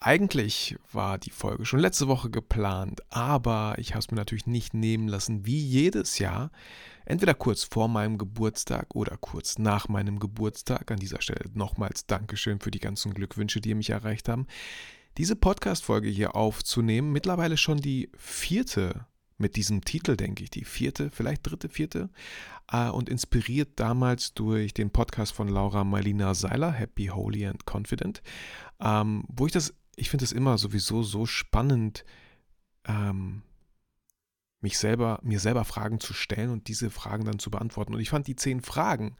Eigentlich 0.00 0.76
war 0.92 1.18
die 1.18 1.30
Folge 1.30 1.64
schon 1.64 1.80
letzte 1.80 2.06
Woche 2.06 2.30
geplant, 2.30 3.02
aber 3.10 3.74
ich 3.78 3.90
habe 3.90 3.98
es 3.98 4.10
mir 4.12 4.16
natürlich 4.16 4.46
nicht 4.46 4.72
nehmen 4.72 5.08
lassen, 5.08 5.44
wie 5.44 5.58
jedes 5.58 6.20
Jahr, 6.20 6.52
entweder 7.04 7.34
kurz 7.34 7.64
vor 7.64 7.88
meinem 7.88 8.16
Geburtstag 8.16 8.94
oder 8.94 9.16
kurz 9.16 9.58
nach 9.58 9.88
meinem 9.88 10.20
Geburtstag. 10.20 10.92
An 10.92 11.00
dieser 11.00 11.20
Stelle 11.20 11.50
nochmals 11.52 12.06
Dankeschön 12.06 12.60
für 12.60 12.70
die 12.70 12.78
ganzen 12.78 13.12
Glückwünsche, 13.12 13.60
die 13.60 13.74
mich 13.74 13.90
erreicht 13.90 14.28
haben. 14.28 14.46
Diese 15.16 15.34
Podcast-Folge 15.34 16.08
hier 16.08 16.36
aufzunehmen, 16.36 17.10
mittlerweile 17.10 17.56
schon 17.56 17.78
die 17.78 18.08
vierte 18.16 19.06
mit 19.36 19.56
diesem 19.56 19.84
Titel, 19.84 20.16
denke 20.16 20.44
ich, 20.44 20.50
die 20.50 20.64
vierte, 20.64 21.10
vielleicht 21.10 21.48
dritte, 21.48 21.68
vierte, 21.68 22.10
äh, 22.70 22.88
und 22.88 23.08
inspiriert 23.08 23.70
damals 23.80 24.34
durch 24.34 24.74
den 24.74 24.90
Podcast 24.90 25.32
von 25.32 25.48
Laura 25.48 25.82
Marlina 25.82 26.34
Seiler, 26.34 26.72
Happy, 26.72 27.06
Holy 27.06 27.46
and 27.46 27.64
Confident, 27.64 28.22
ähm, 28.80 29.24
wo 29.28 29.46
ich 29.46 29.52
das 29.52 29.74
ich 29.98 30.10
finde 30.10 30.24
es 30.24 30.32
immer 30.32 30.58
sowieso 30.58 31.02
so 31.02 31.26
spannend, 31.26 32.04
ähm, 32.86 33.42
mich 34.60 34.78
selber, 34.78 35.20
mir 35.22 35.40
selber 35.40 35.64
Fragen 35.64 36.00
zu 36.00 36.14
stellen 36.14 36.50
und 36.50 36.68
diese 36.68 36.90
Fragen 36.90 37.24
dann 37.24 37.38
zu 37.38 37.50
beantworten. 37.50 37.94
Und 37.94 38.00
ich 38.00 38.10
fand 38.10 38.26
die 38.26 38.36
zehn 38.36 38.60
Fragen, 38.60 39.16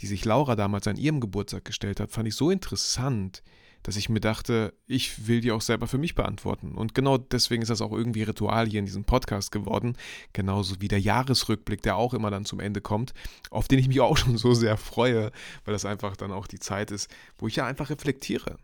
die 0.00 0.06
sich 0.06 0.24
Laura 0.24 0.56
damals 0.56 0.86
an 0.86 0.96
ihrem 0.96 1.20
Geburtstag 1.20 1.64
gestellt 1.64 2.00
hat, 2.00 2.10
fand 2.10 2.28
ich 2.28 2.34
so 2.34 2.50
interessant, 2.50 3.42
dass 3.82 3.96
ich 3.96 4.08
mir 4.08 4.20
dachte, 4.20 4.74
ich 4.86 5.26
will 5.26 5.40
die 5.40 5.52
auch 5.52 5.60
selber 5.60 5.86
für 5.86 5.98
mich 5.98 6.14
beantworten. 6.14 6.74
Und 6.74 6.94
genau 6.94 7.16
deswegen 7.16 7.62
ist 7.62 7.68
das 7.68 7.80
auch 7.80 7.92
irgendwie 7.92 8.22
Ritual 8.24 8.66
hier 8.68 8.80
in 8.80 8.86
diesem 8.86 9.04
Podcast 9.04 9.52
geworden. 9.52 9.96
Genauso 10.32 10.80
wie 10.80 10.88
der 10.88 11.00
Jahresrückblick, 11.00 11.82
der 11.82 11.96
auch 11.96 12.12
immer 12.12 12.30
dann 12.30 12.44
zum 12.44 12.60
Ende 12.60 12.80
kommt, 12.80 13.14
auf 13.50 13.68
den 13.68 13.78
ich 13.78 13.88
mich 13.88 14.00
auch 14.00 14.16
schon 14.18 14.36
so 14.36 14.52
sehr 14.52 14.76
freue, 14.76 15.30
weil 15.64 15.72
das 15.72 15.84
einfach 15.84 16.16
dann 16.16 16.32
auch 16.32 16.46
die 16.46 16.58
Zeit 16.58 16.90
ist, 16.90 17.08
wo 17.38 17.46
ich 17.46 17.56
ja 17.56 17.66
einfach 17.66 17.90
reflektiere. 17.90 18.58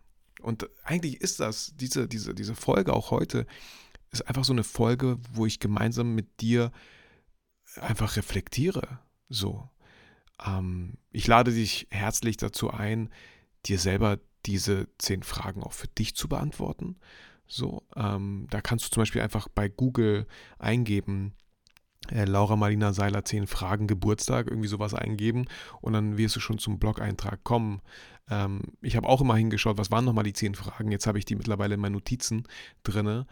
Und 0.45 0.69
eigentlich 0.83 1.21
ist 1.21 1.41
das, 1.41 1.73
diese, 1.77 2.07
diese, 2.09 2.35
diese 2.35 2.55
Folge 2.55 2.93
auch 2.93 3.11
heute, 3.11 3.47
ist 4.11 4.29
einfach 4.29 4.45
so 4.45 4.53
eine 4.53 4.65
Folge, 4.65 5.19
wo 5.33 5.47
ich 5.47 5.59
gemeinsam 5.59 6.15
mit 6.15 6.41
dir 6.41 6.71
einfach 7.81 8.17
reflektiere. 8.17 9.01
So. 9.29 9.69
Ähm, 10.45 10.99
ich 11.11 11.27
lade 11.27 11.53
dich 11.53 11.89
herzlich 11.91 12.37
dazu 12.37 12.71
ein, 12.71 13.11
dir 13.67 13.79
selber 13.79 14.19
diese 14.47 14.89
zehn 14.99 15.23
Fragen 15.23 15.63
auch 15.63 15.73
für 15.73 15.89
dich 15.89 16.15
zu 16.15 16.29
beantworten. 16.29 16.97
So, 17.47 17.87
ähm, 17.97 18.47
da 18.51 18.61
kannst 18.61 18.85
du 18.87 18.91
zum 18.91 19.01
Beispiel 19.03 19.23
einfach 19.23 19.49
bei 19.49 19.69
Google 19.69 20.27
eingeben, 20.59 21.35
äh, 22.11 22.25
Laura 22.25 22.57
Marlina 22.57 22.93
Seiler 22.93 23.25
10 23.25 23.47
Fragen 23.47 23.87
Geburtstag, 23.87 24.49
irgendwie 24.49 24.69
sowas 24.69 24.95
eingeben 24.95 25.47
und 25.81 25.93
dann 25.93 26.19
wirst 26.19 26.37
du 26.37 26.41
schon 26.41 26.59
zum 26.59 26.79
Blog-Eintrag 26.79 27.45
kommen. 27.45 27.81
Ähm, 28.31 28.63
ich 28.81 28.97
habe 28.97 29.09
auch 29.09 29.21
immer 29.21 29.37
hingeschaut, 29.37 29.79
was 29.79 29.91
waren 29.91 30.05
nochmal 30.05 30.25
die 30.25 30.33
10 30.33 30.55
Fragen. 30.55 30.91
Jetzt 30.91 31.07
habe 31.07 31.19
ich 31.19 31.25
die 31.25 31.37
mittlerweile 31.37 31.75
in 31.75 31.81
meinen 31.81 31.93
Notizen 31.93 32.45
drin 32.83 33.25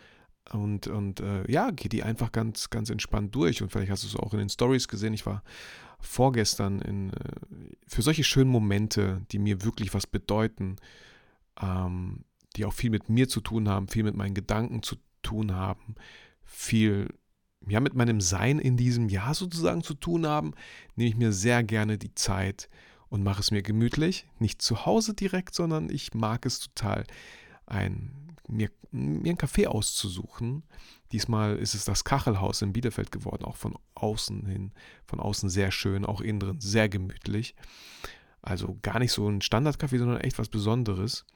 und, 0.51 0.87
und 0.87 1.21
äh, 1.21 1.51
ja, 1.51 1.71
geh 1.71 1.89
die 1.89 2.03
einfach 2.03 2.33
ganz, 2.33 2.71
ganz 2.71 2.91
entspannt 2.91 3.35
durch 3.35 3.63
und 3.63 3.71
vielleicht 3.71 3.91
hast 3.91 4.03
du 4.03 4.09
es 4.09 4.17
auch 4.17 4.33
in 4.33 4.41
den 4.41 4.49
Stories 4.49 4.89
gesehen. 4.89 5.15
Ich 5.15 5.25
war 5.25 5.43
vorgestern 6.01 6.81
in, 6.81 7.13
äh, 7.13 7.33
für 7.87 8.03
solche 8.03 8.25
schönen 8.25 8.51
Momente, 8.51 9.23
die 9.31 9.39
mir 9.39 9.65
wirklich 9.65 9.95
was 9.95 10.07
bedeuten, 10.07 10.77
ähm, 11.61 12.25
die 12.57 12.65
auch 12.65 12.73
viel 12.73 12.91
mit 12.91 13.09
mir 13.09 13.29
zu 13.29 13.41
tun 13.41 13.69
haben, 13.69 13.89
viel 13.89 14.03
mit 14.03 14.17
meinen 14.17 14.35
Gedanken 14.35 14.83
zu 14.83 14.97
tun 15.23 15.55
haben, 15.55 15.95
viel 16.43 17.09
ja, 17.69 17.79
mit 17.79 17.95
meinem 17.95 18.21
Sein 18.21 18.59
in 18.59 18.77
diesem 18.77 19.09
Jahr 19.09 19.35
sozusagen 19.35 19.85
zu 19.85 19.95
tun 19.95 20.27
haben, 20.27 20.53
nehme 20.97 21.09
ich 21.09 21.17
mir 21.17 21.33
sehr 21.33 21.63
gerne 21.63 21.97
die 21.97 22.15
Zeit 22.17 22.69
und 23.13 23.23
mache 23.23 23.41
es 23.41 23.51
mir 23.51 23.61
gemütlich. 23.61 24.27
Nicht 24.39 24.63
zu 24.63 24.87
Hause 24.87 25.13
direkt, 25.13 25.55
sondern 25.55 25.91
ich 25.91 26.15
mag 26.15 26.47
es 26.47 26.61
total, 26.61 27.05
ein, 27.67 28.35
mir, 28.49 28.71
mir 28.91 29.29
einen 29.29 29.37
Kaffee 29.37 29.67
auszusuchen. 29.67 30.63
Diesmal 31.13 31.57
ist 31.59 31.75
es 31.75 31.85
das 31.85 32.05
Kachelhaus 32.05 32.63
in 32.63 32.73
Bielefeld 32.73 33.13
geworden, 33.13 33.45
auch 33.45 33.57
von 33.57 33.79
außen 33.97 34.47
hin, 34.47 34.73
von 35.05 35.21
außen 35.21 35.51
sehr 35.51 35.71
schön, 35.73 36.07
auch 36.07 36.23
innen 36.23 36.41
drin 36.41 36.61
sehr 36.63 36.89
gemütlich. 36.89 37.55
Also 38.41 38.79
gar 38.81 38.99
nicht 38.99 39.13
so 39.13 39.29
ein 39.29 39.43
Standardkaffee, 39.43 39.99
sondern 39.99 40.23
echt 40.23 40.39
was 40.39 40.49
Besonderes. 40.49 41.27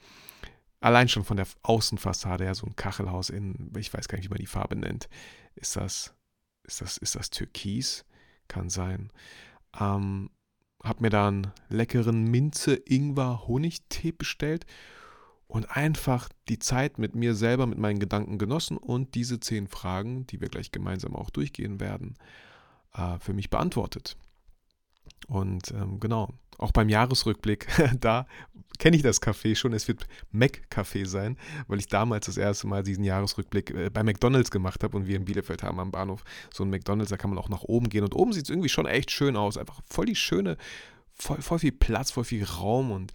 Allein 0.80 1.10
schon 1.10 1.24
von 1.24 1.36
der 1.36 1.46
Außenfassade 1.62 2.44
her, 2.44 2.54
so 2.54 2.66
ein 2.66 2.76
Kachelhaus 2.76 3.28
in, 3.28 3.70
ich 3.76 3.92
weiß 3.92 4.08
gar 4.08 4.16
nicht, 4.16 4.30
wie 4.30 4.32
man 4.32 4.38
die 4.38 4.46
Farbe 4.46 4.76
nennt, 4.76 5.10
ist 5.56 5.76
das 5.76 6.14
ist 6.62 6.80
das, 6.80 6.96
ist 6.96 7.14
das 7.16 7.28
Türkis? 7.28 8.06
Kann 8.48 8.70
sein. 8.70 9.12
Ähm, 9.78 10.30
hab 10.86 11.00
mir 11.00 11.10
dann 11.10 11.52
leckeren 11.68 12.24
Minze-Ingwer-Honigtee 12.24 14.12
bestellt 14.12 14.66
und 15.48 15.76
einfach 15.76 16.28
die 16.48 16.58
Zeit 16.58 16.98
mit 16.98 17.14
mir 17.14 17.34
selber, 17.34 17.66
mit 17.66 17.78
meinen 17.78 17.98
Gedanken 17.98 18.38
genossen 18.38 18.76
und 18.76 19.14
diese 19.14 19.40
zehn 19.40 19.68
Fragen, 19.68 20.26
die 20.26 20.40
wir 20.40 20.48
gleich 20.48 20.72
gemeinsam 20.72 21.14
auch 21.14 21.30
durchgehen 21.30 21.80
werden, 21.80 22.14
äh, 22.94 23.18
für 23.20 23.32
mich 23.32 23.50
beantwortet. 23.50 24.16
Und 25.28 25.70
ähm, 25.72 26.00
genau, 26.00 26.34
auch 26.58 26.72
beim 26.72 26.88
Jahresrückblick, 26.88 27.68
da 28.00 28.26
kenne 28.78 28.96
ich 28.96 29.02
das 29.02 29.22
Café 29.22 29.54
schon. 29.56 29.72
Es 29.72 29.88
wird 29.88 30.06
Mac 30.30 30.62
Café 30.70 31.06
sein, 31.06 31.36
weil 31.68 31.78
ich 31.78 31.88
damals 31.88 32.26
das 32.26 32.36
erste 32.36 32.66
Mal 32.66 32.82
diesen 32.82 33.04
Jahresrückblick 33.04 33.70
äh, 33.70 33.90
bei 33.90 34.02
McDonalds 34.02 34.50
gemacht 34.50 34.82
habe 34.82 34.96
und 34.96 35.06
wir 35.06 35.16
in 35.16 35.24
Bielefeld 35.24 35.62
haben 35.62 35.80
am 35.80 35.90
Bahnhof 35.90 36.24
so 36.52 36.64
ein 36.64 36.70
McDonalds, 36.70 37.10
da 37.10 37.16
kann 37.16 37.30
man 37.30 37.38
auch 37.38 37.48
nach 37.48 37.62
oben 37.62 37.88
gehen 37.88 38.04
und 38.04 38.14
oben 38.14 38.32
sieht 38.32 38.44
es 38.44 38.50
irgendwie 38.50 38.68
schon 38.68 38.86
echt 38.86 39.10
schön 39.10 39.36
aus. 39.36 39.56
Einfach 39.56 39.80
voll 39.88 40.06
die 40.06 40.16
schöne, 40.16 40.56
voll, 41.14 41.40
voll 41.40 41.58
viel 41.58 41.72
Platz, 41.72 42.10
voll 42.10 42.24
viel 42.24 42.44
Raum 42.44 42.90
und 42.90 43.12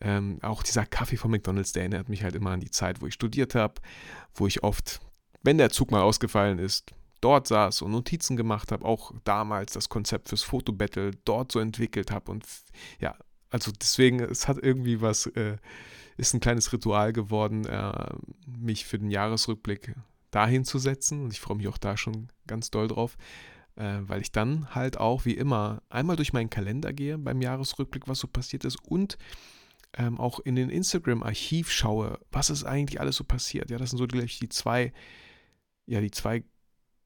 ähm, 0.00 0.38
auch 0.42 0.62
dieser 0.62 0.86
Kaffee 0.86 1.16
von 1.16 1.30
McDonalds, 1.30 1.72
der 1.72 1.82
erinnert 1.82 2.08
mich 2.08 2.22
halt 2.22 2.34
immer 2.34 2.50
an 2.50 2.60
die 2.60 2.70
Zeit, 2.70 3.00
wo 3.00 3.06
ich 3.06 3.14
studiert 3.14 3.54
habe, 3.54 3.74
wo 4.34 4.46
ich 4.46 4.62
oft, 4.62 5.00
wenn 5.42 5.58
der 5.58 5.70
Zug 5.70 5.90
mal 5.90 6.02
ausgefallen 6.02 6.58
ist, 6.58 6.92
dort 7.20 7.46
saß 7.46 7.82
und 7.82 7.90
Notizen 7.90 8.36
gemacht 8.36 8.72
habe, 8.72 8.84
auch 8.84 9.12
damals 9.24 9.72
das 9.72 9.88
Konzept 9.88 10.28
fürs 10.30 10.42
Fotobattle 10.42 11.12
dort 11.24 11.52
so 11.52 11.60
entwickelt 11.60 12.10
habe 12.10 12.30
und 12.30 12.46
ja, 12.98 13.14
also 13.50 13.72
deswegen, 13.72 14.20
es 14.20 14.48
hat 14.48 14.58
irgendwie 14.62 15.00
was, 15.00 15.26
äh, 15.26 15.56
ist 16.16 16.34
ein 16.34 16.40
kleines 16.40 16.72
Ritual 16.72 17.12
geworden, 17.12 17.64
äh, 17.66 18.14
mich 18.46 18.84
für 18.84 18.98
den 18.98 19.10
Jahresrückblick 19.10 19.94
dahin 20.30 20.64
zu 20.64 20.78
setzen 20.78 21.24
und 21.24 21.32
ich 21.32 21.40
freue 21.40 21.56
mich 21.56 21.68
auch 21.68 21.78
da 21.78 21.96
schon 21.96 22.28
ganz 22.46 22.70
doll 22.70 22.88
drauf, 22.88 23.16
äh, 23.76 23.98
weil 24.02 24.20
ich 24.20 24.32
dann 24.32 24.74
halt 24.74 24.98
auch 24.98 25.24
wie 25.24 25.34
immer 25.34 25.82
einmal 25.88 26.16
durch 26.16 26.32
meinen 26.32 26.50
Kalender 26.50 26.92
gehe 26.92 27.18
beim 27.18 27.42
Jahresrückblick, 27.42 28.06
was 28.06 28.20
so 28.20 28.28
passiert 28.28 28.64
ist 28.64 28.76
und 28.84 29.18
ähm, 29.96 30.20
auch 30.20 30.38
in 30.38 30.54
den 30.54 30.70
Instagram-Archiv 30.70 31.70
schaue, 31.70 32.20
was 32.30 32.50
ist 32.50 32.64
eigentlich 32.64 33.00
alles 33.00 33.16
so 33.16 33.24
passiert. 33.24 33.70
Ja, 33.70 33.78
das 33.78 33.90
sind 33.90 33.98
so 33.98 34.06
gleich 34.06 34.38
die 34.38 34.48
zwei, 34.48 34.92
ja, 35.86 36.00
die 36.00 36.12
zwei 36.12 36.44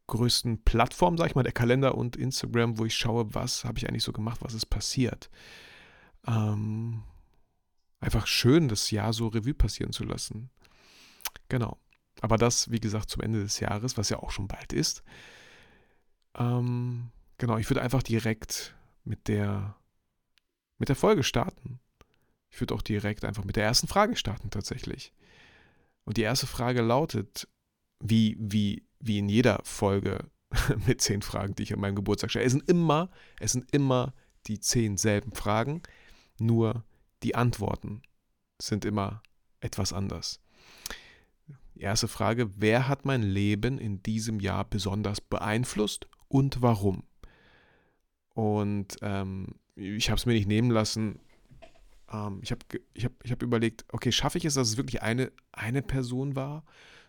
größten 0.07 0.65
Plattformen, 0.65 1.17
sag 1.17 1.29
ich 1.29 1.35
mal, 1.35 1.43
der 1.43 1.53
Kalender 1.53 1.95
und 1.95 2.17
Instagram, 2.17 2.79
wo 2.79 2.85
ich 2.85 2.95
schaue, 2.95 3.35
was 3.35 3.65
habe 3.65 3.79
ich 3.79 3.89
eigentlich 3.89 4.05
so 4.05 4.13
gemacht, 4.13 4.41
was 4.43 4.53
ist 4.53 4.67
passiert. 4.67 5.31
Ähm, 6.27 7.03
einfach 8.01 8.27
schön, 8.27 8.69
das 8.69 8.91
Jahr 8.91 9.13
so 9.13 9.29
Revue 9.29 9.55
passieren 9.55 9.93
zu 9.93 10.05
lassen. 10.05 10.51
Genau. 11.49 11.79
Aber 12.21 12.39
das, 12.39 12.71
wie 12.71 12.81
gesagt, 12.81 13.11
zum 13.11 13.23
Ende 13.23 13.43
des 13.43 13.61
Jahres, 13.61 13.97
was 13.99 14.09
ja 14.09 14.19
auch 14.19 14.31
schon 14.31 14.49
bald 14.49 14.73
ist. 14.73 15.03
Ähm, 16.37 17.11
genau, 17.39 17.59
ich 17.59 17.69
würde 17.69 17.83
einfach 17.83 18.03
direkt 18.03 18.75
mit 19.05 19.29
der, 19.29 19.77
mit 20.79 20.89
der 20.89 20.97
Folge 20.97 21.23
starten. 21.23 21.81
Ich 22.51 22.61
würde 22.61 22.75
auch 22.75 22.83
direkt 22.83 23.25
einfach 23.25 23.45
mit 23.45 23.57
der 23.57 23.65
ersten 23.65 23.89
Frage 23.89 24.17
starten, 24.17 24.51
tatsächlich. 24.51 25.13
Und 26.05 26.17
die 26.17 26.23
erste 26.23 26.47
Frage 26.47 26.83
lautet, 26.83 27.49
wie, 28.01 28.37
wie 28.39 28.87
wie 29.05 29.19
in 29.19 29.29
jeder 29.29 29.61
Folge 29.65 30.31
mit 30.87 31.01
zehn 31.01 31.23
Fragen, 31.23 31.55
die 31.55 31.63
ich 31.63 31.73
an 31.73 31.81
meinem 31.81 31.97
Geburtstag 31.97 32.31
stelle. 32.31 32.47
Es 32.47 32.53
sind 32.53 32.69
immer, 32.69 33.11
es 33.39 33.53
sind 33.53 33.67
immer 33.73 34.15
die 34.47 34.61
zehn 34.61 34.97
selben 34.97 35.33
Fragen, 35.33 35.83
nur 36.39 36.85
die 37.23 37.35
Antworten 37.35 38.03
sind 38.61 38.85
immer 38.85 39.23
etwas 39.61 39.93
anders. 39.93 40.41
Erste 41.77 42.07
Frage, 42.07 42.51
wer 42.57 42.87
hat 42.87 43.05
mein 43.05 43.23
Leben 43.23 43.79
in 43.79 44.03
diesem 44.03 44.41
Jahr 44.41 44.65
besonders 44.65 45.21
beeinflusst 45.21 46.07
und 46.29 46.63
warum? 46.63 47.03
Und 48.35 48.97
ähm, 49.03 49.57
ich 49.75 50.11
habe 50.11 50.19
es 50.19 50.27
mir 50.27 50.35
nicht 50.35 50.47
nehmen 50.47 50.71
lassen. 50.71 51.19
Ähm, 52.13 52.41
ich 52.43 52.53
habe 52.53 52.61
ich 52.93 53.05
hab, 53.05 53.13
ich 53.25 53.33
hab 53.33 53.43
überlegt, 53.43 53.85
okay, 53.93 54.13
schaffe 54.13 54.39
ich 54.39 54.45
es, 54.45 54.55
dass 54.55 54.69
es 54.69 54.77
wirklich 54.77 55.03
eine, 55.03 55.33
eine 55.53 55.83
Person 55.83 56.37
war? 56.37 56.65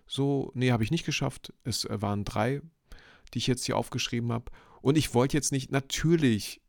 So, 0.07 0.51
nee, 0.55 0.71
habe 0.71 0.83
ich 0.83 0.91
nicht 0.91 1.05
geschafft. 1.05 1.53
Es 1.63 1.85
äh, 1.85 2.01
waren 2.01 2.25
drei, 2.25 2.61
die 3.33 3.39
ich 3.39 3.47
jetzt 3.47 3.65
hier 3.65 3.77
aufgeschrieben 3.77 4.31
habe. 4.31 4.51
Und 4.81 4.97
ich 4.97 5.13
wollte 5.13 5.37
jetzt 5.37 5.51
nicht, 5.51 5.71
natürlich, 5.71 6.61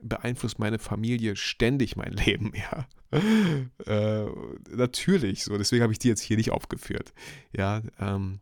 beeinflusst 0.00 0.58
meine 0.58 0.78
Familie 0.78 1.36
ständig 1.36 1.96
mein 1.96 2.12
Leben, 2.12 2.52
ja. 2.54 2.86
äh, 3.86 4.26
natürlich, 4.70 5.44
so, 5.44 5.56
deswegen 5.56 5.82
habe 5.82 5.92
ich 5.92 5.98
die 5.98 6.08
jetzt 6.08 6.20
hier 6.20 6.36
nicht 6.36 6.50
aufgeführt. 6.50 7.12
Ja, 7.52 7.82
ähm, 8.00 8.40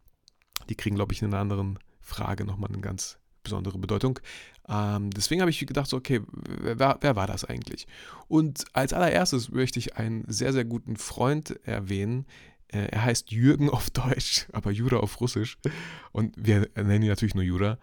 die 0.69 0.75
kriegen, 0.75 0.97
glaube 0.97 1.13
ich, 1.13 1.23
in 1.23 1.29
einer 1.29 1.41
anderen 1.41 1.79
Frage 2.01 2.45
nochmal 2.45 2.71
eine 2.71 2.81
ganz 2.81 3.19
besondere 3.43 3.79
Bedeutung. 3.79 4.19
Ähm, 4.69 5.11
deswegen 5.11 5.41
habe 5.41 5.51
ich 5.51 5.67
gedacht, 5.67 5.89
so, 5.89 5.97
okay, 5.97 6.21
wer, 6.33 6.99
wer, 7.01 7.17
war 7.17 7.27
das 7.27 7.45
eigentlich? 7.45 7.87
Und 8.29 8.65
als 8.73 8.93
allererstes 8.93 9.51
möchte 9.51 9.79
ich 9.79 9.97
einen 9.97 10.25
sehr, 10.29 10.53
sehr 10.53 10.65
guten 10.65 10.97
Freund 10.97 11.59
erwähnen. 11.67 12.27
Äh, 12.69 12.87
er 12.91 13.05
heißt 13.05 13.33
Jürgen 13.33 13.71
auf 13.71 13.91
Deutsch, 13.91 14.47
aber 14.53 14.71
Jura 14.71 14.99
auf 14.99 15.21
Russisch. 15.21 15.59
Und 16.13 16.35
wir 16.37 16.69
nennen 16.77 17.03
ihn 17.03 17.09
natürlich 17.09 17.35
nur 17.35 17.45
Jura, 17.45 17.79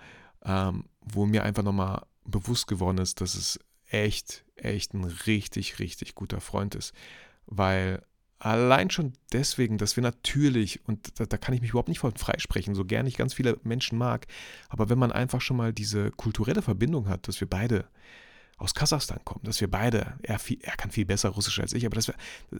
ähm, 0.45 0.85
wo 1.01 1.25
mir 1.25 1.43
einfach 1.43 1.63
nochmal 1.63 2.03
bewusst 2.25 2.67
geworden 2.67 2.97
ist, 2.97 3.21
dass 3.21 3.35
es 3.35 3.59
echt, 3.89 4.45
echt 4.55 4.93
ein 4.93 5.03
richtig, 5.03 5.79
richtig 5.79 6.15
guter 6.15 6.41
Freund 6.41 6.75
ist. 6.75 6.93
Weil 7.45 8.03
allein 8.39 8.89
schon 8.89 9.13
deswegen, 9.33 9.77
dass 9.77 9.95
wir 9.95 10.03
natürlich, 10.03 10.87
und 10.87 11.19
da, 11.19 11.25
da, 11.25 11.37
kann 11.37 11.53
ich 11.53 11.61
mich 11.61 11.71
überhaupt 11.71 11.89
nicht 11.89 11.99
von 11.99 12.15
freisprechen, 12.15 12.75
so 12.75 12.85
gern 12.85 13.05
ich 13.05 13.17
ganz 13.17 13.33
viele 13.33 13.59
Menschen 13.63 13.97
mag, 13.97 14.27
aber 14.69 14.89
wenn 14.89 14.99
man 14.99 15.11
einfach 15.11 15.41
schon 15.41 15.57
mal 15.57 15.73
diese 15.73 16.11
kulturelle 16.11 16.61
Verbindung 16.61 17.09
hat, 17.09 17.27
dass 17.27 17.39
wir 17.41 17.49
beide 17.49 17.85
aus 18.59 18.73
Kasachstan 18.73 19.19
kommen, 19.23 19.43
dass 19.43 19.61
wir 19.61 19.69
beide, 19.69 20.17
er, 20.21 20.37
viel, 20.37 20.59
er 20.61 20.75
kann 20.75 20.91
viel 20.91 21.05
besser 21.05 21.29
Russisch 21.29 21.59
als 21.59 21.73
ich, 21.73 21.85
aber 21.85 21.95
dass 21.95 22.07
wir 22.07 22.15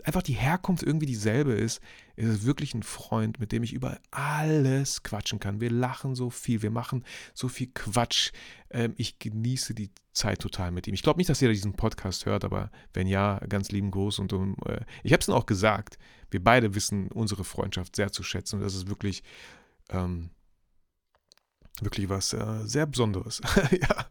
einfach 0.06 0.24
die 0.24 0.34
Herkunft 0.34 0.82
irgendwie 0.82 1.06
dieselbe 1.06 1.52
ist, 1.54 1.82
ist 2.16 2.30
es 2.30 2.46
wirklich 2.46 2.74
ein 2.74 2.84
Freund, 2.84 3.40
mit 3.40 3.52
dem 3.52 3.64
ich 3.64 3.74
über 3.74 4.00
alles 4.10 5.04
quatschen 5.04 5.40
kann. 5.40 5.60
Wir 5.60 5.70
lachen 5.70 6.16
so 6.16 6.30
viel, 6.30 6.62
wir 6.62 6.72
machen 6.72 7.04
so 7.34 7.50
viel 7.50 7.68
Quatsch. 7.74 8.32
Ähm, 8.70 8.94
ich 8.96 9.20
genieße 9.20 9.74
die 9.74 9.92
Zeit 10.14 10.40
total 10.40 10.72
mit 10.72 10.88
ihm. 10.88 10.94
Ich 10.94 11.04
glaube 11.04 11.20
nicht, 11.20 11.30
dass 11.30 11.42
jeder 11.42 11.54
diesen 11.54 11.74
Podcast 11.74 12.26
hört, 12.26 12.46
aber 12.46 12.72
wenn 12.94 13.08
ja, 13.08 13.40
ganz 13.50 13.70
lieben 13.70 13.92
Gruß 13.92 14.20
und 14.20 14.32
um, 14.32 14.56
äh, 14.66 14.82
ich 15.04 15.12
habe 15.12 15.20
es 15.20 15.26
dann 15.26 15.36
auch 15.36 15.46
gesagt, 15.46 15.98
wir 16.32 16.44
beide 16.44 16.76
wissen 16.76 17.12
unsere 17.12 17.44
Freundschaft 17.44 17.96
sehr 17.98 18.12
zu 18.12 18.24
schätzen 18.24 18.58
und 18.58 18.62
das 18.62 18.76
ist 18.76 18.88
wirklich 18.88 19.24
ähm, 19.90 20.30
wirklich 21.84 22.10
was 22.10 22.34
äh, 22.34 22.66
sehr 22.66 22.86
Besonderes. 22.86 23.42
ja, 23.72 24.06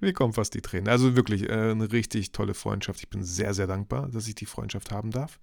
mir 0.00 0.12
kommen 0.12 0.32
fast 0.32 0.54
die 0.54 0.60
Tränen. 0.60 0.88
Also 0.88 1.16
wirklich 1.16 1.48
äh, 1.48 1.70
eine 1.70 1.90
richtig 1.92 2.32
tolle 2.32 2.54
Freundschaft. 2.54 3.00
Ich 3.00 3.10
bin 3.10 3.22
sehr, 3.22 3.54
sehr 3.54 3.66
dankbar, 3.66 4.08
dass 4.08 4.28
ich 4.28 4.34
die 4.34 4.46
Freundschaft 4.46 4.90
haben 4.90 5.10
darf. 5.10 5.38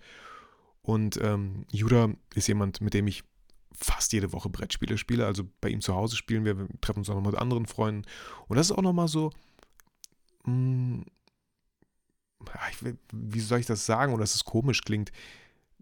Und 0.81 1.19
ähm, 1.21 1.65
Judah 1.71 2.09
ist 2.35 2.47
jemand, 2.47 2.81
mit 2.81 2.93
dem 2.93 3.07
ich 3.07 3.23
fast 3.71 4.13
jede 4.13 4.33
Woche 4.33 4.49
Brettspiele 4.49 4.97
spiele. 4.97 5.25
Also 5.25 5.43
bei 5.61 5.69
ihm 5.69 5.81
zu 5.81 5.95
Hause 5.95 6.15
spielen 6.15 6.45
wir, 6.45 6.57
wir 6.57 6.67
treffen 6.81 6.99
uns 6.99 7.09
auch 7.09 7.15
noch 7.15 7.31
mit 7.31 7.39
anderen 7.39 7.65
Freunden. 7.65 8.07
Und 8.47 8.57
das 8.57 8.67
ist 8.67 8.77
auch 8.77 8.81
nochmal 8.81 9.07
so, 9.07 9.31
mh, 10.45 10.53
hm, 10.53 11.05
ich, 12.69 12.93
wie 13.11 13.39
soll 13.39 13.59
ich 13.59 13.65
das 13.65 13.85
sagen, 13.85 14.13
oder 14.13 14.21
dass 14.21 14.35
es 14.35 14.43
komisch 14.43 14.81
klingt. 14.81 15.11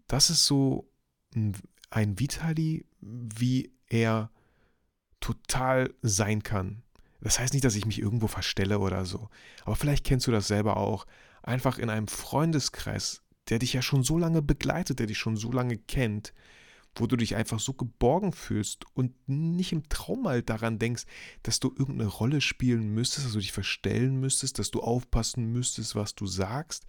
Das 0.06 0.30
ist 0.30 0.46
so 0.46 0.88
ein 1.90 2.18
Vitali, 2.18 2.86
wie 3.00 3.72
er 3.88 4.30
total 5.22 5.94
sein 6.02 6.42
kann. 6.42 6.82
Das 7.22 7.38
heißt 7.38 7.54
nicht, 7.54 7.64
dass 7.64 7.76
ich 7.76 7.86
mich 7.86 8.00
irgendwo 8.00 8.26
verstelle 8.26 8.80
oder 8.80 9.04
so. 9.04 9.30
Aber 9.64 9.76
vielleicht 9.76 10.04
kennst 10.04 10.26
du 10.26 10.32
das 10.32 10.48
selber 10.48 10.76
auch. 10.76 11.06
Einfach 11.42 11.78
in 11.78 11.88
einem 11.88 12.08
Freundeskreis, 12.08 13.22
der 13.48 13.58
dich 13.58 13.72
ja 13.72 13.82
schon 13.82 14.02
so 14.02 14.18
lange 14.18 14.42
begleitet, 14.42 14.98
der 14.98 15.06
dich 15.06 15.18
schon 15.18 15.36
so 15.36 15.50
lange 15.52 15.78
kennt, 15.78 16.34
wo 16.94 17.06
du 17.06 17.16
dich 17.16 17.36
einfach 17.36 17.58
so 17.58 17.72
geborgen 17.72 18.32
fühlst 18.32 18.84
und 18.94 19.14
nicht 19.26 19.72
im 19.72 19.88
Traum 19.88 20.22
mal 20.22 20.42
daran 20.42 20.78
denkst, 20.78 21.04
dass 21.42 21.58
du 21.58 21.68
irgendeine 21.68 22.10
Rolle 22.10 22.40
spielen 22.40 22.90
müsstest, 22.90 23.26
dass 23.26 23.32
du 23.32 23.38
dich 23.38 23.52
verstellen 23.52 24.20
müsstest, 24.20 24.58
dass 24.58 24.70
du 24.70 24.80
aufpassen 24.80 25.52
müsstest, 25.52 25.94
was 25.94 26.14
du 26.14 26.26
sagst. 26.26 26.84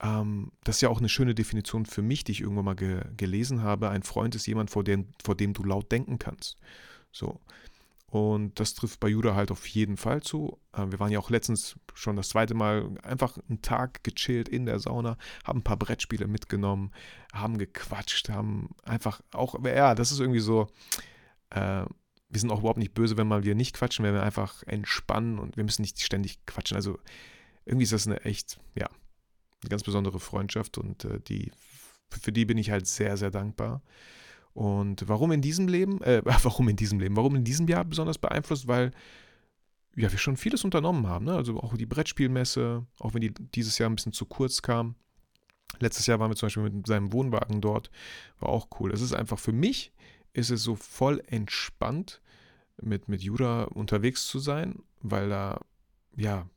Ähm, 0.00 0.52
das 0.62 0.76
ist 0.76 0.80
ja 0.82 0.88
auch 0.88 0.98
eine 0.98 1.08
schöne 1.08 1.34
Definition 1.34 1.86
für 1.86 2.02
mich, 2.02 2.24
die 2.24 2.32
ich 2.32 2.40
irgendwann 2.40 2.64
mal 2.64 2.76
ge 2.76 3.02
gelesen 3.16 3.62
habe. 3.62 3.90
Ein 3.90 4.02
Freund 4.04 4.34
ist 4.34 4.46
jemand, 4.46 4.70
vor 4.70 4.84
dem, 4.84 5.08
vor 5.22 5.36
dem 5.36 5.52
du 5.52 5.64
laut 5.64 5.92
denken 5.92 6.18
kannst. 6.18 6.56
So. 7.14 7.40
Und 8.10 8.60
das 8.60 8.74
trifft 8.74 9.00
bei 9.00 9.08
Judah 9.08 9.34
halt 9.34 9.50
auf 9.50 9.66
jeden 9.66 9.96
Fall 9.96 10.22
zu. 10.22 10.58
Ähm, 10.76 10.92
wir 10.92 11.00
waren 11.00 11.10
ja 11.10 11.18
auch 11.18 11.30
letztens 11.30 11.76
schon 11.94 12.16
das 12.16 12.28
zweite 12.28 12.54
Mal 12.54 12.96
einfach 13.02 13.38
einen 13.48 13.62
Tag 13.62 14.04
gechillt 14.04 14.48
in 14.48 14.66
der 14.66 14.78
Sauna, 14.78 15.16
haben 15.42 15.60
ein 15.60 15.64
paar 15.64 15.76
Brettspiele 15.76 16.28
mitgenommen, 16.28 16.92
haben 17.32 17.58
gequatscht, 17.58 18.28
haben 18.28 18.70
einfach 18.84 19.20
auch, 19.32 19.56
ja, 19.64 19.94
das 19.94 20.12
ist 20.12 20.20
irgendwie 20.20 20.40
so, 20.40 20.68
äh, 21.50 21.84
wir 22.28 22.40
sind 22.40 22.50
auch 22.50 22.60
überhaupt 22.60 22.78
nicht 22.78 22.94
böse, 22.94 23.16
wenn 23.16 23.28
mal 23.28 23.44
wir 23.44 23.54
nicht 23.54 23.74
quatschen, 23.74 24.04
wenn 24.04 24.14
wir 24.14 24.22
einfach 24.22 24.62
entspannen 24.64 25.38
und 25.38 25.56
wir 25.56 25.64
müssen 25.64 25.82
nicht 25.82 26.00
ständig 26.00 26.44
quatschen. 26.46 26.76
Also 26.76 26.98
irgendwie 27.64 27.84
ist 27.84 27.92
das 27.92 28.06
eine 28.06 28.20
echt, 28.24 28.60
ja, 28.74 28.88
eine 29.62 29.70
ganz 29.70 29.82
besondere 29.82 30.20
Freundschaft 30.20 30.78
und 30.78 31.04
äh, 31.04 31.20
die, 31.20 31.52
für 32.10 32.32
die 32.32 32.44
bin 32.44 32.58
ich 32.58 32.70
halt 32.70 32.86
sehr, 32.86 33.16
sehr 33.16 33.30
dankbar. 33.30 33.82
Und 34.54 35.06
warum 35.08 35.32
in 35.32 35.42
diesem 35.42 35.68
Leben, 35.68 36.00
äh, 36.02 36.22
warum 36.42 36.68
in 36.68 36.76
diesem 36.76 37.00
Leben, 37.00 37.16
warum 37.16 37.36
in 37.36 37.44
diesem 37.44 37.68
Jahr 37.68 37.84
besonders 37.84 38.18
beeinflusst? 38.18 38.66
Weil 38.66 38.92
ja, 39.96 40.10
wir 40.10 40.18
schon 40.18 40.36
vieles 40.36 40.64
unternommen 40.64 41.06
haben. 41.06 41.26
Ne? 41.26 41.34
Also 41.34 41.58
auch 41.60 41.76
die 41.76 41.86
Brettspielmesse, 41.86 42.86
auch 42.98 43.14
wenn 43.14 43.20
die 43.20 43.32
dieses 43.32 43.78
Jahr 43.78 43.90
ein 43.90 43.96
bisschen 43.96 44.12
zu 44.12 44.26
kurz 44.26 44.62
kam. 44.62 44.94
Letztes 45.80 46.06
Jahr 46.06 46.20
waren 46.20 46.30
wir 46.30 46.36
zum 46.36 46.46
Beispiel 46.46 46.62
mit 46.62 46.86
seinem 46.86 47.12
Wohnwagen 47.12 47.60
dort, 47.60 47.90
war 48.38 48.48
auch 48.48 48.68
cool. 48.78 48.92
Es 48.92 49.00
ist 49.00 49.12
einfach 49.12 49.38
für 49.38 49.52
mich, 49.52 49.92
ist 50.32 50.50
es 50.50 50.62
so 50.62 50.76
voll 50.76 51.22
entspannt, 51.26 52.20
mit, 52.80 53.08
mit 53.08 53.22
Jura 53.22 53.64
unterwegs 53.64 54.26
zu 54.26 54.38
sein, 54.38 54.82
weil 55.00 55.28
da, 55.28 55.60
ja, 56.16 56.48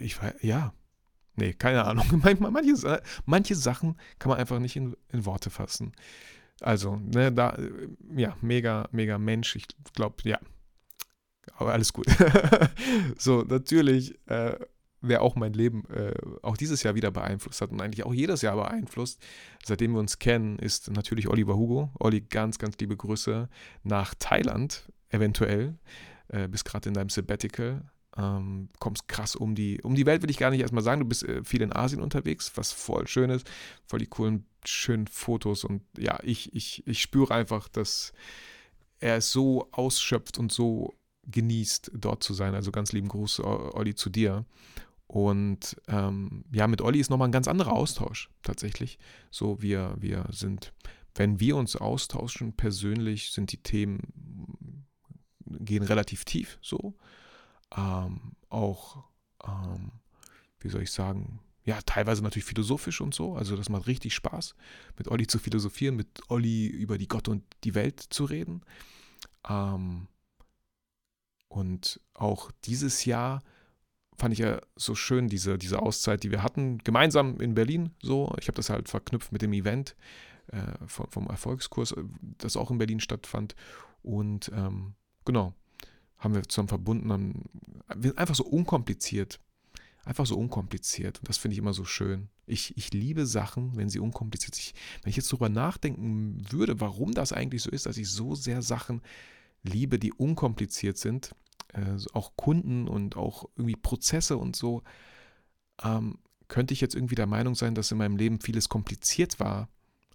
ich, 0.00 0.18
ja, 0.40 0.72
Nee, 1.36 1.54
keine 1.54 1.84
Ahnung. 1.84 2.04
Manche, 2.38 3.02
manche 3.24 3.54
Sachen 3.54 3.96
kann 4.18 4.30
man 4.30 4.38
einfach 4.38 4.58
nicht 4.58 4.76
in, 4.76 4.96
in 5.12 5.24
Worte 5.24 5.50
fassen. 5.50 5.92
Also, 6.60 6.96
ne, 6.96 7.32
da, 7.32 7.56
ja, 8.14 8.36
mega, 8.42 8.88
mega 8.92 9.18
Mensch. 9.18 9.56
Ich 9.56 9.66
glaube, 9.94 10.16
ja. 10.24 10.38
Aber 11.54 11.72
alles 11.72 11.92
gut. 11.92 12.06
so, 13.18 13.42
natürlich, 13.42 14.18
äh, 14.28 14.56
wer 15.00 15.22
auch 15.22 15.36
mein 15.36 15.52
Leben 15.52 15.84
äh, 15.90 16.14
auch 16.42 16.56
dieses 16.56 16.82
Jahr 16.82 16.94
wieder 16.94 17.10
beeinflusst 17.10 17.60
hat 17.60 17.70
und 17.70 17.80
eigentlich 17.80 18.04
auch 18.04 18.12
jedes 18.12 18.42
Jahr 18.42 18.56
beeinflusst, 18.56 19.22
seitdem 19.64 19.92
wir 19.92 20.00
uns 20.00 20.18
kennen, 20.18 20.58
ist 20.58 20.90
natürlich 20.90 21.28
Oliver 21.28 21.56
Hugo. 21.56 21.90
Olli, 21.98 22.20
ganz, 22.20 22.58
ganz 22.58 22.76
liebe 22.78 22.96
Grüße 22.96 23.48
nach 23.82 24.14
Thailand, 24.18 24.90
eventuell. 25.08 25.78
Äh, 26.28 26.48
bist 26.48 26.64
gerade 26.64 26.88
in 26.88 26.94
deinem 26.94 27.08
Sabbatical. 27.08 27.82
Ähm, 28.16 28.68
kommst 28.80 29.06
krass 29.06 29.36
um 29.36 29.54
die, 29.54 29.80
um 29.82 29.94
die 29.94 30.06
Welt, 30.06 30.22
will 30.22 30.30
ich 30.30 30.38
gar 30.38 30.50
nicht 30.50 30.60
erstmal 30.60 30.82
sagen. 30.82 31.00
Du 31.00 31.06
bist 31.06 31.22
äh, 31.22 31.44
viel 31.44 31.62
in 31.62 31.74
Asien 31.74 32.02
unterwegs, 32.02 32.52
was 32.56 32.72
voll 32.72 33.06
schön 33.06 33.30
ist. 33.30 33.48
Voll 33.86 34.00
die 34.00 34.06
coolen, 34.06 34.46
schönen 34.64 35.06
Fotos. 35.06 35.64
Und 35.64 35.82
ja, 35.96 36.18
ich, 36.22 36.52
ich, 36.54 36.86
ich 36.86 37.00
spüre 37.00 37.32
einfach, 37.32 37.68
dass 37.68 38.12
er 38.98 39.16
es 39.16 39.30
so 39.30 39.68
ausschöpft 39.70 40.38
und 40.38 40.50
so 40.50 40.94
genießt, 41.26 41.92
dort 41.94 42.24
zu 42.24 42.34
sein. 42.34 42.54
Also 42.54 42.72
ganz 42.72 42.92
lieben 42.92 43.08
Gruß, 43.08 43.40
Olli, 43.40 43.94
zu 43.94 44.10
dir. 44.10 44.44
Und 45.06 45.76
ähm, 45.88 46.44
ja, 46.52 46.66
mit 46.66 46.82
Olli 46.82 46.98
ist 47.00 47.10
nochmal 47.10 47.28
ein 47.28 47.32
ganz 47.32 47.48
anderer 47.48 47.72
Austausch 47.72 48.28
tatsächlich. 48.42 48.98
So, 49.30 49.62
wir, 49.62 49.94
wir 49.98 50.26
sind, 50.30 50.72
wenn 51.14 51.38
wir 51.38 51.56
uns 51.56 51.76
austauschen 51.76 52.54
persönlich, 52.54 53.30
sind 53.30 53.52
die 53.52 53.62
Themen, 53.62 54.86
gehen 55.46 55.82
relativ 55.82 56.24
tief 56.24 56.58
so 56.60 56.94
ähm, 57.76 58.32
auch, 58.48 59.04
ähm, 59.46 59.92
wie 60.60 60.68
soll 60.68 60.82
ich 60.82 60.90
sagen, 60.90 61.40
ja, 61.64 61.80
teilweise 61.82 62.22
natürlich 62.22 62.46
philosophisch 62.46 63.00
und 63.00 63.14
so. 63.14 63.34
Also 63.34 63.56
das 63.56 63.68
macht 63.68 63.86
richtig 63.86 64.14
Spaß, 64.14 64.54
mit 64.96 65.08
Olli 65.08 65.26
zu 65.26 65.38
philosophieren, 65.38 65.96
mit 65.96 66.22
Olli 66.28 66.66
über 66.66 66.98
die 66.98 67.08
Gott 67.08 67.28
und 67.28 67.44
die 67.64 67.74
Welt 67.74 68.00
zu 68.00 68.24
reden. 68.24 68.62
Ähm, 69.48 70.08
und 71.48 72.00
auch 72.14 72.50
dieses 72.64 73.04
Jahr 73.04 73.42
fand 74.16 74.32
ich 74.32 74.40
ja 74.40 74.60
so 74.76 74.94
schön, 74.94 75.28
diese, 75.28 75.58
diese 75.58 75.80
Auszeit, 75.80 76.22
die 76.22 76.30
wir 76.30 76.42
hatten, 76.42 76.78
gemeinsam 76.78 77.40
in 77.40 77.54
Berlin. 77.54 77.90
So, 78.02 78.34
ich 78.38 78.48
habe 78.48 78.56
das 78.56 78.70
halt 78.70 78.88
verknüpft 78.88 79.32
mit 79.32 79.42
dem 79.42 79.52
Event 79.52 79.96
äh, 80.48 80.86
vom, 80.86 81.08
vom, 81.10 81.26
Erfolgskurs, 81.26 81.92
äh, 81.92 82.04
das 82.38 82.56
auch 82.56 82.70
in 82.70 82.78
Berlin 82.78 83.00
stattfand. 83.00 83.54
Und 84.02 84.50
ähm, 84.54 84.94
genau, 85.24 85.54
haben 86.20 86.34
wir 86.34 86.42
zusammen 86.44 86.68
verbunden. 86.68 87.12
Haben, 87.12 87.44
einfach 88.16 88.34
so 88.34 88.44
unkompliziert. 88.44 89.40
Einfach 90.04 90.26
so 90.26 90.36
unkompliziert. 90.36 91.18
Und 91.18 91.28
das 91.28 91.38
finde 91.38 91.54
ich 91.54 91.58
immer 91.58 91.72
so 91.72 91.84
schön. 91.84 92.28
Ich, 92.46 92.76
ich 92.76 92.92
liebe 92.92 93.26
Sachen, 93.26 93.76
wenn 93.76 93.88
sie 93.88 93.98
unkompliziert 93.98 94.54
sind. 94.54 94.74
Wenn 95.02 95.10
ich 95.10 95.16
jetzt 95.16 95.32
darüber 95.32 95.48
nachdenken 95.48 96.42
würde, 96.50 96.80
warum 96.80 97.12
das 97.12 97.32
eigentlich 97.32 97.62
so 97.62 97.70
ist, 97.70 97.86
dass 97.86 97.96
ich 97.96 98.08
so 98.08 98.34
sehr 98.34 98.62
Sachen 98.62 99.02
liebe, 99.62 99.98
die 99.98 100.12
unkompliziert 100.12 100.96
sind, 100.96 101.34
äh, 101.72 101.96
auch 102.12 102.36
Kunden 102.36 102.88
und 102.88 103.16
auch 103.16 103.48
irgendwie 103.56 103.76
Prozesse 103.76 104.36
und 104.36 104.56
so, 104.56 104.82
ähm, 105.82 106.18
könnte 106.48 106.74
ich 106.74 106.80
jetzt 106.80 106.94
irgendwie 106.94 107.14
der 107.14 107.26
Meinung 107.26 107.54
sein, 107.54 107.74
dass 107.74 107.92
in 107.92 107.98
meinem 107.98 108.16
Leben 108.16 108.40
vieles 108.40 108.68
kompliziert 108.68 109.38
war, 109.38 109.68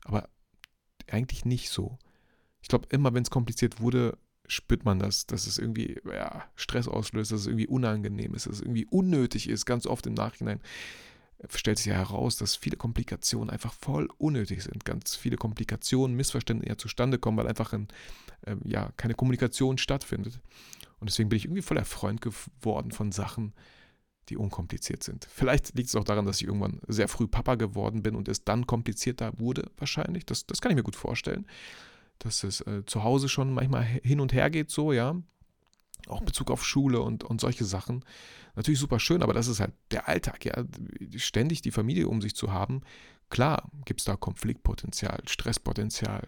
aber 0.04 0.30
eigentlich 1.10 1.46
nicht 1.46 1.70
so. 1.70 1.98
Ich 2.62 2.68
glaube, 2.68 2.88
immer 2.90 3.14
wenn 3.14 3.24
es 3.24 3.30
kompliziert 3.30 3.80
wurde, 3.80 4.18
spürt 4.48 4.86
man 4.86 5.00
das, 5.00 5.26
dass 5.26 5.48
es 5.48 5.58
irgendwie 5.58 6.00
ja, 6.06 6.44
Stress 6.56 6.88
auslöst, 6.88 7.32
dass 7.32 7.42
es 7.42 7.48
irgendwie 7.48 7.68
unangenehm 7.68 8.34
ist, 8.34 8.46
dass 8.48 8.56
es 8.56 8.62
irgendwie 8.62 8.86
unnötig 8.86 9.50
ist. 9.50 9.66
Ganz 9.66 9.86
oft 9.88 10.06
im 10.08 10.14
Nachhinein 10.14 10.60
stellt 11.54 11.78
sich 11.78 11.88
ja 11.88 11.96
heraus, 11.96 12.38
dass 12.38 12.56
viele 12.56 12.78
Komplikationen 12.78 13.50
einfach 13.50 13.74
voll 13.74 14.10
unnötig 14.18 14.64
sind. 14.64 14.86
Ganz 14.86 15.16
viele 15.16 15.38
Komplikationen, 15.38 16.16
Missverständnisse 16.16 16.70
ja 16.70 16.78
zustande 16.78 17.20
kommen, 17.20 17.38
weil 17.38 17.48
einfach 17.48 17.74
ein, 17.74 17.88
äh, 18.46 18.56
ja, 18.64 18.92
keine 18.98 19.16
Kommunikation 19.16 19.78
stattfindet. 19.78 20.40
Und 21.00 21.10
deswegen 21.10 21.30
bin 21.30 21.38
ich 21.38 21.46
irgendwie 21.46 21.62
voller 21.62 21.86
Freund 21.86 22.22
geworden 22.22 22.92
von 22.92 23.12
Sachen, 23.12 23.54
die 24.30 24.38
unkompliziert 24.38 25.04
sind. 25.04 25.28
Vielleicht 25.32 25.76
liegt 25.76 25.90
es 25.90 25.96
auch 25.96 26.04
daran, 26.04 26.26
dass 26.26 26.42
ich 26.42 26.48
irgendwann 26.48 26.82
sehr 26.88 27.08
früh 27.08 27.28
Papa 27.28 27.56
geworden 27.56 28.02
bin 28.02 28.16
und 28.16 28.28
es 28.28 28.44
dann 28.44 28.66
komplizierter 28.66 29.38
wurde, 29.38 29.70
wahrscheinlich. 29.78 30.26
Das, 30.26 30.48
das 30.48 30.62
kann 30.62 30.72
ich 30.72 30.76
mir 30.76 30.84
gut 30.84 30.96
vorstellen. 30.96 31.46
Dass 32.20 32.44
es 32.44 32.62
äh, 32.62 32.86
zu 32.86 33.04
Hause 33.04 33.30
schon 33.30 33.54
manchmal 33.54 33.84
hin 33.84 34.20
und 34.20 34.34
her 34.34 34.50
geht, 34.50 34.72
so, 34.72 34.94
ja. 34.94 35.16
Auch 36.08 36.20
in 36.20 36.26
Bezug 36.26 36.52
auf 36.52 36.64
Schule 36.64 37.02
und, 37.02 37.24
und 37.24 37.42
solche 37.42 37.66
Sachen. 37.66 38.06
Natürlich 38.56 38.80
super 38.80 39.00
schön, 39.00 39.24
aber 39.24 39.34
das 39.34 39.48
ist 39.48 39.60
halt 39.60 39.74
der 39.92 40.08
Alltag, 40.08 40.46
ja. 40.46 40.64
Ständig 41.18 41.62
die 41.62 41.72
Familie 41.72 42.08
um 42.08 42.22
sich 42.22 42.36
zu 42.36 42.52
haben. 42.52 42.82
Klar 43.30 43.70
gibt 43.86 44.02
es 44.02 44.06
da 44.06 44.16
Konfliktpotenzial, 44.16 45.22
Stresspotenzial. 45.26 46.28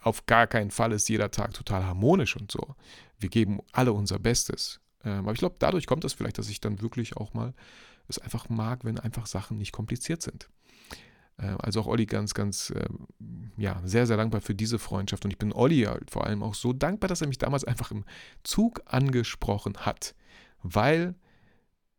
Auf 0.00 0.26
gar 0.26 0.46
keinen 0.46 0.70
Fall 0.70 0.92
ist 0.92 1.08
jeder 1.08 1.30
Tag 1.30 1.54
total 1.54 1.84
harmonisch 1.84 2.36
und 2.36 2.50
so. 2.50 2.74
Wir 3.18 3.28
geben 3.28 3.60
alle 3.72 3.92
unser 3.92 4.18
Bestes. 4.18 4.80
Ähm, 5.04 5.20
aber 5.20 5.32
ich 5.32 5.38
glaube, 5.38 5.56
dadurch 5.58 5.86
kommt 5.86 6.04
das 6.04 6.12
vielleicht, 6.12 6.38
dass 6.38 6.48
ich 6.48 6.60
dann 6.60 6.80
wirklich 6.80 7.16
auch 7.16 7.34
mal 7.34 7.54
es 8.08 8.18
einfach 8.18 8.48
mag, 8.48 8.84
wenn 8.84 8.98
einfach 8.98 9.26
Sachen 9.26 9.56
nicht 9.58 9.72
kompliziert 9.72 10.22
sind. 10.22 10.48
Ähm, 11.38 11.56
also 11.60 11.80
auch 11.80 11.86
Olli 11.86 12.06
ganz, 12.06 12.34
ganz, 12.34 12.72
ähm, 12.76 13.06
ja, 13.56 13.80
sehr, 13.84 14.06
sehr 14.06 14.16
dankbar 14.16 14.40
für 14.40 14.54
diese 14.54 14.78
Freundschaft. 14.78 15.24
Und 15.24 15.30
ich 15.30 15.38
bin 15.38 15.52
Olli 15.52 15.82
halt 15.82 16.10
vor 16.10 16.26
allem 16.26 16.42
auch 16.42 16.54
so 16.54 16.72
dankbar, 16.72 17.08
dass 17.08 17.20
er 17.20 17.28
mich 17.28 17.38
damals 17.38 17.64
einfach 17.64 17.90
im 17.90 18.04
Zug 18.42 18.82
angesprochen 18.86 19.76
hat, 19.78 20.14
weil 20.62 21.14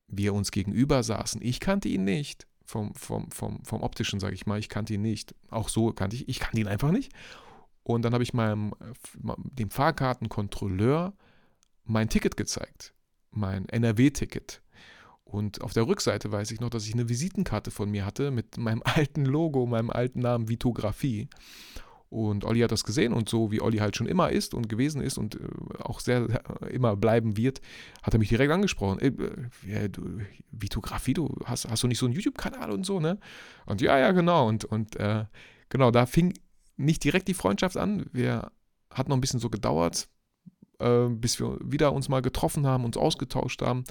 wir 0.08 0.34
uns 0.34 0.52
gegenüber 0.52 1.04
saßen. 1.04 1.42
Ich 1.42 1.60
kannte 1.60 1.90
ihn 1.90 2.04
nicht. 2.04 2.48
Vom, 2.68 2.96
vom, 2.96 3.30
vom, 3.30 3.64
vom 3.64 3.84
optischen, 3.84 4.20
sage 4.20 4.34
ich 4.34 4.48
mal, 4.48 4.58
ich 4.58 4.70
kannte 4.70 4.96
ihn 4.96 5.04
nicht. 5.04 5.36
Auch 5.50 5.70
so 5.70 5.94
kannte 5.94 6.16
ich, 6.16 6.28
ich 6.28 6.40
kannte 6.40 6.60
ihn 6.60 6.68
einfach 6.68 6.92
nicht. 6.92 7.14
Und 7.84 8.02
dann 8.02 8.14
habe 8.14 8.24
ich 8.24 8.34
meinem, 8.34 8.74
äh, 8.80 9.34
dem 9.38 9.70
Fahrkartenkontrolleur 9.70 11.14
mein 11.84 12.10
Ticket 12.10 12.36
gezeigt 12.36 12.96
mein 13.36 13.68
NRW-Ticket. 13.70 14.62
Und 15.36 15.62
auf 15.62 15.74
der 15.74 15.86
Rückseite 15.86 16.32
weiß 16.32 16.52
ich 16.52 16.62
noch, 16.62 16.70
dass 16.70 16.88
ich 16.88 16.94
eine 16.94 17.10
Visitenkarte 17.10 17.70
von 17.70 17.92
mir 17.92 18.06
hatte 18.06 18.32
mit 18.32 18.58
meinem 18.58 18.82
alten 18.86 19.26
Logo, 19.26 19.66
meinem 19.66 19.90
alten 19.90 20.20
Namen 20.20 20.48
Vitografie. 20.48 21.28
Und 22.08 22.46
Olli 22.46 22.62
hat 22.62 22.72
das 22.72 22.86
gesehen 22.86 23.12
und 23.12 23.28
so 23.28 23.52
wie 23.52 23.60
Olli 23.60 23.80
halt 23.80 23.98
schon 23.98 24.08
immer 24.08 24.30
ist 24.30 24.54
und 24.54 24.70
gewesen 24.70 25.02
ist 25.02 25.18
und 25.18 25.36
äh, 25.36 25.40
auch 25.80 26.00
sehr, 26.00 26.28
immer 26.70 26.96
bleiben 26.96 27.36
wird, 27.36 27.60
hat 28.02 28.14
er 28.14 28.20
mich 28.20 28.30
direkt 28.30 28.54
angesprochen. 28.54 29.00
Ey, 29.00 29.12
äh, 29.70 29.90
du, 29.90 30.20
Vitografie, 30.52 31.14
du 31.14 31.36
hast, 31.44 31.70
hast 31.70 31.84
du 31.84 31.88
nicht 31.88 32.00
so 32.00 32.06
einen 32.06 32.16
YouTube-Kanal 32.16 32.72
und 32.72 32.86
so, 32.86 33.02
ne? 33.02 33.20
Und 33.66 33.82
ja, 33.82 34.00
ja, 34.00 34.14
genau. 34.14 34.48
Und, 34.48 34.64
und 34.64 34.96
äh, 34.96 35.26
genau, 35.68 35.92
da 35.92 36.06
fing 36.06 36.34
nicht 36.78 37.04
direkt 37.04 37.28
die 37.28 37.34
Freundschaft 37.34 37.76
an. 37.76 38.06
Wir 38.14 38.52
hat 38.90 39.10
noch 39.10 39.18
ein 39.18 39.22
bisschen 39.22 39.42
so 39.42 39.50
gedauert, 39.50 40.08
äh, 40.80 41.10
bis 41.10 41.42
wir 41.42 41.58
wieder 41.62 41.92
uns 41.92 42.08
mal 42.08 42.22
getroffen 42.22 42.66
haben, 42.66 42.86
uns 42.86 42.96
ausgetauscht 42.96 43.62
haben. 43.62 43.84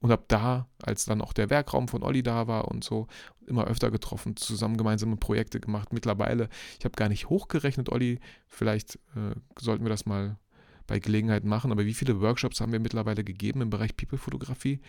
Und 0.00 0.10
ab 0.10 0.24
da, 0.28 0.68
als 0.82 1.06
dann 1.06 1.22
auch 1.22 1.32
der 1.32 1.48
Werkraum 1.50 1.88
von 1.88 2.02
Olli 2.02 2.22
da 2.22 2.46
war 2.46 2.68
und 2.68 2.84
so, 2.84 3.06
immer 3.46 3.66
öfter 3.66 3.90
getroffen, 3.90 4.36
zusammen 4.36 4.76
gemeinsame 4.76 5.16
Projekte 5.16 5.58
gemacht. 5.58 5.92
Mittlerweile, 5.92 6.48
ich 6.78 6.84
habe 6.84 6.96
gar 6.96 7.08
nicht 7.08 7.28
hochgerechnet, 7.28 7.88
Olli, 7.88 8.20
vielleicht 8.46 8.96
äh, 9.16 9.34
sollten 9.58 9.84
wir 9.84 9.90
das 9.90 10.04
mal 10.04 10.38
bei 10.86 10.98
Gelegenheit 10.98 11.44
machen, 11.44 11.72
aber 11.72 11.86
wie 11.86 11.94
viele 11.94 12.20
Workshops 12.20 12.60
haben 12.60 12.72
wir 12.72 12.80
mittlerweile 12.80 13.24
gegeben 13.24 13.62
im 13.62 13.70
Bereich 13.70 13.96
People-Fotografie? 13.96 14.80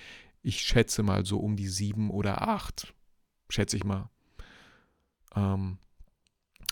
Ich 0.44 0.62
schätze 0.62 1.04
mal 1.04 1.26
so 1.26 1.40
um 1.40 1.56
die 1.56 1.68
sieben 1.68 2.12
oder 2.12 2.48
acht, 2.48 2.94
schätze 3.50 3.78
ich 3.78 3.84
mal, 3.84 4.10
ähm, 5.36 5.78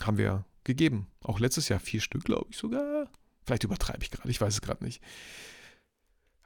haben 0.02 0.18
wir 0.18 0.44
gegeben. 0.64 1.08
Auch 1.22 1.40
letztes 1.40 1.68
Jahr 1.68 1.80
vier 1.80 2.00
Stück, 2.00 2.24
glaube 2.24 2.48
ich 2.50 2.56
sogar. 2.56 3.10
Vielleicht 3.44 3.64
übertreibe 3.64 4.02
ich 4.02 4.10
gerade, 4.10 4.28
ich 4.28 4.40
weiß 4.40 4.54
es 4.54 4.62
gerade 4.62 4.84
nicht. 4.84 5.02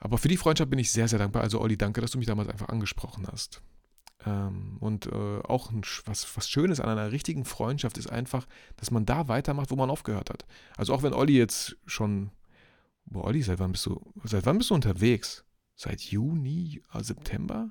Aber 0.00 0.19
für 0.19 0.28
die 0.28 0.38
Freundschaft 0.38 0.71
bin 0.71 0.78
ich 0.78 0.90
sehr, 0.90 1.09
sehr 1.09 1.19
dankbar. 1.19 1.42
Also 1.42 1.61
Olli, 1.61 1.76
danke, 1.76 2.00
dass 2.00 2.11
du 2.11 2.19
mich 2.19 2.26
damals 2.26 2.49
einfach 2.49 2.69
angesprochen 2.69 3.26
hast. 3.30 3.62
Ähm, 4.26 4.78
und 4.80 5.07
äh, 5.07 5.40
auch 5.40 5.71
was, 6.07 6.37
was 6.37 6.49
Schönes 6.49 6.80
an 6.80 6.88
einer 6.88 7.12
richtigen 7.12 7.45
Freundschaft 7.45 7.99
ist 7.99 8.11
einfach, 8.11 8.47
dass 8.76 8.90
man 8.90 9.07
da 9.07 9.28
weitermacht, 9.28 9.71
wo 9.71 9.76
man 9.76 9.90
aufgehört 9.90 10.30
hat. 10.30 10.47
Also 10.76 10.95
auch 10.95 11.02
wenn 11.02 11.12
Olli 11.12 11.37
jetzt 11.37 11.76
schon, 11.87 12.30
boah 13.04 13.25
Olli, 13.25 13.42
seit 13.42 13.59
wann 13.59 13.73
bist 13.73 13.87
du, 13.87 14.00
seit 14.25 14.47
wann 14.47 14.59
bist 14.59 14.71
du 14.71 14.75
unterwegs? 14.75 15.45
Seit 15.76 16.00
Juni, 16.00 16.83
äh, 16.92 17.02
September? 17.02 17.71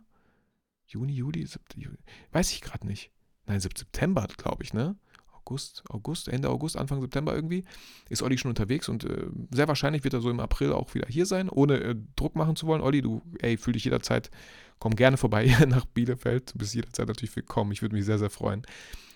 Juni, 0.88 1.14
Juli, 1.14 1.46
September, 1.46 1.98
weiß 2.32 2.52
ich 2.52 2.62
gerade 2.62 2.88
nicht. 2.88 3.12
Nein, 3.46 3.60
September, 3.60 4.28
glaube 4.38 4.64
ich, 4.64 4.74
ne? 4.74 4.96
August, 5.40 5.84
August, 5.90 6.28
Ende 6.28 6.50
August, 6.50 6.78
Anfang 6.78 7.02
September 7.02 7.34
irgendwie, 7.34 7.64
ist 8.10 8.22
Olli 8.22 8.38
schon 8.38 8.50
unterwegs 8.50 8.90
und 8.90 9.04
äh, 9.04 9.28
sehr 9.52 9.68
wahrscheinlich 9.68 10.04
wird 10.04 10.14
er 10.14 10.22
so 10.22 10.30
im 10.30 10.40
April 10.40 10.74
auch 10.74 10.94
wieder 10.94 11.08
hier 11.08 11.26
sein, 11.26 11.50
ohne 11.50 11.80
äh, 11.80 11.96
Druck 12.16 12.36
machen 12.36 12.56
zu 12.56 12.68
wollen. 12.68 12.82
Olli, 12.82 13.02
du, 13.02 13.22
ey, 13.40 13.58
fühl 13.58 13.74
dich 13.74 13.86
jederzeit, 13.86 14.30
komm 14.80 14.96
gerne 14.96 15.18
vorbei 15.18 15.56
nach 15.68 15.86
Bielefeld. 15.86 16.54
Du 16.54 16.60
bist 16.60 16.76
jederzeit 16.76 17.08
natürlich 17.08 17.36
willkommen. 17.36 17.72
Ich 17.72 17.82
würde 17.82 17.96
mich 17.96 18.06
sehr, 18.06 18.20
sehr 18.20 18.30
freuen. 18.30 18.64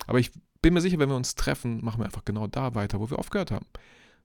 Aber 0.06 0.18
ich 0.18 0.32
bin 0.62 0.74
mir 0.74 0.80
sicher, 0.80 0.98
wenn 0.98 1.08
wir 1.08 1.16
uns 1.16 1.34
treffen, 1.34 1.84
machen 1.84 2.00
wir 2.00 2.06
einfach 2.06 2.24
genau 2.24 2.46
da 2.46 2.74
weiter, 2.74 3.00
wo 3.00 3.10
wir 3.10 3.18
aufgehört 3.18 3.50
haben. 3.50 3.66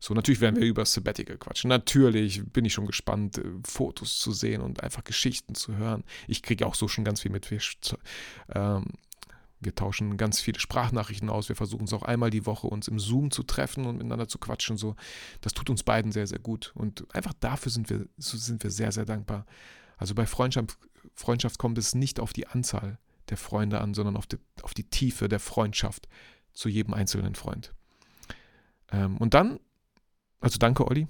So, 0.02 0.14
natürlich 0.14 0.40
werden 0.40 0.56
wir 0.56 0.66
über 0.66 0.86
Sabbatical 0.86 1.38
quatschen. 1.38 1.68
Natürlich 1.68 2.42
bin 2.54 2.64
ich 2.64 2.74
schon 2.74 2.86
gespannt, 2.86 3.38
äh, 3.38 3.44
Fotos 3.66 4.20
zu 4.20 4.32
sehen 4.32 4.62
und 4.62 4.82
einfach 4.82 5.04
Geschichten 5.04 5.56
zu 5.56 5.76
hören. 5.76 6.06
Ich 6.28 6.42
kriege 6.42 6.66
auch 6.66 6.76
so 6.76 6.88
schon 6.88 7.04
ganz 7.04 7.22
viel 7.22 7.32
mit. 7.32 7.50
Ähm, 8.56 8.86
wir 9.60 9.76
tauschen 9.76 10.18
ganz 10.18 10.40
viele 10.40 10.60
Sprachnachrichten 10.60 11.30
aus. 11.30 11.50
Wir 11.50 11.56
versuchen 11.56 11.84
es 11.84 11.94
auch 11.94 12.04
einmal 12.04 12.30
die 12.30 12.46
Woche, 12.46 12.68
uns 12.68 12.88
im 12.88 13.00
Zoom 13.00 13.30
zu 13.30 13.44
treffen 13.44 13.86
und 13.86 13.98
miteinander 13.98 14.28
zu 14.28 14.38
quatschen. 14.38 14.78
So, 14.78 14.96
das 15.42 15.54
tut 15.54 15.70
uns 15.70 15.84
beiden 15.84 16.12
sehr, 16.12 16.28
sehr 16.28 16.40
gut. 16.40 16.72
Und 16.76 17.14
einfach 17.14 17.34
dafür 17.34 17.72
sind 17.72 17.90
wir, 17.90 18.08
sind 18.18 18.64
wir 18.64 18.72
sehr, 18.72 18.92
sehr 18.92 19.06
dankbar. 19.06 19.46
Also 19.98 20.16
bei 20.16 20.26
Freundschaft, 20.26 20.78
Freundschaft 21.14 21.60
kommt 21.60 21.78
es 21.78 21.94
nicht 21.94 22.20
auf 22.20 22.32
die 22.32 22.48
Anzahl 22.48 23.00
der 23.30 23.38
Freunde 23.38 23.82
an, 23.82 23.94
sondern 23.94 24.16
auf 24.16 24.28
die, 24.28 24.38
auf 24.62 24.74
die 24.74 24.86
Tiefe 24.86 25.28
der 25.28 25.40
Freundschaft 25.40 26.08
zu 26.54 26.70
jedem 26.70 26.94
einzelnen 26.94 27.36
Freund. 27.36 27.74
Ähm, 28.92 29.18
und 29.18 29.34
dann, 29.34 29.60
also 30.40 30.58
danke, 30.58 30.88
Olli, 30.88 31.08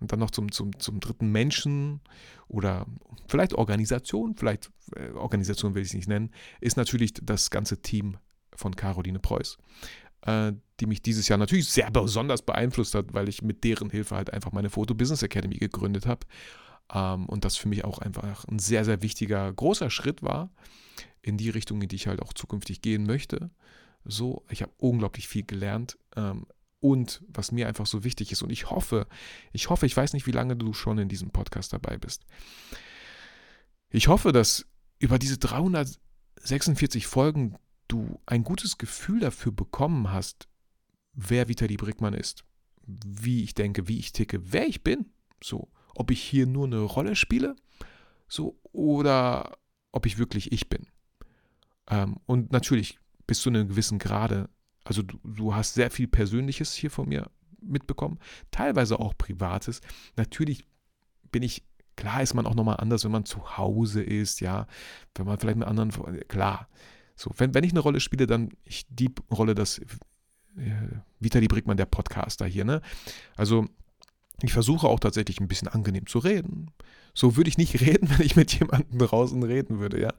und 0.00 0.12
dann 0.12 0.18
noch 0.18 0.30
zum, 0.30 0.50
zum, 0.50 0.78
zum 0.78 1.00
dritten 1.00 1.30
Menschen 1.30 2.00
oder 2.48 2.86
vielleicht 3.28 3.54
Organisation, 3.54 4.34
vielleicht 4.34 4.70
äh, 4.96 5.10
Organisation 5.10 5.74
will 5.74 5.82
ich 5.82 5.88
es 5.88 5.94
nicht 5.94 6.08
nennen, 6.08 6.30
ist 6.60 6.76
natürlich 6.76 7.14
das 7.14 7.50
ganze 7.50 7.80
Team 7.82 8.16
von 8.54 8.74
Caroline 8.74 9.18
Preuß, 9.18 9.58
äh, 10.22 10.52
die 10.80 10.86
mich 10.86 11.02
dieses 11.02 11.28
Jahr 11.28 11.38
natürlich 11.38 11.68
sehr 11.70 11.90
besonders 11.90 12.42
beeinflusst 12.42 12.94
hat, 12.94 13.12
weil 13.12 13.28
ich 13.28 13.42
mit 13.42 13.64
deren 13.64 13.90
Hilfe 13.90 14.16
halt 14.16 14.32
einfach 14.32 14.52
meine 14.52 14.70
Photo 14.70 14.94
Business 14.94 15.22
Academy 15.22 15.56
gegründet 15.56 16.06
habe. 16.06 16.26
Ähm, 16.92 17.26
und 17.26 17.44
das 17.44 17.56
für 17.56 17.68
mich 17.68 17.84
auch 17.84 17.98
einfach 17.98 18.44
ein 18.46 18.58
sehr, 18.58 18.84
sehr 18.84 19.02
wichtiger, 19.02 19.52
großer 19.52 19.90
Schritt 19.90 20.22
war 20.22 20.50
in 21.22 21.36
die 21.36 21.50
Richtung, 21.50 21.82
in 21.82 21.88
die 21.88 21.96
ich 21.96 22.06
halt 22.06 22.22
auch 22.22 22.32
zukünftig 22.32 22.80
gehen 22.80 23.04
möchte. 23.04 23.50
So, 24.04 24.44
ich 24.48 24.62
habe 24.62 24.72
unglaublich 24.78 25.28
viel 25.28 25.44
gelernt. 25.44 25.98
Ähm, 26.16 26.46
und 26.80 27.22
was 27.28 27.52
mir 27.52 27.68
einfach 27.68 27.86
so 27.86 28.04
wichtig 28.04 28.32
ist. 28.32 28.42
Und 28.42 28.50
ich 28.50 28.70
hoffe, 28.70 29.06
ich 29.52 29.70
hoffe, 29.70 29.86
ich 29.86 29.96
weiß 29.96 30.12
nicht, 30.12 30.26
wie 30.26 30.32
lange 30.32 30.56
du 30.56 30.72
schon 30.72 30.98
in 30.98 31.08
diesem 31.08 31.30
Podcast 31.30 31.72
dabei 31.72 31.98
bist. 31.98 32.24
Ich 33.90 34.08
hoffe, 34.08 34.32
dass 34.32 34.66
über 34.98 35.18
diese 35.18 35.38
346 35.38 37.06
Folgen 37.06 37.56
du 37.88 38.20
ein 38.26 38.44
gutes 38.44 38.78
Gefühl 38.78 39.20
dafür 39.20 39.52
bekommen 39.52 40.10
hast, 40.10 40.48
wer 41.12 41.48
Vitali 41.48 41.76
Brickmann 41.76 42.14
ist, 42.14 42.44
wie 42.86 43.42
ich 43.42 43.54
denke, 43.54 43.88
wie 43.88 43.98
ich 43.98 44.12
ticke, 44.12 44.52
wer 44.52 44.66
ich 44.66 44.82
bin. 44.82 45.06
So, 45.42 45.70
ob 45.94 46.10
ich 46.10 46.22
hier 46.22 46.46
nur 46.46 46.66
eine 46.66 46.80
Rolle 46.80 47.16
spiele, 47.16 47.56
so, 48.28 48.58
oder 48.72 49.58
ob 49.92 50.06
ich 50.06 50.18
wirklich 50.18 50.52
ich 50.52 50.68
bin. 50.68 50.86
Ähm, 51.88 52.18
und 52.26 52.52
natürlich 52.52 52.98
bis 53.26 53.40
zu 53.40 53.48
einem 53.48 53.68
gewissen 53.68 53.98
Grade 53.98 54.48
also 54.90 55.02
du, 55.02 55.20
du 55.22 55.54
hast 55.54 55.74
sehr 55.74 55.88
viel 55.88 56.08
Persönliches 56.08 56.74
hier 56.74 56.90
von 56.90 57.08
mir 57.08 57.30
mitbekommen, 57.62 58.18
teilweise 58.50 58.98
auch 58.98 59.16
Privates. 59.16 59.82
Natürlich 60.16 60.64
bin 61.30 61.44
ich, 61.44 61.62
klar 61.94 62.22
ist 62.24 62.34
man 62.34 62.44
auch 62.44 62.56
nochmal 62.56 62.78
anders, 62.78 63.04
wenn 63.04 63.12
man 63.12 63.24
zu 63.24 63.56
Hause 63.56 64.02
ist, 64.02 64.40
ja, 64.40 64.66
wenn 65.14 65.26
man 65.26 65.38
vielleicht 65.38 65.58
mit 65.58 65.68
anderen, 65.68 65.92
klar. 66.26 66.68
So, 67.14 67.30
wenn, 67.36 67.54
wenn 67.54 67.62
ich 67.62 67.70
eine 67.70 67.78
Rolle 67.78 68.00
spiele, 68.00 68.26
dann 68.26 68.50
ich 68.64 68.84
die 68.90 69.14
Rolle, 69.30 69.54
das 69.54 69.78
äh, 69.78 69.84
Vitali 71.20 71.46
Brickmann, 71.46 71.76
der 71.76 71.86
Podcaster 71.86 72.46
hier, 72.46 72.64
ne? 72.64 72.82
Also 73.36 73.68
ich 74.42 74.52
versuche 74.52 74.88
auch 74.88 74.98
tatsächlich 74.98 75.38
ein 75.40 75.46
bisschen 75.46 75.68
angenehm 75.68 76.08
zu 76.08 76.18
reden. 76.18 76.72
So 77.14 77.36
würde 77.36 77.48
ich 77.48 77.58
nicht 77.58 77.80
reden, 77.80 78.10
wenn 78.10 78.26
ich 78.26 78.34
mit 78.34 78.58
jemandem 78.58 78.98
draußen 78.98 79.40
reden 79.44 79.78
würde, 79.78 80.00
ja. 80.00 80.14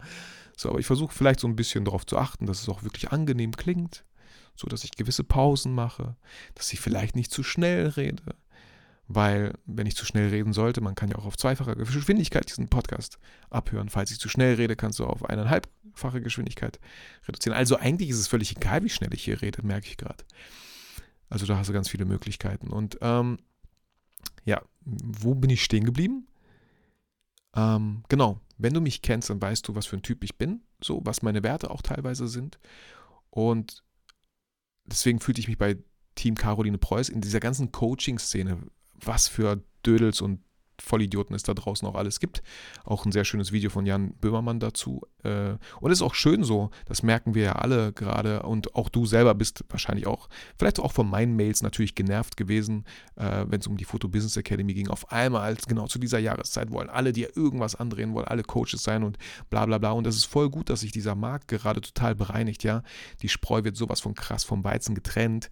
So, 0.56 0.70
aber 0.70 0.80
ich 0.80 0.86
versuche 0.86 1.14
vielleicht 1.14 1.42
so 1.42 1.48
ein 1.48 1.58
bisschen 1.58 1.84
darauf 1.84 2.06
zu 2.06 2.18
achten, 2.18 2.46
dass 2.46 2.62
es 2.62 2.70
auch 2.70 2.84
wirklich 2.84 3.12
angenehm 3.12 3.52
klingt 3.52 4.06
so 4.56 4.68
dass 4.68 4.84
ich 4.84 4.92
gewisse 4.92 5.24
Pausen 5.24 5.74
mache, 5.74 6.16
dass 6.56 6.72
ich 6.74 6.80
vielleicht 6.80 7.16
nicht 7.16 7.32
zu 7.32 7.44
schnell 7.44 7.88
rede. 7.88 8.24
weil 9.14 9.54
wenn 9.66 9.88
ich 9.88 9.96
zu 9.96 10.06
schnell 10.06 10.30
reden 10.30 10.54
sollte, 10.54 10.82
man 10.82 10.96
kann 10.96 11.10
ja 11.10 11.18
auch 11.18 11.26
auf 11.26 11.38
zweifacher 11.38 11.76
Geschwindigkeit 11.76 12.50
diesen 12.50 12.70
Podcast 12.70 13.20
abhören. 13.50 13.90
Falls 13.90 14.12
ich 14.12 14.20
zu 14.20 14.30
schnell 14.30 14.56
rede, 14.56 14.76
kannst 14.76 15.00
du 15.00 15.06
auf 15.06 15.26
eineinhalbfache 15.26 16.22
Geschwindigkeit 16.22 16.80
reduzieren. 17.28 17.58
Also 17.58 17.78
eigentlich 17.78 18.10
ist 18.10 18.20
es 18.20 18.28
völlig 18.28 18.56
egal, 18.56 18.84
wie 18.84 18.90
schnell 18.90 19.14
ich 19.14 19.24
hier 19.24 19.42
rede, 19.42 19.66
merke 19.66 19.88
ich 19.88 19.98
gerade. 19.98 20.24
Also 21.30 21.46
da 21.46 21.58
hast 21.58 21.70
du 21.70 21.74
ganz 21.74 21.90
viele 21.90 22.06
Möglichkeiten. 22.06 22.70
Und 22.70 22.98
ähm, 23.02 23.40
ja, 24.46 24.62
wo 24.82 25.36
bin 25.36 25.50
ich 25.50 25.64
stehen 25.64 25.86
geblieben? 25.86 26.28
Ähm, 27.56 28.04
genau, 28.08 28.40
wenn 28.58 28.74
du 28.74 28.82
mich 28.82 29.02
kennst, 29.02 29.30
dann 29.30 29.42
weißt 29.42 29.68
du, 29.68 29.76
was 29.76 29.86
für 29.88 29.98
ein 29.98 30.04
Typ 30.04 30.24
ich 30.24 30.38
bin, 30.38 30.62
so 30.82 31.02
was 31.04 31.22
meine 31.22 31.44
Werte 31.44 31.70
auch 31.72 31.82
teilweise 31.82 32.28
sind. 32.28 32.60
Und 33.30 33.84
deswegen 34.86 35.20
fühlte 35.20 35.42
ich 35.42 35.48
mich 35.48 35.58
bei 35.58 35.78
Team 36.16 36.36
Caroline 36.36 36.78
Preuß 36.78 37.10
in 37.10 37.22
dieser 37.22 37.40
ganzen 37.40 37.72
Coaching-Szene 37.72 38.60
was 38.94 39.28
für 39.28 39.64
Dödels 39.86 40.22
und 40.22 40.42
Vollidioten 40.82 41.36
es 41.36 41.44
da 41.44 41.54
draußen 41.54 41.88
auch 41.88 41.96
alles 41.96 42.20
gibt. 42.20 42.42
Auch 42.84 43.06
ein 43.06 43.12
sehr 43.12 43.26
schönes 43.26 43.52
Video 43.52 43.70
von 43.70 43.86
Jan 43.86 44.14
Böhmermann 44.16 44.60
dazu. 44.60 45.02
Äh, 45.24 45.56
und 45.80 45.92
es 45.92 46.00
ist 46.00 46.02
auch 46.02 46.16
schön 46.16 46.44
so, 46.44 46.72
das 46.86 47.04
merken 47.04 47.36
wir 47.36 47.44
ja 47.44 47.52
alle 47.54 47.94
gerade 47.94 48.44
und 48.44 48.76
auch 48.76 48.90
du 48.90 49.06
selber 49.06 49.36
bist 49.36 49.64
wahrscheinlich 49.70 50.08
auch, 50.08 50.28
vielleicht 50.58 50.80
auch 50.80 50.92
von 50.92 51.10
meinen 51.10 51.36
Mails 51.36 51.62
natürlich 51.62 51.96
genervt 51.96 52.38
gewesen, 52.38 52.86
äh, 53.16 53.46
wenn 53.48 53.60
es 53.60 53.68
um 53.68 53.78
die 53.78 53.86
Photo 53.86 54.08
Business 54.08 54.38
Academy 54.38 54.74
ging. 54.74 54.88
Auf 54.88 55.12
einmal, 55.12 55.56
genau 55.68 55.88
zu 55.88 56.00
dieser 56.00 56.20
Jahreszeit, 56.20 56.72
wollen 56.72 56.90
alle 56.90 57.14
dir 57.14 57.36
irgendwas 57.36 57.76
andrehen, 57.76 58.14
wollen 58.14 58.28
alle 58.28 58.44
Coaches 58.44 58.84
sein 58.84 59.04
und 59.04 59.18
bla 59.50 59.66
bla 59.66 59.78
bla. 59.78 59.92
Und 59.92 60.08
es 60.08 60.16
ist 60.16 60.26
voll 60.26 60.50
gut, 60.50 60.70
dass 60.70 60.82
sich 60.82 60.92
dieser 60.92 61.16
Markt 61.16 61.48
gerade 61.48 61.82
total 61.82 62.16
bereinigt, 62.16 62.64
ja. 62.64 62.84
Die 63.22 63.30
Spreu 63.30 63.64
wird 63.64 63.78
sowas 63.78 64.00
von 64.00 64.16
krass 64.16 64.44
vom 64.44 64.64
Weizen 64.64 64.96
getrennt. 64.96 65.50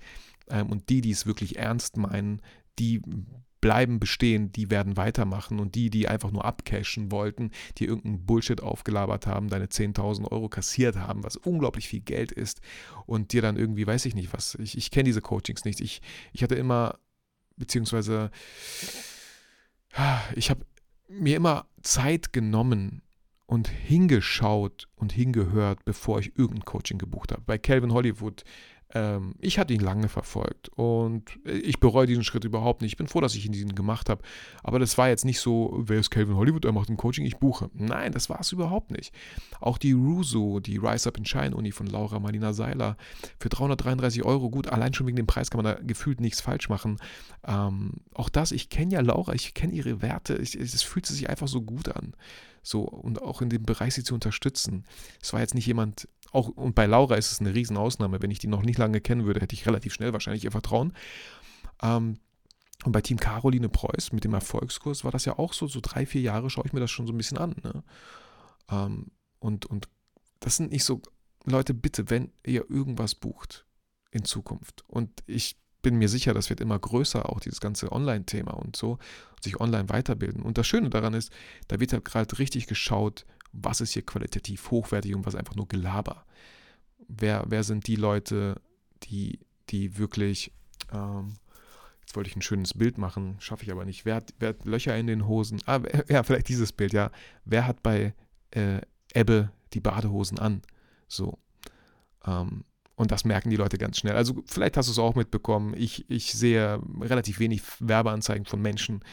Ähm, 0.50 0.67
und 0.67 0.89
die, 0.89 1.01
die 1.01 1.12
es 1.12 1.25
wirklich 1.25 1.57
ernst 1.57 1.98
meinen, 1.98 2.41
die 2.79 3.01
bleiben 3.62 4.00
bestehen, 4.00 4.51
die 4.51 4.70
werden 4.70 4.98
weitermachen 4.98 5.60
und 5.60 5.75
die, 5.75 5.89
die 5.89 6.08
einfach 6.08 6.32
nur 6.32 6.46
abcashen 6.46 7.12
wollten, 7.12 7.51
die 7.78 7.86
irgendeinen 7.86 8.25
Bullshit 8.25 8.62
aufgelabert 8.62 9.28
haben, 9.28 9.50
deine 9.50 9.66
10.000 9.66 10.32
Euro 10.32 10.50
kassiert 10.50 10.96
haben, 10.96 11.24
was 11.24 11.36
unglaublich 11.36 11.88
viel 11.88 12.01
Geld 12.01 12.32
ist 12.32 12.62
und 13.06 13.34
dir 13.34 13.42
dann 13.42 13.58
irgendwie, 13.58 13.86
weiß 13.86 14.06
ich 14.06 14.16
nicht 14.16 14.34
was, 14.34 14.56
ich, 14.56 14.78
ich 14.78 14.92
kenne 14.92 15.06
diese 15.06 15.22
Coachings 15.22 15.66
nicht, 15.66 15.82
ich, 15.82 16.01
ich 16.32 16.44
hatte 16.44 16.56
immer, 16.56 17.00
beziehungsweise 17.58 18.32
ich 20.36 20.50
habe 20.50 20.66
mir 21.08 21.36
immer 21.36 21.66
Zeit 21.82 22.32
genommen 22.34 23.01
und 23.46 23.68
hingeschaut 23.68 24.88
und 24.96 25.12
hingehört, 25.12 25.84
bevor 25.84 26.20
ich 26.20 26.38
irgendein 26.38 26.66
Coaching 26.66 27.00
gebucht 27.00 27.32
habe. 27.32 27.42
Bei 27.42 27.58
Calvin 27.58 27.92
Hollywood 27.92 28.44
ähm, 28.91 29.36
ich 29.39 29.60
hatte 29.60 29.74
ihn 29.74 29.81
lange 29.81 30.10
verfolgt 30.10 30.69
und 30.69 31.39
ich 31.46 31.79
bereue 31.79 32.08
diesen 32.08 32.24
Schritt 32.24 32.43
überhaupt 32.43 32.81
nicht. 32.81 32.93
Ich 32.93 32.98
bin 32.98 33.08
froh, 33.08 33.22
dass 33.22 33.36
ich 33.36 33.46
ihn 33.46 33.75
gemacht 33.75 34.10
habe. 34.10 34.24
Aber 34.63 34.79
das 34.79 34.98
war 34.98 35.10
jetzt 35.10 35.25
nicht 35.25 35.39
so, 35.39 35.74
wer 35.77 36.00
ist 36.00 36.10
Calvin 36.10 36.36
Hollywood, 36.36 36.65
er 36.65 36.72
macht 36.72 36.89
ein 36.89 36.98
Coaching, 36.98 37.25
ich 37.25 37.38
buche. 37.38 37.69
Nein, 37.74 38.12
das 38.12 38.29
war 38.29 38.39
es 38.39 38.51
überhaupt 38.51 38.89
nicht. 38.91 39.13
Auch 39.60 39.77
die 39.77 39.91
Rusu, 39.91 40.60
die 40.60 40.77
Rise 40.77 41.10
Up 41.10 41.17
in 41.17 41.25
Shine 41.25 41.55
Uni 41.55 41.72
von 41.72 41.86
Laura 41.86 42.19
Marlina 42.19 42.53
Seiler, 42.53 42.98
für 43.39 43.50
333 43.50 44.24
Euro, 44.25 44.50
gut, 44.50 44.67
allein 44.67 44.93
schon 44.93 45.05
wegen 45.05 45.17
dem 45.17 45.27
Preis 45.27 45.51
kann 45.51 45.62
man 45.62 45.75
da 45.75 45.81
gefühlt 45.81 46.19
nichts 46.19 46.41
falsch 46.41 46.67
machen. 46.69 46.98
Ähm, 47.48 48.01
auch 48.15 48.29
das, 48.29 48.51
ich 48.51 48.69
kenne 48.69 48.93
ja 48.93 49.01
Laura, 49.01 49.34
ich 49.34 49.53
kenne 49.53 49.74
ihre 49.74 50.01
Werte, 50.01 50.34
es 50.34 50.81
fühlt 50.81 51.05
sich 51.05 51.29
einfach 51.29 51.48
so 51.48 51.62
gut 51.62 51.89
an. 51.89 52.15
So, 52.62 52.81
und 52.81 53.22
auch 53.22 53.41
in 53.41 53.50
dem 53.50 53.63
Bereich 53.63 53.93
sie 53.93 54.03
zu 54.03 54.13
unterstützen. 54.13 54.86
Es 55.22 55.34
war 55.34 55.39
jetzt 55.39 55.55
nicht 55.55 55.65
jemand, 55.65 56.08
auch, 56.31 56.50
und 56.50 56.75
bei 56.75 56.86
Laura 56.86 57.15
ist 57.15 57.31
es 57.31 57.39
eine 57.39 57.53
Riesenausnahme. 57.53 58.21
Wenn 58.21 58.31
ich 58.31 58.39
die 58.39 58.48
noch 58.48 58.62
nicht 58.62 58.77
lange 58.77 59.01
kennen 59.01 59.25
würde, 59.25 59.39
hätte 59.39 59.55
ich 59.55 59.65
relativ 59.65 59.93
schnell 59.93 60.13
wahrscheinlich 60.13 60.43
ihr 60.43 60.51
Vertrauen. 60.51 60.93
Ähm, 61.81 62.19
und 62.86 62.91
bei 62.91 63.01
Team 63.01 63.19
Caroline 63.19 63.69
Preuß 63.69 64.13
mit 64.13 64.24
dem 64.24 64.33
Erfolgskurs 64.33 65.03
war 65.03 65.12
das 65.12 65.25
ja 65.25 65.38
auch 65.38 65.53
so, 65.53 65.67
so 65.67 65.79
drei, 65.81 66.05
vier 66.05 66.21
Jahre 66.21 66.50
schaue 66.50 66.65
ich 66.65 66.74
mir 66.74 66.79
das 66.79 66.91
schon 66.91 67.07
so 67.07 67.13
ein 67.13 67.17
bisschen 67.17 67.38
an. 67.38 67.55
Ne? 67.63 67.83
Ähm, 68.71 69.07
und, 69.39 69.65
und 69.65 69.89
das 70.39 70.55
sind 70.55 70.71
nicht 70.71 70.86
so, 70.86 71.01
Leute, 71.45 71.74
bitte, 71.74 72.09
wenn 72.09 72.31
ihr 72.45 72.69
irgendwas 72.69 73.15
bucht 73.15 73.65
in 74.12 74.24
Zukunft, 74.24 74.83
und 74.88 75.24
ich 75.25 75.57
bin 75.81 75.95
mir 75.95 76.09
sicher, 76.09 76.33
das 76.33 76.50
wird 76.50 76.59
immer 76.59 76.77
größer, 76.77 77.29
auch 77.29 77.39
dieses 77.39 77.61
ganze 77.61 77.92
Online-Thema 77.92 78.51
und 78.51 78.75
so, 78.75 78.98
sich 79.42 79.59
online 79.59 79.89
weiterbilden. 79.89 80.44
Und 80.44 80.57
das 80.57 80.68
Schöne 80.68 80.89
daran 80.89 81.13
ist, 81.13 81.31
da 81.68 81.79
wird 81.79 81.94
halt 81.94 82.05
gerade 82.05 82.37
richtig 82.37 82.68
geschaut, 82.68 83.25
was 83.51 83.81
ist 83.81 83.94
hier 83.94 84.05
qualitativ 84.05 84.72
hochwertig 84.72 85.16
und 85.16 85.25
was 85.25 85.35
einfach 85.35 85.55
nur 85.55 85.68
Gelaber. 85.68 86.25
Wer, 87.07 87.46
wer 87.48 87.64
sind 87.64 87.88
die 87.88 87.96
Leute, 87.96 88.62
die, 89.03 89.40
die 89.70 89.98
wirklich, 89.98 90.51
ähm, 90.92 91.33
jetzt 92.01 92.16
wollte 92.16 92.29
ich 92.29 92.35
ein 92.35 92.42
schönes 92.42 92.74
Bild 92.74 92.98
machen, 92.98 93.38
schaffe 93.40 93.64
ich 93.64 93.72
aber 93.72 93.85
nicht. 93.85 94.05
Wer 94.05 94.16
hat, 94.16 94.33
wer 94.40 94.50
hat 94.50 94.66
Löcher 94.66 94.98
in 94.98 95.07
den 95.07 95.27
Hosen? 95.27 95.59
Ah, 95.66 95.79
ja, 96.09 96.24
vielleicht 96.24 96.50
dieses 96.50 96.72
Bild, 96.72 96.94
ja. 96.94 97.12
Wer 97.46 97.66
hat 97.66 97.81
bei 97.81 98.14
äh, 98.51 98.81
Ebbe 99.14 99.51
die 99.74 99.79
Badehosen 99.79 100.40
an? 100.40 100.62
So. 101.07 101.40
Ähm, 102.25 102.64
und 102.96 103.12
das 103.12 103.24
merken 103.24 103.50
die 103.50 103.55
Leute 103.55 103.77
ganz 103.77 103.98
schnell. 103.98 104.16
Also 104.16 104.44
vielleicht 104.46 104.75
hast 104.75 104.88
du 104.88 104.92
es 104.92 105.00
auch 105.00 105.16
mitbekommen. 105.16 105.74
Ich, 105.77 106.09
ich 106.09 106.33
sehe 106.33 106.81
relativ 107.00 107.40
wenig 107.40 107.62
Werbeanzeigen 107.79 108.46
von 108.46 108.62
Menschen, 108.62 109.05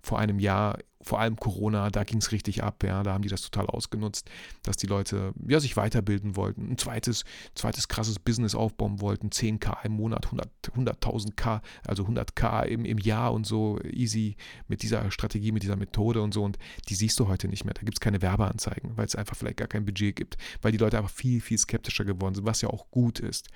vor 0.00 0.20
einem 0.20 0.38
Jahr, 0.38 0.78
vor 1.02 1.20
allem 1.20 1.36
Corona, 1.36 1.90
da 1.90 2.04
ging 2.04 2.18
es 2.18 2.32
richtig 2.32 2.62
ab, 2.62 2.82
ja, 2.84 3.02
da 3.02 3.12
haben 3.12 3.22
die 3.22 3.28
das 3.28 3.42
total 3.42 3.66
ausgenutzt, 3.66 4.30
dass 4.62 4.76
die 4.76 4.86
Leute 4.86 5.32
ja, 5.46 5.60
sich 5.60 5.76
weiterbilden 5.76 6.36
wollten, 6.36 6.70
ein 6.70 6.78
zweites, 6.78 7.24
zweites 7.54 7.88
krasses 7.88 8.18
Business 8.18 8.54
aufbauen 8.54 9.00
wollten, 9.00 9.28
10k 9.28 9.84
im 9.84 9.92
Monat, 9.92 10.26
100, 10.26 10.48
100.000 10.74 11.32
K, 11.34 11.62
also 11.86 12.04
100k 12.04 12.64
im, 12.66 12.84
im 12.84 12.98
Jahr 12.98 13.32
und 13.32 13.46
so, 13.46 13.80
easy 13.82 14.36
mit 14.68 14.82
dieser 14.82 15.10
Strategie, 15.10 15.52
mit 15.52 15.62
dieser 15.62 15.76
Methode 15.76 16.22
und 16.22 16.32
so. 16.32 16.42
Und 16.42 16.58
die 16.88 16.94
siehst 16.94 17.18
du 17.18 17.28
heute 17.28 17.48
nicht 17.48 17.64
mehr, 17.64 17.74
da 17.74 17.82
gibt 17.82 17.96
es 17.96 18.00
keine 18.00 18.22
Werbeanzeigen, 18.22 18.96
weil 18.96 19.06
es 19.06 19.16
einfach 19.16 19.36
vielleicht 19.36 19.56
gar 19.56 19.68
kein 19.68 19.84
Budget 19.84 20.16
gibt, 20.16 20.36
weil 20.62 20.72
die 20.72 20.78
Leute 20.78 20.98
einfach 20.98 21.10
viel, 21.10 21.40
viel 21.40 21.58
skeptischer 21.58 22.04
geworden 22.04 22.34
sind, 22.34 22.46
was 22.46 22.60
ja 22.62 22.68
auch 22.68 22.90
gut 22.90 23.18
ist 23.18 23.48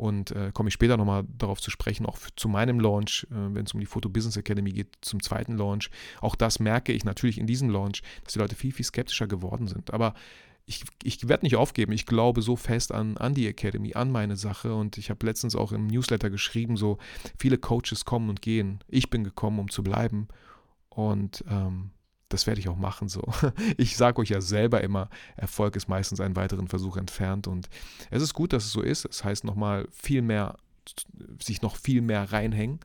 und 0.00 0.30
äh, 0.30 0.50
komme 0.54 0.68
ich 0.68 0.74
später 0.74 0.96
nochmal 0.96 1.24
darauf 1.36 1.60
zu 1.60 1.70
sprechen, 1.70 2.06
auch 2.06 2.18
zu 2.34 2.48
meinem 2.48 2.80
Launch, 2.80 3.26
äh, 3.30 3.34
wenn 3.34 3.66
es 3.66 3.74
um 3.74 3.80
die 3.80 3.86
Photo 3.86 4.08
Business 4.08 4.34
Academy 4.38 4.72
geht, 4.72 4.96
zum 5.02 5.22
zweiten 5.22 5.58
Launch. 5.58 5.90
Auch 6.22 6.36
das 6.36 6.58
merke 6.58 6.92
ich 6.92 7.04
natürlich 7.04 7.36
in 7.36 7.46
diesem 7.46 7.68
Launch, 7.68 8.02
dass 8.24 8.32
die 8.32 8.38
Leute 8.38 8.56
viel, 8.56 8.72
viel 8.72 8.86
skeptischer 8.86 9.26
geworden 9.26 9.68
sind. 9.68 9.92
Aber 9.92 10.14
ich, 10.64 10.84
ich 11.02 11.28
werde 11.28 11.44
nicht 11.44 11.56
aufgeben. 11.56 11.92
Ich 11.92 12.06
glaube 12.06 12.40
so 12.40 12.56
fest 12.56 12.92
an, 12.92 13.18
an 13.18 13.34
die 13.34 13.46
Academy, 13.46 13.92
an 13.92 14.10
meine 14.10 14.36
Sache. 14.36 14.74
Und 14.74 14.96
ich 14.96 15.10
habe 15.10 15.26
letztens 15.26 15.54
auch 15.54 15.70
im 15.70 15.86
Newsletter 15.86 16.30
geschrieben, 16.30 16.78
so 16.78 16.96
viele 17.38 17.58
Coaches 17.58 18.06
kommen 18.06 18.30
und 18.30 18.40
gehen. 18.40 18.78
Ich 18.88 19.10
bin 19.10 19.22
gekommen, 19.22 19.58
um 19.58 19.68
zu 19.68 19.82
bleiben. 19.82 20.28
Und 20.88 21.44
ähm, 21.46 21.90
das 22.30 22.46
werde 22.46 22.60
ich 22.60 22.68
auch 22.68 22.76
machen 22.76 23.08
so. 23.08 23.22
Ich 23.76 23.96
sage 23.96 24.20
euch 24.20 24.30
ja 24.30 24.40
selber 24.40 24.80
immer, 24.80 25.10
Erfolg 25.36 25.76
ist 25.76 25.88
meistens 25.88 26.20
einen 26.20 26.36
weiteren 26.36 26.68
Versuch 26.68 26.96
entfernt 26.96 27.46
und 27.46 27.68
es 28.10 28.22
ist 28.22 28.32
gut, 28.34 28.52
dass 28.52 28.64
es 28.64 28.72
so 28.72 28.80
ist. 28.80 29.04
Es 29.04 29.22
heißt 29.22 29.44
nochmal 29.44 29.86
viel 29.92 30.22
mehr, 30.22 30.56
sich 31.42 31.60
noch 31.60 31.76
viel 31.76 32.00
mehr 32.00 32.32
reinhängen, 32.32 32.80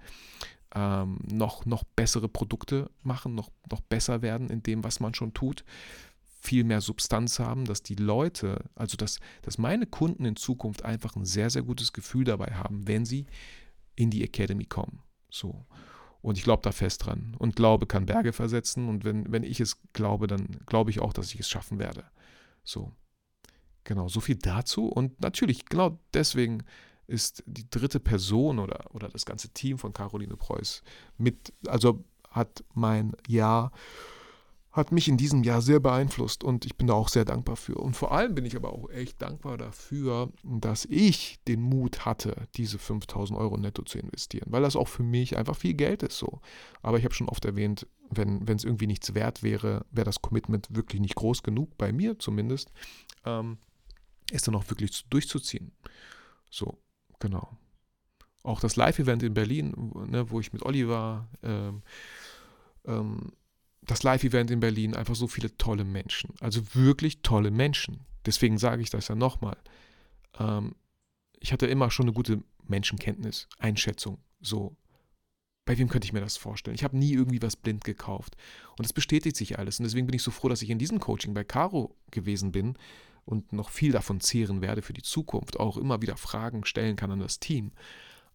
ähm, 0.74 1.20
noch, 1.32 1.66
noch 1.66 1.84
bessere 1.84 2.28
Produkte 2.28 2.90
machen, 3.04 3.36
noch, 3.36 3.50
noch 3.72 3.82
besser 3.82 4.22
werden 4.22 4.50
in 4.50 4.64
dem, 4.64 4.84
was 4.84 5.00
man 5.00 5.14
schon 5.14 5.34
tut, 5.34 5.64
viel 6.42 6.64
mehr 6.64 6.82
Substanz 6.82 7.40
haben, 7.40 7.66
dass 7.66 7.82
die 7.82 7.96
Leute, 7.96 8.66
also 8.76 8.98
dass, 8.98 9.20
dass 9.44 9.58
meine 9.58 9.86
Kunden 9.86 10.26
in 10.26 10.36
Zukunft 10.36 10.84
einfach 10.84 11.16
ein 11.16 11.26
sehr, 11.26 11.50
sehr 11.50 11.64
gutes 11.64 11.94
Gefühl 11.94 12.24
dabei 12.24 12.54
haben, 12.54 12.88
wenn 12.88 13.06
sie 13.06 13.26
in 13.96 14.10
die 14.12 14.24
Academy 14.24 14.66
kommen. 14.66 15.02
So. 15.30 15.66
Und 16.26 16.40
ich 16.40 16.44
glaube 16.44 16.64
da 16.64 16.72
fest 16.72 17.06
dran. 17.06 17.36
Und 17.38 17.56
Glaube 17.56 17.86
kann 17.86 18.08
Berge 18.08 18.34
versetzen. 18.34 18.90
Und 18.90 19.04
wenn, 19.04 19.32
wenn 19.32 19.44
ich 19.44 19.60
es 19.60 19.80
glaube, 19.94 20.26
dann 20.26 20.60
glaube 20.66 20.90
ich 20.90 21.00
auch, 21.00 21.14
dass 21.14 21.32
ich 21.32 21.40
es 21.40 21.48
schaffen 21.48 21.78
werde. 21.78 22.04
So. 22.64 22.92
Genau, 23.84 24.08
so 24.08 24.22
viel 24.22 24.38
dazu. 24.38 24.88
Und 24.88 25.22
natürlich, 25.22 25.66
genau 25.66 26.00
deswegen 26.16 26.64
ist 27.06 27.44
die 27.46 27.70
dritte 27.70 28.00
Person 28.00 28.58
oder, 28.58 28.90
oder 28.96 29.08
das 29.08 29.28
ganze 29.28 29.50
Team 29.50 29.78
von 29.78 29.94
Caroline 29.94 30.36
Preuß 30.36 30.82
mit, 31.20 31.54
also 31.68 32.04
hat 32.32 32.64
mein 32.74 33.16
Ja 33.28 33.72
hat 34.76 34.92
mich 34.92 35.08
in 35.08 35.16
diesem 35.16 35.44
Jahr 35.44 35.62
sehr 35.62 35.80
beeinflusst 35.80 36.44
und 36.44 36.66
ich 36.66 36.76
bin 36.76 36.88
da 36.88 36.94
auch 36.96 37.08
sehr 37.08 37.24
dankbar 37.24 37.56
für. 37.56 37.76
Und 37.78 37.96
vor 37.96 38.12
allem 38.12 38.36
bin 38.36 38.44
ich 38.44 38.58
aber 38.58 38.74
auch 38.74 38.90
echt 38.90 39.22
dankbar 39.22 39.58
dafür, 39.58 40.34
dass 40.44 40.84
ich 40.84 41.40
den 41.48 41.62
Mut 41.62 42.06
hatte, 42.06 42.50
diese 42.56 42.78
5000 42.78 43.40
Euro 43.40 43.56
netto 43.56 43.84
zu 43.84 43.98
investieren, 44.00 44.48
weil 44.52 44.64
das 44.64 44.76
auch 44.76 44.90
für 44.90 45.04
mich 45.04 45.38
einfach 45.38 45.56
viel 45.56 45.76
Geld 45.76 46.04
ist 46.04 46.18
so. 46.18 46.42
Aber 46.82 46.98
ich 46.98 47.06
habe 47.06 47.16
schon 47.16 47.30
oft 47.30 47.46
erwähnt, 47.46 47.88
wenn 48.10 48.44
es 48.50 48.66
irgendwie 48.66 48.88
nichts 48.88 49.14
wert 49.16 49.44
wäre, 49.44 49.86
wäre 49.92 50.06
das 50.06 50.22
Commitment 50.22 50.68
wirklich 50.70 51.00
nicht 51.00 51.16
groß 51.16 51.42
genug, 51.42 51.78
bei 51.78 51.94
mir 51.94 52.20
zumindest, 52.20 52.74
ähm, 53.24 53.58
es 54.30 54.42
dann 54.42 54.56
auch 54.56 54.70
wirklich 54.70 55.06
durchzuziehen. 55.10 55.72
So, 56.50 56.78
genau. 57.20 57.58
Auch 58.44 58.60
das 58.60 58.76
Live-Event 58.76 59.24
in 59.24 59.34
Berlin, 59.34 59.74
ne, 60.08 60.30
wo 60.30 60.42
ich 60.42 60.52
mit 60.52 60.64
Olli 60.64 60.90
war, 60.90 61.30
ähm, 61.44 61.82
ähm, 62.86 63.32
das 63.86 64.04
Live-Event 64.04 64.52
in 64.52 64.60
Berlin, 64.60 64.96
einfach 64.96 65.16
so 65.16 65.28
viele 65.28 65.56
tolle 65.58 65.84
Menschen. 65.84 66.34
Also 66.40 66.62
wirklich 66.74 67.22
tolle 67.22 67.52
Menschen. 67.52 68.06
Deswegen 68.26 68.58
sage 68.58 68.82
ich 68.82 68.90
das 68.90 69.08
ja 69.08 69.16
nochmal. 69.16 69.58
Ähm, 70.40 70.76
ich 71.40 71.54
hatte 71.54 71.68
immer 71.68 71.92
schon 71.92 72.06
eine 72.06 72.14
gute 72.14 72.44
Menschenkenntnis, 72.68 73.48
Einschätzung. 73.60 74.18
So. 74.42 74.76
bei 75.66 75.78
wem 75.78 75.90
könnte 75.90 76.06
ich 76.06 76.14
mir 76.14 76.22
das 76.22 76.38
vorstellen? 76.38 76.76
Ich 76.76 76.84
habe 76.84 76.98
nie 76.98 77.14
irgendwie 77.14 77.42
was 77.42 77.56
blind 77.56 77.84
gekauft. 77.84 78.36
Und 78.78 78.86
es 78.86 78.94
bestätigt 78.94 79.36
sich 79.36 79.58
alles. 79.58 79.80
Und 79.80 79.84
deswegen 79.84 80.08
bin 80.08 80.16
ich 80.16 80.24
so 80.24 80.32
froh, 80.32 80.50
dass 80.50 80.62
ich 80.62 80.70
in 80.70 80.80
diesem 80.80 81.00
Coaching 81.00 81.34
bei 81.34 81.44
Caro 81.44 81.96
gewesen 82.12 82.52
bin 82.52 82.78
und 83.26 83.54
noch 83.54 83.70
viel 83.70 83.92
davon 83.92 84.22
zehren 84.22 84.62
werde 84.62 84.82
für 84.82 84.94
die 84.94 85.02
Zukunft, 85.02 85.60
auch 85.60 85.78
immer 85.78 86.02
wieder 86.02 86.18
Fragen 86.18 86.66
stellen 86.66 86.96
kann 86.96 87.12
an 87.12 87.20
das 87.20 87.40
Team, 87.40 87.72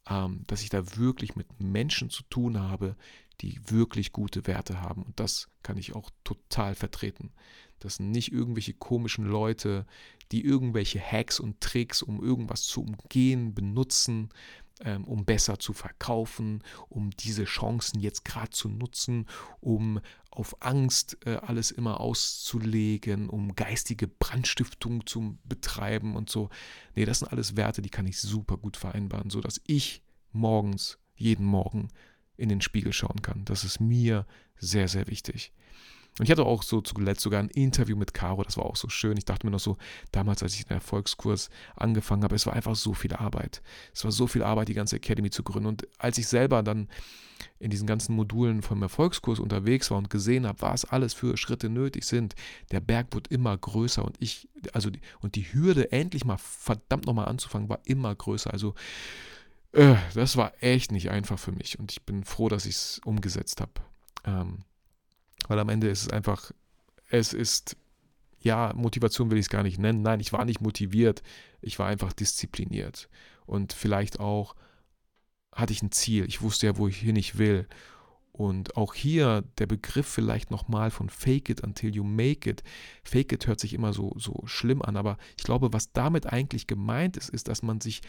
dass 0.05 0.63
ich 0.63 0.71
da 0.71 0.97
wirklich 0.97 1.37
mit 1.37 1.61
Menschen 1.61 2.11
zu 2.11 2.23
tun 2.25 2.59
habe, 2.59 2.97
die 3.41 3.61
wirklich 3.71 4.13
gute 4.13 4.47
Werte 4.47 4.81
haben. 4.81 5.03
Und 5.03 5.21
das 5.21 5.49
kann 5.63 5.79
ich 5.79 5.95
auch 5.95 6.11
total 6.25 6.75
vertreten. 6.75 7.33
Das 7.79 7.97
sind 7.97 8.11
nicht 8.11 8.33
irgendwelche 8.33 8.75
komischen 8.75 9.25
Leute, 9.25 9.87
die 10.33 10.45
irgendwelche 10.45 11.01
Hacks 11.01 11.41
und 11.41 11.61
Tricks, 11.61 12.03
um 12.03 12.23
irgendwas 12.23 12.63
zu 12.63 12.83
umgehen, 12.83 13.55
benutzen, 13.55 14.29
ähm, 14.85 15.05
um 15.05 15.25
besser 15.25 15.59
zu 15.59 15.73
verkaufen, 15.73 16.63
um 16.89 17.11
diese 17.11 17.45
Chancen 17.45 18.01
jetzt 18.01 18.25
gerade 18.25 18.51
zu 18.51 18.69
nutzen, 18.69 19.27
um 19.61 20.01
auf 20.31 20.57
Angst 20.61 21.19
äh, 21.27 21.37
alles 21.37 21.71
immer 21.71 22.01
auszulegen, 22.01 23.29
um 23.29 23.55
geistige 23.55 24.09
Brandstiftung 24.09 25.07
zu 25.07 25.39
betreiben 25.45 26.17
und 26.17 26.31
so. 26.31 26.51
Nee, 26.95 27.05
das 27.05 27.21
sind 27.21 27.33
alles 27.33 27.57
Werte, 27.57 27.83
die 27.83 27.91
kann 27.91 28.07
ich 28.07 28.21
super 28.21 28.57
gut 28.57 28.77
vereinbaren, 28.77 29.31
sodass 29.31 29.61
ich 29.67 30.03
morgens, 30.33 30.99
jeden 31.15 31.45
Morgen 31.45 31.89
in 32.37 32.49
den 32.49 32.63
Spiegel 32.63 32.93
schauen 32.93 33.21
kann. 33.21 33.45
Das 33.45 33.65
ist 33.65 33.81
mir 33.81 34.27
sehr, 34.57 34.89
sehr 34.89 35.07
wichtig. 35.09 35.53
Und 36.19 36.25
ich 36.25 36.31
hatte 36.31 36.45
auch 36.45 36.63
so 36.63 36.81
zuletzt 36.81 37.23
sogar 37.23 37.41
ein 37.41 37.49
Interview 37.49 37.97
mit 37.97 38.13
Caro, 38.13 38.43
das 38.43 38.57
war 38.57 38.67
auch 38.67 38.77
so 38.77 38.89
schön. 38.89 39.17
Ich 39.17 39.25
dachte 39.25 39.47
mir 39.47 39.53
noch 39.53 39.61
so, 39.61 39.79
damals, 40.13 40.43
als 40.43 40.55
ich 40.55 40.67
den 40.67 40.75
Erfolgskurs 40.75 41.51
angefangen 41.77 42.25
habe, 42.25 42.35
es 42.35 42.47
war 42.47 42.53
einfach 42.53 42.77
so 42.77 42.93
viel 42.95 43.15
Arbeit. 43.15 43.63
Es 43.95 44.05
war 44.05 44.13
so 44.13 44.27
viel 44.27 44.43
Arbeit, 44.43 44.69
die 44.69 44.75
ganze 44.75 44.97
Academy 44.97 45.31
zu 45.31 45.43
gründen. 45.43 45.69
Und 45.69 45.89
als 45.99 46.19
ich 46.19 46.27
selber 46.29 46.63
dann 46.63 46.89
in 47.59 47.71
diesen 47.71 47.87
ganzen 47.87 48.15
Modulen 48.15 48.63
vom 48.63 48.83
Erfolgskurs 48.83 49.39
unterwegs 49.39 49.91
war 49.91 49.99
und 49.99 50.11
gesehen 50.11 50.47
habe, 50.47 50.61
was 50.63 50.85
alles 50.85 51.15
für 51.15 51.37
Schritte 51.37 51.69
nötig 51.69 52.05
sind, 52.05 52.35
der 52.71 52.81
Berg 52.81 53.09
wurde 53.13 53.31
immer 53.31 53.57
größer 53.57 54.05
und 54.05 54.17
ich, 54.19 54.49
also 54.73 54.91
die, 54.91 55.01
und 55.21 55.37
die 55.37 55.53
Hürde, 55.53 55.93
endlich 55.93 56.25
mal 56.25 56.39
verdammt 56.39 57.07
nochmal 57.07 57.29
anzufangen, 57.29 57.69
war 57.69 57.81
immer 57.85 58.15
größer. 58.15 58.53
Also 58.53 58.75
äh, 59.73 59.97
das 60.15 60.37
war 60.37 60.53
echt 60.61 60.93
nicht 60.93 61.11
einfach 61.11 61.39
für 61.39 61.53
mich 61.53 61.79
und 61.79 61.93
ich 61.93 62.03
bin 62.03 62.25
froh, 62.25 62.49
dass 62.49 62.67
ich 62.67 62.75
es 62.75 63.01
umgesetzt 63.05 63.61
habe. 63.61 63.73
Ähm, 64.25 64.65
weil 65.49 65.59
am 65.59 65.69
Ende 65.69 65.89
ist 65.89 66.03
es 66.03 66.09
einfach, 66.11 66.53
es 67.09 67.33
ist, 67.33 67.77
ja, 68.41 68.73
Motivation 68.75 69.31
will 69.31 69.39
ich 69.39 69.47
es 69.47 69.51
gar 69.51 69.63
nicht 69.63 69.79
nennen. 69.79 70.03
Nein, 70.03 70.21
ich 70.21 70.33
war 70.33 70.45
nicht 70.45 70.61
motiviert, 70.61 71.23
ich 71.61 71.79
war 71.79 71.87
einfach 71.87 72.13
diszipliniert. 72.13 73.09
Und 73.47 73.73
vielleicht 73.73 74.21
auch 74.21 74.55
hatte 75.53 75.73
ich 75.73 75.83
ein 75.83 75.93
Ziel, 75.93 76.25
ich 76.27 76.43
wusste 76.43 76.67
ja, 76.67 76.77
wo 76.77 76.89
ich 76.89 76.99
hin 76.99 77.17
ich 77.17 77.39
will. 77.39 77.67
Und 78.33 78.77
auch 78.77 78.95
hier 78.95 79.45
der 79.59 79.67
Begriff 79.67 80.07
vielleicht 80.07 80.51
nochmal 80.51 80.91
von 80.91 81.11
Fake 81.11 81.51
it 81.51 81.63
until 81.63 81.95
you 81.95 82.05
make 82.05 82.49
it. 82.49 82.63
Fake 83.05 83.33
it 83.33 83.47
hört 83.47 83.61
sich 83.61 83.75
immer 83.75 83.93
so, 83.93 84.15
so 84.17 84.43
schlimm 84.47 84.81
an, 84.81 84.97
aber 84.97 85.19
ich 85.37 85.45
glaube, 85.45 85.73
was 85.73 85.93
damit 85.93 86.27
eigentlich 86.27 86.67
gemeint 86.67 87.17
ist, 87.17 87.29
ist, 87.29 87.49
dass 87.49 87.63
man 87.63 87.81
sich 87.81 88.01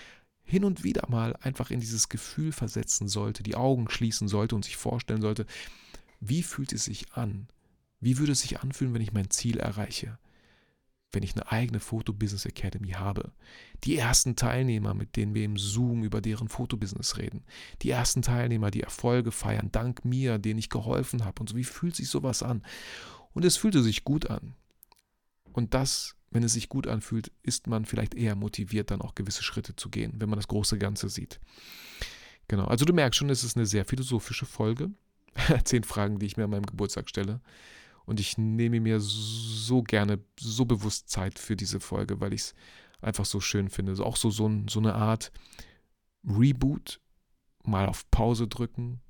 hin 0.43 0.63
und 0.63 0.83
wieder 0.83 1.07
mal 1.09 1.35
einfach 1.41 1.71
in 1.71 1.79
dieses 1.79 2.07
Gefühl 2.07 2.51
versetzen 2.51 3.07
sollte, 3.07 3.43
die 3.43 3.55
Augen 3.55 3.89
schließen 3.89 4.27
sollte 4.27 4.55
und 4.55 4.65
sich 4.65 4.77
vorstellen 4.77 5.21
sollte, 5.21 5.45
wie 6.21 6.43
fühlt 6.43 6.71
es 6.71 6.85
sich 6.85 7.11
an? 7.13 7.47
Wie 7.99 8.17
würde 8.17 8.31
es 8.31 8.41
sich 8.41 8.61
anfühlen, 8.61 8.93
wenn 8.93 9.01
ich 9.01 9.11
mein 9.11 9.29
Ziel 9.29 9.57
erreiche? 9.57 10.17
Wenn 11.11 11.23
ich 11.23 11.35
eine 11.35 11.51
eigene 11.51 11.79
Foto-Business 11.79 12.45
Academy 12.45 12.91
habe. 12.91 13.33
Die 13.83 13.97
ersten 13.97 14.35
Teilnehmer, 14.35 14.93
mit 14.93 15.17
denen 15.17 15.33
wir 15.33 15.43
im 15.43 15.57
Zoom 15.57 16.03
über 16.03 16.21
deren 16.21 16.47
Fotobusiness 16.47 17.17
reden. 17.17 17.43
Die 17.81 17.89
ersten 17.89 18.21
Teilnehmer, 18.21 18.71
die 18.71 18.81
Erfolge 18.81 19.31
feiern, 19.31 19.69
dank 19.71 20.05
mir, 20.05 20.37
denen 20.37 20.59
ich 20.59 20.69
geholfen 20.69 21.25
habe. 21.25 21.41
Und 21.41 21.49
so, 21.49 21.55
wie 21.57 21.65
fühlt 21.65 21.95
sich 21.95 22.07
sowas 22.07 22.43
an? 22.43 22.63
Und 23.33 23.43
es 23.43 23.57
fühlte 23.57 23.81
sich 23.83 24.05
gut 24.05 24.29
an. 24.29 24.55
Und 25.51 25.73
das, 25.73 26.15
wenn 26.29 26.43
es 26.43 26.53
sich 26.53 26.69
gut 26.69 26.87
anfühlt, 26.87 27.31
ist 27.43 27.67
man 27.67 27.85
vielleicht 27.85 28.15
eher 28.15 28.35
motiviert, 28.35 28.91
dann 28.91 29.01
auch 29.01 29.15
gewisse 29.15 29.43
Schritte 29.43 29.75
zu 29.75 29.89
gehen, 29.89 30.13
wenn 30.17 30.29
man 30.29 30.37
das 30.37 30.47
große 30.47 30.77
Ganze 30.77 31.09
sieht. 31.09 31.41
Genau, 32.47 32.65
also 32.65 32.85
du 32.85 32.93
merkst 32.93 33.17
schon, 33.17 33.29
es 33.29 33.43
ist 33.43 33.57
eine 33.57 33.65
sehr 33.65 33.85
philosophische 33.85 34.45
Folge. 34.45 34.91
Zehn 35.63 35.83
Fragen, 35.83 36.19
die 36.19 36.25
ich 36.25 36.37
mir 36.37 36.45
an 36.45 36.49
meinem 36.49 36.65
Geburtstag 36.65 37.09
stelle. 37.09 37.41
Und 38.05 38.19
ich 38.19 38.37
nehme 38.37 38.79
mir 38.79 38.99
so 38.99 39.83
gerne, 39.83 40.19
so 40.39 40.65
bewusst 40.65 41.09
Zeit 41.09 41.39
für 41.39 41.55
diese 41.55 41.79
Folge, 41.79 42.19
weil 42.19 42.33
ich 42.33 42.41
es 42.41 42.53
einfach 43.01 43.25
so 43.25 43.39
schön 43.39 43.69
finde. 43.69 43.91
Also 43.91 44.05
auch 44.05 44.15
so, 44.15 44.29
so, 44.29 44.49
so 44.67 44.79
eine 44.79 44.95
Art 44.95 45.31
Reboot, 46.25 46.99
mal 47.63 47.87
auf 47.87 48.09
Pause 48.11 48.47
drücken, 48.47 49.01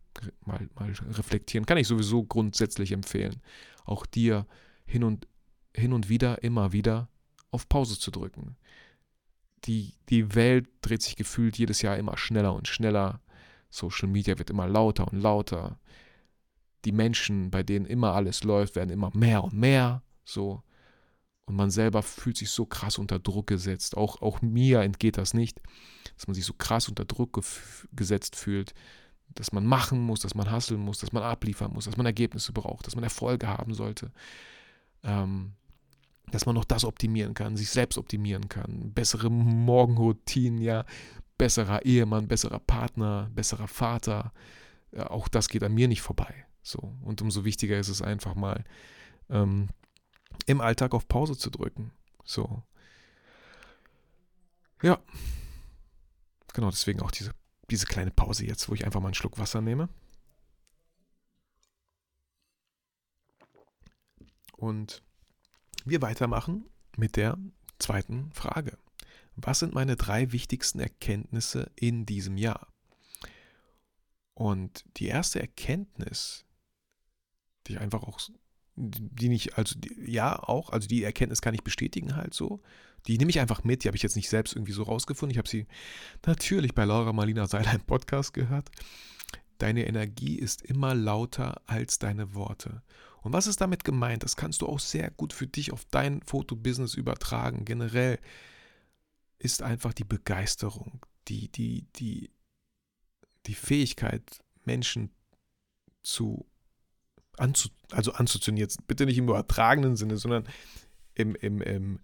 mal, 0.46 0.70
mal 0.76 0.92
reflektieren. 0.92 1.66
Kann 1.66 1.78
ich 1.78 1.88
sowieso 1.88 2.24
grundsätzlich 2.24 2.92
empfehlen. 2.92 3.42
Auch 3.86 4.06
dir 4.06 4.46
hin 4.86 5.04
und, 5.04 5.28
hin 5.76 5.94
und 5.94 6.10
wieder, 6.10 6.44
immer 6.44 6.74
wieder 6.74 7.10
auf 7.50 7.68
Pause 7.68 7.98
zu 7.98 8.12
drücken. 8.12 8.56
Die, 9.66 9.94
die 10.10 10.36
Welt 10.36 10.68
dreht 10.82 11.02
sich 11.02 11.16
gefühlt 11.16 11.58
jedes 11.58 11.82
Jahr 11.82 11.98
immer 11.98 12.18
schneller 12.18 12.54
und 12.54 12.68
schneller. 12.68 13.22
Social 13.70 14.10
Media 14.10 14.38
wird 14.38 14.50
immer 14.50 14.68
lauter 14.68 15.08
und 15.12 15.20
lauter 15.20 15.80
die 16.86 16.92
Menschen, 16.92 17.52
bei 17.52 17.64
denen 17.64 17.86
immer 17.86 18.14
alles 18.14 18.44
läuft, 18.44 18.76
werden 18.76 18.90
immer 18.90 19.12
mehr 19.14 19.44
und 19.44 19.54
mehr. 19.54 20.04
So. 20.26 20.64
Und 21.46 21.56
man 21.56 21.72
selber 21.72 22.02
fühlt 22.02 22.38
sich 22.38 22.50
so 22.50 22.66
krass 22.66 22.98
unter 22.98 23.20
Druck 23.20 23.48
gesetzt. 23.48 23.98
Auch, 23.98 24.22
auch 24.22 24.42
mir 24.42 24.82
entgeht 24.82 25.18
das 25.18 25.34
nicht, 25.34 25.60
dass 26.16 26.28
man 26.28 26.34
sich 26.34 26.46
so 26.46 26.54
krass 26.54 26.88
unter 26.88 27.06
Druck 27.06 27.42
gesetzt 27.94 28.36
fühlt, 28.36 28.74
dass 29.30 29.52
man 29.52 29.66
machen 29.66 30.02
muss, 30.02 30.22
dass 30.22 30.36
man 30.36 30.50
hasseln 30.50 30.82
muss, 30.82 31.00
dass 31.00 31.12
man 31.12 31.24
abliefern 31.24 31.74
muss, 31.74 31.86
dass 31.86 31.98
man 31.98 32.06
Ergebnisse 32.06 32.54
braucht, 32.54 32.88
dass 32.88 32.96
man 32.96 33.04
Erfolge 33.04 33.48
haben 33.48 33.74
sollte. 33.74 34.12
Ähm, 35.04 35.54
dass 36.32 36.46
man 36.46 36.56
noch 36.56 36.66
das 36.66 36.86
optimieren 36.86 37.34
kann, 37.34 37.58
sich 37.58 37.70
selbst 37.70 37.98
optimieren 37.98 38.48
kann, 38.48 38.94
bessere 38.94 39.30
Morgenroutinen, 39.30 40.62
ja, 40.62 40.86
besserer 41.38 41.84
Ehemann, 41.86 42.28
besserer 42.28 42.60
Partner, 42.60 43.30
besserer 43.34 43.68
Vater. 43.68 44.32
Ja, 44.96 45.10
auch 45.10 45.28
das 45.28 45.50
geht 45.50 45.64
an 45.64 45.74
mir 45.74 45.88
nicht 45.88 46.02
vorbei. 46.02 46.46
So. 46.64 46.96
Und 47.02 47.22
umso 47.22 47.44
wichtiger 47.46 47.80
ist 47.80 47.90
es 47.90 48.02
einfach 48.02 48.36
mal 48.36 48.64
ähm, 49.30 49.70
im 50.46 50.62
Alltag 50.62 50.94
auf 50.94 51.08
Pause 51.08 51.38
zu 51.38 51.50
drücken. 51.50 51.92
So. 52.24 52.64
Ja. 54.82 55.00
Genau, 56.54 56.70
deswegen 56.70 57.02
auch 57.02 57.12
diese, 57.12 57.32
diese 57.70 57.86
kleine 57.86 58.12
Pause 58.12 58.46
jetzt, 58.46 58.68
wo 58.70 58.74
ich 58.74 58.86
einfach 58.86 59.00
mal 59.00 59.08
einen 59.08 59.16
Schluck 59.16 59.38
Wasser 59.38 59.62
nehme. 59.62 59.90
Und 64.58 65.02
wir 65.86 66.02
weitermachen 66.02 66.70
mit 66.96 67.16
der 67.16 67.38
zweiten 67.80 68.32
Frage. 68.32 68.78
Was 69.36 69.60
sind 69.60 69.74
meine 69.74 69.96
drei 69.96 70.32
wichtigsten 70.32 70.80
Erkenntnisse 70.80 71.72
in 71.76 72.06
diesem 72.06 72.38
Jahr? 72.38 72.68
Und 74.34 74.86
die 74.98 75.08
erste 75.08 75.40
Erkenntnis, 75.40 76.46
die 77.72 77.78
einfach 77.78 78.04
auch, 78.04 78.20
die 78.76 79.30
nicht, 79.30 79.58
also 79.58 79.80
die, 79.80 80.12
ja 80.12 80.38
auch, 80.38 80.70
also 80.70 80.88
die 80.88 81.04
Erkenntnis 81.04 81.42
kann 81.42 81.54
ich 81.54 81.64
bestätigen 81.64 82.16
halt 82.16 82.34
so. 82.34 82.62
Die 83.08 83.18
nehme 83.18 83.32
ich 83.32 83.40
einfach 83.40 83.64
mit, 83.64 83.84
die 83.84 83.88
habe 83.88 83.98
ich 83.98 84.04
jetzt 84.04 84.16
nicht 84.16 84.30
selbst 84.30 84.56
irgendwie 84.56 84.74
so 84.74 84.84
rausgefunden. 84.84 85.32
Ich 85.32 85.38
habe 85.38 85.50
sie 85.50 85.66
natürlich 86.26 86.76
bei 86.76 86.86
Laura 86.86 87.14
Marlina 87.14 87.48
Seiler 87.48 87.74
im 87.74 87.82
Podcast 87.82 88.34
gehört. 88.34 88.70
Deine 89.58 89.88
Energie 89.88 90.38
ist 90.38 90.62
immer 90.62 90.94
lauter 90.94 91.62
als 91.66 92.00
deine 92.00 92.34
Worte. 92.34 92.82
Und 93.22 93.34
was 93.34 93.48
ist 93.48 93.62
damit 93.62 93.84
gemeint? 93.84 94.24
Das 94.24 94.36
kannst 94.36 94.62
du 94.62 94.68
auch 94.68 94.80
sehr 94.80 95.12
gut 95.12 95.34
für 95.34 95.48
dich 95.48 95.72
auf 95.72 95.86
dein 95.86 96.22
Fotobusiness 96.24 96.96
übertragen. 96.96 97.66
Generell 97.66 98.20
ist 99.38 99.62
einfach 99.62 99.94
die 99.94 100.04
Begeisterung, 100.04 101.06
die, 101.28 101.52
die, 101.52 101.88
die, 101.96 102.32
die 103.46 103.56
Fähigkeit, 103.56 104.40
Menschen 104.66 105.12
zu 106.04 106.46
anzu, 107.42 107.70
also 107.90 108.14
anzuzünden. 108.14 108.60
Jetzt 108.60 108.88
bitte 108.88 109.06
nicht 109.06 109.18
im 109.18 109.26
übertragenen 109.26 109.96
Sinne, 109.96 110.18
sondern 110.18 110.46
im, 111.16 111.36
im, 111.36 111.62
im 111.62 112.00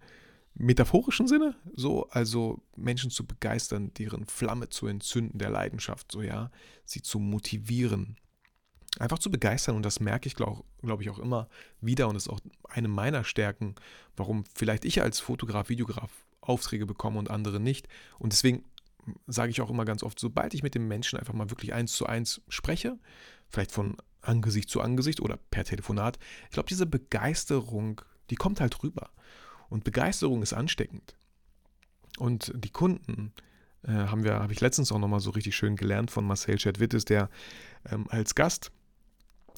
metaphorischen 0.54 1.28
Sinne, 1.28 1.54
so, 1.74 2.08
also 2.10 2.60
Menschen 2.76 3.10
zu 3.10 3.24
begeistern, 3.24 3.92
deren 3.94 4.26
Flamme 4.26 4.68
zu 4.68 4.86
entzünden, 4.88 5.38
der 5.38 5.50
Leidenschaft, 5.50 6.10
so 6.10 6.20
ja, 6.20 6.50
sie 6.84 7.00
zu 7.00 7.20
motivieren, 7.20 8.16
einfach 8.98 9.20
zu 9.20 9.30
begeistern 9.30 9.76
und 9.76 9.84
das 9.84 10.00
merke 10.00 10.26
ich, 10.26 10.34
glaube 10.34 10.64
glaub 10.82 11.00
ich, 11.00 11.10
auch 11.10 11.20
immer 11.20 11.48
wieder 11.80 12.08
und 12.08 12.16
ist 12.16 12.28
auch 12.28 12.40
eine 12.68 12.88
meiner 12.88 13.22
Stärken, 13.22 13.76
warum 14.16 14.44
vielleicht 14.52 14.84
ich 14.84 15.00
als 15.00 15.20
Fotograf, 15.20 15.68
Videograf 15.68 16.10
Aufträge 16.40 16.86
bekomme 16.86 17.18
und 17.18 17.30
andere 17.30 17.60
nicht 17.60 17.88
und 18.18 18.32
deswegen 18.32 18.64
sage 19.26 19.50
ich 19.50 19.60
auch 19.60 19.70
immer 19.70 19.84
ganz 19.84 20.02
oft, 20.02 20.18
sobald 20.18 20.54
ich 20.54 20.62
mit 20.62 20.74
dem 20.74 20.88
Menschen 20.88 21.18
einfach 21.18 21.34
mal 21.34 21.50
wirklich 21.50 21.72
eins 21.72 21.92
zu 21.92 22.06
eins 22.06 22.42
spreche, 22.48 22.98
vielleicht 23.48 23.70
von 23.70 23.96
Angesicht 24.20 24.68
zu 24.68 24.80
Angesicht 24.80 25.20
oder 25.20 25.38
per 25.50 25.64
Telefonat. 25.64 26.18
Ich 26.44 26.50
glaube, 26.50 26.68
diese 26.68 26.86
Begeisterung, 26.86 28.00
die 28.30 28.36
kommt 28.36 28.60
halt 28.60 28.82
rüber. 28.82 29.10
Und 29.68 29.84
Begeisterung 29.84 30.42
ist 30.42 30.52
ansteckend. 30.52 31.16
Und 32.18 32.52
die 32.54 32.70
Kunden 32.70 33.32
äh, 33.82 33.92
haben 33.92 34.24
wir, 34.24 34.34
habe 34.34 34.52
ich 34.52 34.60
letztens 34.60 34.90
auch 34.92 34.98
nochmal 34.98 35.20
so 35.20 35.30
richtig 35.30 35.56
schön 35.56 35.76
gelernt 35.76 36.10
von 36.10 36.24
Marcel 36.24 36.58
Chadwittes, 36.58 37.04
der 37.04 37.28
ähm, 37.90 38.06
als 38.08 38.34
Gast, 38.34 38.72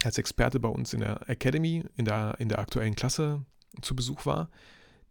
als 0.04 0.18
Experte 0.18 0.60
bei 0.60 0.68
uns 0.68 0.92
in 0.92 1.00
der 1.00 1.28
Academy, 1.28 1.84
in 1.96 2.04
der, 2.04 2.36
in 2.38 2.48
der 2.48 2.58
aktuellen 2.58 2.94
Klasse 2.94 3.44
zu 3.82 3.94
Besuch 3.94 4.26
war. 4.26 4.50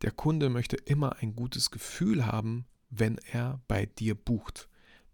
Der 0.01 0.11
Kunde 0.11 0.49
möchte 0.49 0.77
immer 0.77 1.17
ein 1.17 1.35
gutes 1.35 1.71
Gefühl 1.71 2.25
haben, 2.25 2.65
wenn 2.89 3.17
er 3.31 3.61
bei 3.67 3.85
dir 3.85 4.15
bucht. 4.15 4.69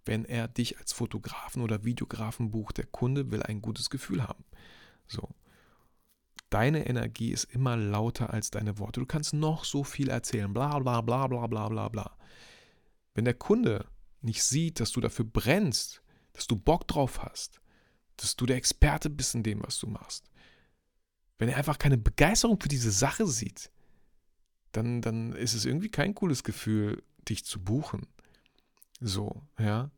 Wenn 0.05 0.23
er 0.25 0.47
dich 0.47 0.77
als 0.77 0.93
Fotografen 0.93 1.61
oder 1.61 1.83
Videografen 1.83 2.51
bucht, 2.51 2.77
der 2.77 2.85
Kunde 2.85 3.31
will 3.31 3.43
ein 3.43 3.61
gutes 3.61 3.89
Gefühl 3.89 4.23
haben. 4.23 4.45
So. 5.07 5.29
Deine 6.51 6.87
Energie 6.87 7.31
ist 7.31 7.45
immer 7.45 7.75
lauter 7.75 8.31
als 8.31 8.51
deine 8.51 8.77
Worte. 8.77 8.99
Du 8.99 9.05
kannst 9.05 9.33
noch 9.33 9.65
so 9.65 9.83
viel 9.83 10.09
erzählen, 10.09 10.53
bla 10.53 10.79
bla 10.79 11.01
bla 11.01 11.27
bla 11.27 11.47
bla 11.47 11.69
bla 11.69 11.89
bla. 11.89 12.17
Wenn 13.15 13.25
der 13.25 13.33
Kunde 13.33 13.85
nicht 14.21 14.43
sieht, 14.43 14.79
dass 14.79 14.91
du 14.91 15.01
dafür 15.01 15.25
brennst, 15.25 16.01
dass 16.33 16.47
du 16.47 16.55
Bock 16.55 16.87
drauf 16.87 17.23
hast, 17.23 17.61
dass 18.17 18.35
du 18.35 18.45
der 18.45 18.57
Experte 18.57 19.09
bist 19.09 19.35
in 19.35 19.43
dem, 19.43 19.63
was 19.63 19.79
du 19.79 19.87
machst, 19.87 20.29
wenn 21.37 21.49
er 21.49 21.57
einfach 21.57 21.77
keine 21.77 21.97
Begeisterung 21.97 22.59
für 22.59 22.69
diese 22.69 22.91
Sache 22.91 23.27
sieht, 23.27 23.71
dann, 24.71 25.01
dann 25.01 25.33
ist 25.33 25.53
es 25.53 25.65
irgendwie 25.65 25.89
kein 25.89 26.15
cooles 26.15 26.43
Gefühl, 26.43 27.03
dich 27.27 27.45
zu 27.45 27.63
buchen. 27.63 28.07
So, 29.01 29.41
ja. 29.59 29.91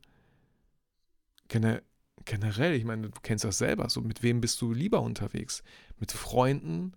generell, 1.48 2.74
ich 2.74 2.84
meine, 2.84 3.10
du 3.10 3.20
kennst 3.22 3.44
das 3.44 3.58
selber, 3.58 3.88
so 3.88 4.00
mit 4.00 4.22
wem 4.22 4.40
bist 4.40 4.60
du 4.60 4.72
lieber 4.72 5.00
unterwegs? 5.00 5.62
Mit 5.98 6.12
Freunden, 6.12 6.92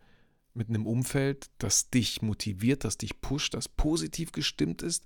mit 0.54 0.70
einem 0.70 0.86
Umfeld, 0.86 1.50
das 1.58 1.90
dich 1.90 2.22
motiviert, 2.22 2.84
das 2.84 2.98
dich 2.98 3.22
pusht, 3.22 3.54
das 3.54 3.70
positiv 3.70 4.32
gestimmt 4.32 4.82
ist 4.82 5.06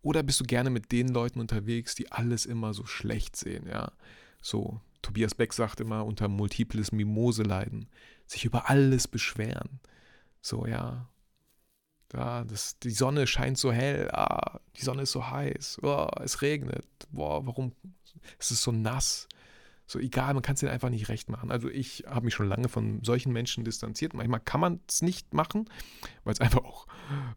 oder 0.00 0.22
bist 0.22 0.40
du 0.40 0.44
gerne 0.44 0.70
mit 0.70 0.92
den 0.92 1.08
Leuten 1.08 1.40
unterwegs, 1.40 1.94
die 1.94 2.10
alles 2.10 2.46
immer 2.46 2.72
so 2.72 2.86
schlecht 2.86 3.36
sehen, 3.36 3.66
ja? 3.66 3.92
So, 4.40 4.80
Tobias 5.02 5.34
Beck 5.34 5.52
sagt 5.52 5.80
immer, 5.80 6.06
unter 6.06 6.28
multiples 6.28 6.92
Mimose 6.92 7.42
leiden, 7.42 7.88
sich 8.26 8.44
über 8.44 8.70
alles 8.70 9.08
beschweren. 9.08 9.80
So, 10.40 10.66
ja. 10.66 11.08
Da, 12.08 12.44
das, 12.44 12.78
die 12.78 12.90
Sonne 12.90 13.26
scheint 13.26 13.58
so 13.58 13.70
hell, 13.70 14.10
ah, 14.12 14.60
die 14.76 14.82
Sonne 14.82 15.02
ist 15.02 15.12
so 15.12 15.28
heiß, 15.28 15.80
oh, 15.82 16.08
es 16.22 16.40
regnet, 16.40 16.86
boah, 17.10 17.46
warum, 17.46 17.72
es 18.38 18.50
ist 18.50 18.62
so 18.62 18.72
nass. 18.72 19.28
So 19.86 19.98
egal, 19.98 20.34
man 20.34 20.42
kann 20.42 20.52
es 20.52 20.60
denen 20.60 20.72
einfach 20.72 20.90
nicht 20.90 21.08
recht 21.08 21.30
machen. 21.30 21.50
Also 21.50 21.70
ich 21.70 22.04
habe 22.06 22.26
mich 22.26 22.34
schon 22.34 22.46
lange 22.46 22.68
von 22.68 23.02
solchen 23.02 23.32
Menschen 23.32 23.64
distanziert. 23.64 24.12
Manchmal 24.12 24.40
kann 24.40 24.60
man 24.60 24.80
es 24.86 25.00
nicht 25.00 25.32
machen, 25.32 25.64
weil 26.24 26.34
es 26.34 26.40
einfach 26.42 26.62
auch 26.62 26.86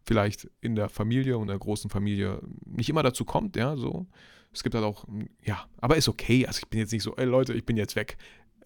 vielleicht 0.04 0.50
in 0.60 0.74
der 0.74 0.90
Familie 0.90 1.38
und 1.38 1.48
der 1.48 1.58
großen 1.58 1.88
Familie 1.88 2.42
nicht 2.66 2.90
immer 2.90 3.02
dazu 3.02 3.24
kommt, 3.24 3.56
ja, 3.56 3.76
so. 3.76 4.06
Es 4.52 4.62
gibt 4.62 4.74
halt 4.74 4.84
auch, 4.84 5.06
ja, 5.42 5.64
aber 5.80 5.96
ist 5.96 6.10
okay. 6.10 6.46
Also 6.46 6.58
ich 6.62 6.68
bin 6.68 6.78
jetzt 6.78 6.92
nicht 6.92 7.02
so, 7.02 7.16
ey 7.16 7.24
Leute, 7.24 7.54
ich 7.54 7.64
bin 7.64 7.78
jetzt 7.78 7.96
weg. 7.96 8.18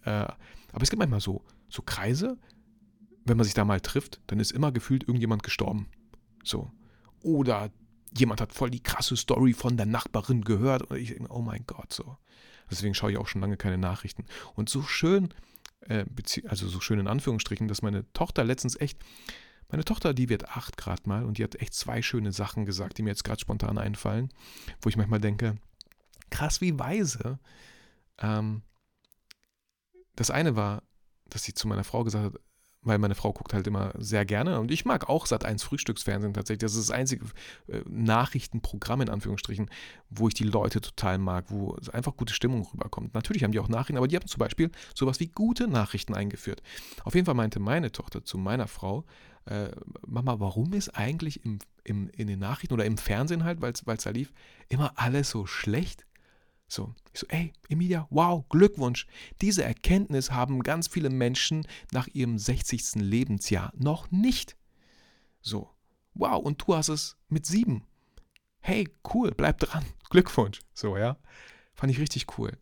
Äh, 0.02 0.10
aber 0.10 0.82
es 0.82 0.90
gibt 0.90 0.98
manchmal 0.98 1.20
so, 1.20 1.44
so 1.68 1.82
Kreise, 1.82 2.38
wenn 3.26 3.36
man 3.36 3.44
sich 3.44 3.54
da 3.54 3.64
mal 3.64 3.80
trifft, 3.80 4.20
dann 4.28 4.40
ist 4.40 4.52
immer 4.52 4.72
gefühlt 4.72 5.02
irgendjemand 5.02 5.42
gestorben. 5.42 5.88
So. 6.44 6.70
Oder 7.22 7.70
jemand 8.16 8.40
hat 8.40 8.52
voll 8.52 8.70
die 8.70 8.82
krasse 8.82 9.16
Story 9.16 9.52
von 9.52 9.76
der 9.76 9.86
Nachbarin 9.86 10.42
gehört 10.42 10.82
und 10.82 10.96
ich 10.96 11.08
denke, 11.08 11.32
oh 11.32 11.42
mein 11.42 11.64
Gott, 11.66 11.92
so. 11.92 12.16
Deswegen 12.70 12.94
schaue 12.94 13.12
ich 13.12 13.18
auch 13.18 13.28
schon 13.28 13.40
lange 13.40 13.56
keine 13.56 13.78
Nachrichten. 13.78 14.24
Und 14.54 14.68
so 14.68 14.82
schön, 14.82 15.34
äh, 15.80 16.04
also 16.48 16.68
so 16.68 16.80
schön 16.80 16.98
in 16.98 17.08
Anführungsstrichen, 17.08 17.68
dass 17.68 17.82
meine 17.82 18.10
Tochter 18.12 18.44
letztens 18.44 18.80
echt, 18.80 18.98
meine 19.68 19.84
Tochter, 19.84 20.14
die 20.14 20.28
wird 20.28 20.48
acht 20.50 20.76
Grad 20.76 21.06
mal 21.06 21.24
und 21.24 21.38
die 21.38 21.44
hat 21.44 21.56
echt 21.56 21.74
zwei 21.74 22.02
schöne 22.02 22.32
Sachen 22.32 22.64
gesagt, 22.64 22.98
die 22.98 23.02
mir 23.02 23.10
jetzt 23.10 23.24
gerade 23.24 23.40
spontan 23.40 23.78
einfallen, 23.78 24.32
wo 24.80 24.88
ich 24.88 24.96
manchmal 24.96 25.20
denke, 25.20 25.56
krass 26.30 26.60
wie 26.60 26.78
weise. 26.78 27.38
Ähm, 28.18 28.62
das 30.14 30.30
eine 30.30 30.56
war, 30.56 30.82
dass 31.28 31.42
sie 31.42 31.54
zu 31.54 31.68
meiner 31.68 31.84
Frau 31.84 32.04
gesagt 32.04 32.24
hat, 32.34 32.40
weil 32.86 32.98
meine 32.98 33.14
Frau 33.14 33.32
guckt 33.32 33.52
halt 33.52 33.66
immer 33.66 33.92
sehr 33.98 34.24
gerne 34.24 34.60
und 34.60 34.70
ich 34.70 34.84
mag 34.84 35.08
auch 35.08 35.26
Sat 35.26 35.44
1 35.44 35.62
Frühstücksfernsehen 35.62 36.34
tatsächlich. 36.34 36.60
Das 36.60 36.74
ist 36.74 36.88
das 36.88 36.96
einzige 36.96 37.26
äh, 37.68 37.80
Nachrichtenprogramm 37.88 39.02
in 39.02 39.08
Anführungsstrichen, 39.08 39.68
wo 40.08 40.28
ich 40.28 40.34
die 40.34 40.44
Leute 40.44 40.80
total 40.80 41.18
mag, 41.18 41.46
wo 41.48 41.76
einfach 41.92 42.16
gute 42.16 42.32
Stimmung 42.32 42.66
rüberkommt. 42.72 43.14
Natürlich 43.14 43.44
haben 43.44 43.52
die 43.52 43.58
auch 43.58 43.68
Nachrichten, 43.68 43.98
aber 43.98 44.08
die 44.08 44.16
haben 44.16 44.26
zum 44.26 44.38
Beispiel 44.38 44.70
sowas 44.94 45.20
wie 45.20 45.26
gute 45.26 45.68
Nachrichten 45.68 46.14
eingeführt. 46.14 46.62
Auf 47.04 47.14
jeden 47.14 47.26
Fall 47.26 47.34
meinte 47.34 47.60
meine 47.60 47.92
Tochter 47.92 48.24
zu 48.24 48.38
meiner 48.38 48.68
Frau, 48.68 49.04
äh, 49.46 49.70
Mama, 50.06 50.40
warum 50.40 50.72
ist 50.72 50.90
eigentlich 50.90 51.44
im, 51.44 51.58
im, 51.84 52.08
in 52.10 52.26
den 52.26 52.38
Nachrichten 52.38 52.74
oder 52.74 52.84
im 52.84 52.98
Fernsehen 52.98 53.44
halt, 53.44 53.60
weil 53.60 53.72
es 53.72 53.82
da 53.82 54.10
lief, 54.10 54.32
immer 54.68 54.92
alles 54.96 55.30
so 55.30 55.46
schlecht? 55.46 56.06
So, 56.68 56.94
ich 57.12 57.20
so, 57.20 57.26
ey, 57.28 57.52
Emilia, 57.68 58.06
wow, 58.10 58.44
Glückwunsch. 58.48 59.06
Diese 59.40 59.62
Erkenntnis 59.62 60.32
haben 60.32 60.62
ganz 60.62 60.88
viele 60.88 61.10
Menschen 61.10 61.66
nach 61.92 62.08
ihrem 62.08 62.38
60. 62.38 62.96
Lebensjahr 62.96 63.72
noch 63.76 64.10
nicht. 64.10 64.56
So, 65.40 65.70
wow, 66.14 66.42
und 66.44 66.62
du 66.62 66.74
hast 66.74 66.88
es 66.88 67.16
mit 67.28 67.46
sieben. 67.46 67.84
Hey, 68.60 68.88
cool, 69.14 69.30
bleib 69.30 69.58
dran. 69.58 69.84
Glückwunsch. 70.10 70.60
So, 70.74 70.96
ja. 70.96 71.16
Fand 71.74 71.92
ich 71.92 72.00
richtig 72.00 72.26
cool. 72.38 72.52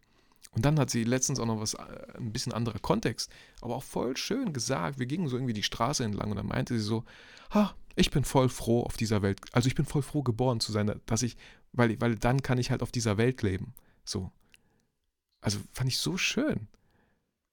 Und 0.54 0.64
dann 0.64 0.78
hat 0.78 0.90
sie 0.90 1.04
letztens 1.04 1.40
auch 1.40 1.46
noch 1.46 1.60
was, 1.60 1.74
äh, 1.74 1.82
ein 2.16 2.32
bisschen 2.32 2.52
anderer 2.52 2.78
Kontext, 2.78 3.30
aber 3.60 3.76
auch 3.76 3.82
voll 3.82 4.16
schön 4.16 4.52
gesagt. 4.52 4.98
Wir 4.98 5.06
gingen 5.06 5.28
so 5.28 5.36
irgendwie 5.36 5.54
die 5.54 5.62
Straße 5.62 6.04
entlang 6.04 6.30
und 6.30 6.36
dann 6.36 6.46
meinte 6.46 6.74
sie 6.74 6.84
so, 6.84 7.04
ha, 7.50 7.74
ich 7.96 8.10
bin 8.10 8.24
voll 8.24 8.48
froh 8.48 8.82
auf 8.82 8.96
dieser 8.96 9.22
Welt, 9.22 9.40
also 9.52 9.66
ich 9.66 9.74
bin 9.74 9.84
voll 9.84 10.02
froh 10.02 10.22
geboren 10.22 10.60
zu 10.60 10.72
sein, 10.72 11.00
dass 11.06 11.22
ich, 11.22 11.36
weil, 11.72 12.00
weil 12.00 12.16
dann 12.16 12.42
kann 12.42 12.58
ich 12.58 12.70
halt 12.70 12.82
auf 12.82 12.92
dieser 12.92 13.16
Welt 13.16 13.42
leben. 13.42 13.72
So. 14.04 14.30
Also 15.40 15.58
fand 15.72 15.90
ich 15.90 15.98
so 15.98 16.16
schön. 16.16 16.68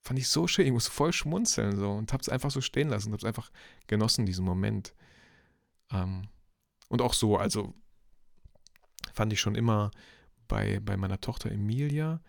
Fand 0.03 0.19
ich 0.19 0.29
so 0.29 0.47
schön. 0.47 0.65
Ich 0.65 0.71
musste 0.71 0.91
voll 0.91 1.13
schmunzeln 1.13 1.77
so 1.77 1.91
und 1.91 2.11
hab's 2.13 2.29
einfach 2.29 2.51
so 2.51 2.61
stehen 2.61 2.89
lassen. 2.89 3.13
Hab's 3.13 3.23
einfach 3.23 3.51
genossen, 3.87 4.25
diesen 4.25 4.45
Moment. 4.45 4.93
Ähm, 5.91 6.27
und 6.89 7.01
auch 7.01 7.13
so, 7.13 7.37
also 7.37 7.73
fand 9.13 9.31
ich 9.33 9.39
schon 9.39 9.55
immer 9.55 9.91
bei, 10.47 10.79
bei 10.79 10.97
meiner 10.97 11.21
Tochter 11.21 11.51
Emilia, 11.51 12.21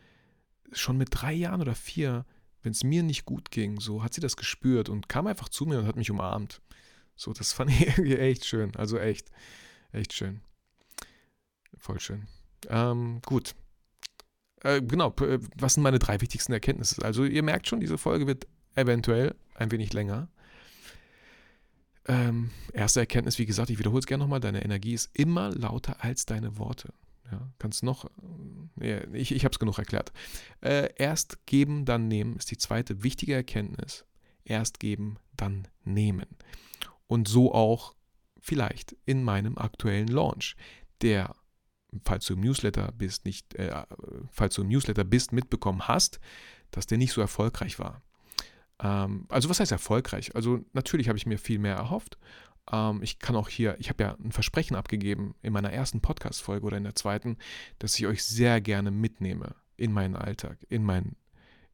schon 0.72 0.96
mit 0.96 1.08
drei 1.10 1.32
Jahren 1.32 1.60
oder 1.60 1.74
vier, 1.74 2.24
wenn 2.62 2.72
es 2.72 2.84
mir 2.84 3.02
nicht 3.02 3.24
gut 3.24 3.50
ging, 3.50 3.80
so 3.80 4.02
hat 4.02 4.14
sie 4.14 4.20
das 4.20 4.36
gespürt 4.36 4.88
und 4.88 5.08
kam 5.08 5.26
einfach 5.26 5.48
zu 5.48 5.66
mir 5.66 5.78
und 5.78 5.86
hat 5.86 5.96
mich 5.96 6.10
umarmt. 6.10 6.62
So, 7.16 7.32
das 7.32 7.52
fand 7.52 7.70
ich 7.70 7.80
irgendwie 7.86 8.16
echt 8.16 8.44
schön. 8.44 8.74
Also 8.76 8.98
echt, 8.98 9.30
echt 9.92 10.12
schön. 10.12 10.40
Voll 11.76 12.00
schön. 12.00 12.28
Ähm, 12.68 13.20
gut. 13.24 13.54
Äh, 14.64 14.80
genau, 14.82 15.14
äh, 15.20 15.38
was 15.56 15.74
sind 15.74 15.82
meine 15.82 15.98
drei 15.98 16.20
wichtigsten 16.20 16.52
Erkenntnisse? 16.52 17.04
Also 17.04 17.24
ihr 17.24 17.42
merkt 17.42 17.68
schon, 17.68 17.80
diese 17.80 17.98
Folge 17.98 18.26
wird 18.26 18.46
eventuell 18.74 19.34
ein 19.54 19.70
wenig 19.70 19.92
länger. 19.92 20.28
Ähm, 22.06 22.50
erste 22.72 23.00
Erkenntnis, 23.00 23.38
wie 23.38 23.46
gesagt, 23.46 23.70
ich 23.70 23.78
wiederhole 23.78 24.00
es 24.00 24.06
gerne 24.06 24.24
nochmal, 24.24 24.40
deine 24.40 24.64
Energie 24.64 24.94
ist 24.94 25.10
immer 25.14 25.50
lauter 25.52 26.02
als 26.02 26.26
deine 26.26 26.58
Worte. 26.58 26.92
Ja, 27.30 27.48
kannst 27.58 27.82
noch, 27.82 28.10
äh, 28.80 29.06
ich, 29.16 29.32
ich 29.32 29.44
habe 29.44 29.52
es 29.52 29.58
genug 29.58 29.78
erklärt. 29.78 30.12
Äh, 30.60 30.90
erst 30.96 31.46
geben, 31.46 31.84
dann 31.84 32.08
nehmen 32.08 32.36
ist 32.36 32.50
die 32.50 32.58
zweite 32.58 33.02
wichtige 33.02 33.34
Erkenntnis. 33.34 34.04
Erst 34.44 34.80
geben, 34.80 35.18
dann 35.36 35.68
nehmen. 35.84 36.26
Und 37.06 37.28
so 37.28 37.54
auch 37.54 37.94
vielleicht 38.40 38.96
in 39.06 39.22
meinem 39.22 39.56
aktuellen 39.56 40.08
Launch, 40.08 40.56
der 41.00 41.34
falls 42.04 42.26
du 42.26 42.34
im 42.34 42.40
Newsletter 42.40 42.92
bist, 42.96 43.24
nicht, 43.24 43.54
äh, 43.54 43.84
falls 44.30 44.54
du 44.54 44.62
im 44.62 44.68
Newsletter 44.68 45.04
bist, 45.04 45.32
mitbekommen 45.32 45.88
hast, 45.88 46.20
dass 46.70 46.86
der 46.86 46.98
nicht 46.98 47.12
so 47.12 47.20
erfolgreich 47.20 47.78
war. 47.78 48.02
Ähm, 48.82 49.26
also 49.28 49.48
was 49.48 49.60
heißt 49.60 49.72
erfolgreich? 49.72 50.34
Also 50.34 50.64
natürlich 50.72 51.08
habe 51.08 51.18
ich 51.18 51.26
mir 51.26 51.38
viel 51.38 51.58
mehr 51.58 51.76
erhofft. 51.76 52.18
Ähm, 52.70 53.02
ich 53.02 53.18
kann 53.18 53.36
auch 53.36 53.48
hier, 53.48 53.76
ich 53.78 53.88
habe 53.88 54.02
ja 54.02 54.16
ein 54.22 54.32
Versprechen 54.32 54.76
abgegeben 54.76 55.34
in 55.42 55.52
meiner 55.52 55.72
ersten 55.72 56.00
Podcast-Folge 56.00 56.66
oder 56.66 56.76
in 56.76 56.84
der 56.84 56.94
zweiten, 56.94 57.36
dass 57.78 57.98
ich 57.98 58.06
euch 58.06 58.24
sehr 58.24 58.60
gerne 58.60 58.90
mitnehme 58.90 59.54
in 59.76 59.92
meinen 59.92 60.16
Alltag, 60.16 60.58
in 60.68 60.84
mein, 60.84 61.16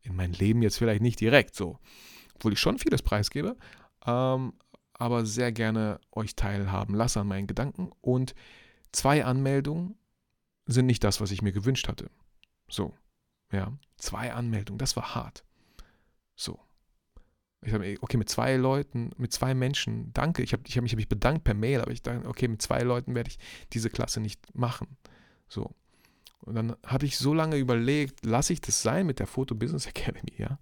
in 0.02 0.16
mein 0.16 0.32
Leben 0.32 0.62
jetzt 0.62 0.78
vielleicht 0.78 1.02
nicht 1.02 1.20
direkt 1.20 1.54
so, 1.54 1.78
obwohl 2.34 2.52
ich 2.52 2.60
schon 2.60 2.78
vieles 2.78 3.02
preisgebe, 3.02 3.56
ähm, 4.06 4.54
aber 4.94 5.26
sehr 5.26 5.52
gerne 5.52 6.00
euch 6.10 6.34
teilhaben 6.34 6.94
lasse 6.94 7.20
an 7.20 7.28
meinen 7.28 7.46
Gedanken 7.46 7.90
und 8.00 8.34
zwei 8.92 9.24
Anmeldungen 9.24 9.97
sind 10.68 10.86
nicht 10.86 11.02
das, 11.02 11.20
was 11.20 11.30
ich 11.30 11.42
mir 11.42 11.52
gewünscht 11.52 11.88
hatte. 11.88 12.10
So, 12.68 12.94
ja, 13.50 13.72
zwei 13.96 14.32
Anmeldungen, 14.32 14.78
das 14.78 14.94
war 14.96 15.14
hart. 15.14 15.44
So. 16.36 16.60
Ich 17.62 17.72
habe, 17.72 17.96
okay, 18.00 18.16
mit 18.16 18.28
zwei 18.28 18.54
Leuten, 18.54 19.10
mit 19.16 19.32
zwei 19.32 19.52
Menschen, 19.52 20.12
danke, 20.12 20.42
ich 20.44 20.52
habe 20.52 20.62
ich 20.66 20.76
hab 20.76 20.82
mich, 20.82 20.92
hab 20.92 20.96
mich 20.96 21.08
bedankt 21.08 21.42
per 21.42 21.54
Mail, 21.54 21.80
aber 21.80 21.90
ich 21.90 22.02
dachte, 22.02 22.28
okay, 22.28 22.46
mit 22.46 22.62
zwei 22.62 22.82
Leuten 22.82 23.16
werde 23.16 23.30
ich 23.30 23.38
diese 23.72 23.90
Klasse 23.90 24.20
nicht 24.20 24.54
machen. 24.54 24.96
So. 25.48 25.74
Und 26.40 26.54
dann 26.54 26.76
habe 26.86 27.04
ich 27.04 27.18
so 27.18 27.34
lange 27.34 27.56
überlegt, 27.56 28.24
lasse 28.24 28.52
ich 28.52 28.60
das 28.60 28.80
sein 28.82 29.06
mit 29.06 29.18
der 29.18 29.26
Photo 29.26 29.56
Business 29.56 29.86
Academy, 29.86 30.32
ja. 30.36 30.60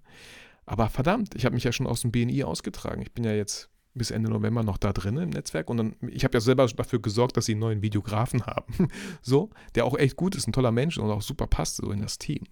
Aber 0.64 0.88
verdammt, 0.88 1.34
ich 1.34 1.44
habe 1.44 1.54
mich 1.54 1.64
ja 1.64 1.72
schon 1.72 1.86
aus 1.86 2.00
dem 2.00 2.12
BNI 2.12 2.44
ausgetragen. 2.44 3.02
Ich 3.02 3.12
bin 3.12 3.24
ja 3.24 3.32
jetzt 3.32 3.68
bis 3.96 4.10
Ende 4.10 4.30
November 4.30 4.62
noch 4.62 4.78
da 4.78 4.92
drin 4.92 5.16
im 5.16 5.30
Netzwerk 5.30 5.70
und 5.70 5.76
dann, 5.76 5.96
ich 6.08 6.24
habe 6.24 6.34
ja 6.34 6.40
selber 6.40 6.66
dafür 6.66 7.00
gesorgt, 7.00 7.36
dass 7.36 7.46
sie 7.46 7.52
einen 7.52 7.60
neuen 7.60 7.82
Videografen 7.82 8.44
haben. 8.46 8.88
so, 9.22 9.50
der 9.74 9.84
auch 9.84 9.96
echt 9.96 10.16
gut 10.16 10.34
ist, 10.34 10.46
ein 10.46 10.52
toller 10.52 10.72
Mensch 10.72 10.98
und 10.98 11.10
auch 11.10 11.22
super 11.22 11.46
passt 11.46 11.76
so 11.76 11.90
in 11.90 12.02
das 12.02 12.18
Team. 12.18 12.44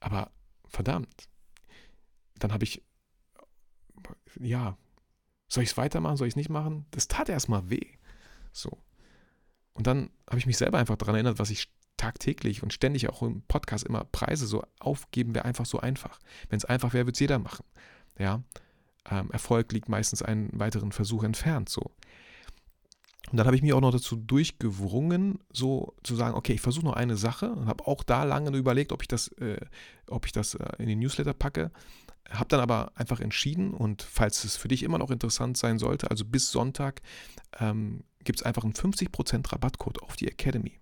Aber 0.00 0.30
verdammt, 0.66 1.28
dann 2.38 2.52
habe 2.52 2.64
ich, 2.64 2.82
ja, 4.40 4.76
soll 5.48 5.62
ich 5.62 5.70
es 5.70 5.76
weitermachen, 5.76 6.16
soll 6.16 6.26
ich 6.26 6.32
es 6.32 6.36
nicht 6.36 6.50
machen? 6.50 6.86
Das 6.90 7.08
tat 7.08 7.28
erstmal 7.28 7.68
weh. 7.70 7.86
So. 8.52 8.82
Und 9.74 9.86
dann 9.86 10.10
habe 10.28 10.38
ich 10.38 10.46
mich 10.46 10.56
selber 10.56 10.78
einfach 10.78 10.96
daran 10.96 11.14
erinnert, 11.14 11.38
was 11.38 11.50
ich 11.50 11.72
tagtäglich 11.96 12.62
und 12.62 12.72
ständig 12.72 13.08
auch 13.08 13.22
im 13.22 13.42
Podcast 13.42 13.84
immer 13.84 14.04
preise, 14.04 14.46
so 14.46 14.64
aufgeben 14.80 15.34
wir 15.34 15.44
einfach 15.44 15.66
so 15.66 15.78
einfach. 15.78 16.18
Wenn 16.48 16.56
es 16.56 16.64
einfach 16.64 16.94
wäre, 16.94 17.06
würde 17.06 17.12
es 17.14 17.20
jeder 17.20 17.38
machen. 17.38 17.64
Ja, 18.18 18.42
ähm, 19.10 19.30
Erfolg 19.30 19.72
liegt 19.72 19.88
meistens 19.88 20.22
einen 20.22 20.48
weiteren 20.52 20.92
Versuch 20.92 21.24
entfernt, 21.24 21.68
so. 21.68 21.90
Und 23.30 23.38
dann 23.38 23.46
habe 23.46 23.56
ich 23.56 23.62
mich 23.62 23.72
auch 23.72 23.80
noch 23.80 23.92
dazu 23.92 24.16
durchgewrungen, 24.16 25.38
so 25.52 25.94
zu 26.02 26.16
sagen, 26.16 26.34
okay, 26.34 26.52
ich 26.52 26.60
versuche 26.60 26.84
noch 26.84 26.94
eine 26.94 27.16
Sache 27.16 27.52
und 27.52 27.66
habe 27.66 27.86
auch 27.86 28.02
da 28.02 28.24
lange 28.24 28.56
überlegt, 28.56 28.92
ob 28.92 29.00
ich 29.00 29.08
das, 29.08 29.28
äh, 29.38 29.60
ob 30.06 30.26
ich 30.26 30.32
das 30.32 30.54
äh, 30.54 30.68
in 30.78 30.86
den 30.86 30.98
Newsletter 30.98 31.32
packe. 31.32 31.70
Habe 32.30 32.48
dann 32.48 32.60
aber 32.60 32.92
einfach 32.94 33.20
entschieden 33.20 33.74
und 33.74 34.02
falls 34.02 34.44
es 34.44 34.56
für 34.56 34.68
dich 34.68 34.82
immer 34.82 34.98
noch 34.98 35.10
interessant 35.10 35.56
sein 35.56 35.78
sollte, 35.78 36.10
also 36.10 36.24
bis 36.24 36.50
Sonntag 36.50 37.00
ähm, 37.58 38.04
gibt 38.24 38.40
es 38.40 38.44
einfach 38.44 38.64
einen 38.64 38.74
50% 38.74 39.50
Rabattcode 39.52 40.02
auf 40.02 40.16
die 40.16 40.28
Academy. 40.28 40.78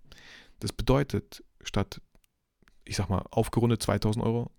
Das 0.59 0.73
bedeutet, 0.73 1.45
statt, 1.63 2.01
ich 2.85 2.97
sag 2.97 3.09
mal, 3.09 3.25
aufgerundet 3.31 3.83
2000 3.83 4.25
Euro, 4.25 4.51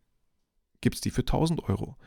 gibt 0.81 0.95
es 0.95 1.01
die 1.01 1.11
für 1.11 1.21
1000 1.21 1.63
Euro. 1.69 1.97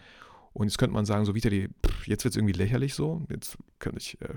Und 0.55 0.69
jetzt 0.69 0.79
könnte 0.79 0.95
man 0.95 1.05
sagen, 1.05 1.25
so 1.25 1.35
Vitali, 1.35 1.69
jetzt 2.07 2.25
wird 2.25 2.33
es 2.33 2.37
irgendwie 2.37 2.55
lächerlich 2.55 2.95
so. 2.95 3.27
Jetzt 3.29 3.59
könnte 3.81 3.99
ich, 3.99 4.21
äh, 4.23 4.35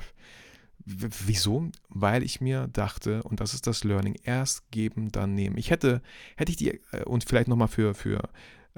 wieso? 0.83 1.69
Weil 1.89 2.23
ich 2.23 2.41
mir 2.41 2.67
dachte, 2.67 3.23
und 3.23 3.39
das 3.39 3.53
ist 3.53 3.67
das 3.67 3.83
Learning, 3.83 4.15
erst 4.23 4.69
geben, 4.71 5.11
dann 5.11 5.35
nehmen. 5.35 5.57
Ich 5.57 5.69
hätte, 5.69 6.01
hätte 6.35 6.51
ich 6.51 6.57
die, 6.57 6.81
äh, 6.91 7.03
und 7.05 7.23
vielleicht 7.23 7.47
nochmal 7.47 7.67
für, 7.67 7.93
für 7.93 8.29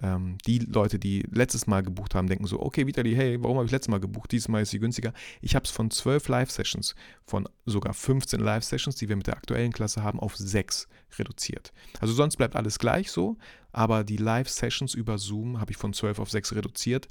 ähm, 0.02 0.38
die 0.46 0.60
Leute, 0.60 1.00
die 1.00 1.26
letztes 1.32 1.68
Mal 1.68 1.82
gebucht 1.82 2.16
haben, 2.16 2.28
denken 2.28 2.46
so, 2.46 2.60
okay, 2.62 2.88
Vitali, 2.88 3.16
hey, 3.16 3.42
warum 3.42 3.58
habe 3.58 3.66
ich 3.66 3.72
letztes 3.72 3.90
Mal 3.90 4.00
gebucht? 4.00 4.32
Dieses 4.32 4.48
Mal 4.48 4.62
ist 4.62 4.72
sie 4.72 4.80
günstiger. 4.80 5.14
Ich 5.42 5.56
habe 5.56 5.64
es 5.64 5.72
von 5.72 5.92
12 5.92 6.28
Live-Sessions, 6.28 6.96
von 7.26 7.48
sogar 7.66 7.94
15 7.94 8.40
Live-Sessions, 8.40 8.96
die 8.96 9.10
wir 9.10 9.16
mit 9.16 9.28
der 9.28 9.38
aktuellen 9.38 9.72
Klasse 9.72 10.04
haben, 10.04 10.20
auf 10.20 10.36
6 10.36 10.88
reduziert. 11.18 11.72
Also 12.00 12.14
sonst 12.14 12.38
bleibt 12.38 12.56
alles 12.56 12.80
gleich 12.80 13.12
so, 13.12 13.38
aber 13.72 14.04
die 14.04 14.18
Live-Sessions 14.18 14.94
über 14.94 15.18
Zoom 15.18 15.60
habe 15.60 15.72
ich 15.72 15.78
von 15.78 15.94
12 15.94 16.20
auf 16.20 16.30
6 16.30 16.56
reduziert. 16.56 17.08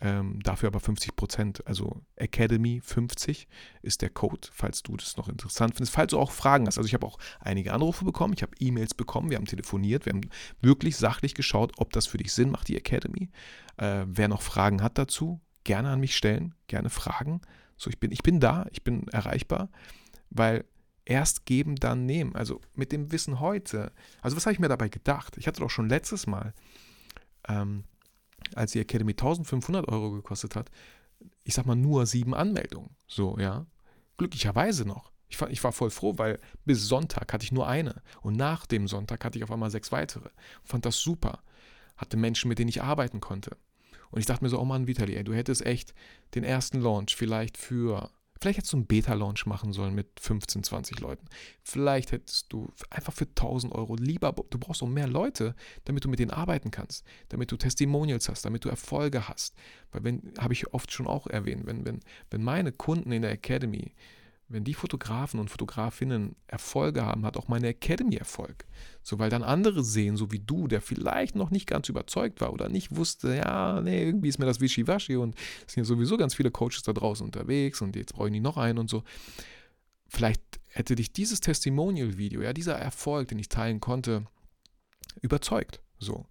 Ähm, 0.00 0.40
dafür 0.44 0.68
aber 0.68 0.78
50 0.78 1.16
Prozent. 1.16 1.66
Also 1.66 2.02
Academy 2.14 2.80
50 2.82 3.48
ist 3.82 4.00
der 4.00 4.10
Code, 4.10 4.48
falls 4.52 4.82
du 4.82 4.96
das 4.96 5.16
noch 5.16 5.28
interessant 5.28 5.74
findest. 5.74 5.92
Falls 5.92 6.10
du 6.10 6.18
auch 6.18 6.30
Fragen 6.30 6.66
hast. 6.66 6.78
Also 6.78 6.86
ich 6.86 6.94
habe 6.94 7.06
auch 7.06 7.18
einige 7.40 7.72
Anrufe 7.72 8.04
bekommen, 8.04 8.32
ich 8.34 8.42
habe 8.42 8.52
E-Mails 8.60 8.94
bekommen, 8.94 9.30
wir 9.30 9.36
haben 9.36 9.46
telefoniert, 9.46 10.06
wir 10.06 10.12
haben 10.12 10.30
wirklich 10.60 10.96
sachlich 10.96 11.34
geschaut, 11.34 11.72
ob 11.78 11.92
das 11.92 12.06
für 12.06 12.18
dich 12.18 12.32
Sinn 12.32 12.50
macht, 12.50 12.68
die 12.68 12.76
Academy. 12.76 13.30
Äh, 13.76 14.04
wer 14.06 14.28
noch 14.28 14.42
Fragen 14.42 14.82
hat 14.82 14.98
dazu, 14.98 15.40
gerne 15.64 15.90
an 15.90 16.00
mich 16.00 16.16
stellen, 16.16 16.54
gerne 16.68 16.90
fragen. 16.90 17.40
So, 17.76 17.90
ich 17.90 17.98
bin, 17.98 18.12
ich 18.12 18.22
bin 18.22 18.38
da, 18.38 18.66
ich 18.70 18.84
bin 18.84 19.08
erreichbar, 19.08 19.68
weil 20.30 20.64
erst 21.08 21.46
geben, 21.46 21.76
dann 21.76 22.06
nehmen. 22.06 22.36
Also 22.36 22.60
mit 22.74 22.92
dem 22.92 23.10
Wissen 23.10 23.40
heute. 23.40 23.92
Also 24.20 24.36
was 24.36 24.44
habe 24.46 24.52
ich 24.52 24.58
mir 24.58 24.68
dabei 24.68 24.88
gedacht? 24.88 25.36
Ich 25.38 25.46
hatte 25.46 25.60
doch 25.60 25.70
schon 25.70 25.88
letztes 25.88 26.26
Mal 26.26 26.52
ähm, 27.48 27.84
als 28.54 28.72
die 28.72 28.80
Academy 28.80 29.12
1500 29.12 29.88
Euro 29.88 30.10
gekostet 30.12 30.54
hat, 30.54 30.70
ich 31.44 31.54
sag 31.54 31.66
mal 31.66 31.76
nur 31.76 32.06
sieben 32.06 32.34
Anmeldungen. 32.34 32.90
So, 33.06 33.38
ja. 33.38 33.66
Glücklicherweise 34.18 34.84
noch. 34.84 35.10
Ich, 35.28 35.36
fand, 35.36 35.52
ich 35.52 35.62
war 35.64 35.72
voll 35.72 35.90
froh, 35.90 36.14
weil 36.16 36.38
bis 36.64 36.86
Sonntag 36.86 37.32
hatte 37.32 37.44
ich 37.44 37.52
nur 37.52 37.66
eine. 37.66 38.02
Und 38.20 38.36
nach 38.36 38.66
dem 38.66 38.86
Sonntag 38.86 39.24
hatte 39.24 39.38
ich 39.38 39.44
auf 39.44 39.50
einmal 39.50 39.70
sechs 39.70 39.90
weitere. 39.92 40.28
Fand 40.62 40.84
das 40.84 40.98
super. 41.00 41.40
Hatte 41.96 42.16
Menschen, 42.16 42.48
mit 42.48 42.58
denen 42.58 42.68
ich 42.68 42.82
arbeiten 42.82 43.20
konnte. 43.20 43.56
Und 44.10 44.20
ich 44.20 44.26
dachte 44.26 44.44
mir 44.44 44.50
so, 44.50 44.58
oh 44.58 44.64
Mann, 44.64 44.86
Vitali, 44.86 45.16
ey, 45.16 45.24
du 45.24 45.34
hättest 45.34 45.64
echt 45.64 45.94
den 46.34 46.44
ersten 46.44 46.80
Launch 46.80 47.16
vielleicht 47.16 47.56
für 47.56 48.10
Vielleicht 48.40 48.58
hättest 48.58 48.72
du 48.72 48.78
einen 48.78 48.86
Beta-Launch 48.86 49.46
machen 49.46 49.72
sollen 49.72 49.94
mit 49.94 50.08
15, 50.20 50.62
20 50.62 51.00
Leuten. 51.00 51.26
Vielleicht 51.62 52.12
hättest 52.12 52.52
du 52.52 52.72
einfach 52.90 53.12
für 53.12 53.26
1000 53.26 53.74
Euro 53.74 53.96
lieber, 53.96 54.32
du 54.32 54.58
brauchst 54.58 54.82
auch 54.82 54.88
mehr 54.88 55.08
Leute, 55.08 55.54
damit 55.84 56.04
du 56.04 56.08
mit 56.08 56.18
denen 56.18 56.30
arbeiten 56.30 56.70
kannst, 56.70 57.04
damit 57.28 57.50
du 57.50 57.56
Testimonials 57.56 58.28
hast, 58.28 58.44
damit 58.44 58.64
du 58.64 58.68
Erfolge 58.68 59.28
hast. 59.28 59.54
Weil 59.92 60.04
wenn, 60.04 60.32
habe 60.38 60.52
ich 60.52 60.72
oft 60.72 60.92
schon 60.92 61.06
auch 61.06 61.26
erwähnt, 61.26 61.66
wenn, 61.66 61.84
wenn, 61.84 62.00
wenn 62.30 62.42
meine 62.42 62.72
Kunden 62.72 63.12
in 63.12 63.22
der 63.22 63.32
Academy 63.32 63.92
wenn 64.48 64.64
die 64.64 64.74
Fotografen 64.74 65.40
und 65.40 65.50
Fotografinnen 65.50 66.34
Erfolge 66.46 67.04
haben, 67.04 67.26
hat 67.26 67.36
auch 67.36 67.48
meine 67.48 67.68
Academy 67.68 68.16
Erfolg. 68.16 68.64
So, 69.02 69.18
weil 69.18 69.28
dann 69.28 69.42
andere 69.42 69.84
sehen, 69.84 70.16
so 70.16 70.32
wie 70.32 70.38
du, 70.38 70.68
der 70.68 70.80
vielleicht 70.80 71.36
noch 71.36 71.50
nicht 71.50 71.66
ganz 71.66 71.88
überzeugt 71.88 72.40
war 72.40 72.52
oder 72.52 72.68
nicht 72.68 72.96
wusste, 72.96 73.36
ja, 73.36 73.80
nee, 73.82 74.02
irgendwie 74.02 74.28
ist 74.28 74.38
mir 74.38 74.46
das 74.46 74.60
Wischiwaschi 74.60 75.16
und 75.16 75.34
es 75.66 75.74
sind 75.74 75.82
ja 75.82 75.84
sowieso 75.84 76.16
ganz 76.16 76.34
viele 76.34 76.50
Coaches 76.50 76.82
da 76.82 76.92
draußen 76.92 77.24
unterwegs 77.24 77.82
und 77.82 77.94
jetzt 77.94 78.14
brauche 78.14 78.28
ich 78.28 78.32
nicht 78.32 78.42
noch 78.42 78.56
einen 78.56 78.78
und 78.78 78.88
so. 78.88 79.04
Vielleicht 80.08 80.42
hätte 80.68 80.94
dich 80.94 81.12
dieses 81.12 81.40
Testimonial-Video, 81.40 82.40
ja, 82.40 82.54
dieser 82.54 82.76
Erfolg, 82.76 83.28
den 83.28 83.38
ich 83.38 83.50
teilen 83.50 83.80
konnte, 83.80 84.26
überzeugt. 85.20 85.82
So. 85.98 86.26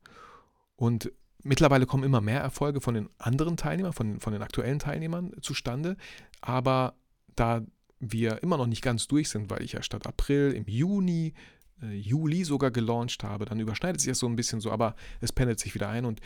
Und 0.75 1.11
mittlerweile 1.43 1.85
kommen 1.85 2.03
immer 2.03 2.21
mehr 2.21 2.41
Erfolge 2.41 2.81
von 2.81 2.95
den 2.95 3.09
anderen 3.19 3.57
Teilnehmern, 3.57 3.93
von, 3.93 4.19
von 4.19 4.33
den 4.33 4.41
aktuellen 4.41 4.79
Teilnehmern 4.79 5.33
zustande, 5.41 5.97
aber 6.41 6.95
da 7.35 7.61
wir 7.99 8.43
immer 8.43 8.57
noch 8.57 8.67
nicht 8.67 8.81
ganz 8.81 9.07
durch 9.07 9.29
sind, 9.29 9.49
weil 9.49 9.63
ich 9.63 9.73
ja 9.73 9.81
statt 9.81 10.05
April 10.05 10.51
im 10.53 10.65
Juni, 10.67 11.33
äh, 11.81 11.95
Juli 11.95 12.43
sogar 12.43 12.71
gelauncht 12.71 13.23
habe. 13.23 13.45
Dann 13.45 13.59
überschneidet 13.59 14.01
sich 14.01 14.09
das 14.09 14.19
so 14.19 14.27
ein 14.27 14.35
bisschen 14.35 14.61
so, 14.61 14.71
aber 14.71 14.95
es 15.21 15.31
pendelt 15.31 15.59
sich 15.59 15.73
wieder 15.73 15.89
ein 15.89 16.05
und 16.05 16.21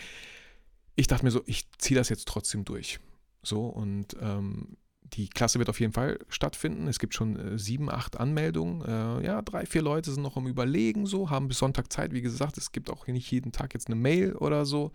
ich 0.96 1.08
dachte 1.08 1.24
mir 1.24 1.32
so, 1.32 1.42
ich 1.46 1.70
ziehe 1.78 1.98
das 1.98 2.10
jetzt 2.10 2.28
trotzdem 2.28 2.66
durch. 2.66 3.00
So 3.44 3.66
und 3.66 4.16
ähm, 4.22 4.78
die 5.14 5.28
Klasse 5.28 5.60
wird 5.60 5.70
auf 5.70 5.80
jeden 5.80 5.94
Fall 5.94 6.20
stattfinden. 6.30 6.88
Es 6.88 7.00
gibt 7.00 7.14
schon 7.14 7.38
äh, 7.38 7.60
sieben, 7.60 7.90
acht 7.90 8.20
Anmeldungen. 8.20 8.82
Äh, 8.82 9.26
ja, 9.26 9.42
drei, 9.42 9.66
vier 9.66 9.82
Leute 9.82 10.12
sind 10.12 10.24
noch 10.24 10.38
im 10.38 10.48
Überlegen, 10.48 11.06
so, 11.06 11.30
haben 11.30 11.48
bis 11.48 11.58
Sonntag 11.58 11.92
Zeit. 11.92 12.14
Wie 12.14 12.22
gesagt, 12.22 12.58
es 12.58 12.72
gibt 12.72 12.90
auch 12.90 13.08
nicht 13.08 13.30
jeden 13.32 13.52
Tag 13.52 13.74
jetzt 13.74 13.88
eine 13.88 13.96
Mail 13.96 14.34
oder 14.36 14.66
so. 14.66 14.92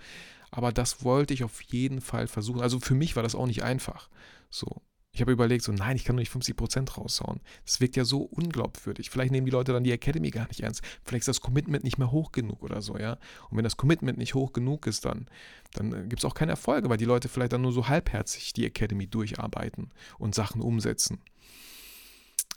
Aber 0.50 0.72
das 0.72 1.04
wollte 1.04 1.34
ich 1.34 1.44
auf 1.44 1.60
jeden 1.62 2.00
Fall 2.00 2.28
versuchen. 2.28 2.60
Also 2.60 2.80
für 2.80 2.94
mich 2.94 3.16
war 3.16 3.22
das 3.22 3.34
auch 3.34 3.46
nicht 3.46 3.62
einfach. 3.62 4.08
So. 4.48 4.80
Ich 5.16 5.22
habe 5.22 5.32
überlegt, 5.32 5.64
so 5.64 5.72
nein, 5.72 5.96
ich 5.96 6.04
kann 6.04 6.14
nur 6.14 6.20
nicht 6.20 6.30
50% 6.30 6.92
raushauen. 6.92 7.40
Das 7.64 7.80
wirkt 7.80 7.96
ja 7.96 8.04
so 8.04 8.20
unglaubwürdig. 8.20 9.08
Vielleicht 9.08 9.32
nehmen 9.32 9.46
die 9.46 9.50
Leute 9.50 9.72
dann 9.72 9.82
die 9.82 9.90
Academy 9.90 10.28
gar 10.28 10.46
nicht 10.46 10.60
ernst. 10.60 10.82
Vielleicht 11.06 11.22
ist 11.22 11.28
das 11.28 11.40
Commitment 11.40 11.84
nicht 11.84 11.96
mehr 11.96 12.12
hoch 12.12 12.32
genug 12.32 12.62
oder 12.62 12.82
so, 12.82 12.98
ja. 12.98 13.12
Und 13.48 13.56
wenn 13.56 13.64
das 13.64 13.78
Commitment 13.78 14.18
nicht 14.18 14.34
hoch 14.34 14.52
genug 14.52 14.86
ist, 14.86 15.06
dann, 15.06 15.26
dann 15.72 15.94
äh, 15.94 16.06
gibt 16.06 16.18
es 16.18 16.26
auch 16.26 16.34
keine 16.34 16.50
Erfolge, 16.50 16.90
weil 16.90 16.98
die 16.98 17.06
Leute 17.06 17.30
vielleicht 17.30 17.54
dann 17.54 17.62
nur 17.62 17.72
so 17.72 17.88
halbherzig 17.88 18.52
die 18.52 18.66
Academy 18.66 19.06
durcharbeiten 19.06 19.90
und 20.18 20.34
Sachen 20.34 20.60
umsetzen. 20.60 21.22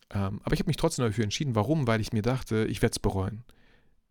Ähm, 0.10 0.42
aber 0.44 0.54
ich 0.54 0.60
habe 0.60 0.68
mich 0.68 0.76
trotzdem 0.76 1.06
dafür 1.06 1.24
entschieden. 1.24 1.56
Warum? 1.56 1.88
Weil 1.88 2.02
ich 2.02 2.12
mir 2.12 2.24
dachte, 2.24 2.66
ich 2.66 2.82
werde 2.82 2.92
es 2.92 3.00
bereuen. 3.00 3.46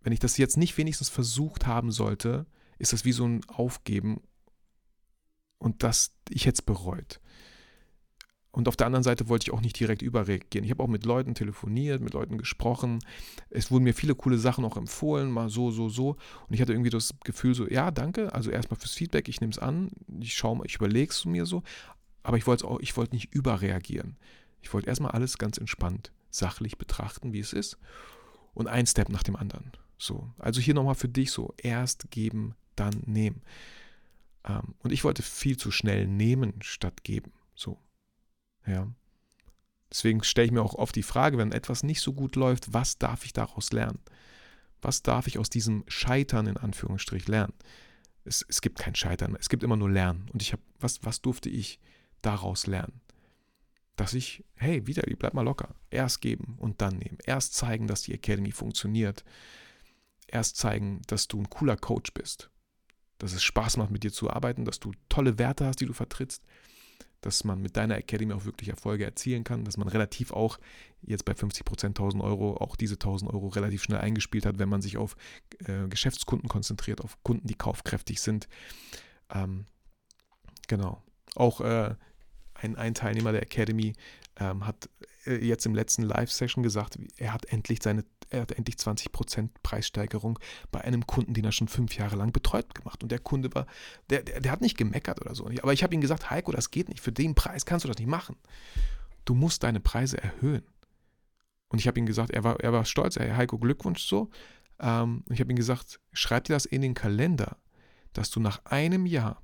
Wenn 0.00 0.14
ich 0.14 0.20
das 0.20 0.38
jetzt 0.38 0.56
nicht 0.56 0.78
wenigstens 0.78 1.10
versucht 1.10 1.66
haben 1.66 1.92
sollte, 1.92 2.46
ist 2.78 2.94
das 2.94 3.04
wie 3.04 3.12
so 3.12 3.26
ein 3.26 3.42
Aufgeben 3.46 4.22
und 5.58 5.82
das, 5.82 6.14
ich 6.30 6.46
hätte 6.46 6.54
es 6.54 6.62
bereut. 6.62 7.20
Und 8.50 8.66
auf 8.66 8.76
der 8.76 8.86
anderen 8.86 9.02
Seite 9.02 9.28
wollte 9.28 9.44
ich 9.44 9.52
auch 9.52 9.60
nicht 9.60 9.78
direkt 9.78 10.02
überreagieren. 10.02 10.64
Ich 10.64 10.70
habe 10.70 10.82
auch 10.82 10.88
mit 10.88 11.04
Leuten 11.04 11.34
telefoniert, 11.34 12.00
mit 12.00 12.14
Leuten 12.14 12.38
gesprochen. 12.38 12.98
Es 13.50 13.70
wurden 13.70 13.84
mir 13.84 13.94
viele 13.94 14.14
coole 14.14 14.38
Sachen 14.38 14.64
auch 14.64 14.76
empfohlen, 14.76 15.30
mal 15.30 15.50
so, 15.50 15.70
so, 15.70 15.88
so. 15.88 16.16
Und 16.48 16.54
ich 16.54 16.60
hatte 16.60 16.72
irgendwie 16.72 16.90
das 16.90 17.14
Gefühl 17.24 17.54
so, 17.54 17.68
ja, 17.68 17.90
danke. 17.90 18.32
Also 18.34 18.50
erstmal 18.50 18.80
fürs 18.80 18.94
Feedback, 18.94 19.28
ich 19.28 19.40
nehme 19.40 19.52
es 19.52 19.58
an, 19.58 19.90
ich 20.20 20.34
schaue 20.34 20.56
mal, 20.56 20.66
ich 20.66 20.76
überlege 20.76 21.10
es 21.10 21.24
mir 21.24 21.44
so. 21.44 21.62
Aber 22.22 22.36
ich 22.36 22.46
wollte 22.46 22.66
auch, 22.66 22.80
ich 22.80 22.96
wollte 22.96 23.14
nicht 23.14 23.34
überreagieren. 23.34 24.16
Ich 24.62 24.72
wollte 24.72 24.88
erstmal 24.88 25.12
alles 25.12 25.38
ganz 25.38 25.58
entspannt, 25.58 26.10
sachlich 26.30 26.78
betrachten, 26.78 27.32
wie 27.32 27.40
es 27.40 27.52
ist. 27.52 27.78
Und 28.54 28.66
ein 28.66 28.86
Step 28.86 29.08
nach 29.08 29.22
dem 29.22 29.36
anderen. 29.36 29.72
So. 29.98 30.30
Also 30.38 30.60
hier 30.60 30.74
nochmal 30.74 30.94
für 30.94 31.08
dich 31.08 31.30
so, 31.30 31.54
erst 31.58 32.10
geben, 32.10 32.54
dann 32.76 33.02
nehmen. 33.04 33.42
Ähm, 34.44 34.74
und 34.80 34.92
ich 34.92 35.04
wollte 35.04 35.22
viel 35.22 35.56
zu 35.56 35.70
schnell 35.70 36.06
nehmen 36.06 36.54
statt 36.60 37.04
geben. 37.04 37.32
So. 37.54 37.78
Ja. 38.68 38.86
Deswegen 39.90 40.22
stelle 40.22 40.46
ich 40.46 40.52
mir 40.52 40.62
auch 40.62 40.74
oft 40.74 40.94
die 40.94 41.02
Frage, 41.02 41.38
wenn 41.38 41.52
etwas 41.52 41.82
nicht 41.82 42.02
so 42.02 42.12
gut 42.12 42.36
läuft, 42.36 42.74
was 42.74 42.98
darf 42.98 43.24
ich 43.24 43.32
daraus 43.32 43.72
lernen? 43.72 43.98
Was 44.82 45.02
darf 45.02 45.26
ich 45.26 45.38
aus 45.38 45.48
diesem 45.48 45.84
Scheitern 45.88 46.46
in 46.46 46.56
Anführungsstrich 46.58 47.26
lernen? 47.26 47.54
Es, 48.24 48.44
es 48.48 48.60
gibt 48.60 48.78
kein 48.78 48.94
Scheitern, 48.94 49.36
es 49.40 49.48
gibt 49.48 49.62
immer 49.62 49.76
nur 49.76 49.90
Lernen. 49.90 50.28
Und 50.32 50.42
ich 50.42 50.52
habe, 50.52 50.62
was, 50.78 51.02
was 51.02 51.22
durfte 51.22 51.48
ich 51.48 51.80
daraus 52.20 52.66
lernen? 52.66 53.00
Dass 53.96 54.12
ich, 54.12 54.44
hey, 54.56 54.86
wieder, 54.86 55.02
bleib 55.18 55.34
mal 55.34 55.42
locker. 55.42 55.74
Erst 55.90 56.20
geben 56.20 56.56
und 56.58 56.82
dann 56.82 56.98
nehmen. 56.98 57.18
Erst 57.24 57.54
zeigen, 57.54 57.86
dass 57.86 58.02
die 58.02 58.12
Academy 58.12 58.52
funktioniert. 58.52 59.24
Erst 60.28 60.58
zeigen, 60.58 61.00
dass 61.06 61.26
du 61.26 61.40
ein 61.40 61.48
cooler 61.48 61.76
Coach 61.76 62.12
bist. 62.12 62.50
Dass 63.16 63.32
es 63.32 63.42
Spaß 63.42 63.78
macht, 63.78 63.90
mit 63.90 64.04
dir 64.04 64.12
zu 64.12 64.30
arbeiten, 64.30 64.66
dass 64.66 64.78
du 64.78 64.92
tolle 65.08 65.38
Werte 65.38 65.66
hast, 65.66 65.80
die 65.80 65.86
du 65.86 65.94
vertrittst 65.94 66.44
dass 67.20 67.44
man 67.44 67.60
mit 67.60 67.76
deiner 67.76 67.96
Academy 67.96 68.32
auch 68.32 68.44
wirklich 68.44 68.68
Erfolge 68.68 69.04
erzielen 69.04 69.44
kann, 69.44 69.64
dass 69.64 69.76
man 69.76 69.88
relativ 69.88 70.32
auch 70.32 70.58
jetzt 71.02 71.24
bei 71.24 71.34
50 71.34 71.64
Prozent 71.64 71.98
1000 71.98 72.22
Euro 72.22 72.56
auch 72.56 72.76
diese 72.76 72.94
1000 72.94 73.32
Euro 73.32 73.48
relativ 73.48 73.82
schnell 73.82 74.00
eingespielt 74.00 74.46
hat, 74.46 74.58
wenn 74.58 74.68
man 74.68 74.82
sich 74.82 74.96
auf 74.96 75.16
äh, 75.64 75.88
Geschäftskunden 75.88 76.48
konzentriert, 76.48 77.00
auf 77.00 77.22
Kunden, 77.22 77.46
die 77.46 77.54
kaufkräftig 77.54 78.20
sind. 78.20 78.48
Ähm, 79.30 79.66
genau. 80.68 81.02
Auch 81.34 81.60
äh, 81.60 81.94
ein, 82.54 82.76
ein 82.76 82.94
Teilnehmer 82.94 83.32
der 83.32 83.42
Academy 83.42 83.94
ähm, 84.36 84.66
hat 84.66 84.88
äh, 85.26 85.44
jetzt 85.44 85.66
im 85.66 85.74
letzten 85.74 86.02
Live-Session 86.02 86.62
gesagt, 86.62 86.98
er 87.16 87.32
hat 87.32 87.46
endlich 87.46 87.80
seine, 87.82 88.04
er 88.30 88.42
hat 88.42 88.52
endlich 88.52 88.76
20% 88.76 89.50
Preissteigerung 89.62 90.38
bei 90.70 90.80
einem 90.82 91.06
Kunden, 91.06 91.34
den 91.34 91.44
er 91.44 91.52
schon 91.52 91.68
fünf 91.68 91.96
Jahre 91.96 92.16
lang 92.16 92.32
betreut 92.32 92.74
gemacht. 92.74 93.02
Und 93.02 93.10
der 93.10 93.18
Kunde 93.18 93.54
war, 93.54 93.66
der, 94.10 94.22
der, 94.22 94.40
der 94.40 94.52
hat 94.52 94.60
nicht 94.60 94.76
gemeckert 94.76 95.20
oder 95.20 95.34
so. 95.34 95.46
Aber 95.62 95.72
ich 95.72 95.82
habe 95.82 95.94
ihm 95.94 96.00
gesagt, 96.00 96.30
Heiko, 96.30 96.52
das 96.52 96.70
geht 96.70 96.88
nicht. 96.88 97.00
Für 97.00 97.12
den 97.12 97.34
Preis 97.34 97.64
kannst 97.64 97.84
du 97.84 97.88
das 97.88 97.98
nicht 97.98 98.08
machen. 98.08 98.36
Du 99.24 99.34
musst 99.34 99.62
deine 99.62 99.80
Preise 99.80 100.22
erhöhen. 100.22 100.64
Und 101.68 101.78
ich 101.78 101.86
habe 101.86 101.98
ihm 101.98 102.06
gesagt, 102.06 102.30
er 102.30 102.44
war, 102.44 102.60
er 102.60 102.72
war 102.72 102.84
stolz, 102.84 103.16
ey, 103.16 103.30
Heiko, 103.30 103.58
Glückwunsch 103.58 104.02
so. 104.02 104.30
Ähm, 104.78 105.24
ich 105.30 105.40
habe 105.40 105.52
ihm 105.52 105.56
gesagt, 105.56 106.00
schreib 106.12 106.44
dir 106.44 106.54
das 106.54 106.64
in 106.64 106.82
den 106.82 106.94
Kalender, 106.94 107.58
dass 108.12 108.30
du 108.30 108.40
nach 108.40 108.64
einem 108.64 109.06
Jahr 109.06 109.42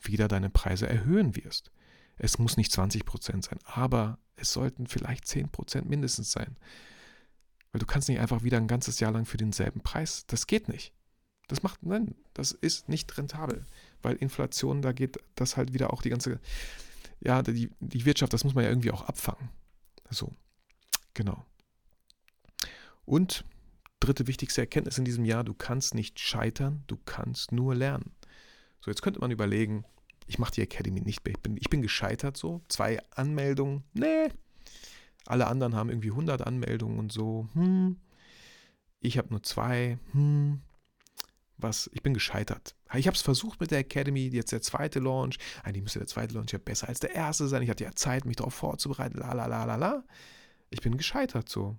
wieder 0.00 0.28
deine 0.28 0.50
Preise 0.50 0.88
erhöhen 0.88 1.36
wirst. 1.36 1.70
Es 2.16 2.38
muss 2.38 2.56
nicht 2.56 2.72
20% 2.72 3.44
sein, 3.44 3.58
aber 3.64 4.18
es 4.36 4.52
sollten 4.52 4.86
vielleicht 4.86 5.24
10% 5.24 5.84
mindestens 5.84 6.32
sein. 6.32 6.56
Weil 7.72 7.80
du 7.80 7.86
kannst 7.86 8.08
nicht 8.08 8.20
einfach 8.20 8.42
wieder 8.42 8.58
ein 8.58 8.68
ganzes 8.68 9.00
Jahr 9.00 9.12
lang 9.12 9.24
für 9.24 9.38
denselben 9.38 9.80
Preis. 9.80 10.26
Das 10.26 10.46
geht 10.46 10.68
nicht. 10.68 10.92
Das 11.48 11.62
macht, 11.62 11.82
nein, 11.82 12.14
das 12.34 12.52
ist 12.52 12.88
nicht 12.88 13.16
rentabel. 13.16 13.64
Weil 14.02 14.16
Inflation, 14.16 14.82
da 14.82 14.92
geht 14.92 15.18
das 15.34 15.56
halt 15.56 15.72
wieder 15.72 15.92
auch 15.92 16.02
die 16.02 16.10
ganze, 16.10 16.40
ja, 17.20 17.42
die, 17.42 17.70
die 17.80 18.04
Wirtschaft, 18.04 18.32
das 18.32 18.44
muss 18.44 18.54
man 18.54 18.64
ja 18.64 18.70
irgendwie 18.70 18.90
auch 18.90 19.02
abfangen. 19.02 19.48
So, 20.10 20.32
genau. 21.14 21.44
Und 23.04 23.44
dritte 24.00 24.26
wichtigste 24.26 24.60
Erkenntnis 24.60 24.98
in 24.98 25.04
diesem 25.04 25.24
Jahr, 25.24 25.44
du 25.44 25.54
kannst 25.54 25.94
nicht 25.94 26.20
scheitern, 26.20 26.84
du 26.86 26.98
kannst 27.04 27.52
nur 27.52 27.74
lernen. 27.74 28.12
So, 28.80 28.90
jetzt 28.90 29.02
könnte 29.02 29.20
man 29.20 29.30
überlegen, 29.30 29.84
ich 30.26 30.38
mache 30.38 30.52
die 30.52 30.62
Academy 30.62 31.00
nicht 31.00 31.24
mehr. 31.24 31.34
Ich 31.34 31.40
bin, 31.40 31.56
ich 31.56 31.70
bin 31.70 31.82
gescheitert 31.82 32.36
so. 32.36 32.62
Zwei 32.68 33.00
Anmeldungen, 33.10 33.84
nee. 33.92 34.28
Alle 35.26 35.46
anderen 35.46 35.74
haben 35.74 35.90
irgendwie 35.90 36.10
100 36.10 36.46
Anmeldungen 36.46 36.98
und 36.98 37.12
so. 37.12 37.48
Hm. 37.54 38.00
Ich 39.00 39.18
habe 39.18 39.28
nur 39.30 39.42
zwei. 39.42 39.98
Hm. 40.12 40.62
Was, 41.58 41.88
ich 41.92 42.02
bin 42.02 42.12
gescheitert. 42.12 42.74
Ich 42.94 43.06
habe 43.06 43.14
es 43.14 43.22
versucht 43.22 43.60
mit 43.60 43.70
der 43.70 43.78
Academy, 43.78 44.26
jetzt 44.28 44.50
der 44.50 44.62
zweite 44.62 44.98
Launch. 44.98 45.38
Eigentlich 45.62 45.82
müsste 45.82 46.00
der 46.00 46.08
zweite 46.08 46.34
Launch 46.34 46.50
ja 46.50 46.58
besser 46.58 46.88
als 46.88 46.98
der 46.98 47.14
erste 47.14 47.46
sein. 47.46 47.62
Ich 47.62 47.70
hatte 47.70 47.84
ja 47.84 47.94
Zeit, 47.94 48.24
mich 48.24 48.36
darauf 48.36 48.54
vorzubereiten. 48.54 49.18
La 49.18 49.32
la 49.32 49.46
la 49.46 49.64
la 49.64 49.76
la. 49.76 50.04
Ich 50.70 50.80
bin 50.80 50.96
gescheitert 50.96 51.48
so. 51.48 51.76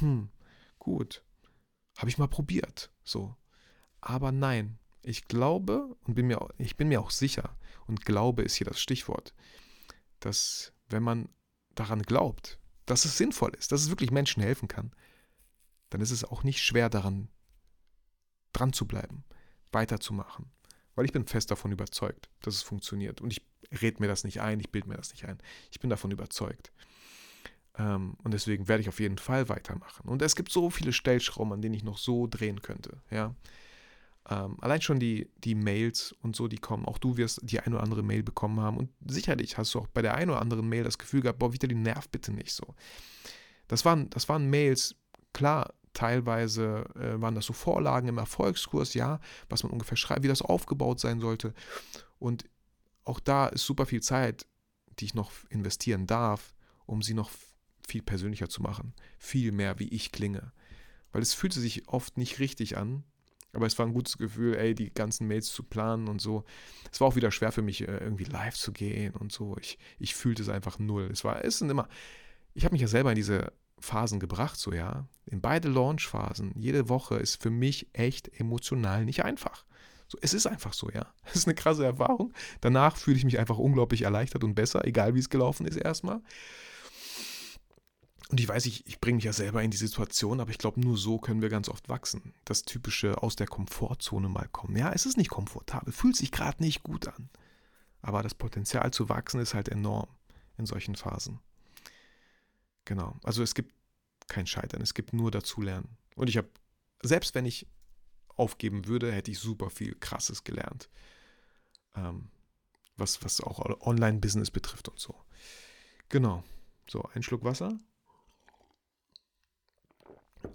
Hm, 0.00 0.28
gut. 0.78 1.22
Habe 1.98 2.08
ich 2.08 2.18
mal 2.18 2.26
probiert. 2.26 2.90
So. 3.04 3.36
Aber 4.00 4.32
nein, 4.32 4.78
ich 5.02 5.28
glaube 5.28 5.96
und 6.04 6.14
bin 6.14 6.26
mir, 6.26 6.48
ich 6.58 6.76
bin 6.76 6.88
mir 6.88 7.00
auch 7.00 7.10
sicher, 7.10 7.56
und 7.86 8.04
Glaube 8.04 8.42
ist 8.42 8.54
hier 8.54 8.66
das 8.66 8.80
Stichwort, 8.80 9.34
dass 10.20 10.72
wenn 10.88 11.02
man 11.02 11.28
daran 11.74 12.02
glaubt, 12.02 12.58
dass 12.86 13.04
es 13.04 13.16
sinnvoll 13.16 13.52
ist, 13.58 13.72
dass 13.72 13.82
es 13.82 13.90
wirklich 13.90 14.10
Menschen 14.10 14.42
helfen 14.42 14.68
kann, 14.68 14.92
dann 15.90 16.00
ist 16.00 16.10
es 16.10 16.24
auch 16.24 16.42
nicht 16.42 16.62
schwer 16.62 16.88
daran 16.88 17.28
dran 18.52 18.72
zu 18.72 18.86
bleiben, 18.86 19.24
weiterzumachen. 19.72 20.50
Weil 20.94 21.06
ich 21.06 21.12
bin 21.12 21.26
fest 21.26 21.50
davon 21.50 21.72
überzeugt, 21.72 22.28
dass 22.42 22.54
es 22.54 22.62
funktioniert. 22.62 23.20
Und 23.20 23.32
ich 23.32 23.42
rede 23.80 24.00
mir 24.00 24.08
das 24.08 24.24
nicht 24.24 24.40
ein, 24.40 24.60
ich 24.60 24.70
bilde 24.70 24.88
mir 24.88 24.96
das 24.96 25.10
nicht 25.12 25.24
ein. 25.24 25.38
Ich 25.70 25.80
bin 25.80 25.88
davon 25.88 26.10
überzeugt. 26.10 26.70
Ähm, 27.78 28.16
und 28.22 28.34
deswegen 28.34 28.68
werde 28.68 28.82
ich 28.82 28.88
auf 28.88 29.00
jeden 29.00 29.18
Fall 29.18 29.48
weitermachen. 29.48 30.08
Und 30.08 30.20
es 30.20 30.36
gibt 30.36 30.52
so 30.52 30.68
viele 30.68 30.92
Stellschrauben, 30.92 31.52
an 31.54 31.62
denen 31.62 31.74
ich 31.74 31.84
noch 31.84 31.96
so 31.96 32.26
drehen 32.26 32.60
könnte. 32.60 33.00
Ja. 33.10 33.34
Ähm, 34.30 34.56
allein 34.60 34.80
schon 34.80 35.00
die, 35.00 35.28
die 35.38 35.54
Mails 35.54 36.12
und 36.22 36.36
so, 36.36 36.46
die 36.46 36.58
kommen, 36.58 36.84
auch 36.84 36.98
du 36.98 37.16
wirst 37.16 37.40
die 37.42 37.58
ein 37.60 37.74
oder 37.74 37.82
andere 37.82 38.02
Mail 38.02 38.22
bekommen 38.22 38.60
haben 38.60 38.76
und 38.76 38.90
sicherlich 39.04 39.58
hast 39.58 39.74
du 39.74 39.80
auch 39.80 39.88
bei 39.88 40.02
der 40.02 40.14
ein 40.14 40.30
oder 40.30 40.40
anderen 40.40 40.68
Mail 40.68 40.84
das 40.84 40.98
Gefühl 40.98 41.22
gehabt, 41.22 41.40
boah, 41.40 41.52
Vitali, 41.52 41.74
nerv 41.74 42.08
bitte 42.08 42.32
nicht 42.32 42.52
so. 42.52 42.74
Das 43.66 43.84
waren, 43.84 44.10
das 44.10 44.28
waren 44.28 44.48
Mails, 44.48 44.94
klar, 45.32 45.74
teilweise 45.92 46.84
äh, 46.94 47.20
waren 47.20 47.34
das 47.34 47.46
so 47.46 47.52
Vorlagen 47.52 48.08
im 48.08 48.18
Erfolgskurs, 48.18 48.94
ja, 48.94 49.20
was 49.48 49.62
man 49.62 49.72
ungefähr 49.72 49.96
schreibt, 49.96 50.22
wie 50.22 50.28
das 50.28 50.42
aufgebaut 50.42 51.00
sein 51.00 51.20
sollte. 51.20 51.52
Und 52.18 52.44
auch 53.04 53.20
da 53.20 53.48
ist 53.48 53.66
super 53.66 53.86
viel 53.86 54.02
Zeit, 54.02 54.46
die 54.98 55.06
ich 55.06 55.14
noch 55.14 55.32
investieren 55.50 56.06
darf, 56.06 56.54
um 56.86 57.02
sie 57.02 57.14
noch 57.14 57.30
viel 57.86 58.02
persönlicher 58.02 58.48
zu 58.48 58.62
machen. 58.62 58.94
Viel 59.18 59.52
mehr, 59.52 59.78
wie 59.78 59.88
ich 59.88 60.12
klinge. 60.12 60.52
Weil 61.10 61.22
es 61.22 61.34
fühlte 61.34 61.60
sich 61.60 61.88
oft 61.88 62.16
nicht 62.16 62.38
richtig 62.38 62.76
an, 62.76 63.04
aber 63.52 63.66
es 63.66 63.78
war 63.78 63.86
ein 63.86 63.92
gutes 63.92 64.16
Gefühl, 64.16 64.56
ey, 64.56 64.74
die 64.74 64.92
ganzen 64.92 65.28
Mails 65.28 65.52
zu 65.52 65.62
planen 65.62 66.08
und 66.08 66.20
so. 66.20 66.44
Es 66.90 67.00
war 67.00 67.08
auch 67.08 67.16
wieder 67.16 67.30
schwer 67.30 67.52
für 67.52 67.62
mich, 67.62 67.86
äh, 67.86 67.98
irgendwie 67.98 68.24
live 68.24 68.54
zu 68.54 68.72
gehen 68.72 69.14
und 69.14 69.32
so. 69.32 69.56
Ich, 69.60 69.78
ich 69.98 70.14
fühlte 70.14 70.42
es 70.42 70.48
einfach 70.48 70.78
null. 70.78 71.08
Es 71.12 71.24
war, 71.24 71.44
es 71.44 71.58
sind 71.58 71.70
immer, 71.70 71.88
ich 72.54 72.64
habe 72.64 72.72
mich 72.72 72.82
ja 72.82 72.88
selber 72.88 73.10
in 73.10 73.16
diese 73.16 73.52
Phasen 73.78 74.20
gebracht, 74.20 74.58
so 74.58 74.72
ja. 74.72 75.06
In 75.26 75.40
beide 75.40 75.68
Launch-Phasen, 75.68 76.52
jede 76.56 76.88
Woche 76.88 77.16
ist 77.16 77.42
für 77.42 77.50
mich 77.50 77.88
echt 77.92 78.40
emotional 78.40 79.04
nicht 79.04 79.24
einfach. 79.24 79.64
So, 80.08 80.18
es 80.20 80.34
ist 80.34 80.46
einfach 80.46 80.72
so, 80.72 80.90
ja. 80.90 81.12
Es 81.24 81.36
ist 81.36 81.46
eine 81.46 81.54
krasse 81.54 81.84
Erfahrung. 81.84 82.32
Danach 82.60 82.96
fühle 82.96 83.16
ich 83.16 83.24
mich 83.24 83.38
einfach 83.38 83.58
unglaublich 83.58 84.02
erleichtert 84.02 84.44
und 84.44 84.54
besser, 84.54 84.86
egal 84.86 85.14
wie 85.14 85.18
es 85.18 85.30
gelaufen 85.30 85.66
ist 85.66 85.76
erstmal. 85.76 86.22
Und 88.32 88.40
ich 88.40 88.48
weiß, 88.48 88.64
ich, 88.64 88.86
ich 88.86 88.98
bringe 88.98 89.16
mich 89.16 89.26
ja 89.26 89.34
selber 89.34 89.62
in 89.62 89.70
die 89.70 89.76
Situation, 89.76 90.40
aber 90.40 90.50
ich 90.50 90.56
glaube, 90.56 90.80
nur 90.80 90.96
so 90.96 91.18
können 91.18 91.42
wir 91.42 91.50
ganz 91.50 91.68
oft 91.68 91.90
wachsen. 91.90 92.32
Das 92.46 92.62
typische 92.62 93.22
aus 93.22 93.36
der 93.36 93.46
Komfortzone 93.46 94.30
mal 94.30 94.48
kommen. 94.48 94.74
Ja, 94.74 94.90
es 94.90 95.04
ist 95.04 95.18
nicht 95.18 95.28
komfortabel, 95.28 95.92
fühlt 95.92 96.16
sich 96.16 96.32
gerade 96.32 96.62
nicht 96.62 96.82
gut 96.82 97.06
an. 97.08 97.28
Aber 98.00 98.22
das 98.22 98.34
Potenzial 98.34 98.90
zu 98.90 99.10
wachsen 99.10 99.38
ist 99.38 99.52
halt 99.52 99.68
enorm 99.68 100.08
in 100.56 100.64
solchen 100.64 100.96
Phasen. 100.96 101.40
Genau. 102.86 103.20
Also 103.22 103.42
es 103.42 103.54
gibt 103.54 103.74
kein 104.28 104.46
Scheitern, 104.46 104.80
es 104.80 104.94
gibt 104.94 105.12
nur 105.12 105.30
dazulernen. 105.30 105.98
Und 106.16 106.30
ich 106.30 106.38
habe, 106.38 106.48
selbst 107.02 107.34
wenn 107.34 107.44
ich 107.44 107.66
aufgeben 108.28 108.86
würde, 108.86 109.12
hätte 109.12 109.30
ich 109.30 109.40
super 109.40 109.68
viel 109.68 109.94
Krasses 109.94 110.42
gelernt. 110.42 110.88
Ähm, 111.94 112.30
was, 112.96 113.22
was 113.22 113.42
auch 113.42 113.58
Online-Business 113.86 114.50
betrifft 114.50 114.88
und 114.88 114.98
so. 114.98 115.14
Genau. 116.08 116.42
So, 116.88 117.02
ein 117.12 117.22
Schluck 117.22 117.44
Wasser. 117.44 117.78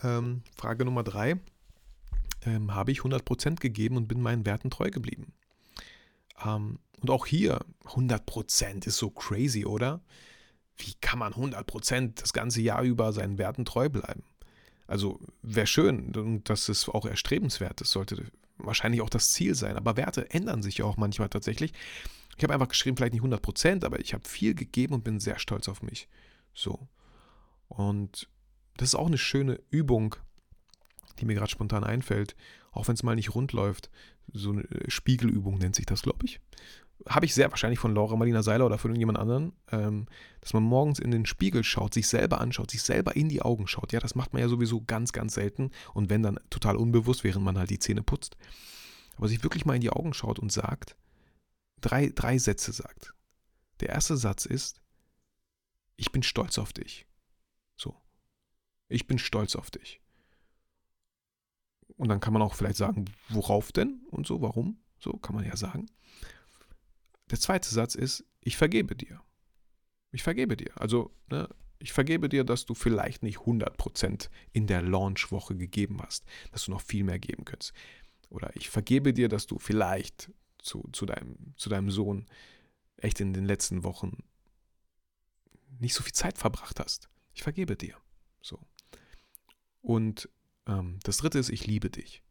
Ähm, 0.03 0.41
Frage 0.55 0.85
Nummer 0.85 1.03
drei. 1.03 1.39
Ähm, 2.45 2.73
habe 2.73 2.91
ich 2.91 2.99
100% 2.99 3.55
gegeben 3.59 3.97
und 3.97 4.07
bin 4.07 4.21
meinen 4.21 4.45
Werten 4.45 4.69
treu 4.69 4.89
geblieben? 4.89 5.33
Ähm, 6.43 6.79
und 7.01 7.09
auch 7.09 7.25
hier, 7.25 7.59
100% 7.85 8.87
ist 8.87 8.97
so 8.97 9.09
crazy, 9.09 9.65
oder? 9.65 10.01
Wie 10.77 10.93
kann 11.01 11.19
man 11.19 11.33
100% 11.33 12.19
das 12.21 12.33
ganze 12.33 12.61
Jahr 12.61 12.83
über 12.83 13.11
seinen 13.13 13.37
Werten 13.37 13.65
treu 13.65 13.89
bleiben? 13.89 14.23
Also 14.87 15.19
wäre 15.41 15.67
schön 15.67 16.15
und 16.15 16.49
das 16.49 16.69
ist 16.69 16.87
auch 16.89 17.05
erstrebenswert. 17.05 17.81
Das 17.81 17.91
sollte 17.91 18.23
wahrscheinlich 18.57 19.01
auch 19.01 19.09
das 19.09 19.31
Ziel 19.31 19.53
sein. 19.53 19.75
Aber 19.75 19.97
Werte 19.97 20.29
ändern 20.31 20.63
sich 20.63 20.77
ja 20.79 20.85
auch 20.85 20.97
manchmal 20.97 21.29
tatsächlich. 21.29 21.73
Ich 22.37 22.43
habe 22.43 22.53
einfach 22.53 22.69
geschrieben, 22.69 22.95
vielleicht 22.97 23.13
nicht 23.13 23.23
100%, 23.23 23.83
aber 23.83 23.99
ich 23.99 24.13
habe 24.13 24.27
viel 24.27 24.53
gegeben 24.53 24.93
und 24.93 25.03
bin 25.03 25.19
sehr 25.19 25.39
stolz 25.39 25.67
auf 25.67 25.81
mich. 25.81 26.07
So. 26.53 26.87
Und 27.67 28.29
das 28.77 28.89
ist 28.89 28.95
auch 28.95 29.07
eine 29.07 29.17
schöne 29.17 29.59
Übung, 29.69 30.15
die 31.19 31.25
mir 31.25 31.35
gerade 31.35 31.51
spontan 31.51 31.83
einfällt, 31.83 32.35
auch 32.71 32.87
wenn 32.87 32.95
es 32.95 33.03
mal 33.03 33.15
nicht 33.15 33.35
rund 33.35 33.53
läuft. 33.53 33.89
So 34.31 34.51
eine 34.51 34.65
Spiegelübung 34.87 35.57
nennt 35.57 35.75
sich 35.75 35.85
das, 35.85 36.03
glaube 36.03 36.25
ich. 36.25 36.39
Habe 37.07 37.25
ich 37.25 37.33
sehr 37.33 37.49
wahrscheinlich 37.51 37.79
von 37.79 37.93
Laura 37.93 38.15
Marlina 38.15 38.43
Seiler 38.43 38.65
oder 38.65 38.77
von 38.77 38.91
irgendjemand 38.91 39.19
anderen, 39.19 39.53
ähm, 39.71 40.07
dass 40.41 40.53
man 40.53 40.63
morgens 40.63 40.99
in 40.99 41.11
den 41.11 41.25
Spiegel 41.25 41.63
schaut, 41.63 41.93
sich 41.93 42.07
selber 42.07 42.41
anschaut, 42.41 42.71
sich 42.71 42.81
selber 42.81 43.15
in 43.15 43.29
die 43.29 43.41
Augen 43.41 43.67
schaut. 43.67 43.93
Ja, 43.93 43.99
das 43.99 44.15
macht 44.15 44.33
man 44.33 44.41
ja 44.41 44.49
sowieso 44.49 44.83
ganz, 44.85 45.13
ganz 45.13 45.35
selten 45.35 45.71
und 45.93 46.09
wenn 46.09 46.23
dann 46.23 46.39
total 46.49 46.75
unbewusst, 46.75 47.23
während 47.23 47.45
man 47.45 47.57
halt 47.57 47.69
die 47.69 47.79
Zähne 47.79 48.03
putzt. 48.03 48.35
Aber 49.15 49.27
sich 49.27 49.43
wirklich 49.43 49.65
mal 49.65 49.75
in 49.75 49.81
die 49.81 49.89
Augen 49.89 50.13
schaut 50.13 50.39
und 50.39 50.51
sagt, 50.51 50.95
drei, 51.81 52.11
drei 52.13 52.37
Sätze 52.37 52.71
sagt. 52.71 53.13
Der 53.79 53.89
erste 53.89 54.17
Satz 54.17 54.45
ist, 54.45 54.81
ich 55.97 56.11
bin 56.11 56.23
stolz 56.23 56.57
auf 56.57 56.73
dich. 56.73 57.06
Ich 58.89 59.07
bin 59.07 59.17
stolz 59.17 59.55
auf 59.55 59.71
dich. 59.71 60.01
Und 61.97 62.09
dann 62.09 62.19
kann 62.19 62.33
man 62.33 62.41
auch 62.41 62.55
vielleicht 62.55 62.77
sagen, 62.77 63.05
worauf 63.29 63.71
denn 63.71 64.01
und 64.11 64.27
so, 64.27 64.41
warum? 64.41 64.79
So 64.99 65.13
kann 65.13 65.35
man 65.35 65.45
ja 65.45 65.55
sagen. 65.55 65.87
Der 67.31 67.39
zweite 67.39 67.69
Satz 67.69 67.95
ist, 67.95 68.23
ich 68.41 68.55
vergebe 68.57 68.95
dir. 68.95 69.21
Ich 70.11 70.23
vergebe 70.23 70.55
dir. 70.55 70.71
Also, 70.75 71.11
ne, 71.29 71.49
ich 71.79 71.93
vergebe 71.93 72.29
dir, 72.29 72.43
dass 72.43 72.65
du 72.65 72.73
vielleicht 72.73 73.23
nicht 73.23 73.39
100% 73.39 74.29
in 74.53 74.67
der 74.67 74.81
Launchwoche 74.81 75.55
gegeben 75.55 76.01
hast, 76.01 76.25
dass 76.51 76.65
du 76.65 76.71
noch 76.71 76.81
viel 76.81 77.03
mehr 77.03 77.19
geben 77.19 77.45
könntest. 77.45 77.73
Oder 78.29 78.55
ich 78.55 78.69
vergebe 78.69 79.13
dir, 79.13 79.29
dass 79.29 79.47
du 79.47 79.59
vielleicht 79.59 80.31
zu, 80.59 80.87
zu, 80.91 81.05
deinem, 81.05 81.53
zu 81.55 81.69
deinem 81.69 81.91
Sohn 81.91 82.25
echt 82.97 83.19
in 83.19 83.33
den 83.33 83.45
letzten 83.45 83.83
Wochen 83.83 84.23
nicht 85.79 85.93
so 85.93 86.03
viel 86.03 86.13
Zeit 86.13 86.37
verbracht 86.37 86.79
hast. 86.79 87.09
Ich 87.33 87.43
vergebe 87.43 87.75
dir. 87.75 87.95
So. 88.41 88.59
Und 89.87 90.27
ähm, 90.65 90.99
das 91.03 91.15
dritte 91.15 91.39
ist, 91.39 91.47
ich 91.47 91.65
liebe 91.65 91.89
dich. 91.89 92.21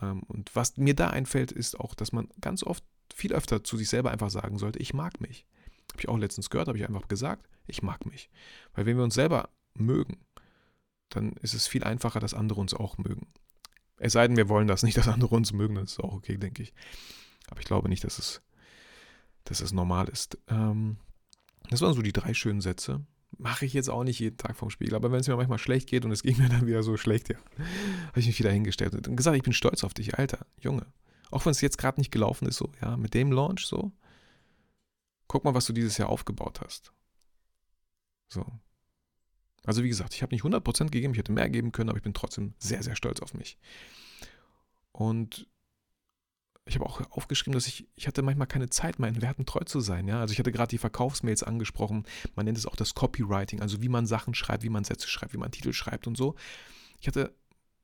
Ähm, 0.00 0.22
und 0.22 0.54
was 0.54 0.76
mir 0.76 0.94
da 0.94 1.10
einfällt, 1.10 1.50
ist 1.50 1.80
auch, 1.80 1.96
dass 1.96 2.12
man 2.12 2.28
ganz 2.40 2.62
oft 2.62 2.84
viel 3.12 3.32
öfter 3.32 3.64
zu 3.64 3.76
sich 3.76 3.88
selber 3.88 4.12
einfach 4.12 4.30
sagen 4.30 4.56
sollte, 4.56 4.78
ich 4.78 4.94
mag 4.94 5.20
mich. 5.20 5.46
Habe 5.90 6.00
ich 6.00 6.08
auch 6.08 6.16
letztens 6.16 6.50
gehört, 6.50 6.68
habe 6.68 6.78
ich 6.78 6.86
einfach 6.86 7.08
gesagt, 7.08 7.48
ich 7.66 7.82
mag 7.82 8.06
mich. 8.06 8.30
Weil 8.72 8.86
wenn 8.86 8.96
wir 8.96 9.02
uns 9.02 9.14
selber 9.14 9.48
mögen, 9.74 10.24
dann 11.08 11.32
ist 11.42 11.54
es 11.54 11.66
viel 11.66 11.82
einfacher, 11.82 12.20
dass 12.20 12.34
andere 12.34 12.60
uns 12.60 12.72
auch 12.72 12.98
mögen. 12.98 13.26
Es 13.96 14.12
sei 14.12 14.28
denn, 14.28 14.36
wir 14.36 14.48
wollen 14.48 14.68
das 14.68 14.84
nicht, 14.84 14.96
dass 14.96 15.08
andere 15.08 15.34
uns 15.34 15.52
mögen, 15.52 15.74
das 15.74 15.90
ist 15.90 16.00
auch 16.00 16.12
okay, 16.12 16.36
denke 16.36 16.62
ich. 16.62 16.72
Aber 17.48 17.58
ich 17.58 17.66
glaube 17.66 17.88
nicht, 17.88 18.04
dass 18.04 18.20
es, 18.20 18.42
dass 19.42 19.60
es 19.60 19.72
normal 19.72 20.06
ist. 20.08 20.38
Ähm, 20.46 20.98
das 21.68 21.80
waren 21.80 21.94
so 21.94 22.02
die 22.02 22.12
drei 22.12 22.32
schönen 22.32 22.60
Sätze. 22.60 23.04
Mache 23.38 23.66
ich 23.66 23.72
jetzt 23.72 23.90
auch 23.90 24.04
nicht 24.04 24.18
jeden 24.20 24.36
Tag 24.36 24.56
vom 24.56 24.70
Spiegel, 24.70 24.94
aber 24.94 25.10
wenn 25.10 25.20
es 25.20 25.28
mir 25.28 25.36
manchmal 25.36 25.58
schlecht 25.58 25.88
geht 25.88 26.04
und 26.04 26.12
es 26.12 26.22
ging 26.22 26.38
mir 26.38 26.48
dann 26.48 26.66
wieder 26.66 26.82
so 26.82 26.96
schlecht, 26.96 27.28
ja, 27.28 27.36
habe 28.08 28.20
ich 28.20 28.26
mich 28.26 28.38
wieder 28.38 28.50
hingestellt 28.50 28.94
und 28.94 29.16
gesagt, 29.16 29.36
ich 29.36 29.42
bin 29.42 29.52
stolz 29.52 29.84
auf 29.84 29.94
dich, 29.94 30.18
Alter, 30.18 30.46
Junge. 30.60 30.86
Auch 31.30 31.44
wenn 31.44 31.50
es 31.50 31.60
jetzt 31.60 31.78
gerade 31.78 32.00
nicht 32.00 32.12
gelaufen 32.12 32.46
ist, 32.46 32.56
so, 32.56 32.70
ja, 32.80 32.96
mit 32.96 33.14
dem 33.14 33.32
Launch 33.32 33.66
so. 33.66 33.92
Guck 35.26 35.44
mal, 35.44 35.54
was 35.54 35.66
du 35.66 35.72
dieses 35.72 35.98
Jahr 35.98 36.10
aufgebaut 36.10 36.60
hast. 36.60 36.92
So. 38.28 38.46
Also 39.64 39.82
wie 39.82 39.88
gesagt, 39.88 40.14
ich 40.14 40.22
habe 40.22 40.34
nicht 40.34 40.44
100% 40.44 40.90
gegeben, 40.90 41.14
ich 41.14 41.18
hätte 41.18 41.32
mehr 41.32 41.48
geben 41.48 41.72
können, 41.72 41.88
aber 41.88 41.96
ich 41.96 42.04
bin 42.04 42.14
trotzdem 42.14 42.54
sehr, 42.58 42.82
sehr 42.82 42.96
stolz 42.96 43.20
auf 43.20 43.34
mich. 43.34 43.58
Und 44.92 45.48
ich 46.66 46.76
habe 46.76 46.86
auch 46.86 47.00
aufgeschrieben, 47.10 47.52
dass 47.52 47.66
ich, 47.66 47.86
ich 47.94 48.06
hatte 48.06 48.22
manchmal 48.22 48.46
keine 48.46 48.70
Zeit, 48.70 48.98
meinen 48.98 49.20
Werten 49.20 49.44
treu 49.44 49.60
zu 49.64 49.80
sein. 49.80 50.08
Ja? 50.08 50.20
Also 50.20 50.32
ich 50.32 50.38
hatte 50.38 50.52
gerade 50.52 50.70
die 50.70 50.78
Verkaufsmails 50.78 51.42
angesprochen. 51.42 52.04
Man 52.34 52.46
nennt 52.46 52.56
es 52.56 52.66
auch 52.66 52.76
das 52.76 52.94
Copywriting, 52.94 53.60
also 53.60 53.82
wie 53.82 53.90
man 53.90 54.06
Sachen 54.06 54.34
schreibt, 54.34 54.62
wie 54.62 54.70
man 54.70 54.84
Sätze 54.84 55.08
schreibt, 55.08 55.34
wie 55.34 55.38
man 55.38 55.50
Titel 55.50 55.72
schreibt 55.72 56.06
und 56.06 56.16
so. 56.16 56.36
Ich 57.00 57.06
hatte 57.06 57.34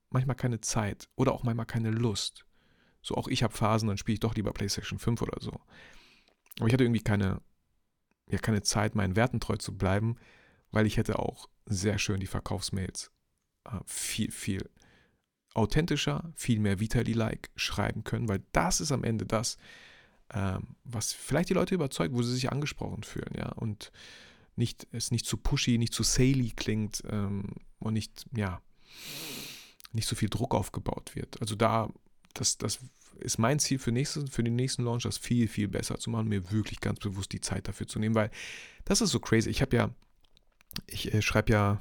manchmal 0.08 0.36
keine 0.36 0.60
Zeit 0.60 1.08
oder 1.14 1.32
auch 1.32 1.42
manchmal 1.42 1.66
keine 1.66 1.90
Lust. 1.90 2.46
So 3.02 3.16
auch 3.16 3.28
ich 3.28 3.42
habe 3.42 3.54
Phasen, 3.54 3.88
dann 3.88 3.98
spiele 3.98 4.14
ich 4.14 4.20
doch 4.20 4.34
lieber 4.34 4.52
PlayStation 4.52 4.98
5 4.98 5.20
oder 5.22 5.40
so. 5.40 5.52
Aber 6.58 6.66
ich 6.66 6.72
hatte 6.72 6.84
irgendwie 6.84 7.02
keine, 7.02 7.42
ja, 8.30 8.38
keine 8.38 8.62
Zeit, 8.62 8.94
meinen 8.94 9.14
Werten 9.14 9.40
treu 9.40 9.56
zu 9.56 9.76
bleiben, 9.76 10.16
weil 10.70 10.86
ich 10.86 10.96
hätte 10.96 11.18
auch 11.18 11.48
sehr 11.66 11.98
schön 11.98 12.20
die 12.20 12.26
Verkaufsmails 12.26 13.10
äh, 13.64 13.78
viel, 13.84 14.30
viel 14.30 14.70
authentischer, 15.54 16.32
viel 16.34 16.60
mehr 16.60 16.80
Vitali-like 16.80 17.50
schreiben 17.56 18.04
können, 18.04 18.28
weil 18.28 18.42
das 18.52 18.80
ist 18.80 18.92
am 18.92 19.04
Ende 19.04 19.26
das, 19.26 19.58
ähm, 20.32 20.76
was 20.84 21.12
vielleicht 21.12 21.50
die 21.50 21.54
Leute 21.54 21.74
überzeugt, 21.74 22.14
wo 22.14 22.22
sie 22.22 22.34
sich 22.34 22.52
angesprochen 22.52 23.02
fühlen, 23.02 23.34
ja, 23.36 23.50
und 23.52 23.90
nicht, 24.56 24.86
es 24.92 25.10
nicht 25.10 25.26
zu 25.26 25.36
pushy, 25.36 25.78
nicht 25.78 25.94
zu 25.94 26.02
saley 26.02 26.52
klingt 26.54 27.02
ähm, 27.08 27.54
und 27.78 27.94
nicht, 27.94 28.26
ja, 28.36 28.60
nicht 29.92 30.08
so 30.08 30.14
viel 30.14 30.28
Druck 30.28 30.54
aufgebaut 30.54 31.16
wird. 31.16 31.40
Also 31.40 31.54
da, 31.56 31.90
das, 32.34 32.58
das 32.58 32.78
ist 33.18 33.38
mein 33.38 33.58
Ziel 33.58 33.78
für, 33.78 33.92
nächste, 33.92 34.26
für 34.26 34.44
den 34.44 34.56
nächsten 34.56 34.84
Launch, 34.84 35.02
das 35.02 35.18
viel, 35.18 35.48
viel 35.48 35.68
besser 35.68 35.98
zu 35.98 36.10
machen, 36.10 36.28
mir 36.28 36.50
wirklich 36.52 36.80
ganz 36.80 37.00
bewusst 37.00 37.32
die 37.32 37.40
Zeit 37.40 37.68
dafür 37.68 37.86
zu 37.86 37.98
nehmen, 37.98 38.14
weil 38.14 38.30
das 38.84 39.00
ist 39.00 39.10
so 39.10 39.18
crazy. 39.18 39.50
Ich 39.50 39.62
habe 39.62 39.76
ja, 39.76 39.90
ich 40.86 41.12
äh, 41.12 41.22
schreibe 41.22 41.52
ja 41.52 41.80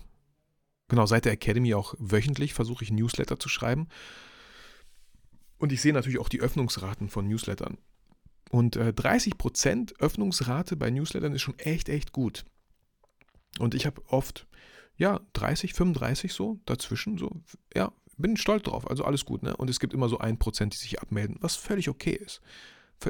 genau, 0.89 1.05
seit 1.05 1.25
der 1.25 1.33
Academy 1.33 1.73
auch 1.73 1.95
wöchentlich 1.97 2.53
versuche 2.53 2.83
ich 2.83 2.91
Newsletter 2.91 3.39
zu 3.39 3.49
schreiben. 3.49 3.87
Und 5.57 5.71
ich 5.71 5.81
sehe 5.81 5.93
natürlich 5.93 6.19
auch 6.19 6.29
die 6.29 6.41
Öffnungsraten 6.41 7.09
von 7.09 7.27
Newslettern. 7.27 7.77
Und 8.49 8.75
äh, 8.75 8.93
30% 8.95 9.99
Öffnungsrate 9.99 10.75
bei 10.75 10.89
Newslettern 10.89 11.33
ist 11.33 11.41
schon 11.41 11.59
echt, 11.59 11.89
echt 11.89 12.11
gut. 12.11 12.45
Und 13.59 13.75
ich 13.75 13.85
habe 13.85 14.01
oft, 14.07 14.47
ja, 14.97 15.21
30, 15.33 15.73
35 15.73 16.33
so 16.33 16.59
dazwischen, 16.65 17.17
so, 17.17 17.41
ja, 17.75 17.91
bin 18.17 18.37
stolz 18.37 18.63
drauf, 18.63 18.89
also 18.89 19.05
alles 19.05 19.25
gut, 19.25 19.43
ne? 19.43 19.55
Und 19.55 19.69
es 19.69 19.79
gibt 19.79 19.93
immer 19.93 20.09
so 20.09 20.17
ein 20.17 20.37
Prozent, 20.39 20.73
die 20.73 20.77
sich 20.77 21.01
abmelden, 21.01 21.37
was 21.39 21.55
völlig 21.55 21.89
okay 21.89 22.13
ist 22.13 22.41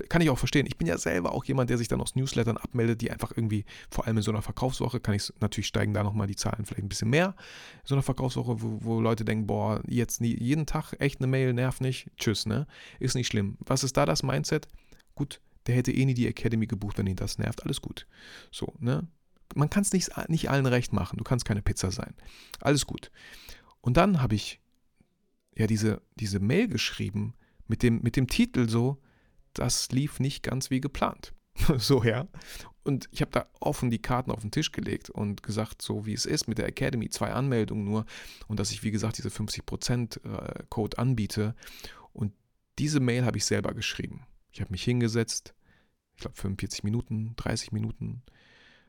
kann 0.10 0.22
ich 0.22 0.30
auch 0.30 0.38
verstehen. 0.38 0.66
Ich 0.68 0.78
bin 0.78 0.88
ja 0.88 0.98
selber 0.98 1.34
auch 1.34 1.44
jemand, 1.46 1.70
der 1.70 1.78
sich 1.78 1.88
dann 1.88 2.02
aus 2.02 2.16
Newslettern 2.16 2.58
abmeldet, 2.58 3.02
die 3.02 3.12
einfach 3.12 3.32
irgendwie, 3.36 3.66
vor 3.90 4.06
allem 4.06 4.18
in 4.18 4.24
so 4.24 4.32
einer 4.32 4.42
Verkaufswoche, 4.42 5.00
kann 5.00 5.16
ich 5.16 5.34
natürlich 5.40 5.68
steigen 5.68 5.94
da 5.94 6.04
nochmal 6.04 6.28
die 6.28 6.36
Zahlen 6.36 6.66
vielleicht 6.66 6.84
ein 6.84 6.90
bisschen 6.90 7.10
mehr. 7.10 7.36
In 7.82 7.88
so 7.88 7.96
einer 7.96 8.04
Verkaufswoche, 8.04 8.62
wo, 8.62 8.78
wo 8.82 9.02
Leute 9.02 9.26
denken, 9.26 9.48
boah, 9.48 9.82
jetzt 9.88 10.22
nie, 10.22 10.36
jeden 10.40 10.66
Tag 10.66 10.94
echt 11.00 11.20
eine 11.20 11.28
Mail, 11.28 11.54
nervt 11.54 11.82
nicht, 11.82 12.12
tschüss, 12.18 12.46
ne? 12.46 12.68
Ist 13.00 13.16
nicht 13.16 13.28
schlimm. 13.28 13.58
Was 13.60 13.84
ist 13.84 13.98
da 13.98 14.06
das 14.06 14.22
Mindset? 14.22 14.68
Gut, 15.16 15.42
der 15.66 15.76
hätte 15.76 15.92
eh 15.92 16.06
nie 16.06 16.14
die 16.14 16.28
Academy 16.28 16.68
gebucht, 16.68 16.98
wenn 16.98 17.08
ihn 17.08 17.16
das 17.16 17.38
nervt. 17.40 17.64
Alles 17.64 17.82
gut. 17.82 18.06
So, 18.52 18.76
ne? 18.80 19.08
Man 19.56 19.70
kann 19.70 19.82
es 19.82 19.92
nicht, 19.92 20.12
nicht 20.30 20.50
allen 20.50 20.68
recht 20.68 20.94
machen. 20.94 21.18
Du 21.18 21.24
kannst 21.24 21.46
keine 21.46 21.64
Pizza 21.64 21.92
sein. 21.92 22.14
Alles 22.62 22.86
gut. 22.86 23.12
Und 23.82 23.98
dann 23.98 24.22
habe 24.22 24.36
ich 24.36 24.62
ja 25.58 25.66
diese, 25.66 26.02
diese 26.20 26.40
Mail 26.40 26.68
geschrieben 26.68 27.34
mit 27.68 27.82
dem, 27.82 28.02
mit 28.02 28.16
dem 28.16 28.28
Titel 28.28 28.70
so, 28.70 29.02
das 29.54 29.92
lief 29.92 30.20
nicht 30.20 30.44
ganz 30.44 30.70
wie 30.70 30.82
geplant. 30.82 31.34
so, 31.78 32.04
ja. 32.04 32.28
Und 32.84 33.08
ich 33.12 33.22
habe 33.22 33.32
da 33.32 33.46
offen 33.60 33.90
die 33.92 34.02
Karten 34.02 34.32
auf 34.32 34.42
den 34.42 34.52
Tisch 34.52 34.72
gelegt 34.72 35.10
und 35.10 35.44
gesagt, 35.44 35.82
so 35.82 36.06
wie 36.06 36.14
es 36.14 36.26
ist 36.26 36.48
mit 36.48 36.58
der 36.58 36.68
Academy, 36.68 37.10
zwei 37.10 37.32
Anmeldungen 37.32 37.84
nur 37.84 38.06
und 38.48 38.60
dass 38.60 38.72
ich, 38.72 38.84
wie 38.84 38.92
gesagt, 38.92 39.18
diese 39.18 39.30
50% 39.30 40.24
äh, 40.24 40.64
Code 40.70 40.98
anbiete. 40.98 41.56
Und 42.14 42.34
diese 42.80 43.00
Mail 43.00 43.26
habe 43.26 43.38
ich 43.38 43.46
selber 43.46 43.74
geschrieben. 43.74 44.26
Ich 44.52 44.62
habe 44.62 44.72
mich 44.72 44.84
hingesetzt, 44.84 45.54
ich 46.16 46.22
glaube 46.22 46.38
45 46.38 46.84
Minuten, 46.84 47.34
30 47.36 47.72
Minuten, 47.72 48.24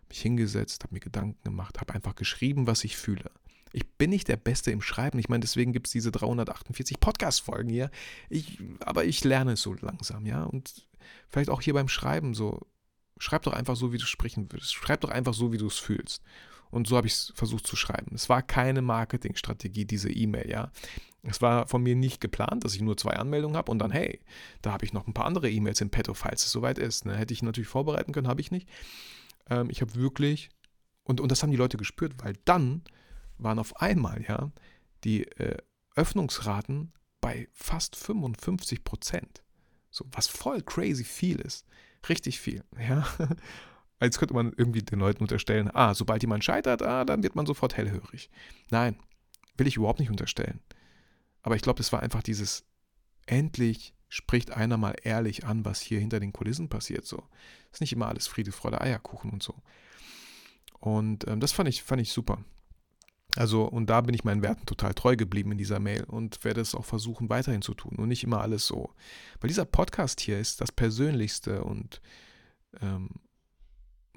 mich 0.08 0.22
hingesetzt, 0.22 0.84
habe 0.84 0.94
mir 0.94 1.00
Gedanken 1.00 1.42
gemacht, 1.42 1.80
habe 1.80 1.94
einfach 1.94 2.14
geschrieben, 2.14 2.66
was 2.66 2.84
ich 2.84 2.96
fühle. 2.96 3.30
Ich 3.72 3.88
bin 3.88 4.10
nicht 4.10 4.28
der 4.28 4.36
Beste 4.36 4.70
im 4.70 4.82
Schreiben. 4.82 5.18
Ich 5.18 5.28
meine, 5.28 5.40
deswegen 5.40 5.72
gibt 5.72 5.86
es 5.86 5.92
diese 5.92 6.10
348 6.10 6.98
Podcast-Folgen 6.98 7.70
hier. 7.70 7.90
Ich, 8.28 8.58
aber 8.80 9.04
ich 9.04 9.22
lerne 9.24 9.52
es 9.52 9.62
so 9.62 9.74
langsam, 9.74 10.26
ja. 10.26 10.44
Und 10.44 10.86
vielleicht 11.28 11.50
auch 11.50 11.60
hier 11.60 11.74
beim 11.74 11.88
Schreiben 11.88 12.34
so. 12.34 12.66
Schreib 13.18 13.42
doch 13.42 13.52
einfach 13.52 13.76
so, 13.76 13.92
wie 13.92 13.98
du 13.98 14.06
sprechen 14.06 14.50
würdest. 14.50 14.72
Schreib 14.72 15.02
doch 15.02 15.10
einfach 15.10 15.34
so, 15.34 15.52
wie 15.52 15.58
du 15.58 15.66
es 15.66 15.78
fühlst. 15.78 16.22
Und 16.70 16.86
so 16.86 16.96
habe 16.96 17.06
ich 17.06 17.14
es 17.14 17.32
versucht 17.34 17.66
zu 17.66 17.76
schreiben. 17.76 18.14
Es 18.14 18.28
war 18.28 18.42
keine 18.42 18.80
Marketingstrategie, 18.80 19.84
diese 19.84 20.10
E-Mail, 20.10 20.48
ja. 20.48 20.70
Es 21.22 21.42
war 21.42 21.66
von 21.66 21.82
mir 21.82 21.96
nicht 21.96 22.20
geplant, 22.20 22.64
dass 22.64 22.74
ich 22.74 22.80
nur 22.80 22.96
zwei 22.96 23.12
Anmeldungen 23.12 23.56
habe 23.56 23.70
und 23.70 23.78
dann, 23.78 23.90
hey, 23.90 24.20
da 24.62 24.72
habe 24.72 24.86
ich 24.86 24.92
noch 24.92 25.06
ein 25.06 25.12
paar 25.12 25.26
andere 25.26 25.50
E-Mails 25.50 25.80
im 25.80 25.90
Petto, 25.90 26.14
falls 26.14 26.46
es 26.46 26.52
soweit 26.52 26.78
ist. 26.78 27.04
Ne? 27.04 27.14
Hätte 27.14 27.34
ich 27.34 27.42
natürlich 27.42 27.68
vorbereiten 27.68 28.12
können, 28.12 28.28
habe 28.28 28.40
ich 28.40 28.50
nicht. 28.50 28.68
Ähm, 29.50 29.68
ich 29.68 29.82
habe 29.82 29.94
wirklich, 29.96 30.48
und, 31.04 31.20
und 31.20 31.30
das 31.30 31.42
haben 31.42 31.50
die 31.50 31.58
Leute 31.58 31.76
gespürt, 31.76 32.14
weil 32.22 32.34
dann 32.46 32.82
waren 33.43 33.59
auf 33.59 33.80
einmal 33.80 34.22
ja 34.22 34.51
die 35.05 35.24
äh, 35.38 35.57
Öffnungsraten 35.95 36.93
bei 37.20 37.49
fast 37.53 37.97
55 37.97 38.84
Prozent. 38.84 39.43
So, 39.91 40.07
was 40.12 40.28
voll 40.28 40.62
crazy 40.62 41.05
viel 41.05 41.41
ist. 41.41 41.66
Richtig 42.09 42.41
viel, 42.41 42.64
ja. 42.78 43.07
Als 43.99 44.18
könnte 44.18 44.34
man 44.34 44.53
irgendwie 44.57 44.82
den 44.82 44.99
Leuten 44.99 45.22
unterstellen, 45.22 45.70
ah, 45.74 45.93
sobald 45.95 46.22
jemand 46.22 46.43
scheitert, 46.43 46.82
ah, 46.82 47.05
dann 47.05 47.22
wird 47.22 47.34
man 47.34 47.45
sofort 47.45 47.76
hellhörig. 47.76 48.30
Nein, 48.70 48.97
will 49.59 49.66
ich 49.66 49.76
überhaupt 49.76 50.01
nicht 50.01 50.11
unterstellen. 50.11 50.61
Aber 51.43 51.57
ich 51.57 51.62
glaube, 51.62 51.76
das 51.76 51.93
war 51.93 52.01
einfach 52.01 52.22
dieses, 52.22 52.64
endlich 53.26 53.95
spricht 54.09 54.53
einer 54.53 54.76
mal 54.76 54.95
ehrlich 55.03 55.45
an, 55.45 55.64
was 55.64 55.80
hier 55.80 56.01
hinter 56.01 56.18
den 56.18 56.32
Kulissen 56.32 56.68
passiert. 56.68 57.05
So, 57.05 57.22
ist 57.72 57.80
nicht 57.80 57.93
immer 57.93 58.09
alles 58.09 58.26
Friede, 58.26 58.53
Freude, 58.53 58.80
Eierkuchen 58.80 59.30
und 59.30 59.43
so. 59.43 59.55
Und 60.80 61.28
ähm, 61.28 61.41
das 61.41 61.53
fand 61.53 61.68
ich, 61.68 61.82
fand 61.82 62.01
ich 62.01 62.11
super. 62.12 62.43
Also, 63.37 63.64
und 63.64 63.89
da 63.89 64.01
bin 64.01 64.14
ich 64.14 64.24
meinen 64.24 64.43
Werten 64.43 64.66
total 64.66 64.95
treu 64.95 65.16
geblieben 65.16 65.53
in 65.53 65.59
dieser 65.59 65.78
Mail 65.78 66.05
und 66.05 66.43
werde 66.45 66.61
es 66.61 66.74
auch 66.74 66.85
versuchen, 66.85 67.28
weiterhin 67.28 67.62
zu 67.62 67.74
tun 67.74 67.97
und 67.97 68.09
nicht 68.09 68.24
immer 68.24 68.41
alles 68.41 68.66
so. 68.66 68.95
Weil 69.41 69.49
dieser 69.49 69.64
Podcast 69.64 70.20
hier 70.20 70.39
ist 70.39 70.61
das 70.61 70.72
Persönlichste 70.72 71.64
und 71.64 72.01
ähm, 72.81 73.11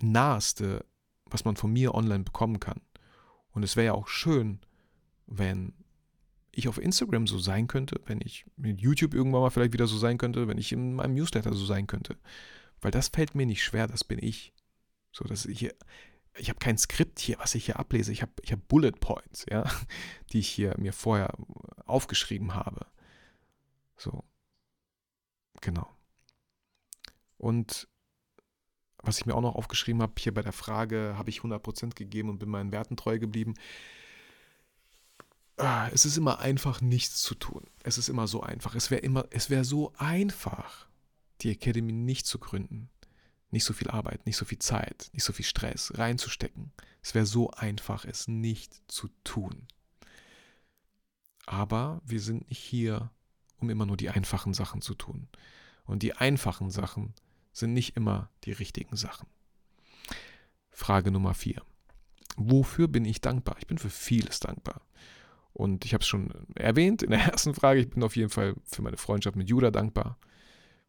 Naheste, 0.01 0.85
was 1.25 1.45
man 1.45 1.55
von 1.55 1.71
mir 1.71 1.93
online 1.93 2.23
bekommen 2.23 2.59
kann. 2.59 2.81
Und 3.51 3.63
es 3.63 3.75
wäre 3.75 3.87
ja 3.87 3.93
auch 3.93 4.07
schön, 4.07 4.59
wenn 5.27 5.73
ich 6.51 6.67
auf 6.67 6.77
Instagram 6.77 7.27
so 7.27 7.39
sein 7.39 7.67
könnte, 7.67 7.99
wenn 8.05 8.21
ich 8.21 8.45
mit 8.55 8.79
YouTube 8.79 9.13
irgendwann 9.13 9.41
mal 9.41 9.49
vielleicht 9.49 9.73
wieder 9.73 9.87
so 9.87 9.97
sein 9.97 10.17
könnte, 10.17 10.47
wenn 10.47 10.57
ich 10.57 10.71
in 10.71 10.93
meinem 10.93 11.15
Newsletter 11.15 11.53
so 11.53 11.65
sein 11.65 11.87
könnte. 11.87 12.17
Weil 12.81 12.91
das 12.91 13.07
fällt 13.07 13.33
mir 13.33 13.45
nicht 13.45 13.63
schwer, 13.63 13.87
das 13.87 14.03
bin 14.03 14.19
ich. 14.21 14.53
So, 15.11 15.25
dass 15.25 15.45
ich 15.45 15.69
ich 16.37 16.49
habe 16.49 16.59
kein 16.59 16.77
Skript 16.77 17.19
hier, 17.19 17.37
was 17.39 17.55
ich 17.55 17.65
hier 17.65 17.79
ablese. 17.79 18.11
Ich 18.11 18.21
habe 18.21 18.31
ich 18.41 18.51
hab 18.51 18.67
Bullet 18.67 18.91
Points, 18.91 19.45
ja, 19.49 19.69
die 20.31 20.39
ich 20.39 20.49
hier 20.49 20.75
mir 20.77 20.93
vorher 20.93 21.33
aufgeschrieben 21.85 22.55
habe. 22.55 22.85
So. 23.97 24.23
Genau. 25.61 25.89
Und 27.37 27.87
was 28.97 29.19
ich 29.19 29.25
mir 29.25 29.35
auch 29.35 29.41
noch 29.41 29.55
aufgeschrieben 29.55 30.01
habe, 30.01 30.13
hier 30.17 30.33
bei 30.33 30.41
der 30.41 30.53
Frage, 30.53 31.15
habe 31.17 31.29
ich 31.29 31.39
100% 31.39 31.93
gegeben 31.93 32.29
und 32.29 32.39
bin 32.39 32.49
meinen 32.49 32.71
Werten 32.71 32.95
treu 32.95 33.19
geblieben. 33.19 33.53
Ah, 35.57 35.89
es 35.89 36.05
ist 36.05 36.17
immer 36.17 36.39
einfach, 36.39 36.81
nichts 36.81 37.21
zu 37.21 37.35
tun. 37.35 37.65
Es 37.83 37.97
ist 37.97 38.09
immer 38.09 38.27
so 38.27 38.41
einfach. 38.41 38.75
Es 38.75 38.89
wäre 38.91 39.01
immer, 39.01 39.25
es 39.29 39.49
wäre 39.49 39.65
so 39.65 39.93
einfach, 39.97 40.87
die 41.41 41.51
Academy 41.51 41.91
nicht 41.91 42.25
zu 42.25 42.39
gründen 42.39 42.89
nicht 43.53 43.63
so 43.63 43.73
viel 43.73 43.89
Arbeit, 43.89 44.25
nicht 44.25 44.35
so 44.35 44.45
viel 44.45 44.59
Zeit, 44.59 45.09
nicht 45.13 45.23
so 45.23 45.31
viel 45.31 45.45
Stress 45.45 45.93
reinzustecken. 45.95 46.73
Es 47.01 47.15
wäre 47.15 47.25
so 47.25 47.51
einfach, 47.51 48.03
es 48.03 48.27
nicht 48.27 48.81
zu 48.91 49.09
tun. 49.23 49.67
Aber 51.45 52.01
wir 52.03 52.19
sind 52.19 52.49
nicht 52.49 52.59
hier, 52.59 53.11
um 53.59 53.69
immer 53.69 53.85
nur 53.85 53.95
die 53.95 54.09
einfachen 54.09 54.53
Sachen 54.53 54.81
zu 54.81 54.95
tun. 54.95 55.27
Und 55.85 56.03
die 56.03 56.13
einfachen 56.13 56.71
Sachen 56.71 57.13
sind 57.51 57.73
nicht 57.73 57.95
immer 57.95 58.29
die 58.43 58.53
richtigen 58.53 58.95
Sachen. 58.95 59.27
Frage 60.71 61.11
Nummer 61.11 61.33
vier. 61.33 61.61
Wofür 62.35 62.87
bin 62.87 63.05
ich 63.05 63.21
dankbar? 63.21 63.57
Ich 63.59 63.67
bin 63.67 63.77
für 63.77 63.91
vieles 63.91 64.39
dankbar. 64.39 64.81
Und 65.51 65.85
ich 65.85 65.93
habe 65.93 66.01
es 66.01 66.07
schon 66.07 66.33
erwähnt 66.55 67.03
in 67.03 67.11
der 67.11 67.19
ersten 67.19 67.53
Frage, 67.53 67.81
ich 67.81 67.89
bin 67.91 68.01
auf 68.01 68.15
jeden 68.15 68.31
Fall 68.31 68.55
für 68.65 68.81
meine 68.81 68.97
Freundschaft 68.97 69.35
mit 69.35 69.49
Judah 69.49 69.69
dankbar. 69.69 70.17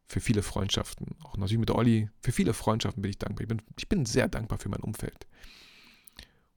Für 0.07 0.19
viele 0.19 0.43
Freundschaften, 0.43 1.15
auch 1.23 1.37
natürlich 1.37 1.59
mit 1.59 1.71
Olli. 1.71 2.09
Für 2.21 2.31
viele 2.31 2.53
Freundschaften 2.53 3.01
bin 3.01 3.09
ich 3.09 3.17
dankbar. 3.17 3.41
Ich 3.41 3.47
bin, 3.47 3.61
ich 3.77 3.89
bin 3.89 4.05
sehr 4.05 4.27
dankbar 4.27 4.59
für 4.59 4.69
mein 4.69 4.81
Umfeld. 4.81 5.25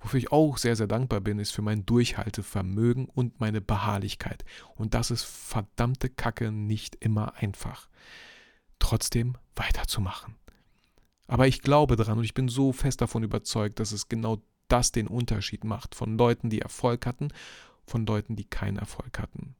Wofür 0.01 0.19
ich 0.19 0.31
auch 0.31 0.59
sehr, 0.59 0.77
sehr 0.77 0.87
dankbar 0.87 1.21
bin, 1.21 1.39
ist 1.39 1.51
für 1.51 1.63
mein 1.63 1.85
Durchhaltevermögen 1.85 3.07
und 3.07 3.41
meine 3.41 3.61
Beharrlichkeit. 3.61 4.45
Und 4.77 4.95
das 4.95 5.11
ist 5.11 5.25
verdammte 5.25 6.09
Kacke 6.09 6.53
nicht 6.53 6.97
immer 7.01 7.35
einfach. 7.37 7.89
Trotzdem 8.79 9.37
weiterzumachen. 9.57 10.37
Aber 11.27 11.49
ich 11.49 11.63
glaube 11.63 11.97
daran 11.97 12.19
und 12.19 12.25
ich 12.25 12.35
bin 12.35 12.49
so 12.49 12.73
fest 12.73 13.01
davon 13.01 13.23
überzeugt, 13.23 13.81
dass 13.81 13.93
es 13.93 14.09
genau 14.09 14.41
das 14.69 14.93
den 14.93 15.09
Unterschied 15.09 15.65
macht 15.65 15.95
von 15.95 16.17
Leuten, 16.17 16.49
die 16.49 16.61
Erfolg 16.61 17.05
hatten, 17.05 17.29
von 17.87 18.07
Leuten, 18.07 18.37
die 18.37 18.45
keinen 18.45 18.79
Erfolg 18.79 19.19
hatten. 19.19 19.57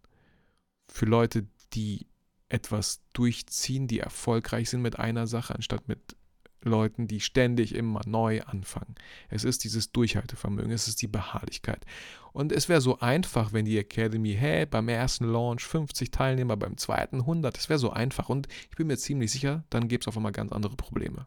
Für 0.89 1.07
Leute, 1.07 1.47
die 1.73 2.07
etwas 2.49 3.01
durchziehen, 3.13 3.89
die 3.89 4.01
erfolgreich 4.01 4.71
sind 4.71 4.83
mit 4.83 4.99
einer 4.99 5.27
Sache, 5.27 5.55
anstatt 5.55 5.89
mit 5.89 6.17
Leuten, 6.63 7.07
die 7.07 7.21
ständig 7.21 7.75
immer 7.75 8.01
neu 8.07 8.43
anfangen. 8.43 8.95
Es 9.29 9.45
ist 9.45 9.65
dieses 9.65 9.93
Durchhaltevermögen, 9.93 10.73
es 10.73 10.89
ist 10.89 11.03
die 11.03 11.07
Beharrlichkeit. 11.07 11.85
Und 12.33 12.53
es 12.53 12.69
wäre 12.69 12.81
so 12.81 12.99
einfach, 13.01 13.53
wenn 13.53 13.65
die 13.65 13.79
Academy, 13.79 14.35
hey, 14.35 14.67
beim 14.67 14.89
ersten 14.89 15.25
Launch 15.25 15.65
50 15.65 16.11
Teilnehmer, 16.11 16.57
beim 16.57 16.77
zweiten 16.77 17.21
100, 17.21 17.57
es 17.57 17.69
wäre 17.69 17.79
so 17.79 17.91
einfach. 17.91 18.29
Und 18.29 18.49
ich 18.71 18.77
bin 18.77 18.87
mir 18.87 18.97
ziemlich 18.97 19.31
sicher, 19.33 19.65
dann 19.71 19.89
gäbe 19.89 20.01
es 20.01 20.09
auf 20.09 20.17
einmal 20.17 20.33
ganz 20.33 20.53
andere 20.53 20.77
Probleme. 20.77 21.27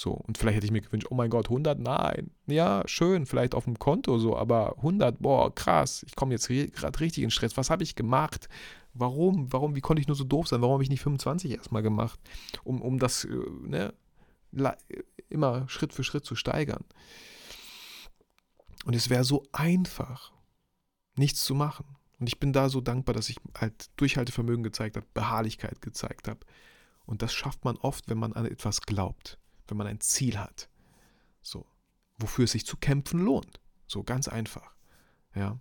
So, 0.00 0.12
und 0.12 0.38
vielleicht 0.38 0.56
hätte 0.56 0.64
ich 0.64 0.72
mir 0.72 0.80
gewünscht, 0.80 1.08
oh 1.10 1.14
mein 1.14 1.28
Gott, 1.28 1.50
100, 1.50 1.78
nein. 1.78 2.30
Ja, 2.46 2.82
schön, 2.86 3.26
vielleicht 3.26 3.54
auf 3.54 3.64
dem 3.64 3.78
Konto 3.78 4.18
so, 4.18 4.34
aber 4.34 4.78
100, 4.78 5.20
boah, 5.20 5.54
krass, 5.54 6.02
ich 6.06 6.16
komme 6.16 6.32
jetzt 6.32 6.48
gerade 6.48 6.98
richtig 7.00 7.22
in 7.22 7.30
Stress. 7.30 7.58
Was 7.58 7.68
habe 7.68 7.82
ich 7.82 7.96
gemacht? 7.96 8.48
Warum? 8.94 9.52
Warum? 9.52 9.76
Wie 9.76 9.82
konnte 9.82 10.00
ich 10.00 10.08
nur 10.08 10.16
so 10.16 10.24
doof 10.24 10.48
sein? 10.48 10.62
Warum 10.62 10.72
habe 10.72 10.82
ich 10.82 10.88
nicht 10.88 11.02
25 11.02 11.50
erstmal 11.50 11.82
gemacht? 11.82 12.18
Um, 12.64 12.80
um 12.80 12.98
das, 12.98 13.26
äh, 13.26 13.36
ne, 13.60 13.92
immer 15.28 15.68
Schritt 15.68 15.92
für 15.92 16.02
Schritt 16.02 16.24
zu 16.24 16.34
steigern. 16.34 16.84
Und 18.86 18.96
es 18.96 19.10
wäre 19.10 19.24
so 19.24 19.42
einfach, 19.52 20.32
nichts 21.14 21.44
zu 21.44 21.54
machen. 21.54 21.84
Und 22.18 22.26
ich 22.26 22.40
bin 22.40 22.54
da 22.54 22.70
so 22.70 22.80
dankbar, 22.80 23.14
dass 23.14 23.28
ich 23.28 23.36
halt 23.54 23.90
Durchhaltevermögen 23.96 24.62
gezeigt 24.62 24.96
habe, 24.96 25.06
Beharrlichkeit 25.12 25.82
gezeigt 25.82 26.26
habe. 26.26 26.40
Und 27.04 27.20
das 27.20 27.34
schafft 27.34 27.66
man 27.66 27.76
oft, 27.76 28.08
wenn 28.08 28.18
man 28.18 28.32
an 28.32 28.46
etwas 28.46 28.80
glaubt, 28.80 29.38
wenn 29.70 29.76
man 29.76 29.86
ein 29.86 30.00
Ziel 30.00 30.38
hat. 30.38 30.68
So, 31.42 31.66
wofür 32.18 32.44
es 32.44 32.52
sich 32.52 32.66
zu 32.66 32.76
kämpfen 32.76 33.20
lohnt. 33.20 33.60
So 33.86 34.02
ganz 34.02 34.28
einfach. 34.28 34.74
Ja. 35.34 35.60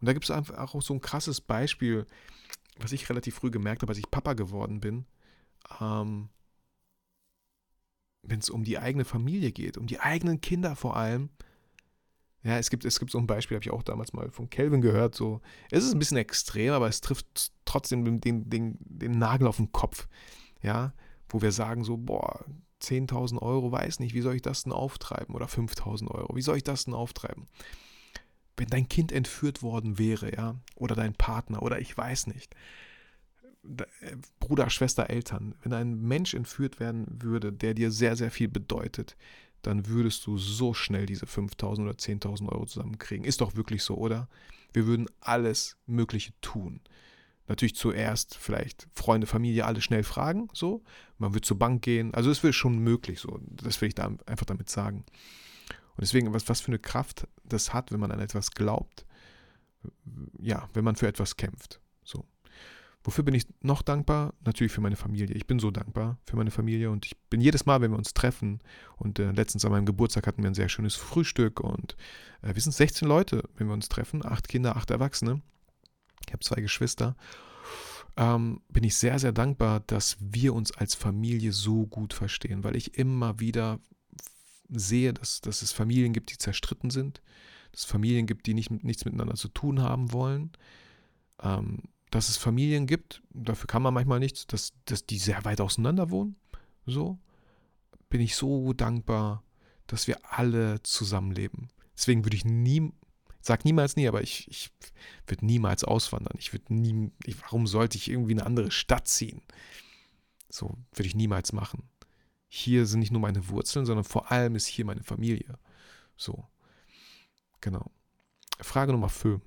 Und 0.00 0.06
da 0.06 0.12
gibt 0.12 0.24
es 0.24 0.30
einfach 0.30 0.58
auch 0.58 0.82
so 0.82 0.94
ein 0.94 1.00
krasses 1.00 1.40
Beispiel, 1.40 2.06
was 2.78 2.92
ich 2.92 3.08
relativ 3.08 3.34
früh 3.34 3.50
gemerkt 3.50 3.82
habe, 3.82 3.90
als 3.90 3.98
ich 3.98 4.10
Papa 4.10 4.34
geworden 4.34 4.80
bin. 4.80 5.06
Ähm, 5.80 6.28
wenn 8.22 8.40
es 8.40 8.50
um 8.50 8.64
die 8.64 8.78
eigene 8.78 9.04
Familie 9.04 9.52
geht, 9.52 9.78
um 9.78 9.86
die 9.86 10.00
eigenen 10.00 10.40
Kinder 10.40 10.76
vor 10.76 10.96
allem. 10.96 11.30
Ja, 12.42 12.58
es 12.58 12.70
gibt, 12.70 12.84
es 12.84 12.98
gibt 12.98 13.10
so 13.10 13.18
ein 13.18 13.26
Beispiel, 13.26 13.56
habe 13.56 13.64
ich 13.64 13.72
auch 13.72 13.82
damals 13.82 14.12
mal 14.12 14.30
von 14.30 14.50
Kelvin 14.50 14.80
gehört. 14.80 15.14
So, 15.14 15.40
es 15.70 15.84
ist 15.84 15.92
ein 15.92 15.98
bisschen 15.98 16.16
extrem, 16.16 16.72
aber 16.72 16.88
es 16.88 17.00
trifft 17.00 17.52
trotzdem 17.64 18.20
den, 18.20 18.48
den, 18.48 18.76
den 18.80 19.12
Nagel 19.12 19.46
auf 19.46 19.56
den 19.56 19.72
Kopf. 19.72 20.08
Ja, 20.62 20.92
wo 21.28 21.42
wir 21.42 21.52
sagen 21.52 21.84
so, 21.84 21.96
boah, 21.96 22.44
10.000 22.86 23.40
Euro, 23.42 23.72
weiß 23.72 24.00
nicht, 24.00 24.14
wie 24.14 24.20
soll 24.20 24.36
ich 24.36 24.42
das 24.42 24.64
denn 24.64 24.72
auftreiben? 24.72 25.34
Oder 25.34 25.46
5.000 25.46 26.10
Euro, 26.10 26.36
wie 26.36 26.42
soll 26.42 26.56
ich 26.56 26.64
das 26.64 26.84
denn 26.84 26.94
auftreiben? 26.94 27.48
Wenn 28.56 28.68
dein 28.68 28.88
Kind 28.88 29.12
entführt 29.12 29.62
worden 29.62 29.98
wäre, 29.98 30.34
ja, 30.34 30.56
oder 30.76 30.94
dein 30.94 31.14
Partner, 31.14 31.62
oder 31.62 31.80
ich 31.80 31.96
weiß 31.96 32.28
nicht, 32.28 32.54
äh, 34.00 34.16
Bruder, 34.40 34.70
Schwester, 34.70 35.10
Eltern, 35.10 35.54
wenn 35.62 35.72
ein 35.72 36.00
Mensch 36.00 36.34
entführt 36.34 36.80
werden 36.80 37.06
würde, 37.22 37.52
der 37.52 37.74
dir 37.74 37.90
sehr, 37.90 38.16
sehr 38.16 38.30
viel 38.30 38.48
bedeutet, 38.48 39.16
dann 39.62 39.88
würdest 39.88 40.26
du 40.26 40.38
so 40.38 40.74
schnell 40.74 41.06
diese 41.06 41.26
5.000 41.26 41.82
oder 41.82 41.92
10.000 41.92 42.48
Euro 42.48 42.66
zusammenkriegen. 42.66 43.24
Ist 43.24 43.40
doch 43.40 43.56
wirklich 43.56 43.82
so, 43.82 43.96
oder? 43.96 44.28
Wir 44.72 44.86
würden 44.86 45.08
alles 45.20 45.76
Mögliche 45.86 46.32
tun. 46.40 46.80
Natürlich 47.48 47.76
zuerst 47.76 48.36
vielleicht 48.36 48.88
Freunde, 48.92 49.26
Familie, 49.26 49.66
alle 49.66 49.80
schnell 49.80 50.02
fragen, 50.02 50.48
so. 50.52 50.82
Man 51.18 51.34
wird 51.34 51.44
zur 51.44 51.58
Bank 51.58 51.82
gehen. 51.82 52.12
Also 52.12 52.30
es 52.30 52.42
wäre 52.42 52.52
schon 52.52 52.78
möglich, 52.78 53.20
so. 53.20 53.40
Das 53.50 53.80
will 53.80 53.88
ich 53.88 53.94
da 53.94 54.10
einfach 54.26 54.46
damit 54.46 54.68
sagen. 54.68 55.04
Und 55.96 56.02
deswegen, 56.02 56.32
was, 56.32 56.48
was 56.48 56.60
für 56.60 56.68
eine 56.68 56.78
Kraft 56.78 57.26
das 57.44 57.72
hat, 57.72 57.92
wenn 57.92 58.00
man 58.00 58.10
an 58.10 58.20
etwas 58.20 58.50
glaubt. 58.50 59.06
Ja, 60.40 60.68
wenn 60.74 60.84
man 60.84 60.96
für 60.96 61.06
etwas 61.06 61.36
kämpft. 61.36 61.80
So. 62.04 62.24
Wofür 63.06 63.22
bin 63.22 63.34
ich 63.34 63.46
noch 63.62 63.82
dankbar? 63.82 64.34
Natürlich 64.44 64.72
für 64.72 64.80
meine 64.80 64.96
Familie. 64.96 65.36
Ich 65.36 65.46
bin 65.46 65.60
so 65.60 65.70
dankbar 65.70 66.18
für 66.26 66.34
meine 66.34 66.50
Familie 66.50 66.90
und 66.90 67.06
ich 67.06 67.16
bin 67.30 67.40
jedes 67.40 67.64
Mal, 67.64 67.80
wenn 67.80 67.92
wir 67.92 67.98
uns 67.98 68.14
treffen 68.14 68.58
und 68.96 69.20
äh, 69.20 69.30
letztens 69.30 69.64
an 69.64 69.70
meinem 69.70 69.86
Geburtstag 69.86 70.26
hatten 70.26 70.42
wir 70.42 70.50
ein 70.50 70.54
sehr 70.54 70.68
schönes 70.68 70.96
Frühstück 70.96 71.60
und 71.60 71.96
äh, 72.42 72.52
wir 72.52 72.60
sind 72.60 72.72
16 72.72 73.06
Leute, 73.06 73.48
wenn 73.54 73.68
wir 73.68 73.74
uns 73.74 73.88
treffen, 73.88 74.26
acht 74.26 74.48
Kinder, 74.48 74.76
acht 74.76 74.90
Erwachsene. 74.90 75.40
Ich 76.26 76.32
habe 76.32 76.44
zwei 76.44 76.60
Geschwister. 76.60 77.16
Ähm, 78.16 78.62
bin 78.68 78.84
ich 78.84 78.96
sehr, 78.96 79.18
sehr 79.18 79.32
dankbar, 79.32 79.80
dass 79.80 80.16
wir 80.20 80.54
uns 80.54 80.72
als 80.72 80.94
Familie 80.94 81.52
so 81.52 81.86
gut 81.86 82.14
verstehen, 82.14 82.64
weil 82.64 82.76
ich 82.76 82.96
immer 82.96 83.40
wieder 83.40 83.78
sehe, 84.68 85.12
dass, 85.12 85.40
dass 85.40 85.62
es 85.62 85.72
Familien 85.72 86.12
gibt, 86.12 86.30
die 86.30 86.38
zerstritten 86.38 86.90
sind, 86.90 87.20
dass 87.72 87.82
es 87.82 87.86
Familien 87.86 88.26
gibt, 88.26 88.46
die 88.46 88.54
nicht, 88.54 88.70
nichts 88.70 89.04
miteinander 89.04 89.34
zu 89.34 89.48
tun 89.48 89.82
haben 89.82 90.12
wollen. 90.12 90.52
Ähm, 91.42 91.82
dass 92.10 92.28
es 92.28 92.36
Familien 92.36 92.86
gibt, 92.86 93.22
dafür 93.30 93.66
kann 93.66 93.82
man 93.82 93.92
manchmal 93.92 94.20
nichts, 94.20 94.46
dass, 94.46 94.72
dass 94.86 95.04
die 95.04 95.18
sehr 95.18 95.44
weit 95.44 95.60
auseinander 95.60 96.10
wohnen. 96.10 96.36
So 96.86 97.18
bin 98.08 98.20
ich 98.20 98.36
so 98.36 98.72
dankbar, 98.72 99.42
dass 99.86 100.06
wir 100.06 100.18
alle 100.30 100.82
zusammenleben. 100.82 101.68
Deswegen 101.96 102.24
würde 102.24 102.36
ich 102.36 102.44
nie, 102.44 102.92
sag 103.46 103.64
niemals 103.64 103.96
nie, 103.96 104.08
aber 104.08 104.22
ich, 104.22 104.48
ich 104.48 104.70
würde 105.26 105.46
niemals 105.46 105.84
auswandern. 105.84 106.36
Ich 106.38 106.52
würde 106.52 106.74
nie, 106.74 107.12
ich, 107.24 107.40
warum 107.42 107.66
sollte 107.66 107.96
ich 107.96 108.10
irgendwie 108.10 108.32
in 108.32 108.40
eine 108.40 108.46
andere 108.46 108.70
Stadt 108.70 109.06
ziehen? 109.08 109.40
So 110.48 110.76
würde 110.92 111.06
ich 111.06 111.14
niemals 111.14 111.52
machen. 111.52 111.88
Hier 112.48 112.86
sind 112.86 113.00
nicht 113.00 113.12
nur 113.12 113.20
meine 113.20 113.48
Wurzeln, 113.48 113.86
sondern 113.86 114.04
vor 114.04 114.30
allem 114.32 114.56
ist 114.56 114.66
hier 114.66 114.84
meine 114.84 115.02
Familie. 115.02 115.58
So. 116.16 116.44
Genau. 117.60 117.90
Frage 118.60 118.92
Nummer 118.92 119.08
5. 119.08 119.42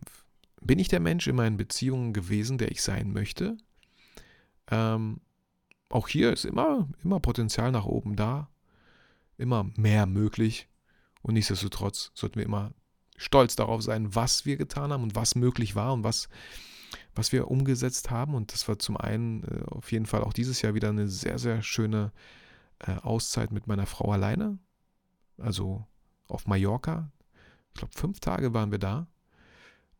Bin 0.61 0.79
ich 0.79 0.87
der 0.87 0.99
Mensch 0.99 1.27
in 1.27 1.35
meinen 1.35 1.57
Beziehungen 1.57 2.13
gewesen, 2.13 2.57
der 2.57 2.71
ich 2.71 2.81
sein 2.81 3.11
möchte? 3.11 3.57
Ähm, 4.69 5.21
auch 5.89 6.07
hier 6.07 6.31
ist 6.31 6.45
immer, 6.45 6.87
immer 7.03 7.19
Potenzial 7.19 7.71
nach 7.71 7.85
oben 7.85 8.15
da, 8.15 8.49
immer 9.37 9.69
mehr 9.75 10.05
möglich. 10.05 10.67
Und 11.21 11.33
nichtsdestotrotz 11.33 12.11
sollten 12.13 12.35
wir 12.35 12.45
immer 12.45 12.73
stolz 13.19 13.55
darauf 13.55 13.83
sein, 13.83 14.15
was 14.15 14.45
wir 14.45 14.57
getan 14.57 14.91
haben 14.91 15.03
und 15.03 15.13
was 15.13 15.35
möglich 15.35 15.75
war 15.75 15.93
und 15.93 16.03
was, 16.03 16.29
was 17.13 17.31
wir 17.31 17.51
umgesetzt 17.51 18.09
haben. 18.09 18.33
Und 18.33 18.53
das 18.53 18.67
war 18.67 18.79
zum 18.79 18.97
einen 18.97 19.43
äh, 19.43 19.65
auf 19.67 19.91
jeden 19.91 20.05
Fall 20.05 20.23
auch 20.23 20.33
dieses 20.33 20.61
Jahr 20.61 20.73
wieder 20.73 20.89
eine 20.89 21.07
sehr, 21.07 21.37
sehr 21.37 21.61
schöne 21.61 22.11
äh, 22.79 22.93
Auszeit 22.93 23.51
mit 23.51 23.67
meiner 23.67 23.85
Frau 23.85 24.11
alleine. 24.11 24.57
Also 25.37 25.85
auf 26.27 26.47
Mallorca. 26.47 27.11
Ich 27.69 27.79
glaube, 27.79 27.93
fünf 27.93 28.19
Tage 28.19 28.53
waren 28.53 28.71
wir 28.71 28.79
da. 28.79 29.07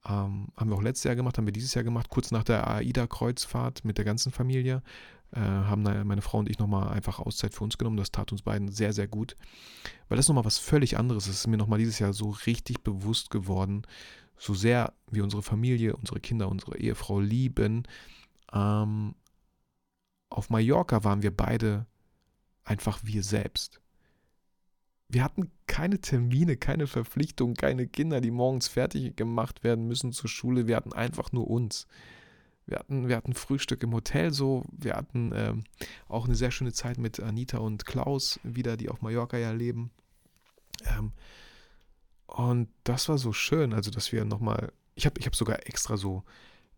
Ähm, 0.06 0.48
haben 0.56 0.70
wir 0.70 0.76
auch 0.76 0.82
letztes 0.82 1.04
Jahr 1.04 1.16
gemacht, 1.16 1.38
haben 1.38 1.46
wir 1.46 1.54
dieses 1.54 1.74
Jahr 1.74 1.84
gemacht, 1.84 2.10
kurz 2.10 2.32
nach 2.32 2.44
der 2.44 2.68
AIDA-Kreuzfahrt 2.68 3.84
mit 3.84 3.98
der 3.98 4.06
ganzen 4.06 4.32
Familie. 4.32 4.82
Äh, 5.32 5.42
haben 5.42 5.84
meine 5.84 6.22
Frau 6.22 6.40
und 6.40 6.50
ich 6.50 6.58
nochmal 6.58 6.90
einfach 6.90 7.20
Auszeit 7.20 7.54
für 7.54 7.64
uns 7.64 7.78
genommen. 7.78 7.98
Das 7.98 8.12
tat 8.12 8.32
uns 8.32 8.42
beiden 8.42 8.70
sehr, 8.70 8.94
sehr 8.94 9.08
gut. 9.08 9.36
Weil 10.08 10.18
das 10.18 10.28
nochmal 10.28 10.46
was 10.46 10.58
völlig 10.58 10.98
anderes 10.98 11.28
ist. 11.28 11.36
Es 11.36 11.40
ist 11.42 11.48
mir 11.48 11.58
nochmal 11.58 11.80
dieses 11.80 12.00
Jahr 12.00 12.14
so 12.14 12.30
richtig 12.48 12.84
bewusst 12.84 13.30
geworden, 13.30 13.84
so 14.38 14.54
sehr 14.54 14.94
wir 15.12 15.24
unsere 15.24 15.44
Familie, 15.44 15.96
unsere 15.96 16.20
Kinder, 16.20 16.50
unsere 16.50 16.78
Ehefrau 16.78 17.20
lieben. 17.20 17.84
Ähm, 18.54 19.16
auf 20.30 20.50
Mallorca 20.50 21.04
waren 21.04 21.22
wir 21.22 21.36
beide 21.36 21.86
einfach 22.64 23.00
wir 23.04 23.24
selbst. 23.24 23.82
Wir 25.10 25.24
hatten 25.24 25.52
keine 25.66 26.00
Termine, 26.00 26.56
keine 26.56 26.86
Verpflichtungen, 26.86 27.56
keine 27.56 27.88
Kinder, 27.88 28.22
die 28.22 28.30
morgens 28.30 28.68
fertig 28.68 29.16
gemacht 29.16 29.64
werden 29.64 29.88
müssen 29.88 30.12
zur 30.12 30.30
Schule. 30.30 30.68
Wir 30.68 30.76
hatten 30.76 30.94
einfach 30.94 31.32
nur 31.32 31.50
uns. 31.50 31.88
Wir 32.68 32.78
hatten, 32.78 33.08
wir 33.08 33.18
hatten 33.18 33.34
Frühstück 33.34 33.82
im 33.82 33.94
Hotel 33.94 34.32
so. 34.32 34.64
Wir 34.72 34.96
hatten 34.96 35.32
ähm, 35.34 35.64
auch 36.08 36.26
eine 36.26 36.36
sehr 36.36 36.52
schöne 36.52 36.74
Zeit 36.74 37.00
mit 37.00 37.20
Anita 37.20 37.58
und 37.58 37.88
Klaus 37.88 38.40
wieder, 38.44 38.78
die 38.78 38.90
auf 38.90 39.02
Mallorca 39.02 39.38
ja 39.38 39.52
leben. 39.52 39.90
Ähm, 40.86 41.12
und 42.28 42.70
das 42.84 43.10
war 43.10 43.18
so 43.18 43.34
schön, 43.34 43.74
also 43.74 43.90
dass 43.90 44.12
wir 44.12 44.24
nochmal, 44.24 44.72
ich 44.94 45.08
habe 45.08 45.20
ich 45.20 45.26
hab 45.26 45.36
sogar 45.36 45.68
extra 45.68 45.98
so, 45.98 46.24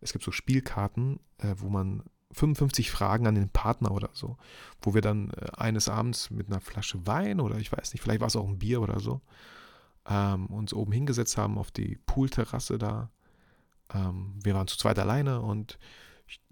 es 0.00 0.12
gibt 0.12 0.24
so 0.24 0.32
Spielkarten, 0.32 1.20
äh, 1.36 1.54
wo 1.58 1.68
man 1.68 2.02
55 2.32 2.90
Fragen 2.90 3.26
an 3.26 3.34
den 3.34 3.50
Partner 3.50 3.92
oder 3.92 4.10
so, 4.12 4.36
wo 4.80 4.94
wir 4.94 5.00
dann 5.00 5.30
äh, 5.30 5.50
eines 5.56 5.88
Abends 5.88 6.30
mit 6.30 6.48
einer 6.48 6.60
Flasche 6.60 7.06
Wein 7.06 7.40
oder 7.40 7.56
ich 7.58 7.72
weiß 7.72 7.92
nicht, 7.92 8.02
vielleicht 8.02 8.20
war 8.20 8.28
es 8.28 8.36
auch 8.36 8.48
ein 8.48 8.58
Bier 8.58 8.80
oder 8.80 9.00
so, 9.00 9.20
ähm, 10.08 10.46
uns 10.46 10.72
oben 10.72 10.92
hingesetzt 10.92 11.36
haben 11.36 11.58
auf 11.58 11.70
die 11.70 11.98
Poolterrasse 12.06 12.78
da. 12.78 13.10
Ähm, 13.94 14.34
wir 14.42 14.54
waren 14.54 14.66
zu 14.66 14.78
zweit 14.78 14.98
alleine 14.98 15.40
und 15.40 15.78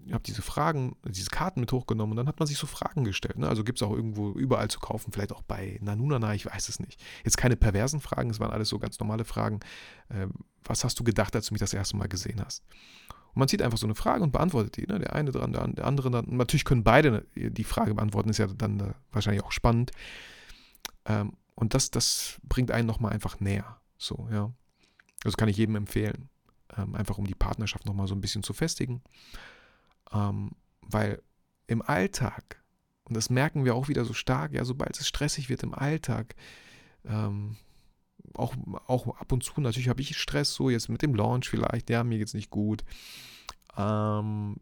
ich 0.05 0.13
habe 0.13 0.23
diese 0.23 0.41
Fragen, 0.41 0.95
diese 1.05 1.29
Karten 1.29 1.59
mit 1.59 1.71
hochgenommen 1.71 2.11
und 2.11 2.17
dann 2.17 2.27
hat 2.27 2.39
man 2.39 2.47
sich 2.47 2.57
so 2.57 2.67
Fragen 2.67 3.03
gestellt. 3.03 3.37
Ne? 3.37 3.47
Also 3.47 3.63
gibt 3.63 3.79
es 3.79 3.83
auch 3.87 3.91
irgendwo 3.91 4.31
überall 4.31 4.69
zu 4.69 4.79
kaufen, 4.79 5.11
vielleicht 5.11 5.31
auch 5.31 5.41
bei 5.41 5.79
Nanunana, 5.81 6.33
ich 6.35 6.45
weiß 6.45 6.69
es 6.69 6.79
nicht. 6.79 7.01
Jetzt 7.23 7.37
keine 7.37 7.55
perversen 7.55 7.99
Fragen, 7.99 8.29
es 8.29 8.39
waren 8.39 8.51
alles 8.51 8.69
so 8.69 8.79
ganz 8.79 8.99
normale 8.99 9.25
Fragen. 9.25 9.59
Äh, 10.09 10.27
was 10.63 10.83
hast 10.83 10.99
du 10.99 11.03
gedacht, 11.03 11.35
als 11.35 11.47
du 11.47 11.53
mich 11.53 11.61
das 11.61 11.73
erste 11.73 11.97
Mal 11.97 12.07
gesehen 12.07 12.43
hast? 12.43 12.63
Und 13.33 13.39
man 13.39 13.47
zieht 13.47 13.61
einfach 13.61 13.77
so 13.77 13.87
eine 13.87 13.95
Frage 13.95 14.23
und 14.23 14.31
beantwortet 14.31 14.77
die. 14.77 14.85
Ne? 14.85 14.99
Der 14.99 15.15
eine 15.15 15.31
dran, 15.31 15.53
der 15.53 15.85
andere 15.85 16.11
dann. 16.11 16.25
Natürlich 16.29 16.65
können 16.65 16.83
beide 16.83 17.25
die 17.35 17.63
Frage 17.63 17.95
beantworten, 17.95 18.29
ist 18.29 18.37
ja 18.37 18.47
dann 18.47 18.93
wahrscheinlich 19.11 19.43
auch 19.43 19.51
spannend. 19.51 19.91
Ähm, 21.05 21.33
und 21.55 21.73
das, 21.73 21.91
das 21.91 22.39
bringt 22.43 22.71
einen 22.71 22.87
nochmal 22.87 23.13
einfach 23.13 23.39
näher. 23.39 23.77
So, 23.97 24.27
ja. 24.31 24.51
Also 25.23 25.35
kann 25.37 25.49
ich 25.49 25.57
jedem 25.57 25.75
empfehlen. 25.75 26.29
Ähm, 26.77 26.95
einfach 26.95 27.17
um 27.17 27.25
die 27.25 27.35
Partnerschaft 27.35 27.85
nochmal 27.85 28.07
so 28.07 28.15
ein 28.15 28.21
bisschen 28.21 28.43
zu 28.43 28.53
festigen. 28.53 29.01
Ähm, 30.11 30.51
weil 30.81 31.21
im 31.67 31.81
Alltag, 31.81 32.61
und 33.05 33.15
das 33.15 33.29
merken 33.29 33.63
wir 33.63 33.75
auch 33.75 33.87
wieder 33.87 34.05
so 34.05 34.13
stark, 34.13 34.53
ja, 34.53 34.65
sobald 34.65 34.99
es 34.99 35.07
stressig 35.07 35.49
wird 35.49 35.63
im 35.63 35.73
Alltag, 35.73 36.35
ähm, 37.05 37.57
auch, 38.35 38.55
auch 38.87 39.07
ab 39.17 39.31
und 39.31 39.43
zu, 39.43 39.59
natürlich 39.61 39.89
habe 39.89 40.01
ich 40.01 40.17
Stress, 40.17 40.53
so 40.53 40.69
jetzt 40.69 40.89
mit 40.89 41.01
dem 41.01 41.15
Launch 41.15 41.49
vielleicht, 41.49 41.89
ja, 41.89 42.03
mir 42.03 42.17
geht 42.17 42.27
es 42.27 42.33
nicht 42.33 42.49
gut. 42.49 42.83
Ähm, 43.77 44.57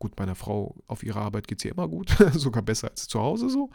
gut, 0.00 0.18
meiner 0.18 0.34
Frau 0.34 0.74
auf 0.86 1.02
ihrer 1.02 1.20
Arbeit 1.20 1.46
geht 1.46 1.58
es 1.58 1.64
ihr 1.64 1.72
immer 1.72 1.86
gut, 1.86 2.16
sogar 2.32 2.62
besser 2.62 2.90
als 2.90 3.06
zu 3.06 3.20
Hause 3.20 3.50
so, 3.50 3.70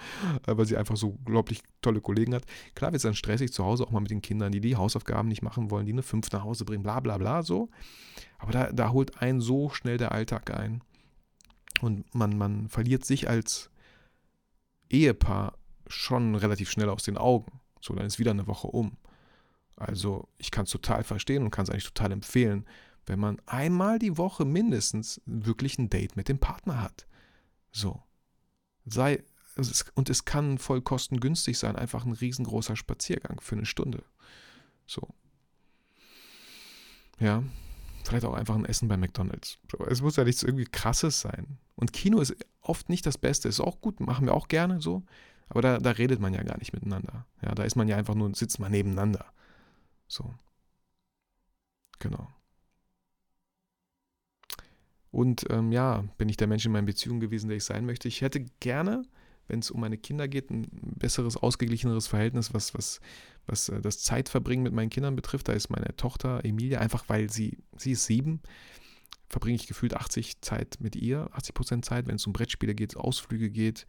äh, 0.48 0.58
weil 0.58 0.66
sie 0.66 0.76
einfach 0.76 0.98
so 0.98 1.18
unglaublich 1.20 1.62
tolle 1.82 2.02
Kollegen 2.02 2.34
hat. 2.34 2.44
Klar 2.74 2.92
wird 2.92 2.98
es 2.98 3.04
dann 3.04 3.14
stressig 3.14 3.54
zu 3.54 3.64
Hause, 3.64 3.86
auch 3.86 3.92
mal 3.92 4.02
mit 4.02 4.12
den 4.12 4.22
Kindern, 4.22 4.52
die 4.52 4.60
die 4.60 4.76
Hausaufgaben 4.76 5.30
nicht 5.30 5.44
machen 5.44 5.72
wollen, 5.72 5.86
die 5.86 5.94
eine 5.94 6.04
5 6.04 6.32
nach 6.32 6.44
Hause 6.44 6.66
bringen, 6.66 6.84
bla 6.84 7.00
bla 7.00 7.18
bla 7.18 7.44
so. 7.44 7.70
Aber 8.40 8.52
da, 8.52 8.72
da 8.72 8.92
holt 8.92 9.22
einen 9.22 9.40
so 9.40 9.70
schnell 9.70 9.98
der 9.98 10.12
Alltag 10.12 10.52
ein. 10.52 10.82
Und 11.82 12.14
man, 12.16 12.38
man 12.38 12.70
verliert 12.70 13.06
sich 13.06 13.30
als 13.30 13.70
Ehepaar 14.90 15.54
schon 15.88 16.36
relativ 16.36 16.70
schnell 16.70 16.90
aus 16.90 17.04
den 17.04 17.18
Augen. 17.18 17.60
So, 17.86 17.94
dann 17.94 18.08
ist 18.08 18.18
wieder 18.18 18.32
eine 18.32 18.48
Woche 18.48 18.68
um. 18.68 18.98
Also 19.76 20.28
ich 20.40 20.50
kann 20.50 20.64
es 20.64 20.72
total 20.72 21.04
verstehen 21.04 21.44
und 21.44 21.52
kann 21.52 21.64
es 21.64 21.70
eigentlich 21.70 21.86
total 21.86 22.12
empfehlen, 22.12 22.66
wenn 23.06 23.20
man 23.20 23.40
einmal 23.46 24.00
die 24.00 24.18
Woche 24.18 24.44
mindestens 24.44 25.22
wirklich 25.26 25.78
ein 25.78 25.92
Date 25.92 26.16
mit 26.16 26.28
dem 26.28 26.40
Partner 26.40 26.82
hat. 26.82 27.06
So. 27.72 28.02
Sei, 28.86 29.24
und 29.94 30.10
es 30.10 30.26
kann 30.26 30.58
voll 30.58 30.82
kostengünstig 30.82 31.60
sein, 31.60 31.76
einfach 31.76 32.06
ein 32.06 32.14
riesengroßer 32.14 32.76
Spaziergang 32.76 33.40
für 33.40 33.56
eine 33.56 33.66
Stunde. 33.66 34.04
So. 34.88 35.08
Ja, 37.20 37.44
vielleicht 38.04 38.26
auch 38.26 38.34
einfach 38.34 38.56
ein 38.56 38.66
Essen 38.66 38.88
bei 38.88 38.98
McDonalds. 38.98 39.60
Es 39.88 40.02
muss 40.02 40.16
ja 40.16 40.24
nichts 40.24 40.42
irgendwie 40.42 40.66
krasses 40.66 41.22
sein. 41.22 41.60
Und 41.76 41.94
Kino 41.94 42.20
ist 42.20 42.36
oft 42.62 42.90
nicht 42.90 43.06
das 43.06 43.20
Beste. 43.20 43.48
Ist 43.48 43.60
auch 43.60 43.80
gut, 43.80 44.00
machen 44.00 44.26
wir 44.26 44.34
auch 44.34 44.48
gerne 44.48 44.82
so. 44.82 45.04
Aber 45.48 45.62
da, 45.62 45.78
da 45.80 45.92
redet 45.92 46.20
man 46.20 46.34
ja 46.34 46.44
gar 46.44 46.58
nicht 46.58 46.74
miteinander. 46.74 47.26
Ja, 47.42 47.54
da 47.54 47.64
ist 47.64 47.76
man 47.76 47.88
ja 47.88 47.98
einfach 47.98 48.16
nur, 48.16 48.34
sitzt 48.36 48.60
man 48.60 48.72
nebeneinander. 48.72 49.26
So. 50.08 50.34
Genau. 52.00 52.28
Und 55.12 55.46
ähm, 55.50 55.72
ja, 55.72 56.04
bin 56.18 56.28
ich 56.28 56.36
der 56.36 56.48
Mensch 56.48 56.66
in 56.66 56.74
meinen 56.74 56.88
Beziehungen 56.88 57.22
gewesen, 57.22 57.48
der 57.48 57.58
ich 57.58 57.64
sein 57.64 57.86
möchte. 57.86 58.08
Ich 58.10 58.22
hätte 58.22 58.44
gerne, 58.60 59.04
wenn 59.48 59.60
es 59.60 59.72
um 59.72 59.80
meine 59.80 59.98
Kinder 59.98 60.28
geht, 60.28 60.50
ein 60.50 60.68
besseres, 60.98 61.38
ausgeglicheneres 61.38 62.08
Verhältnis, 62.08 62.54
was, 62.54 62.74
was, 62.74 63.00
was 63.46 63.70
äh, 63.70 63.80
das 63.82 64.00
Zeitverbringen 64.00 64.64
mit 64.64 64.74
meinen 64.74 64.90
Kindern 64.90 65.16
betrifft. 65.16 65.48
Da 65.48 65.54
ist 65.54 65.70
meine 65.70 65.96
Tochter 65.96 66.44
Emilia, 66.44 66.80
einfach 66.80 67.06
weil 67.08 67.30
sie, 67.32 67.60
sie 67.78 67.92
ist 67.92 68.06
sieben, 68.06 68.42
verbringe 69.30 69.56
ich 69.56 69.68
gefühlt 69.68 69.96
80 69.96 70.42
Zeit 70.42 70.78
mit 70.80 70.96
ihr, 70.96 71.30
80 71.34 71.56
Prozent 71.56 71.86
Zeit, 71.86 72.08
wenn 72.08 72.16
es 72.16 72.28
um 72.28 72.34
Brettspiele 72.34 72.76
geht, 72.76 72.96
Ausflüge 72.96 73.50
geht, 73.50 73.88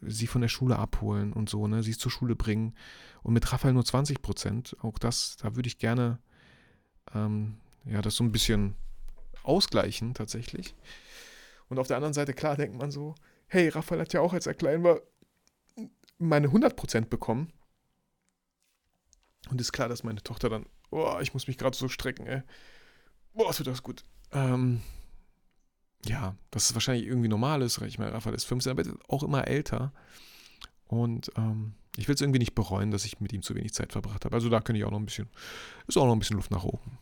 sie 0.00 0.26
von 0.26 0.40
der 0.40 0.48
Schule 0.48 0.78
abholen 0.78 1.32
und 1.32 1.48
so, 1.48 1.66
ne, 1.66 1.82
sie 1.82 1.96
zur 1.96 2.10
Schule 2.10 2.36
bringen. 2.36 2.74
Und 3.22 3.34
mit 3.34 3.52
Raphael 3.52 3.74
nur 3.74 3.84
20 3.84 4.22
Prozent. 4.22 4.76
Auch 4.82 4.98
das, 4.98 5.36
da 5.36 5.56
würde 5.56 5.68
ich 5.68 5.78
gerne, 5.78 6.18
ähm, 7.14 7.58
ja, 7.84 8.00
das 8.02 8.16
so 8.16 8.24
ein 8.24 8.32
bisschen 8.32 8.74
ausgleichen 9.42 10.14
tatsächlich. 10.14 10.74
Und 11.68 11.78
auf 11.78 11.88
der 11.88 11.96
anderen 11.96 12.14
Seite, 12.14 12.32
klar, 12.32 12.56
denkt 12.56 12.78
man 12.78 12.90
so, 12.90 13.14
hey, 13.48 13.68
Raphael 13.68 14.00
hat 14.00 14.12
ja 14.12 14.20
auch, 14.20 14.32
als 14.32 14.46
er 14.46 14.54
klein 14.54 14.84
war, 14.84 15.00
meine 16.18 16.48
100% 16.48 17.06
bekommen. 17.06 17.52
Und 19.50 19.60
ist 19.60 19.72
klar, 19.72 19.88
dass 19.88 20.02
meine 20.02 20.22
Tochter 20.22 20.48
dann, 20.48 20.66
oh, 20.90 21.18
ich 21.20 21.32
muss 21.32 21.46
mich 21.46 21.58
gerade 21.58 21.76
so 21.76 21.88
strecken, 21.88 22.26
ey. 22.26 22.42
Boah, 23.32 23.56
wird 23.56 23.66
das 23.66 23.82
gut. 23.82 24.04
Ähm, 24.32 24.80
ja, 26.04 26.36
dass 26.50 26.70
es 26.70 26.74
wahrscheinlich 26.74 27.06
irgendwie 27.06 27.28
normal 27.28 27.62
ist. 27.62 27.80
Ich 27.82 27.98
meine, 27.98 28.12
Raphael 28.12 28.34
ist 28.34 28.44
15, 28.44 28.70
aber 28.70 28.82
auch 29.08 29.22
immer 29.22 29.46
älter. 29.46 29.92
Und 30.86 31.30
ähm, 31.36 31.74
ich 31.96 32.06
will 32.08 32.14
es 32.14 32.20
irgendwie 32.20 32.38
nicht 32.38 32.54
bereuen, 32.54 32.90
dass 32.90 33.04
ich 33.04 33.20
mit 33.20 33.32
ihm 33.32 33.42
zu 33.42 33.54
wenig 33.54 33.74
Zeit 33.74 33.92
verbracht 33.92 34.24
habe. 34.24 34.34
Also 34.34 34.48
da 34.48 34.60
könnte 34.60 34.78
ich 34.78 34.84
auch 34.84 34.90
noch 34.90 35.00
ein 35.00 35.06
bisschen, 35.06 35.28
ist 35.88 35.96
auch 35.96 36.06
noch 36.06 36.12
ein 36.12 36.18
bisschen 36.18 36.36
Luft 36.36 36.50
nach 36.50 36.64
oben. 36.64 36.98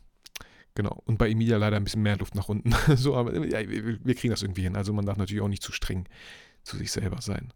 Genau. 0.75 1.03
Und 1.05 1.18
bei 1.18 1.31
Emilia 1.31 1.57
leider 1.57 1.77
ein 1.77 1.85
bisschen 1.85 2.03
mehr 2.03 2.16
Luft 2.16 2.35
nach 2.35 2.49
unten. 2.49 2.75
so, 2.97 3.16
aber 3.16 3.35
ja, 3.47 3.68
wir 3.68 4.14
kriegen 4.14 4.31
das 4.31 4.43
irgendwie 4.43 4.62
hin. 4.62 4.77
Also 4.77 4.93
man 4.93 5.07
darf 5.07 5.16
natürlich 5.16 5.43
auch 5.43 5.49
nicht 5.49 5.62
zu 5.62 5.72
streng 5.72 6.09
zu 6.62 6.77
sich 6.77 6.91
selber 6.91 7.20
sein. 7.20 7.53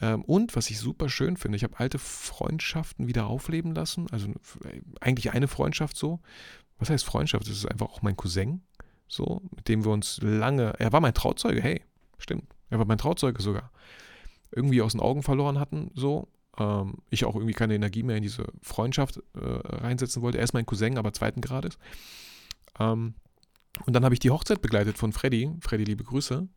Ähm, 0.00 0.22
und 0.24 0.56
was 0.56 0.68
ich 0.70 0.78
super 0.78 1.08
schön 1.08 1.36
finde, 1.36 1.56
ich 1.56 1.64
habe 1.64 1.78
alte 1.78 1.98
Freundschaften 1.98 3.06
wieder 3.06 3.26
aufleben 3.26 3.74
lassen. 3.74 4.08
Also 4.10 4.28
eigentlich 5.00 5.32
eine 5.32 5.48
Freundschaft 5.48 5.96
so. 5.96 6.20
Was 6.78 6.90
heißt 6.90 7.04
Freundschaft? 7.04 7.48
Das 7.48 7.56
ist 7.56 7.66
einfach 7.66 7.86
auch 7.86 8.02
mein 8.02 8.16
Cousin, 8.16 8.62
so, 9.08 9.42
mit 9.54 9.68
dem 9.68 9.84
wir 9.84 9.92
uns 9.92 10.20
lange. 10.22 10.74
Er 10.78 10.92
war 10.92 11.00
mein 11.00 11.14
Trauzeuge, 11.14 11.62
hey, 11.62 11.82
stimmt. 12.18 12.44
Er 12.70 12.78
war 12.78 12.86
mein 12.86 12.98
Trauzeuge 12.98 13.42
sogar. 13.42 13.70
Irgendwie 14.50 14.82
aus 14.82 14.92
den 14.92 15.00
Augen 15.00 15.22
verloren 15.22 15.58
hatten, 15.58 15.90
so 15.94 16.28
ähm, 16.58 16.98
ich 17.10 17.24
auch 17.24 17.34
irgendwie 17.34 17.54
keine 17.54 17.74
Energie 17.74 18.02
mehr 18.02 18.16
in 18.16 18.22
diese 18.22 18.46
Freundschaft 18.62 19.18
äh, 19.34 19.40
reinsetzen 19.40 20.22
wollte. 20.22 20.38
Er 20.38 20.44
ist 20.44 20.54
mein 20.54 20.66
Cousin, 20.66 20.98
aber 20.98 21.12
zweiten 21.12 21.40
Grades. 21.40 21.78
Ähm, 22.78 23.14
und 23.84 23.92
dann 23.92 24.04
habe 24.04 24.14
ich 24.14 24.20
die 24.20 24.30
Hochzeit 24.30 24.62
begleitet 24.62 24.96
von 24.96 25.12
Freddy. 25.12 25.50
Freddy, 25.60 25.84
liebe 25.84 26.04
Grüße. 26.04 26.48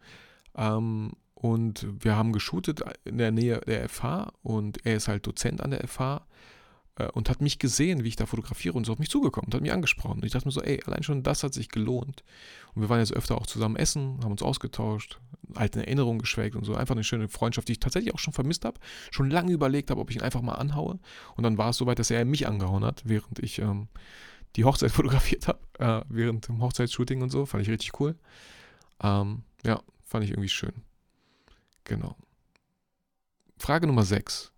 Ähm, 0.55 1.11
und 1.33 1.87
wir 2.03 2.15
haben 2.15 2.33
geshootet 2.33 2.81
in 3.05 3.17
der 3.17 3.31
Nähe 3.31 3.61
der 3.61 3.87
FH 3.87 4.33
und 4.41 4.85
er 4.85 4.95
ist 4.95 5.07
halt 5.07 5.25
Dozent 5.25 5.61
an 5.61 5.71
der 5.71 5.87
FH 5.87 6.25
und 7.07 7.29
hat 7.29 7.41
mich 7.41 7.59
gesehen, 7.59 8.03
wie 8.03 8.09
ich 8.09 8.15
da 8.15 8.25
fotografiere 8.25 8.75
und 8.75 8.85
so 8.85 8.93
auf 8.93 8.99
mich 8.99 9.09
zugekommen 9.09 9.47
und 9.47 9.55
hat 9.55 9.61
mich 9.61 9.71
angesprochen. 9.71 10.19
Und 10.19 10.25
ich 10.25 10.31
dachte 10.31 10.47
mir 10.47 10.51
so, 10.51 10.61
ey, 10.61 10.81
allein 10.85 11.03
schon 11.03 11.23
das 11.23 11.43
hat 11.43 11.53
sich 11.53 11.69
gelohnt. 11.69 12.23
Und 12.73 12.81
wir 12.81 12.89
waren 12.89 12.99
jetzt 12.99 13.13
öfter 13.13 13.37
auch 13.37 13.47
zusammen 13.47 13.75
essen, 13.75 14.19
haben 14.23 14.31
uns 14.31 14.43
ausgetauscht, 14.43 15.19
alte 15.55 15.79
Erinnerungen 15.79 16.19
geschwelgt 16.19 16.55
und 16.55 16.65
so. 16.65 16.75
Einfach 16.75 16.95
eine 16.95 17.03
schöne 17.03 17.29
Freundschaft, 17.29 17.67
die 17.67 17.73
ich 17.73 17.79
tatsächlich 17.79 18.13
auch 18.13 18.19
schon 18.19 18.33
vermisst 18.33 18.65
habe. 18.65 18.79
Schon 19.11 19.29
lange 19.29 19.51
überlegt 19.51 19.91
habe, 19.91 20.01
ob 20.01 20.09
ich 20.09 20.17
ihn 20.17 20.21
einfach 20.21 20.41
mal 20.41 20.55
anhaue. 20.55 20.99
Und 21.35 21.43
dann 21.43 21.57
war 21.57 21.69
es 21.69 21.77
soweit, 21.77 21.99
dass 21.99 22.11
er 22.11 22.25
mich 22.25 22.47
angehauen 22.47 22.83
hat, 22.83 23.03
während 23.05 23.39
ich 23.39 23.59
ähm, 23.59 23.87
die 24.55 24.65
Hochzeit 24.65 24.91
fotografiert 24.91 25.47
habe, 25.47 25.59
äh, 25.79 26.01
während 26.09 26.47
dem 26.47 26.61
Hochzeitsshooting 26.61 27.21
und 27.21 27.29
so. 27.29 27.45
Fand 27.45 27.63
ich 27.63 27.69
richtig 27.69 27.99
cool. 27.99 28.15
Ähm, 29.01 29.43
ja, 29.63 29.81
fand 30.05 30.25
ich 30.25 30.31
irgendwie 30.31 30.49
schön. 30.49 30.73
Genau. 31.85 32.15
Frage 33.57 33.87
Nummer 33.87 34.03
6. 34.05 34.51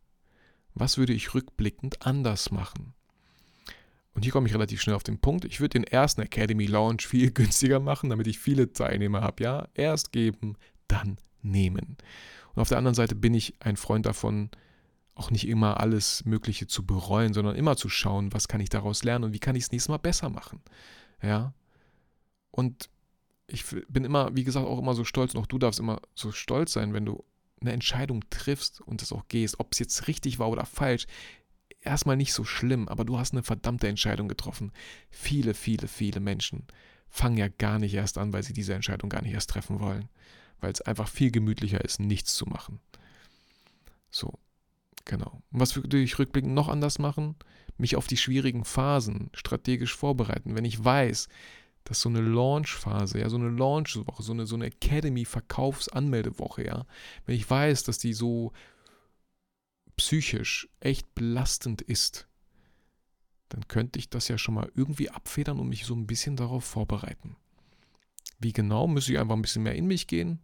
Was 0.73 0.97
würde 0.97 1.13
ich 1.13 1.33
rückblickend 1.33 2.05
anders 2.05 2.51
machen? 2.51 2.93
Und 4.13 4.23
hier 4.23 4.31
komme 4.31 4.47
ich 4.47 4.53
relativ 4.53 4.81
schnell 4.81 4.95
auf 4.95 5.03
den 5.03 5.19
Punkt. 5.19 5.45
Ich 5.45 5.59
würde 5.59 5.79
den 5.79 5.83
ersten 5.83 6.21
Academy 6.21 6.65
Launch 6.65 7.07
viel 7.07 7.31
günstiger 7.31 7.79
machen, 7.79 8.09
damit 8.09 8.27
ich 8.27 8.39
viele 8.39 8.71
Teilnehmer 8.71 9.21
habe. 9.21 9.43
Ja, 9.43 9.67
erst 9.73 10.11
geben, 10.11 10.57
dann 10.87 11.17
nehmen. 11.41 11.97
Und 12.53 12.61
auf 12.61 12.69
der 12.69 12.77
anderen 12.77 12.95
Seite 12.95 13.15
bin 13.15 13.33
ich 13.33 13.55
ein 13.59 13.77
Freund 13.77 14.05
davon, 14.05 14.49
auch 15.15 15.31
nicht 15.31 15.47
immer 15.47 15.79
alles 15.79 16.25
Mögliche 16.25 16.67
zu 16.67 16.85
bereuen, 16.85 17.33
sondern 17.33 17.55
immer 17.55 17.75
zu 17.77 17.89
schauen, 17.89 18.33
was 18.33 18.47
kann 18.47 18.61
ich 18.61 18.69
daraus 18.69 19.03
lernen 19.03 19.25
und 19.25 19.33
wie 19.33 19.39
kann 19.39 19.55
ich 19.55 19.63
es 19.63 19.71
nächstes 19.71 19.89
Mal 19.89 19.97
besser 19.97 20.29
machen. 20.29 20.61
Ja. 21.21 21.53
Und 22.49 22.89
ich 23.47 23.65
bin 23.87 24.03
immer, 24.03 24.35
wie 24.35 24.43
gesagt, 24.43 24.65
auch 24.65 24.79
immer 24.79 24.93
so 24.93 25.03
stolz 25.03 25.33
und 25.33 25.41
auch 25.41 25.47
du 25.47 25.59
darfst 25.59 25.79
immer 25.79 26.01
so 26.15 26.31
stolz 26.31 26.73
sein, 26.73 26.93
wenn 26.93 27.05
du 27.05 27.23
eine 27.61 27.73
Entscheidung 27.73 28.23
triffst 28.29 28.81
und 28.81 29.01
das 29.01 29.11
auch 29.11 29.27
gehst, 29.27 29.59
ob 29.59 29.73
es 29.73 29.79
jetzt 29.79 30.07
richtig 30.07 30.39
war 30.39 30.49
oder 30.49 30.65
falsch, 30.65 31.05
erstmal 31.81 32.17
nicht 32.17 32.33
so 32.33 32.43
schlimm, 32.43 32.87
aber 32.87 33.05
du 33.05 33.17
hast 33.17 33.33
eine 33.33 33.43
verdammte 33.43 33.87
Entscheidung 33.87 34.27
getroffen. 34.27 34.71
Viele, 35.09 35.53
viele, 35.53 35.87
viele 35.87 36.19
Menschen 36.19 36.65
fangen 37.09 37.37
ja 37.37 37.47
gar 37.47 37.79
nicht 37.79 37.93
erst 37.93 38.17
an, 38.17 38.33
weil 38.33 38.43
sie 38.43 38.53
diese 38.53 38.73
Entscheidung 38.73 39.09
gar 39.09 39.21
nicht 39.21 39.33
erst 39.33 39.49
treffen 39.49 39.79
wollen. 39.79 40.09
Weil 40.59 40.71
es 40.71 40.81
einfach 40.81 41.07
viel 41.07 41.31
gemütlicher 41.31 41.83
ist, 41.83 41.99
nichts 41.99 42.35
zu 42.35 42.45
machen. 42.45 42.79
So, 44.11 44.33
genau. 45.05 45.41
Und 45.51 45.59
was 45.59 45.75
würde 45.75 45.99
ich 45.99 46.19
rückblickend 46.19 46.53
noch 46.53 46.69
anders 46.69 46.99
machen? 46.99 47.35
Mich 47.77 47.95
auf 47.95 48.07
die 48.07 48.17
schwierigen 48.17 48.63
Phasen 48.63 49.31
strategisch 49.33 49.95
vorbereiten. 49.95 50.55
Wenn 50.55 50.65
ich 50.65 50.83
weiß, 50.83 51.29
dass 51.83 52.01
so 52.01 52.09
eine 52.09 52.21
Launch-Phase, 52.21 53.19
ja, 53.19 53.29
so 53.29 53.37
eine 53.37 53.49
Launch-Woche, 53.49 54.23
so 54.23 54.33
eine, 54.33 54.45
so 54.45 54.55
eine 54.55 54.65
Academy-Verkaufsanmeldewoche, 54.67 56.65
ja, 56.65 56.85
wenn 57.25 57.35
ich 57.35 57.49
weiß, 57.49 57.83
dass 57.83 57.97
die 57.97 58.13
so 58.13 58.51
psychisch 59.95 60.69
echt 60.79 61.13
belastend 61.15 61.81
ist, 61.81 62.27
dann 63.49 63.67
könnte 63.67 63.99
ich 63.99 64.09
das 64.09 64.27
ja 64.29 64.37
schon 64.37 64.55
mal 64.55 64.71
irgendwie 64.75 65.09
abfedern 65.09 65.59
und 65.59 65.67
mich 65.67 65.85
so 65.85 65.93
ein 65.93 66.07
bisschen 66.07 66.35
darauf 66.37 66.63
vorbereiten. 66.63 67.35
Wie 68.39 68.53
genau, 68.53 68.87
müsste 68.87 69.11
ich 69.11 69.19
einfach 69.19 69.35
ein 69.35 69.41
bisschen 69.41 69.63
mehr 69.63 69.75
in 69.75 69.87
mich 69.87 70.07
gehen. 70.07 70.39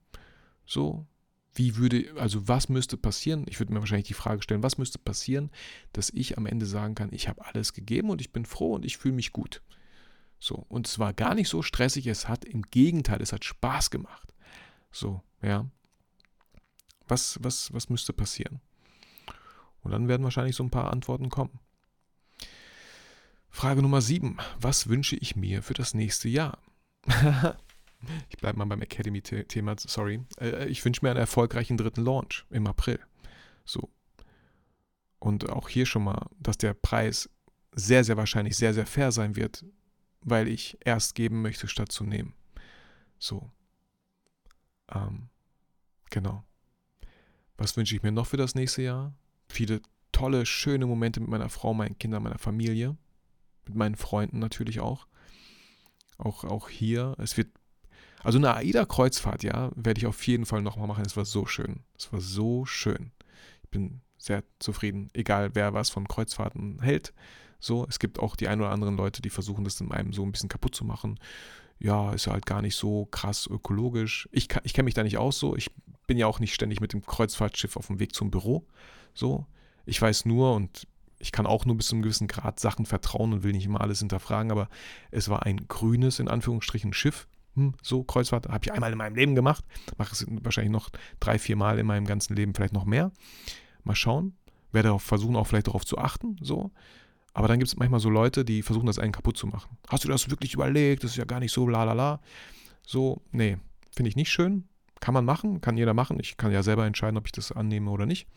So, 0.65 1.07
wie 1.53 1.77
würde, 1.77 2.13
also 2.17 2.47
was 2.47 2.69
müsste 2.69 2.97
passieren? 2.97 3.45
Ich 3.47 3.59
würde 3.59 3.73
mir 3.73 3.79
wahrscheinlich 3.79 4.07
die 4.07 4.13
Frage 4.13 4.43
stellen, 4.43 4.61
was 4.61 4.77
müsste 4.77 4.99
passieren, 4.99 5.49
dass 5.93 6.11
ich 6.11 6.37
am 6.37 6.45
Ende 6.45 6.65
sagen 6.65 6.93
kann, 6.93 7.11
ich 7.11 7.27
habe 7.27 7.43
alles 7.45 7.73
gegeben 7.73 8.09
und 8.09 8.21
ich 8.21 8.31
bin 8.31 8.45
froh 8.45 8.75
und 8.75 8.85
ich 8.85 8.97
fühle 8.97 9.15
mich 9.15 9.31
gut. 9.33 9.63
So, 10.39 10.65
und 10.69 10.87
es 10.87 10.99
war 10.99 11.13
gar 11.13 11.35
nicht 11.35 11.49
so 11.49 11.61
stressig, 11.61 12.07
es 12.07 12.27
hat 12.27 12.45
im 12.45 12.61
Gegenteil, 12.63 13.21
es 13.21 13.33
hat 13.33 13.43
Spaß 13.43 13.89
gemacht. 13.89 14.33
So, 14.91 15.21
ja. 15.41 15.69
Was, 17.07 17.39
was, 17.41 17.73
was 17.73 17.89
müsste 17.89 18.13
passieren? 18.13 18.61
Und 19.81 19.91
dann 19.91 20.07
werden 20.07 20.23
wahrscheinlich 20.23 20.55
so 20.55 20.63
ein 20.63 20.69
paar 20.69 20.91
Antworten 20.91 21.29
kommen. 21.29 21.59
Frage 23.49 23.81
Nummer 23.81 24.01
7. 24.01 24.37
Was 24.59 24.87
wünsche 24.87 25.15
ich 25.15 25.35
mir 25.35 25.63
für 25.63 25.73
das 25.73 25.93
nächste 25.93 26.29
Jahr? 26.29 26.59
ich 28.29 28.37
bleibe 28.37 28.59
mal 28.59 28.65
beim 28.65 28.81
Academy-Thema, 28.81 29.75
sorry. 29.79 30.21
Äh, 30.39 30.67
ich 30.67 30.83
wünsche 30.83 31.03
mir 31.03 31.11
einen 31.11 31.19
erfolgreichen 31.19 31.77
dritten 31.77 32.03
Launch 32.03 32.45
im 32.49 32.67
April. 32.67 32.99
So. 33.65 33.89
Und 35.19 35.49
auch 35.49 35.69
hier 35.69 35.85
schon 35.85 36.03
mal, 36.03 36.29
dass 36.39 36.57
der 36.57 36.73
Preis 36.73 37.29
sehr, 37.71 38.03
sehr 38.03 38.17
wahrscheinlich 38.17 38.57
sehr, 38.57 38.73
sehr 38.73 38.85
fair 38.85 39.11
sein 39.11 39.35
wird, 39.35 39.65
weil 40.21 40.47
ich 40.47 40.77
erst 40.83 41.15
geben 41.15 41.41
möchte, 41.41 41.67
statt 41.67 41.91
zu 41.91 42.03
nehmen. 42.03 42.33
So. 43.19 43.49
Ähm, 44.93 45.29
genau. 46.09 46.43
Was 47.57 47.75
wünsche 47.75 47.95
ich 47.95 48.03
mir 48.03 48.11
noch 48.11 48.27
für 48.27 48.37
das 48.37 48.55
nächste 48.55 48.83
Jahr? 48.83 49.13
Viele 49.49 49.81
tolle, 50.11 50.45
schöne 50.45 50.85
Momente 50.85 51.19
mit 51.19 51.29
meiner 51.29 51.49
Frau, 51.49 51.73
meinen 51.73 51.97
Kindern, 51.97 52.23
meiner 52.23 52.39
Familie 52.39 52.97
mit 53.67 53.77
meinen 53.77 53.95
Freunden 53.95 54.39
natürlich 54.39 54.79
auch. 54.79 55.07
Auch, 56.17 56.43
auch 56.43 56.69
hier. 56.69 57.15
Es 57.19 57.37
wird, 57.37 57.49
also 58.23 58.37
eine 58.37 58.55
AIDA-Kreuzfahrt, 58.55 59.43
ja, 59.43 59.71
werde 59.75 59.99
ich 59.99 60.07
auf 60.07 60.25
jeden 60.25 60.45
Fall 60.45 60.61
nochmal 60.61 60.87
machen. 60.87 61.05
Es 61.05 61.17
war 61.17 61.25
so 61.25 61.45
schön. 61.45 61.83
Es 61.97 62.11
war 62.11 62.21
so 62.21 62.65
schön. 62.65 63.11
Ich 63.63 63.69
bin 63.69 64.01
sehr 64.17 64.43
zufrieden, 64.59 65.09
egal 65.13 65.53
wer 65.53 65.73
was 65.73 65.89
von 65.89 66.07
Kreuzfahrten 66.07 66.81
hält. 66.81 67.13
So, 67.59 67.85
es 67.89 67.99
gibt 67.99 68.19
auch 68.19 68.35
die 68.35 68.47
ein 68.47 68.59
oder 68.61 68.69
anderen 68.69 68.97
Leute, 68.97 69.21
die 69.21 69.29
versuchen, 69.29 69.63
das 69.63 69.81
in 69.81 69.91
einem 69.91 70.13
so 70.13 70.23
ein 70.23 70.31
bisschen 70.31 70.49
kaputt 70.49 70.75
zu 70.75 70.85
machen. 70.85 71.19
Ja, 71.79 72.13
ist 72.13 72.27
halt 72.27 72.45
gar 72.45 72.61
nicht 72.61 72.75
so 72.75 73.05
krass 73.05 73.47
ökologisch. 73.47 74.27
Ich, 74.31 74.47
ich 74.63 74.73
kenne 74.73 74.85
mich 74.85 74.93
da 74.93 75.03
nicht 75.03 75.17
aus 75.17 75.39
so. 75.39 75.55
Ich 75.55 75.71
bin 76.07 76.17
ja 76.17 76.27
auch 76.27 76.39
nicht 76.39 76.53
ständig 76.53 76.81
mit 76.81 76.93
dem 76.93 77.05
Kreuzfahrtschiff 77.05 77.77
auf 77.77 77.87
dem 77.87 77.99
Weg 77.99 78.15
zum 78.15 78.31
Büro. 78.31 78.65
So. 79.13 79.45
Ich 79.85 80.01
weiß 80.01 80.25
nur, 80.25 80.53
und 80.55 80.87
ich 81.19 81.31
kann 81.31 81.45
auch 81.45 81.65
nur 81.65 81.77
bis 81.77 81.87
zu 81.87 81.95
einem 81.95 82.03
gewissen 82.03 82.27
Grad 82.27 82.59
Sachen 82.59 82.85
vertrauen 82.85 83.33
und 83.33 83.43
will 83.43 83.53
nicht 83.53 83.65
immer 83.65 83.81
alles 83.81 83.99
hinterfragen, 83.99 84.51
aber 84.51 84.69
es 85.11 85.29
war 85.29 85.43
ein 85.43 85.67
grünes, 85.67 86.19
in 86.19 86.27
Anführungsstrichen, 86.27 86.93
Schiff. 86.93 87.27
Hm, 87.55 87.73
so, 87.81 88.03
Kreuzfahrt, 88.03 88.47
habe 88.47 88.63
ich 88.63 88.71
einmal 88.71 88.91
in 88.91 88.97
meinem 88.97 89.15
Leben 89.15 89.35
gemacht. 89.35 89.65
Mache 89.97 90.13
es 90.13 90.25
wahrscheinlich 90.43 90.71
noch 90.71 90.89
drei, 91.19 91.39
vier 91.39 91.55
Mal 91.55 91.79
in 91.79 91.87
meinem 91.87 92.05
ganzen 92.05 92.35
Leben, 92.35 92.53
vielleicht 92.53 92.73
noch 92.73 92.85
mehr. 92.85 93.11
Mal 93.83 93.95
schauen. 93.95 94.35
Werde 94.71 94.91
auch 94.91 95.01
versuchen, 95.01 95.35
auch 95.35 95.47
vielleicht 95.47 95.67
darauf 95.67 95.85
zu 95.85 95.97
achten. 95.97 96.37
So. 96.41 96.71
Aber 97.37 97.47
dann 97.47 97.59
gibt 97.59 97.67
es 97.67 97.77
manchmal 97.77 97.99
so 97.99 98.09
Leute, 98.09 98.43
die 98.43 98.63
versuchen, 98.63 98.87
das 98.87 98.97
einen 98.97 99.11
kaputt 99.11 99.37
zu 99.37 99.45
machen. 99.45 99.77
Hast 99.89 100.03
du 100.03 100.07
das 100.07 100.27
wirklich 100.31 100.55
überlegt? 100.55 101.03
Das 101.03 101.11
ist 101.11 101.17
ja 101.17 101.25
gar 101.25 101.39
nicht 101.39 101.51
so, 101.51 101.67
la 101.67 101.83
la 101.83 101.93
la. 101.93 102.19
So, 102.81 103.21
nee, 103.31 103.59
finde 103.91 104.09
ich 104.09 104.15
nicht 104.15 104.31
schön. 104.31 104.67
Kann 105.01 105.13
man 105.13 105.23
machen, 105.23 105.61
kann 105.61 105.77
jeder 105.77 105.93
machen. 105.93 106.19
Ich 106.19 106.37
kann 106.37 106.51
ja 106.51 106.63
selber 106.63 106.87
entscheiden, 106.87 107.15
ob 107.15 107.27
ich 107.27 107.31
das 107.31 107.51
annehme 107.51 107.91
oder 107.91 108.07
nicht. 108.07 108.27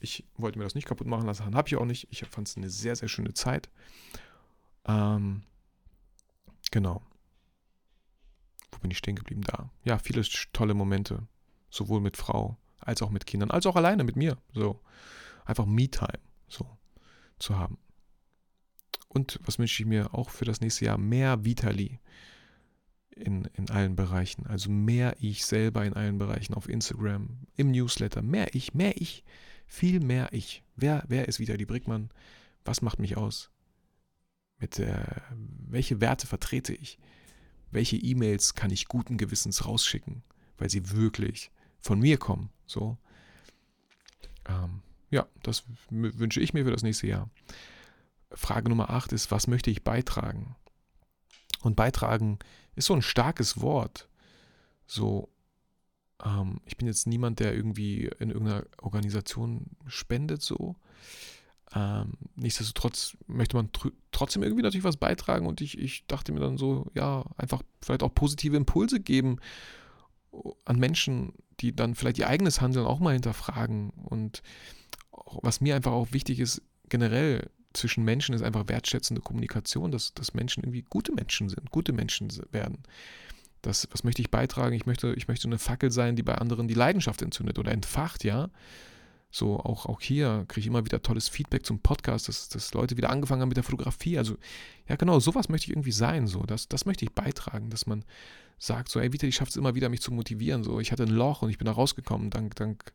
Ich 0.00 0.24
wollte 0.38 0.58
mir 0.58 0.64
das 0.64 0.74
nicht 0.74 0.88
kaputt 0.88 1.06
machen 1.06 1.26
lassen, 1.26 1.54
habe 1.54 1.68
ich 1.68 1.76
auch 1.76 1.84
nicht. 1.84 2.08
Ich 2.10 2.24
fand 2.24 2.48
es 2.48 2.56
eine 2.56 2.70
sehr, 2.70 2.96
sehr 2.96 3.08
schöne 3.08 3.34
Zeit. 3.34 3.68
Ähm, 4.86 5.42
genau. 6.70 7.02
Wo 8.72 8.78
bin 8.78 8.90
ich 8.90 8.96
stehen 8.96 9.16
geblieben? 9.16 9.42
Da. 9.42 9.68
Ja, 9.84 9.98
viele 9.98 10.22
tolle 10.54 10.72
Momente. 10.72 11.28
Sowohl 11.68 12.00
mit 12.00 12.16
Frau 12.16 12.56
als 12.78 13.02
auch 13.02 13.10
mit 13.10 13.26
Kindern, 13.26 13.50
als 13.50 13.66
auch 13.66 13.76
alleine 13.76 14.04
mit 14.04 14.16
mir. 14.16 14.38
So. 14.54 14.80
Einfach 15.44 15.66
Me-Time 15.66 16.18
so 16.48 16.66
zu 17.38 17.58
haben. 17.58 17.76
Und 19.16 19.40
was 19.42 19.58
wünsche 19.58 19.82
ich 19.82 19.88
mir 19.88 20.12
auch 20.12 20.28
für 20.28 20.44
das 20.44 20.60
nächste 20.60 20.84
Jahr? 20.84 20.98
Mehr 20.98 21.42
Vitali 21.42 22.00
in, 23.12 23.48
in 23.54 23.70
allen 23.70 23.96
Bereichen. 23.96 24.46
Also 24.46 24.68
mehr 24.68 25.16
ich 25.18 25.46
selber 25.46 25.86
in 25.86 25.94
allen 25.94 26.18
Bereichen 26.18 26.52
auf 26.52 26.68
Instagram, 26.68 27.38
im 27.56 27.70
Newsletter. 27.70 28.20
Mehr 28.20 28.54
ich, 28.54 28.74
mehr 28.74 29.00
ich 29.00 29.24
viel 29.66 30.00
mehr 30.00 30.28
ich. 30.32 30.62
Wer, 30.76 31.02
wer 31.08 31.28
ist 31.28 31.38
die 31.38 31.64
Brickmann? 31.64 32.10
Was 32.66 32.82
macht 32.82 32.98
mich 32.98 33.16
aus? 33.16 33.50
Mit 34.58 34.78
äh, 34.78 35.06
welche 35.66 36.02
Werte 36.02 36.26
vertrete 36.26 36.74
ich? 36.74 36.98
Welche 37.70 37.96
E-Mails 37.96 38.54
kann 38.54 38.70
ich 38.70 38.86
guten 38.86 39.16
Gewissens 39.16 39.64
rausschicken, 39.64 40.24
weil 40.58 40.68
sie 40.68 40.90
wirklich 40.90 41.50
von 41.80 42.00
mir 42.00 42.18
kommen? 42.18 42.50
So. 42.66 42.98
Ähm, 44.46 44.82
ja, 45.10 45.26
das 45.42 45.64
wünsche 45.88 46.42
ich 46.42 46.52
mir 46.52 46.66
für 46.66 46.70
das 46.70 46.82
nächste 46.82 47.06
Jahr. 47.06 47.30
Frage 48.32 48.68
Nummer 48.68 48.90
8 48.90 49.12
ist, 49.12 49.30
was 49.30 49.46
möchte 49.46 49.70
ich 49.70 49.84
beitragen? 49.84 50.56
Und 51.62 51.76
beitragen 51.76 52.38
ist 52.74 52.86
so 52.86 52.94
ein 52.94 53.02
starkes 53.02 53.60
Wort. 53.60 54.08
So, 54.86 55.28
ähm, 56.24 56.60
ich 56.66 56.76
bin 56.76 56.86
jetzt 56.86 57.06
niemand, 57.06 57.40
der 57.40 57.54
irgendwie 57.54 58.06
in 58.18 58.30
irgendeiner 58.30 58.64
Organisation 58.80 59.66
spendet, 59.86 60.42
so. 60.42 60.76
Ähm, 61.74 62.12
nichtsdestotrotz 62.36 63.16
möchte 63.26 63.56
man 63.56 63.72
tr 63.72 63.90
trotzdem 64.12 64.42
irgendwie 64.42 64.62
natürlich 64.62 64.84
was 64.84 64.96
beitragen 64.96 65.46
und 65.46 65.60
ich, 65.60 65.76
ich 65.76 66.06
dachte 66.06 66.32
mir 66.32 66.40
dann 66.40 66.56
so, 66.56 66.86
ja, 66.94 67.24
einfach 67.36 67.62
vielleicht 67.82 68.02
auch 68.02 68.14
positive 68.14 68.56
Impulse 68.56 69.00
geben 69.00 69.40
an 70.64 70.78
Menschen, 70.78 71.32
die 71.60 71.74
dann 71.74 71.94
vielleicht 71.94 72.18
ihr 72.18 72.28
eigenes 72.28 72.60
Handeln 72.60 72.86
auch 72.86 73.00
mal 73.00 73.14
hinterfragen. 73.14 73.90
Und 73.90 74.42
was 75.42 75.60
mir 75.60 75.74
einfach 75.74 75.92
auch 75.92 76.12
wichtig 76.12 76.40
ist, 76.40 76.62
generell 76.88 77.50
zwischen 77.76 78.04
Menschen 78.04 78.34
ist 78.34 78.42
einfach 78.42 78.68
wertschätzende 78.68 79.22
Kommunikation, 79.22 79.90
dass, 79.90 80.14
dass 80.14 80.34
Menschen 80.34 80.62
irgendwie 80.64 80.82
gute 80.88 81.12
Menschen 81.12 81.48
sind, 81.48 81.70
gute 81.70 81.92
Menschen 81.92 82.30
werden. 82.50 82.78
Das, 83.62 83.88
was 83.90 84.04
möchte 84.04 84.22
ich 84.22 84.30
beitragen? 84.30 84.74
Ich 84.74 84.86
möchte, 84.86 85.12
ich 85.14 85.28
möchte 85.28 85.48
eine 85.48 85.58
Fackel 85.58 85.90
sein, 85.90 86.16
die 86.16 86.22
bei 86.22 86.36
anderen 86.36 86.68
die 86.68 86.74
Leidenschaft 86.74 87.22
entzündet 87.22 87.58
oder 87.58 87.72
entfacht, 87.72 88.24
ja. 88.24 88.50
So, 89.30 89.58
auch, 89.58 89.86
auch 89.86 90.00
hier 90.00 90.44
kriege 90.48 90.60
ich 90.60 90.66
immer 90.66 90.84
wieder 90.84 91.02
tolles 91.02 91.28
Feedback 91.28 91.66
zum 91.66 91.80
Podcast, 91.80 92.28
dass, 92.28 92.48
dass 92.48 92.72
Leute 92.74 92.96
wieder 92.96 93.10
angefangen 93.10 93.42
haben 93.42 93.48
mit 93.48 93.56
der 93.56 93.64
Fotografie. 93.64 94.18
Also, 94.18 94.36
ja, 94.88 94.96
genau, 94.96 95.18
sowas 95.20 95.48
möchte 95.48 95.66
ich 95.66 95.70
irgendwie 95.70 95.92
sein. 95.92 96.26
So, 96.26 96.44
das, 96.44 96.68
das 96.68 96.86
möchte 96.86 97.04
ich 97.04 97.12
beitragen, 97.12 97.68
dass 97.68 97.86
man 97.86 98.04
sagt, 98.58 98.88
so, 98.88 99.00
ey, 99.00 99.12
Vita, 99.12 99.26
ich 99.26 99.34
schaffe 99.34 99.50
es 99.50 99.56
immer 99.56 99.74
wieder, 99.74 99.88
mich 99.88 100.00
zu 100.00 100.12
motivieren. 100.12 100.64
So, 100.64 100.80
ich 100.80 100.92
hatte 100.92 101.02
ein 101.02 101.10
Loch 101.10 101.42
und 101.42 101.50
ich 101.50 101.58
bin 101.58 101.66
da 101.66 101.72
rausgekommen, 101.72 102.30
dank, 102.30 102.54
dank 102.54 102.92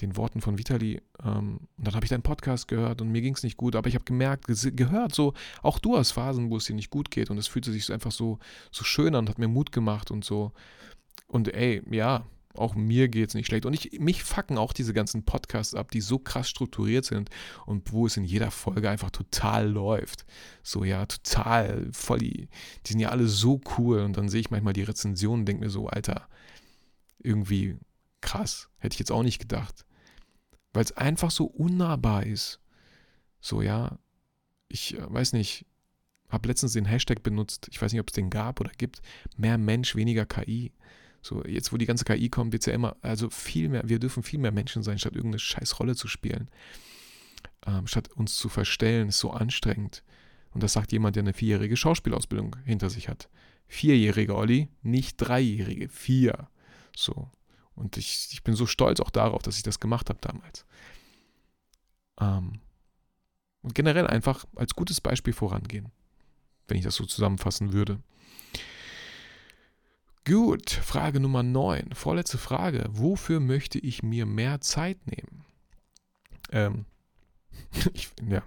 den 0.00 0.16
Worten 0.16 0.40
von 0.40 0.58
Vitali. 0.58 1.00
Ähm, 1.22 1.60
und 1.76 1.86
dann 1.86 1.94
habe 1.94 2.04
ich 2.04 2.10
deinen 2.10 2.22
Podcast 2.22 2.68
gehört 2.68 3.00
und 3.00 3.10
mir 3.10 3.20
ging 3.20 3.34
es 3.34 3.42
nicht 3.42 3.56
gut, 3.56 3.76
aber 3.76 3.88
ich 3.88 3.94
habe 3.94 4.04
gemerkt, 4.04 4.46
gehört, 4.46 5.14
so, 5.14 5.34
auch 5.62 5.78
du 5.78 5.96
hast 5.96 6.12
Phasen, 6.12 6.50
wo 6.50 6.56
es 6.56 6.64
dir 6.64 6.74
nicht 6.74 6.90
gut 6.90 7.10
geht 7.10 7.30
und 7.30 7.38
es 7.38 7.48
fühlte 7.48 7.72
sich 7.72 7.92
einfach 7.92 8.12
so, 8.12 8.38
so 8.70 8.84
schön 8.84 9.14
an 9.14 9.24
und 9.24 9.30
hat 9.30 9.38
mir 9.38 9.48
Mut 9.48 9.72
gemacht 9.72 10.10
und 10.10 10.24
so. 10.24 10.52
Und 11.26 11.52
ey, 11.54 11.82
ja, 11.90 12.24
auch 12.54 12.74
mir 12.74 13.08
geht 13.08 13.28
es 13.28 13.34
nicht 13.34 13.46
schlecht. 13.46 13.64
Und 13.64 13.74
ich, 13.74 14.00
mich 14.00 14.24
fucken 14.24 14.58
auch 14.58 14.72
diese 14.72 14.92
ganzen 14.92 15.24
Podcasts 15.24 15.74
ab, 15.74 15.90
die 15.92 16.00
so 16.00 16.18
krass 16.18 16.48
strukturiert 16.48 17.04
sind 17.04 17.30
und 17.64 17.92
wo 17.92 18.06
es 18.06 18.16
in 18.16 18.24
jeder 18.24 18.50
Folge 18.50 18.90
einfach 18.90 19.10
total 19.10 19.68
läuft. 19.68 20.26
So, 20.62 20.84
ja, 20.84 21.06
total 21.06 21.88
voll. 21.92 22.18
Die, 22.18 22.48
die 22.86 22.92
sind 22.92 23.00
ja 23.00 23.10
alle 23.10 23.28
so 23.28 23.60
cool. 23.78 24.00
Und 24.00 24.16
dann 24.16 24.28
sehe 24.28 24.40
ich 24.40 24.50
manchmal 24.50 24.72
die 24.72 24.82
Rezensionen 24.82 25.42
und 25.42 25.46
denke 25.46 25.64
mir 25.64 25.70
so, 25.70 25.86
Alter, 25.86 26.26
irgendwie 27.20 27.78
krass. 28.20 28.68
Hätte 28.78 28.94
ich 28.94 28.98
jetzt 28.98 29.12
auch 29.12 29.22
nicht 29.22 29.38
gedacht 29.38 29.86
weil 30.72 30.84
es 30.84 30.92
einfach 30.92 31.30
so 31.30 31.46
unnahbar 31.46 32.24
ist. 32.26 32.60
So, 33.40 33.62
ja, 33.62 33.98
ich 34.68 34.96
äh, 34.96 35.12
weiß 35.12 35.32
nicht, 35.32 35.66
habe 36.28 36.48
letztens 36.48 36.72
den 36.72 36.84
Hashtag 36.84 37.22
benutzt, 37.22 37.68
ich 37.70 37.80
weiß 37.80 37.92
nicht, 37.92 38.00
ob 38.00 38.08
es 38.08 38.14
den 38.14 38.30
gab 38.30 38.60
oder 38.60 38.70
gibt, 38.76 39.02
mehr 39.36 39.58
Mensch, 39.58 39.96
weniger 39.96 40.26
KI. 40.26 40.72
So, 41.22 41.44
jetzt 41.44 41.72
wo 41.72 41.76
die 41.76 41.86
ganze 41.86 42.04
KI 42.04 42.30
kommt, 42.30 42.52
wird 42.52 42.62
es 42.62 42.66
ja 42.66 42.72
immer, 42.72 42.96
also 43.02 43.28
viel 43.28 43.68
mehr, 43.68 43.82
wir 43.86 43.98
dürfen 43.98 44.22
viel 44.22 44.38
mehr 44.38 44.52
Menschen 44.52 44.82
sein, 44.82 44.98
statt 44.98 45.14
irgendeine 45.14 45.38
scheiß 45.38 45.78
Rolle 45.80 45.94
zu 45.94 46.08
spielen. 46.08 46.48
Ähm, 47.66 47.86
statt 47.86 48.10
uns 48.12 48.36
zu 48.36 48.48
verstellen, 48.48 49.08
ist 49.08 49.18
so 49.18 49.32
anstrengend. 49.32 50.02
Und 50.52 50.62
das 50.62 50.72
sagt 50.72 50.92
jemand, 50.92 51.16
der 51.16 51.24
eine 51.24 51.34
vierjährige 51.34 51.76
Schauspielausbildung 51.76 52.56
hinter 52.64 52.90
sich 52.90 53.08
hat. 53.08 53.28
vierjährige 53.66 54.34
Olli, 54.34 54.68
nicht 54.82 55.16
dreijährige, 55.16 55.88
vier. 55.88 56.48
So. 56.96 57.30
Und 57.80 57.96
ich, 57.96 58.28
ich 58.32 58.42
bin 58.42 58.54
so 58.54 58.66
stolz 58.66 59.00
auch 59.00 59.10
darauf, 59.10 59.42
dass 59.42 59.56
ich 59.56 59.62
das 59.62 59.80
gemacht 59.80 60.10
habe 60.10 60.20
damals. 60.20 60.66
Ähm, 62.20 62.60
und 63.62 63.74
generell 63.74 64.06
einfach 64.06 64.44
als 64.54 64.74
gutes 64.74 65.00
Beispiel 65.00 65.32
vorangehen, 65.32 65.90
wenn 66.68 66.76
ich 66.76 66.84
das 66.84 66.94
so 66.94 67.06
zusammenfassen 67.06 67.72
würde. 67.72 67.98
Gut, 70.26 70.70
Frage 70.70 71.20
Nummer 71.20 71.42
9. 71.42 71.94
Vorletzte 71.94 72.36
Frage. 72.36 72.84
Wofür 72.90 73.40
möchte 73.40 73.78
ich 73.78 74.02
mir 74.02 74.26
mehr 74.26 74.60
Zeit 74.60 74.98
nehmen? 75.06 75.44
Ähm, 76.52 76.84
ich, 77.94 78.10
ja, 78.28 78.42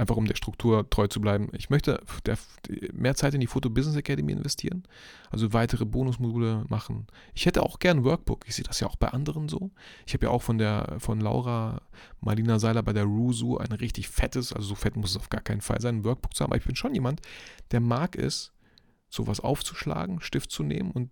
einfach 0.00 0.16
um 0.16 0.26
der 0.26 0.34
Struktur 0.34 0.88
treu 0.88 1.06
zu 1.08 1.20
bleiben. 1.20 1.50
Ich 1.52 1.68
möchte 1.68 2.02
der, 2.24 2.38
mehr 2.92 3.14
Zeit 3.14 3.34
in 3.34 3.40
die 3.40 3.46
Photo 3.46 3.68
Business 3.68 3.96
Academy 3.96 4.32
investieren, 4.32 4.84
also 5.30 5.52
weitere 5.52 5.84
Bonusmodule 5.84 6.64
machen. 6.68 7.06
Ich 7.34 7.44
hätte 7.44 7.62
auch 7.62 7.78
gern 7.78 8.02
Workbook. 8.02 8.48
Ich 8.48 8.54
sehe 8.54 8.64
das 8.64 8.80
ja 8.80 8.86
auch 8.86 8.96
bei 8.96 9.08
anderen 9.08 9.48
so. 9.48 9.70
Ich 10.06 10.14
habe 10.14 10.26
ja 10.26 10.30
auch 10.30 10.42
von 10.42 10.56
der 10.56 10.96
von 10.98 11.20
Laura 11.20 11.82
Marlina 12.20 12.58
Seiler 12.58 12.82
bei 12.82 12.94
der 12.94 13.04
Rusu 13.04 13.58
ein 13.58 13.72
richtig 13.72 14.08
fettes, 14.08 14.54
also 14.54 14.68
so 14.68 14.74
fett 14.74 14.96
muss 14.96 15.10
es 15.10 15.16
auf 15.18 15.28
gar 15.28 15.42
keinen 15.42 15.60
Fall 15.60 15.82
sein, 15.82 15.96
ein 15.96 16.04
Workbook 16.04 16.34
zu 16.34 16.42
haben. 16.42 16.50
Aber 16.50 16.58
ich 16.58 16.66
bin 16.66 16.76
schon 16.76 16.94
jemand, 16.94 17.20
der 17.70 17.80
mag 17.80 18.16
es, 18.16 18.52
sowas 19.10 19.40
aufzuschlagen, 19.40 20.22
Stift 20.22 20.50
zu 20.50 20.62
nehmen 20.62 20.92
und 20.92 21.10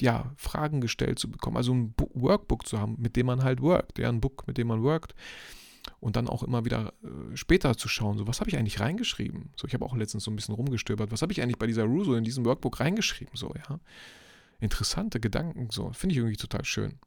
ja, 0.00 0.32
Fragen 0.36 0.80
gestellt 0.80 1.20
zu 1.20 1.30
bekommen. 1.30 1.56
Also 1.56 1.72
ein 1.72 1.94
Workbook 2.14 2.66
zu 2.66 2.80
haben, 2.80 2.96
mit 2.98 3.14
dem 3.14 3.26
man 3.26 3.44
halt 3.44 3.60
workt. 3.60 3.98
Ja, 4.00 4.08
ein 4.08 4.20
Book, 4.20 4.48
mit 4.48 4.58
dem 4.58 4.66
man 4.66 4.82
workt 4.82 5.14
und 6.00 6.16
dann 6.16 6.28
auch 6.28 6.42
immer 6.42 6.64
wieder 6.64 6.92
äh, 7.02 7.36
später 7.36 7.76
zu 7.76 7.88
schauen, 7.88 8.18
so 8.18 8.26
was 8.26 8.40
habe 8.40 8.50
ich 8.50 8.56
eigentlich 8.56 8.80
reingeschrieben? 8.80 9.50
So, 9.56 9.66
ich 9.66 9.74
habe 9.74 9.84
auch 9.84 9.96
letztens 9.96 10.24
so 10.24 10.30
ein 10.30 10.36
bisschen 10.36 10.54
rumgestöbert, 10.54 11.10
was 11.10 11.22
habe 11.22 11.32
ich 11.32 11.42
eigentlich 11.42 11.58
bei 11.58 11.66
dieser 11.66 11.84
Russo 11.84 12.14
in 12.14 12.24
diesem 12.24 12.44
Workbook 12.44 12.80
reingeschrieben? 12.80 13.34
So, 13.36 13.52
ja. 13.54 13.80
Interessante 14.60 15.18
Gedanken, 15.18 15.68
so, 15.70 15.92
finde 15.92 16.12
ich 16.12 16.18
irgendwie 16.18 16.36
total 16.36 16.64
schön. 16.64 16.98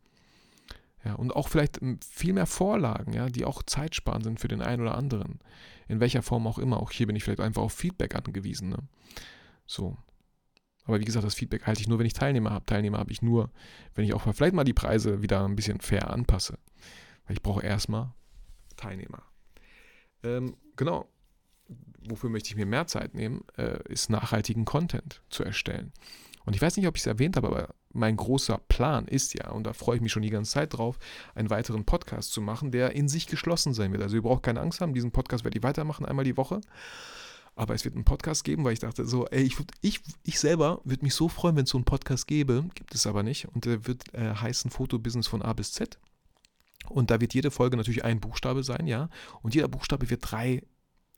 Ja, 1.06 1.14
und 1.14 1.36
auch 1.36 1.48
vielleicht 1.48 1.80
hm, 1.80 2.00
viel 2.02 2.34
mehr 2.34 2.48
Vorlagen, 2.48 3.14
ja, 3.14 3.30
die 3.30 3.46
auch 3.46 3.62
zeitsparend 3.64 4.24
sind 4.24 4.40
für 4.40 4.48
den 4.48 4.62
einen 4.62 4.82
oder 4.82 4.98
anderen. 4.98 5.40
In 5.88 6.00
welcher 6.00 6.24
Form 6.24 6.48
auch 6.48 6.58
immer. 6.58 6.82
Auch 6.82 6.92
hier 6.92 7.06
bin 7.06 7.16
ich 7.16 7.24
vielleicht 7.24 7.40
einfach 7.40 7.62
auf 7.62 7.74
Feedback 7.74 8.16
angewiesen. 8.16 8.70
Ne? 8.70 8.80
So. 9.68 9.98
Aber 10.86 11.00
wie 11.00 11.06
gesagt, 11.06 11.26
das 11.26 11.36
Feedback 11.36 11.68
halte 11.68 11.82
ich 11.82 11.88
nur, 11.88 12.00
wenn 12.00 12.08
ich 12.08 12.14
Teilnehmer 12.14 12.50
habe. 12.50 12.66
Teilnehmer 12.66 12.98
habe 12.98 13.12
ich 13.12 13.22
nur, 13.22 13.52
wenn 13.94 14.04
ich 14.04 14.14
auch 14.16 14.26
mal 14.26 14.34
vielleicht 14.34 14.56
mal 14.56 14.64
die 14.64 14.74
Preise 14.74 15.22
wieder 15.22 15.46
ein 15.46 15.56
bisschen 15.56 15.80
fair 15.80 16.10
anpasse. 16.10 16.58
Weil 17.28 17.38
ich 17.38 17.44
brauche 17.44 17.64
erstmal 17.64 18.14
Teilnehmer. 18.76 19.24
Ähm, 20.24 20.56
genau. 20.76 21.08
Wofür 22.08 22.30
möchte 22.30 22.50
ich 22.50 22.56
mir 22.56 22.68
mehr 22.68 22.86
Zeit 22.86 23.16
nehmen, 23.16 23.44
äh, 23.58 23.80
ist 23.90 24.10
nachhaltigen 24.10 24.66
Content 24.66 25.22
zu 25.30 25.44
erstellen. 25.44 25.92
Und 26.46 26.56
ich 26.56 26.62
weiß 26.62 26.78
nicht, 26.78 26.88
ob 26.88 26.96
ich 26.96 27.02
es 27.02 27.08
erwähnt 27.08 27.36
habe, 27.36 27.48
aber 27.48 27.76
mein 27.92 28.18
großer 28.18 28.60
Plan 28.68 29.08
ist 29.08 29.34
ja, 29.34 29.50
und 29.50 29.66
da 29.66 29.74
freue 29.74 29.96
ich 29.96 30.02
mich 30.02 30.12
schon 30.12 30.22
die 30.22 30.30
ganze 30.30 30.52
Zeit 30.52 30.78
drauf, 30.78 31.00
einen 31.34 31.50
weiteren 31.50 31.86
Podcast 31.86 32.32
zu 32.32 32.42
machen, 32.42 32.72
der 32.72 32.92
in 32.92 33.08
sich 33.08 33.26
geschlossen 33.28 33.74
sein 33.74 33.92
wird. 33.92 34.04
Also 34.04 34.16
ihr 34.18 34.22
braucht 34.22 34.44
keine 34.44 34.62
Angst 34.62 34.82
haben, 34.82 34.94
diesen 34.94 35.12
Podcast 35.12 35.44
werde 35.44 35.58
ich 35.58 35.64
weitermachen, 35.64 36.06
einmal 36.06 36.26
die 36.26 36.38
Woche. 36.38 36.62
Aber 37.56 37.74
es 37.74 37.86
wird 37.86 37.96
einen 37.96 38.04
Podcast 38.04 38.44
geben, 38.44 38.66
weil 38.66 38.74
ich 38.74 38.80
dachte 38.80 39.06
so, 39.06 39.28
ey, 39.28 39.44
ich, 39.44 39.56
ich, 39.82 40.02
ich 40.24 40.40
selber 40.40 40.82
würde 40.84 41.04
mich 41.04 41.16
so 41.16 41.30
freuen, 41.30 41.56
wenn 41.56 41.64
es 41.64 41.70
so 41.70 41.78
einen 41.78 41.86
Podcast 41.86 42.28
gäbe, 42.28 42.66
gibt 42.76 42.94
es 42.94 43.08
aber 43.08 43.24
nicht. 43.24 43.48
Und 43.48 43.66
der 43.66 43.88
wird 43.88 44.14
äh, 44.14 44.36
heißen 44.36 44.70
Fotobusiness 44.70 45.28
von 45.28 45.42
A 45.42 45.54
bis 45.54 45.72
Z. 45.72 45.98
Und 46.90 47.12
da 47.12 47.22
wird 47.22 47.34
jede 47.34 47.52
Folge 47.52 47.78
natürlich 47.78 48.04
ein 48.04 48.20
Buchstabe 48.20 48.64
sein, 48.64 48.88
ja. 48.88 49.10
Und 49.42 49.56
jeder 49.56 49.68
Buchstabe 49.68 50.10
wird 50.10 50.32
drei 50.32 50.64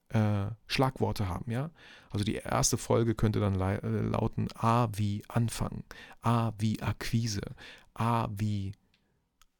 äh, 0.09 0.47
Schlagworte 0.67 1.27
haben, 1.27 1.51
ja. 1.51 1.71
Also 2.09 2.23
die 2.23 2.35
erste 2.35 2.77
Folge 2.77 3.15
könnte 3.15 3.39
dann 3.39 3.59
äh, 3.59 3.79
lauten 3.87 4.47
A 4.55 4.87
wie 4.93 5.23
Anfang, 5.27 5.83
A 6.21 6.53
wie 6.57 6.81
Akquise, 6.81 7.41
A 7.93 8.27
wie 8.31 8.73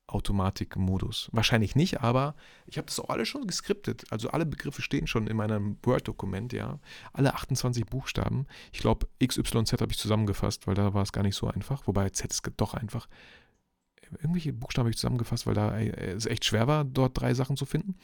Automatikmodus. 0.07 1.29
Wahrscheinlich 1.33 1.75
nicht, 1.75 1.99
aber 1.99 2.33
ich 2.65 2.77
habe 2.77 2.85
das 2.85 2.99
auch 2.99 3.09
alles 3.09 3.27
schon 3.27 3.45
geskriptet. 3.45 4.05
Also 4.09 4.29
alle 4.29 4.45
Begriffe 4.45 4.81
stehen 4.81 5.05
schon 5.05 5.27
in 5.27 5.35
meinem 5.35 5.77
Word-Dokument, 5.83 6.53
ja. 6.53 6.79
Alle 7.11 7.33
28 7.33 7.85
Buchstaben. 7.85 8.47
Ich 8.71 8.79
glaube, 8.79 9.07
XYZ 9.21 9.73
habe 9.73 9.91
ich 9.91 9.97
zusammengefasst, 9.97 10.65
weil 10.65 10.75
da 10.75 10.93
war 10.93 11.03
es 11.03 11.11
gar 11.11 11.23
nicht 11.23 11.35
so 11.35 11.47
einfach. 11.47 11.87
Wobei 11.87 12.09
Z 12.09 12.31
ist 12.31 12.49
doch 12.55 12.73
einfach 12.73 13.07
irgendwelche 14.11 14.53
Buchstaben 14.53 14.85
habe 14.85 14.91
ich 14.91 14.97
zusammengefasst, 14.97 15.47
weil 15.47 15.53
da 15.53 15.77
äh, 15.77 16.11
es 16.11 16.25
echt 16.25 16.45
schwer 16.45 16.67
war, 16.67 16.85
dort 16.85 17.19
drei 17.19 17.33
Sachen 17.33 17.57
zu 17.57 17.65
finden. 17.65 17.95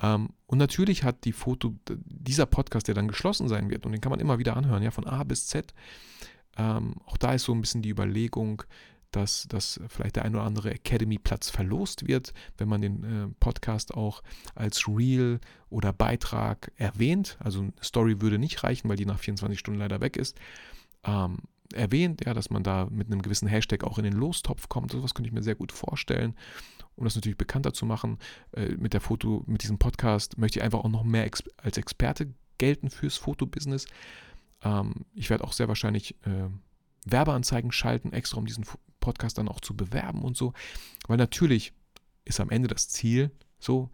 Ähm, 0.00 0.30
und 0.46 0.58
natürlich 0.58 1.04
hat 1.04 1.24
die 1.24 1.32
Foto, 1.32 1.74
dieser 1.88 2.46
Podcast, 2.46 2.88
der 2.88 2.94
dann 2.94 3.08
geschlossen 3.08 3.48
sein 3.48 3.70
wird, 3.70 3.86
und 3.86 3.92
den 3.92 4.00
kann 4.00 4.10
man 4.10 4.20
immer 4.20 4.38
wieder 4.38 4.56
anhören, 4.56 4.82
ja, 4.82 4.90
von 4.90 5.06
A 5.06 5.24
bis 5.24 5.46
Z. 5.46 5.74
Ähm, 6.56 6.96
auch 7.04 7.16
da 7.16 7.34
ist 7.34 7.44
so 7.44 7.52
ein 7.52 7.60
bisschen 7.60 7.82
die 7.82 7.90
Überlegung, 7.90 8.62
dass, 9.10 9.46
dass 9.48 9.80
vielleicht 9.88 10.16
der 10.16 10.24
ein 10.24 10.34
oder 10.34 10.44
andere 10.44 10.70
Academy-Platz 10.70 11.48
verlost 11.48 12.06
wird, 12.06 12.34
wenn 12.58 12.68
man 12.68 12.80
den 12.80 13.04
äh, 13.04 13.28
Podcast 13.40 13.94
auch 13.94 14.22
als 14.54 14.86
Reel 14.88 15.40
oder 15.70 15.92
Beitrag 15.92 16.72
erwähnt. 16.76 17.38
Also 17.40 17.60
eine 17.60 17.72
Story 17.82 18.20
würde 18.20 18.38
nicht 18.38 18.62
reichen, 18.62 18.88
weil 18.88 18.96
die 18.96 19.06
nach 19.06 19.18
24 19.18 19.58
Stunden 19.58 19.80
leider 19.80 20.00
weg 20.00 20.16
ist. 20.16 20.38
Ähm, 21.04 21.38
erwähnt, 21.76 22.24
ja, 22.24 22.34
dass 22.34 22.50
man 22.50 22.62
da 22.62 22.86
mit 22.90 23.06
einem 23.06 23.22
gewissen 23.22 23.48
Hashtag 23.48 23.84
auch 23.84 23.98
in 23.98 24.04
den 24.04 24.14
Lostopf 24.14 24.68
kommt. 24.68 24.92
So 24.92 25.02
was 25.02 25.14
könnte 25.14 25.28
ich 25.28 25.34
mir 25.34 25.42
sehr 25.42 25.54
gut 25.54 25.72
vorstellen. 25.72 26.34
Um 26.94 27.04
das 27.04 27.14
natürlich 27.14 27.36
bekannter 27.36 27.72
zu 27.72 27.84
machen, 27.84 28.18
äh, 28.52 28.68
mit 28.76 28.94
der 28.94 29.00
Foto, 29.00 29.44
mit 29.46 29.62
diesem 29.62 29.78
Podcast 29.78 30.38
möchte 30.38 30.58
ich 30.58 30.64
einfach 30.64 30.80
auch 30.80 30.88
noch 30.88 31.04
mehr 31.04 31.24
ex 31.24 31.44
als 31.58 31.76
Experte 31.76 32.32
gelten 32.58 32.88
fürs 32.88 33.16
Fotobusiness. 33.16 33.86
Ähm, 34.62 35.04
ich 35.14 35.28
werde 35.28 35.44
auch 35.44 35.52
sehr 35.52 35.68
wahrscheinlich 35.68 36.14
äh, 36.24 36.48
Werbeanzeigen 37.04 37.70
schalten, 37.70 38.12
extra 38.12 38.38
um 38.38 38.46
diesen 38.46 38.64
Podcast 39.00 39.38
dann 39.38 39.48
auch 39.48 39.60
zu 39.60 39.76
bewerben 39.76 40.22
und 40.22 40.36
so. 40.36 40.52
Weil 41.06 41.18
natürlich 41.18 41.72
ist 42.24 42.40
am 42.40 42.50
Ende 42.50 42.68
das 42.68 42.88
Ziel 42.88 43.30
so, 43.58 43.90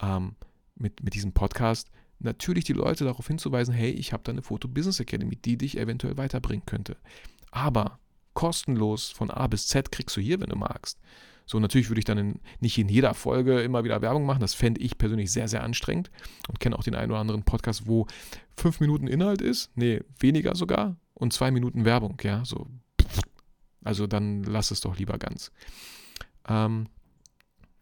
ähm, 0.00 0.36
mit, 0.76 1.02
mit 1.02 1.14
diesem 1.14 1.32
Podcast 1.32 1.90
natürlich 2.18 2.64
die 2.64 2.72
Leute 2.72 3.04
darauf 3.04 3.26
hinzuweisen, 3.26 3.74
hey, 3.74 3.90
ich 3.90 4.12
habe 4.12 4.22
da 4.22 4.32
eine 4.32 4.42
Foto 4.42 4.68
Business 4.68 5.00
Academy, 5.00 5.36
die 5.36 5.56
dich 5.56 5.78
eventuell 5.78 6.16
weiterbringen 6.16 6.66
könnte. 6.66 6.96
Aber 7.50 7.98
kostenlos 8.34 9.10
von 9.10 9.30
A 9.30 9.46
bis 9.46 9.66
Z 9.66 9.90
kriegst 9.92 10.16
du 10.16 10.20
hier, 10.20 10.40
wenn 10.40 10.50
du 10.50 10.56
magst. 10.56 10.98
So, 11.46 11.60
natürlich 11.60 11.88
würde 11.88 12.00
ich 12.00 12.04
dann 12.04 12.18
in, 12.18 12.40
nicht 12.58 12.76
in 12.76 12.88
jeder 12.88 13.14
Folge 13.14 13.60
immer 13.60 13.84
wieder 13.84 14.02
Werbung 14.02 14.26
machen. 14.26 14.40
Das 14.40 14.54
fände 14.54 14.80
ich 14.80 14.98
persönlich 14.98 15.30
sehr, 15.30 15.46
sehr 15.46 15.62
anstrengend 15.62 16.10
und 16.48 16.58
kenne 16.58 16.76
auch 16.76 16.82
den 16.82 16.96
einen 16.96 17.12
oder 17.12 17.20
anderen 17.20 17.44
Podcast, 17.44 17.86
wo 17.86 18.06
fünf 18.56 18.80
Minuten 18.80 19.06
Inhalt 19.06 19.40
ist, 19.40 19.70
nee, 19.76 20.00
weniger 20.18 20.56
sogar, 20.56 20.96
und 21.14 21.32
zwei 21.32 21.50
Minuten 21.50 21.84
Werbung, 21.84 22.18
ja, 22.22 22.44
so. 22.44 22.66
Also 23.84 24.08
dann 24.08 24.42
lass 24.42 24.72
es 24.72 24.80
doch 24.80 24.98
lieber 24.98 25.18
ganz. 25.18 25.52
Ähm, 26.48 26.88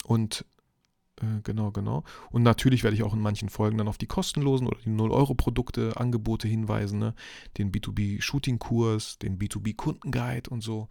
und 0.05 0.45
äh, 1.25 1.41
genau, 1.43 1.71
genau. 1.71 2.05
Und 2.31 2.43
natürlich 2.43 2.83
werde 2.83 2.97
ich 2.97 3.03
auch 3.03 3.15
in 3.15 3.21
manchen 3.21 3.49
Folgen 3.49 3.79
dann 3.79 3.89
auf 3.89 3.99
die 3.99 4.07
kostenlosen 4.07 4.67
oder 4.67 4.79
die 4.85 4.91
0-Euro-Produkte, 4.91 5.97
Angebote 5.97 6.49
hinweisen, 6.49 6.99
ne? 6.99 7.15
den 7.59 7.73
B2B-Shooting-Kurs, 7.73 9.19
den 9.19 9.39
B2B-Kundenguide 9.39 10.51
und 10.51 10.63
so. 10.63 10.89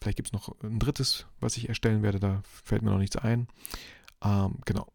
Vielleicht 0.00 0.16
gibt 0.16 0.28
es 0.28 0.32
noch 0.32 0.54
ein 0.62 0.78
drittes, 0.78 1.26
was 1.40 1.56
ich 1.56 1.68
erstellen 1.68 2.02
werde, 2.02 2.20
da 2.20 2.42
fällt 2.64 2.82
mir 2.82 2.90
noch 2.90 2.98
nichts 2.98 3.16
ein. 3.16 3.48
Ähm, 4.24 4.56
genau. 4.64 4.86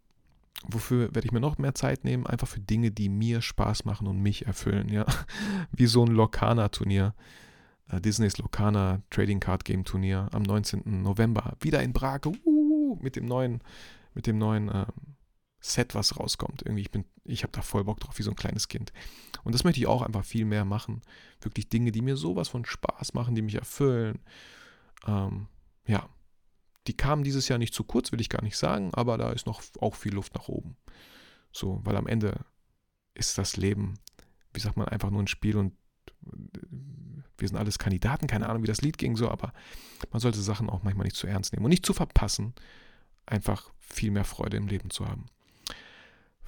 Wofür 0.68 1.14
werde 1.14 1.26
ich 1.26 1.32
mir 1.32 1.40
noch 1.40 1.58
mehr 1.58 1.76
Zeit 1.76 2.04
nehmen? 2.04 2.26
Einfach 2.26 2.48
für 2.48 2.60
Dinge, 2.60 2.90
die 2.90 3.10
mir 3.10 3.42
Spaß 3.42 3.86
machen 3.86 4.08
und 4.08 4.20
mich 4.22 4.48
erfüllen, 4.48 4.90
ja. 4.90 5.06
Wie 5.72 5.86
so 5.86 6.04
ein 6.04 6.12
Lokana-Turnier. 6.12 7.14
Äh, 7.90 8.02
Disneys 8.02 8.38
Lokana 8.38 9.02
Trading 9.10 9.40
Card 9.40 9.66
Game 9.66 9.84
Turnier 9.84 10.28
am 10.32 10.42
19. 10.42 11.04
November. 11.04 11.54
Wieder 11.60 11.84
in 11.84 11.94
Prag. 11.94 12.22
Uh, 12.46 12.98
mit 13.02 13.16
dem 13.16 13.26
neuen 13.26 13.62
mit 14.16 14.26
dem 14.26 14.38
neuen 14.38 14.70
äh, 14.70 14.86
Set, 15.59 15.95
was 15.95 16.20
rauskommt. 16.20 16.61
Irgendwie, 16.63 16.82
ich 16.82 16.91
bin, 16.91 17.05
ich 17.24 17.43
habe 17.43 17.51
da 17.51 17.61
voll 17.61 17.84
Bock 17.84 17.99
drauf, 17.99 18.18
wie 18.18 18.24
so 18.24 18.32
ein 18.32 18.36
kleines 18.36 18.68
Kind. 18.68 18.93
Und 19.43 19.53
das 19.53 19.63
möchte 19.63 19.80
ich 19.80 19.88
auch 19.88 20.01
einfach 20.01 20.24
viel 20.24 20.45
mehr 20.45 20.66
machen. 20.66 21.01
Wirklich 21.41 21.70
Dinge, 21.70 21.91
die 21.91 22.01
mir 22.01 22.18
sowas 22.18 22.49
von 22.49 22.66
Spaß 22.66 23.13
machen, 23.13 23.36
die 23.36 23.41
mich 23.41 23.55
erfüllen. 23.55 24.20
Ähm, 25.07 25.47
ja, 25.88 26.09
die 26.88 26.95
kamen 26.95 27.24
dieses 27.24 27.47
Jahr 27.47 27.59
nicht 27.59 27.74
zu 27.74 27.84
kurz, 27.84 28.11
will 28.11 28.22
ich 28.22 28.30
gar 28.30 28.43
nicht 28.43 28.57
sagen, 28.57 28.93
aber 28.93 29.18
da 29.18 29.32
ist 29.32 29.47
noch 29.47 29.61
auch 29.80 29.95
viel 29.95 30.13
Luft 30.13 30.36
nach 30.36 30.47
oben. 30.47 30.78
So, 31.51 31.82
weil 31.84 31.95
am 31.95 32.07
Ende 32.07 32.45
ist 33.16 33.38
das 33.38 33.57
Leben, 33.57 33.95
wie 34.53 34.59
sagt 34.59 34.78
man, 34.78 34.88
einfach 34.88 35.09
nur 35.09 35.24
ein 35.24 35.28
Spiel 35.28 35.57
und 35.57 35.74
äh, 36.28 36.59
wir 37.38 37.47
sind 37.47 37.57
alles 37.57 37.80
Kandidaten, 37.80 38.28
keine 38.28 38.47
Ahnung, 38.47 38.63
wie 38.63 38.68
das 38.68 38.82
Lied 38.82 38.97
ging, 38.97 39.18
so, 39.18 39.30
aber 39.30 39.51
man 40.11 40.20
sollte 40.20 40.41
Sachen 40.41 40.70
auch 40.70 40.84
manchmal 40.84 41.05
nicht 41.05 41.18
zu 41.18 41.28
ernst 41.28 41.53
nehmen 41.53 41.66
und 41.66 41.70
nicht 41.70 41.86
zu 41.86 41.93
verpassen, 41.93 42.53
einfach 43.26 43.74
viel 43.88 44.12
mehr 44.12 44.26
Freude 44.26 44.58
im 44.58 44.68
Leben 44.68 44.90
zu 44.90 45.08
haben. 45.08 45.26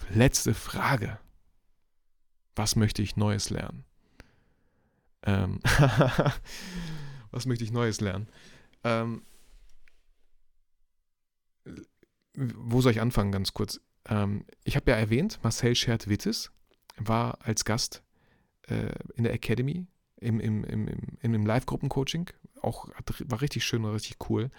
Letzte 0.09 0.53
Frage. 0.53 1.19
Was 2.55 2.75
möchte 2.75 3.01
ich 3.01 3.15
Neues 3.15 3.49
lernen? 3.49 3.85
Ähm 5.23 5.59
was 7.31 7.45
möchte 7.45 7.63
ich 7.63 7.71
Neues 7.71 8.01
lernen? 8.01 8.27
Ähm 8.83 9.21
wo 12.35 12.81
soll 12.81 12.91
ich 12.91 13.01
anfangen, 13.01 13.31
ganz 13.31 13.53
kurz? 13.53 13.79
Ähm 14.07 14.45
ich 14.63 14.75
habe 14.75 14.91
ja 14.91 14.97
erwähnt, 14.97 15.39
Marcel 15.43 15.75
Schert-Wittes 15.75 16.51
war 16.97 17.39
als 17.41 17.65
Gast 17.65 18.03
äh, 18.63 18.93
in 19.15 19.23
der 19.23 19.33
Academy 19.33 19.87
im, 20.19 20.39
im, 20.39 20.63
im, 20.63 20.87
im, 20.87 21.33
im 21.33 21.45
Live-Gruppen-Coaching. 21.45 22.29
Auch 22.67 22.87
war 23.25 23.41
richtig 23.41 23.63
schön 23.63 23.83
und 23.85 23.93
richtig 23.93 24.29
cool. 24.29 24.51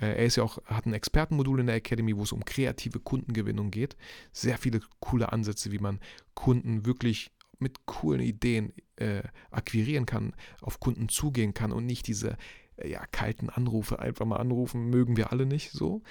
Äh, 0.00 0.06
er 0.06 0.24
ist 0.24 0.36
ja 0.36 0.42
auch, 0.42 0.58
hat 0.64 0.86
ein 0.86 0.94
Expertenmodul 0.94 1.60
in 1.60 1.66
der 1.66 1.76
Academy, 1.76 2.16
wo 2.16 2.22
es 2.22 2.32
um 2.32 2.44
kreative 2.44 2.98
Kundengewinnung 2.98 3.70
geht. 3.70 3.96
Sehr 4.32 4.56
viele 4.58 4.80
coole 5.00 5.32
Ansätze, 5.32 5.70
wie 5.70 5.78
man 5.78 6.00
Kunden 6.34 6.86
wirklich 6.86 7.30
mit 7.58 7.86
coolen 7.86 8.20
Ideen 8.20 8.72
äh, 8.96 9.22
akquirieren 9.50 10.06
kann, 10.06 10.34
auf 10.60 10.80
Kunden 10.80 11.08
zugehen 11.08 11.54
kann 11.54 11.72
und 11.72 11.86
nicht 11.86 12.06
diese 12.06 12.36
äh, 12.76 12.88
ja, 12.88 13.06
kalten 13.06 13.50
Anrufe 13.50 13.98
einfach 13.98 14.26
mal 14.26 14.38
anrufen, 14.38 14.90
mögen 14.90 15.16
wir 15.16 15.30
alle 15.30 15.46
nicht 15.46 15.70
so. 15.70 16.02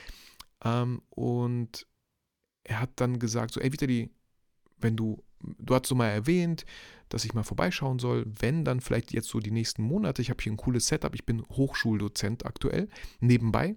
Ähm, 0.63 1.01
und 1.09 1.87
er 2.63 2.79
hat 2.79 2.91
dann 2.95 3.19
gesagt, 3.19 3.53
so, 3.53 3.59
ey 3.59 3.73
Vitali, 3.73 4.11
wenn 4.77 4.95
du, 4.95 5.23
du 5.41 5.75
hast 5.75 5.87
so 5.87 5.95
mal 5.95 6.07
erwähnt, 6.07 6.65
dass 7.13 7.25
ich 7.25 7.33
mal 7.33 7.43
vorbeischauen 7.43 7.99
soll, 7.99 8.25
wenn 8.39 8.65
dann 8.65 8.81
vielleicht 8.81 9.13
jetzt 9.13 9.27
so 9.27 9.39
die 9.39 9.51
nächsten 9.51 9.83
Monate, 9.83 10.21
ich 10.21 10.29
habe 10.29 10.41
hier 10.41 10.51
ein 10.51 10.57
cooles 10.57 10.87
Setup, 10.87 11.13
ich 11.13 11.25
bin 11.25 11.43
Hochschuldozent 11.49 12.45
aktuell, 12.45 12.89
nebenbei. 13.19 13.75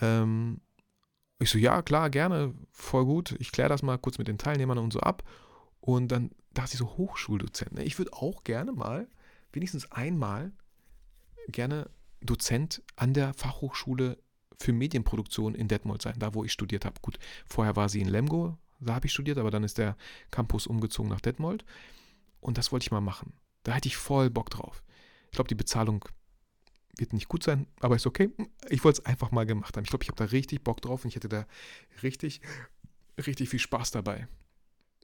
Ähm, 0.00 0.60
ich 1.38 1.50
so, 1.50 1.58
ja, 1.58 1.82
klar, 1.82 2.10
gerne, 2.10 2.54
voll 2.70 3.06
gut. 3.06 3.34
Ich 3.38 3.50
kläre 3.50 3.70
das 3.70 3.82
mal 3.82 3.96
kurz 3.96 4.18
mit 4.18 4.28
den 4.28 4.38
Teilnehmern 4.38 4.78
und 4.78 4.92
so 4.92 5.00
ab. 5.00 5.22
Und 5.80 6.08
dann 6.12 6.30
dachte 6.52 6.74
ich 6.74 6.78
so, 6.78 6.98
Hochschuldozent. 6.98 7.72
Ne? 7.72 7.84
Ich 7.84 7.98
würde 7.98 8.12
auch 8.12 8.44
gerne 8.44 8.72
mal, 8.72 9.08
wenigstens 9.52 9.90
einmal, 9.90 10.52
gerne 11.48 11.88
Dozent 12.20 12.82
an 12.96 13.14
der 13.14 13.32
Fachhochschule 13.32 14.18
für 14.58 14.72
Medienproduktion 14.74 15.54
in 15.54 15.68
Detmold 15.68 16.02
sein, 16.02 16.16
da 16.18 16.34
wo 16.34 16.44
ich 16.44 16.52
studiert 16.52 16.84
habe. 16.84 17.00
Gut, 17.00 17.18
vorher 17.46 17.76
war 17.76 17.88
sie 17.88 18.00
in 18.00 18.08
Lemgo, 18.08 18.58
da 18.80 18.94
habe 18.94 19.06
ich 19.06 19.12
studiert, 19.12 19.38
aber 19.38 19.50
dann 19.50 19.64
ist 19.64 19.78
der 19.78 19.96
Campus 20.30 20.66
umgezogen 20.66 21.10
nach 21.10 21.20
Detmold. 21.20 21.64
Und 22.40 22.58
das 22.58 22.72
wollte 22.72 22.84
ich 22.84 22.90
mal 22.90 23.00
machen. 23.00 23.34
Da 23.62 23.72
hätte 23.72 23.88
ich 23.88 23.96
voll 23.96 24.30
Bock 24.30 24.50
drauf. 24.50 24.82
Ich 25.26 25.32
glaube, 25.32 25.48
die 25.48 25.54
Bezahlung 25.54 26.04
wird 26.96 27.12
nicht 27.12 27.28
gut 27.28 27.42
sein, 27.42 27.66
aber 27.80 27.96
ist 27.96 28.06
okay. 28.06 28.30
Ich 28.68 28.84
wollte 28.84 29.00
es 29.00 29.06
einfach 29.06 29.30
mal 29.30 29.46
gemacht 29.46 29.76
haben. 29.76 29.84
Ich 29.84 29.90
glaube, 29.90 30.02
ich 30.02 30.08
habe 30.08 30.18
da 30.18 30.24
richtig 30.24 30.64
Bock 30.64 30.80
drauf 30.80 31.04
und 31.04 31.08
ich 31.08 31.16
hätte 31.16 31.28
da 31.28 31.46
richtig, 32.02 32.40
richtig 33.26 33.48
viel 33.48 33.58
Spaß 33.58 33.90
dabei. 33.90 34.26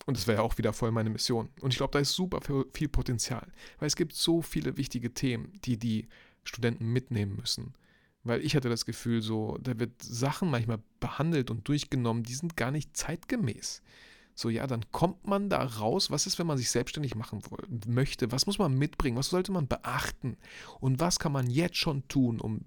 Und 0.04 0.16
das 0.16 0.26
wäre 0.26 0.38
ja 0.38 0.42
auch 0.42 0.58
wieder 0.58 0.72
voll 0.72 0.92
meine 0.92 1.10
Mission. 1.10 1.48
Und 1.60 1.72
ich 1.72 1.78
glaube, 1.78 1.92
da 1.92 1.98
ist 1.98 2.12
super 2.12 2.40
viel 2.72 2.88
Potenzial, 2.88 3.50
weil 3.78 3.86
es 3.86 3.96
gibt 3.96 4.12
so 4.12 4.42
viele 4.42 4.76
wichtige 4.76 5.14
Themen, 5.14 5.52
die 5.64 5.78
die 5.78 6.08
Studenten 6.44 6.92
mitnehmen 6.92 7.36
müssen. 7.36 7.74
Weil 8.26 8.44
ich 8.44 8.56
hatte 8.56 8.68
das 8.68 8.84
Gefühl, 8.84 9.22
so, 9.22 9.56
da 9.60 9.78
wird 9.78 10.02
Sachen 10.02 10.50
manchmal 10.50 10.80
behandelt 10.98 11.50
und 11.50 11.68
durchgenommen, 11.68 12.24
die 12.24 12.34
sind 12.34 12.56
gar 12.56 12.70
nicht 12.70 12.96
zeitgemäß. 12.96 13.82
So, 14.34 14.48
ja, 14.50 14.66
dann 14.66 14.84
kommt 14.90 15.26
man 15.26 15.48
da 15.48 15.62
raus. 15.62 16.10
Was 16.10 16.26
ist, 16.26 16.38
wenn 16.38 16.46
man 16.46 16.58
sich 16.58 16.70
selbstständig 16.70 17.14
machen 17.14 17.40
möchte? 17.86 18.32
Was 18.32 18.46
muss 18.46 18.58
man 18.58 18.76
mitbringen? 18.76 19.16
Was 19.16 19.28
sollte 19.28 19.52
man 19.52 19.68
beachten? 19.68 20.36
Und 20.80 20.98
was 20.98 21.18
kann 21.18 21.32
man 21.32 21.48
jetzt 21.48 21.76
schon 21.76 22.06
tun, 22.08 22.40
um 22.40 22.62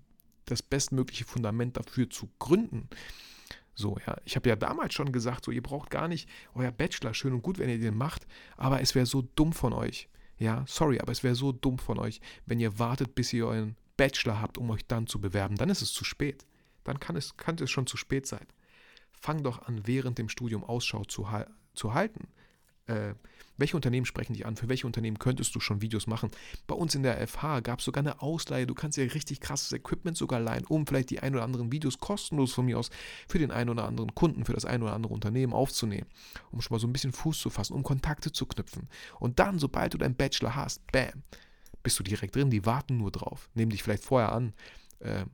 das 0.46 0.64
bestmögliche 0.64 1.26
Fundament 1.26 1.78
dafür 1.78 2.10
zu 2.10 2.30
gründen? 2.40 2.90
So, 3.76 3.98
ja, 4.08 4.18
ich 4.26 4.36
habe 4.36 4.50
ja 4.50 4.56
damals 4.56 4.94
schon 4.94 5.12
gesagt, 5.12 5.46
so, 5.46 5.52
ihr 5.52 5.62
braucht 5.62 5.90
gar 5.90 6.08
nicht 6.08 6.30
euer 6.56 6.72
Bachelor, 6.72 7.14
schön 7.14 7.34
und 7.34 7.42
gut, 7.42 7.60
wenn 7.60 7.70
ihr 7.70 7.80
den 7.80 7.96
macht, 7.96 8.28
aber 8.58 8.82
es 8.82 8.96
wäre 8.96 9.06
so 9.06 9.22
dumm 9.36 9.54
von 9.54 9.74
euch. 9.74 10.10
Ja, 10.38 10.64
sorry, 10.68 11.00
aber 11.00 11.12
es 11.12 11.24
wäre 11.24 11.36
so 11.36 11.52
dumm 11.52 11.78
von 11.78 12.00
euch, 12.00 12.22
wenn 12.46 12.60
ihr 12.60 12.80
wartet, 12.80 13.14
bis 13.14 13.32
ihr 13.34 13.46
euren 13.46 13.76
Bachelor 14.00 14.40
habt, 14.40 14.58
um 14.58 14.70
euch 14.70 14.88
dann 14.88 15.08
zu 15.08 15.20
bewerben, 15.20 15.58
dann 15.58 15.70
ist 15.70 15.82
es 15.82 15.92
zu 15.92 16.06
spät. 16.06 16.46
Dann 16.86 17.02
kann 17.02 17.18
es, 17.18 17.36
kann 17.36 17.58
es 17.60 17.70
schon 17.70 17.86
zu 17.86 17.98
spät 17.98 18.26
sein. 18.26 18.48
Fang 19.12 19.44
doch 19.44 19.64
an, 19.64 19.82
während 19.86 20.18
dem 20.18 20.30
Studium 20.30 20.64
Ausschau 20.64 21.04
zu, 21.04 21.28
zu 21.74 21.94
halten. 21.94 22.30
Äh, 22.88 23.16
welche 23.58 23.76
Unternehmen 23.76 24.06
sprechen 24.06 24.34
dich 24.34 24.46
an? 24.46 24.56
Für 24.56 24.70
welche 24.70 24.88
Unternehmen 24.88 25.20
könntest 25.20 25.54
du 25.54 25.60
schon 25.60 25.82
Videos 25.82 26.08
machen? 26.08 26.32
Bei 26.66 26.76
uns 26.76 26.96
in 26.96 27.04
der 27.04 27.28
FH 27.28 27.60
gab 27.60 27.80
es 27.80 27.86
sogar 27.86 28.02
eine 28.02 28.22
Ausleihe. 28.22 28.66
Du 28.66 28.74
kannst 28.74 28.98
ja 28.98 29.04
richtig 29.04 29.42
krasses 29.42 29.74
Equipment 29.74 30.16
sogar 30.16 30.40
leihen, 30.40 30.66
um 30.66 30.88
vielleicht 30.88 31.10
die 31.10 31.20
ein 31.20 31.36
oder 31.36 31.44
anderen 31.44 31.74
Videos 31.74 31.98
kostenlos 31.98 32.54
von 32.54 32.68
mir 32.68 32.80
aus 32.80 32.92
für 33.28 33.38
den 33.38 33.52
einen 33.52 33.70
oder 33.70 33.84
anderen 33.84 34.16
Kunden, 34.16 34.46
für 34.46 34.54
das 34.54 34.64
ein 34.64 34.82
oder 34.82 34.94
andere 34.94 35.14
Unternehmen 35.14 35.52
aufzunehmen, 35.52 36.08
um 36.52 36.62
schon 36.62 36.74
mal 36.74 36.80
so 36.80 36.88
ein 36.88 36.94
bisschen 36.94 37.12
Fuß 37.12 37.38
zu 37.38 37.50
fassen, 37.50 37.74
um 37.74 37.84
Kontakte 37.84 38.32
zu 38.32 38.46
knüpfen. 38.46 38.88
Und 39.20 39.40
dann, 39.40 39.60
sobald 39.60 39.94
du 39.94 39.98
deinen 39.98 40.16
Bachelor 40.16 40.56
hast, 40.56 40.90
bam, 40.94 41.24
bist 41.84 42.00
du 42.00 42.04
direkt 42.04 42.36
drin, 42.36 42.50
die 42.50 42.66
warten 42.66 42.98
nur 42.98 43.12
drauf. 43.12 43.50
Nehmen 43.54 43.72
dich 43.72 43.84
vielleicht 43.84 44.04
vorher 44.04 44.32
an. 44.32 44.54
Äh, 45.00 45.26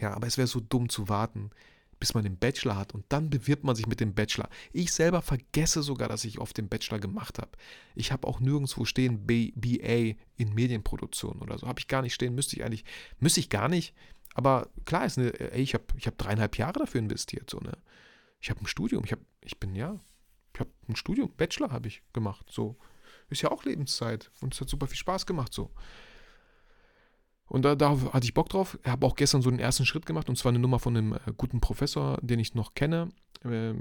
ja, 0.00 0.12
aber 0.14 0.26
es 0.26 0.36
wäre 0.36 0.46
so 0.46 0.60
dumm 0.60 0.88
zu 0.88 1.08
warten, 1.08 1.50
bis 1.98 2.14
man 2.14 2.24
den 2.24 2.36
Bachelor 2.36 2.76
hat 2.76 2.92
und 2.92 3.04
dann 3.08 3.30
bewirbt 3.30 3.64
man 3.64 3.74
sich 3.74 3.86
mit 3.86 4.00
dem 4.00 4.14
Bachelor. 4.14 4.48
Ich 4.72 4.92
selber 4.92 5.22
vergesse 5.22 5.82
sogar, 5.82 6.08
dass 6.08 6.24
ich 6.24 6.38
oft 6.38 6.56
den 6.58 6.68
Bachelor 6.68 6.98
gemacht 6.98 7.38
habe. 7.38 7.52
Ich 7.94 8.12
habe 8.12 8.28
auch 8.28 8.40
nirgendwo 8.40 8.84
stehen 8.84 9.26
B 9.26 9.52
BA 9.54 10.18
in 10.36 10.54
Medienproduktion 10.54 11.40
oder 11.40 11.58
so. 11.58 11.66
Habe 11.66 11.80
ich 11.80 11.88
gar 11.88 12.02
nicht 12.02 12.14
stehen, 12.14 12.34
müsste 12.34 12.56
ich 12.56 12.64
eigentlich, 12.64 12.84
müsste 13.18 13.40
ich 13.40 13.48
gar 13.48 13.68
nicht. 13.68 13.94
Aber 14.34 14.68
klar 14.84 15.06
ist, 15.06 15.18
eine, 15.18 15.32
ey, 15.40 15.62
ich 15.62 15.72
habe 15.72 15.84
ich 15.96 16.06
hab 16.06 16.18
dreieinhalb 16.18 16.58
Jahre 16.58 16.80
dafür 16.80 16.98
investiert. 16.98 17.48
So, 17.48 17.58
ne? 17.58 17.72
Ich 18.40 18.50
habe 18.50 18.60
ein 18.60 18.66
Studium, 18.66 19.02
ich, 19.04 19.12
hab, 19.12 19.20
ich 19.40 19.58
bin, 19.58 19.74
ja, 19.74 19.98
ich 20.52 20.60
habe 20.60 20.70
ein 20.88 20.96
Studium, 20.96 21.32
Bachelor 21.34 21.70
habe 21.70 21.88
ich 21.88 22.02
gemacht. 22.12 22.46
So, 22.50 22.76
ist 23.28 23.42
ja 23.42 23.50
auch 23.50 23.64
Lebenszeit. 23.64 24.30
Und 24.40 24.54
es 24.54 24.60
hat 24.60 24.68
super 24.68 24.86
viel 24.86 24.98
Spaß 24.98 25.26
gemacht 25.26 25.52
so. 25.52 25.70
Und 27.48 27.64
da, 27.64 27.76
da 27.76 27.96
hatte 28.12 28.24
ich 28.24 28.34
Bock 28.34 28.48
drauf. 28.48 28.78
Habe 28.84 29.06
auch 29.06 29.14
gestern 29.14 29.42
so 29.42 29.50
den 29.50 29.60
ersten 29.60 29.86
Schritt 29.86 30.04
gemacht 30.06 30.28
und 30.28 30.36
zwar 30.36 30.50
eine 30.50 30.58
Nummer 30.58 30.78
von 30.78 30.96
einem 30.96 31.12
äh, 31.12 31.18
guten 31.36 31.60
Professor, 31.60 32.18
den 32.20 32.40
ich 32.40 32.54
noch 32.54 32.74
kenne, 32.74 33.10
äh, 33.44 33.74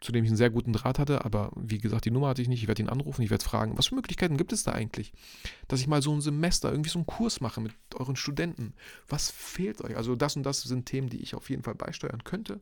zu 0.00 0.12
dem 0.12 0.24
ich 0.24 0.30
einen 0.30 0.36
sehr 0.36 0.50
guten 0.50 0.74
Draht 0.74 0.98
hatte. 0.98 1.24
Aber 1.24 1.50
wie 1.56 1.78
gesagt, 1.78 2.04
die 2.04 2.10
Nummer 2.10 2.28
hatte 2.28 2.42
ich 2.42 2.48
nicht. 2.48 2.62
Ich 2.62 2.68
werde 2.68 2.82
ihn 2.82 2.90
anrufen. 2.90 3.22
Ich 3.22 3.30
werde 3.30 3.44
fragen, 3.44 3.78
was 3.78 3.86
für 3.86 3.94
Möglichkeiten 3.94 4.36
gibt 4.36 4.52
es 4.52 4.64
da 4.64 4.72
eigentlich? 4.72 5.12
Dass 5.66 5.80
ich 5.80 5.86
mal 5.86 6.02
so 6.02 6.12
ein 6.12 6.20
Semester, 6.20 6.70
irgendwie 6.70 6.90
so 6.90 6.98
einen 6.98 7.06
Kurs 7.06 7.40
mache 7.40 7.60
mit 7.62 7.72
euren 7.94 8.16
Studenten. 8.16 8.74
Was 9.08 9.30
fehlt 9.30 9.80
euch? 9.80 9.96
Also, 9.96 10.14
das 10.14 10.36
und 10.36 10.42
das 10.42 10.62
sind 10.62 10.84
Themen, 10.84 11.08
die 11.08 11.22
ich 11.22 11.34
auf 11.34 11.48
jeden 11.48 11.62
Fall 11.62 11.74
beisteuern 11.74 12.22
könnte. 12.22 12.60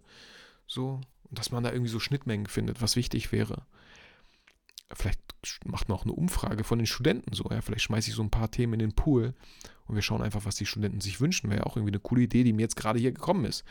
So, 0.69 1.01
dass 1.33 1.51
man 1.51 1.65
da 1.65 1.73
irgendwie 1.73 1.91
so 1.91 1.99
Schnittmengen 1.99 2.47
findet, 2.47 2.81
was 2.81 2.95
wichtig 2.95 3.33
wäre. 3.33 3.67
Vielleicht 4.93 5.21
macht 5.65 5.89
man 5.89 5.99
auch 5.99 6.05
eine 6.05 6.13
Umfrage 6.13 6.65
von 6.65 6.79
den 6.79 6.87
Studenten 6.87 7.35
so. 7.35 7.45
Ja, 7.51 7.61
vielleicht 7.61 7.83
schmeiße 7.83 8.11
ich 8.11 8.17
so 8.17 8.23
ein 8.23 8.31
paar 8.31 8.51
Themen 8.51 8.75
in 8.75 8.79
den 8.81 8.93
Pool 8.93 9.35
und 9.87 9.95
wir 9.95 10.03
schauen 10.03 10.23
einfach, 10.23 10.45
was 10.45 10.57
die 10.57 10.67
Studenten 10.67 11.01
sich 11.01 11.21
wünschen. 11.21 11.51
Wäre 11.51 11.61
ja 11.61 11.67
auch 11.67 11.77
irgendwie 11.77 11.93
eine 11.93 12.01
coole 12.01 12.23
Idee, 12.23 12.45
die 12.45 12.53
mir 12.53 12.63
jetzt 12.63 12.77
gerade 12.77 12.99
hier 12.99 13.13
gekommen 13.13 13.45
ist. 13.45 13.65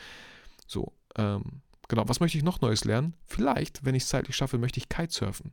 So, 0.67 0.93
ähm, 1.15 1.61
genau. 1.87 2.07
Was 2.07 2.19
möchte 2.19 2.37
ich 2.37 2.43
noch 2.43 2.61
Neues 2.61 2.85
lernen? 2.85 3.15
Vielleicht, 3.25 3.85
wenn 3.85 3.95
ich 3.95 4.03
es 4.03 4.09
zeitlich 4.09 4.35
schaffe, 4.35 4.57
möchte 4.57 4.79
ich 4.79 4.89
Kitesurfen 4.89 5.51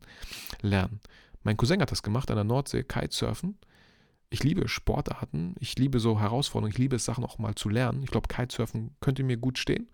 lernen. 0.62 1.00
Mein 1.42 1.56
Cousin 1.56 1.80
hat 1.80 1.90
das 1.90 2.02
gemacht 2.02 2.30
an 2.30 2.36
der 2.36 2.44
Nordsee, 2.44 2.82
Kitesurfen. 2.82 3.58
Ich 4.28 4.44
liebe 4.44 4.68
Sportarten, 4.68 5.56
ich 5.58 5.76
liebe 5.76 5.98
so 5.98 6.20
Herausforderungen, 6.20 6.72
ich 6.72 6.78
liebe 6.78 6.96
es, 6.96 7.04
Sachen 7.04 7.24
auch 7.24 7.38
mal 7.38 7.54
zu 7.54 7.68
lernen. 7.68 8.02
Ich 8.02 8.11
glaube, 8.11 8.28
Kitesurfen 8.28 8.94
könnte 9.00 9.24
mir 9.24 9.36
gut 9.36 9.58
stehen. 9.58 9.88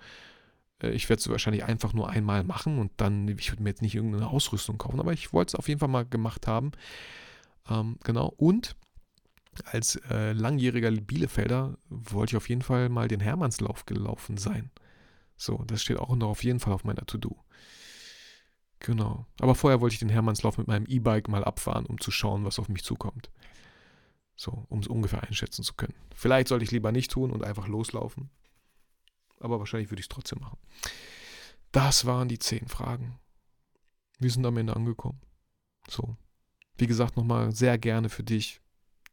Äh, 0.83 0.91
ich 0.91 1.09
werde 1.09 1.21
es 1.21 1.29
wahrscheinlich 1.29 1.65
einfach 1.65 1.93
nur 1.93 2.11
einmal 2.11 2.45
machen 2.45 2.79
und 2.79 2.93
dann, 2.97 3.29
ich 3.29 3.51
würde 3.51 3.63
mir 3.63 3.71
jetzt 3.71 3.83
nicht 3.83 3.95
irgendeine 3.95 4.29
Ausrüstung 4.29 4.79
kaufen, 4.79 5.01
aber 5.01 5.13
ich 5.13 5.33
wollte 5.33 5.51
es 5.51 5.55
auf 5.55 5.69
jeden 5.69 5.81
Fall 5.81 5.89
mal 5.89 6.07
gemacht 6.07 6.47
haben. 6.47 6.73
Ähm, 7.69 7.99
genau. 8.05 8.33
Und 8.37 8.77
als 9.65 9.97
äh, 10.11 10.33
langjähriger 10.33 10.91
Bielefelder 10.91 11.79
wollte 11.89 12.33
ich 12.33 12.37
auf 12.37 12.49
jeden 12.49 12.63
Fall 12.63 12.89
mal 12.89 13.09
den 13.09 13.21
Hermannslauf 13.21 13.87
gelaufen 13.87 14.37
sein. 14.37 14.71
So, 15.37 15.65
das 15.67 15.83
steht 15.83 15.99
auch 15.99 16.15
noch 16.15 16.29
auf 16.29 16.45
jeden 16.45 16.61
Fall 16.61 16.73
auf 16.73 16.85
meiner 16.85 17.07
To-Do. 17.07 17.37
Genau. 18.81 19.27
Aber 19.41 19.55
vorher 19.55 19.81
wollte 19.81 19.95
ich 19.95 20.01
den 20.01 20.11
Hermannslauf 20.11 20.59
mit 20.59 20.67
meinem 20.67 20.87
E-Bike 20.87 21.29
mal 21.29 21.45
abfahren, 21.45 21.87
um 21.87 21.99
zu 22.01 22.11
schauen, 22.11 22.45
was 22.45 22.59
auf 22.59 22.69
mich 22.69 22.85
zukommt. 22.85 23.31
So, 24.37 24.67
um 24.69 24.81
es 24.81 24.87
ungefähr 24.87 25.23
einschätzen 25.23 25.63
zu 25.63 25.75
können. 25.75 25.95
Vielleicht 26.15 26.49
sollte 26.49 26.65
ich 26.65 26.71
lieber 26.71 26.93
nicht 26.93 27.11
tun 27.11 27.31
und 27.31 27.43
einfach 27.43 27.69
loslaufen 27.69 28.31
aber 29.41 29.59
wahrscheinlich 29.59 29.91
würde 29.91 30.01
ich 30.01 30.07
es 30.07 30.11
trotzdem 30.11 30.41
machen. 30.41 30.59
Das 31.73 32.07
waren 32.07 32.29
die 32.29 32.39
zehn 32.39 32.69
Fragen. 32.69 33.19
Wir 34.19 34.31
sind 34.31 34.47
am 34.47 34.57
Ende 34.57 34.75
angekommen. 34.75 35.21
So. 35.89 36.17
Wie 36.79 36.87
gesagt, 36.87 37.17
nochmal 37.17 37.53
sehr 37.53 37.79
gerne 37.79 38.09
für 38.09 38.23
dich, 38.23 38.61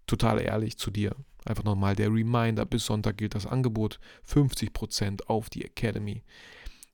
total 0.08 0.42
ehrlich 0.42 0.78
zu 0.78 0.92
dir. 0.92 1.16
Einfach 1.46 1.64
nochmal 1.64 1.96
der 1.96 2.10
Reminder, 2.10 2.66
bis 2.66 2.86
Sonntag 2.86 3.18
gilt 3.18 3.36
das 3.36 3.46
Angebot, 3.46 4.00
50% 4.28 5.24
auf 5.28 5.50
die 5.50 5.66
Academy. 5.66 6.24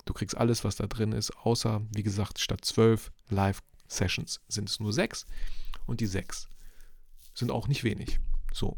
Du 0.05 0.13
kriegst 0.13 0.35
alles, 0.35 0.63
was 0.63 0.75
da 0.75 0.87
drin 0.87 1.11
ist, 1.11 1.35
außer, 1.37 1.81
wie 1.93 2.03
gesagt, 2.03 2.39
statt 2.39 2.65
12 2.65 3.11
Live-Sessions 3.29 4.41
sind 4.47 4.69
es 4.69 4.79
nur 4.79 4.91
sechs 4.91 5.27
und 5.85 6.01
die 6.01 6.07
sechs 6.07 6.47
sind 7.35 7.51
auch 7.51 7.67
nicht 7.67 7.83
wenig. 7.83 8.19
So, 8.51 8.77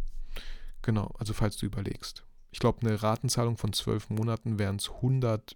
genau, 0.82 1.14
also 1.18 1.34
falls 1.34 1.56
du 1.56 1.66
überlegst 1.66 2.26
ich 2.52 2.60
glaube, 2.60 2.86
eine 2.86 3.02
Ratenzahlung 3.02 3.58
von 3.58 3.74
zwölf 3.74 4.10
Monaten 4.10 4.60
wären 4.60 4.76
es 4.76 4.90
100 4.90 5.56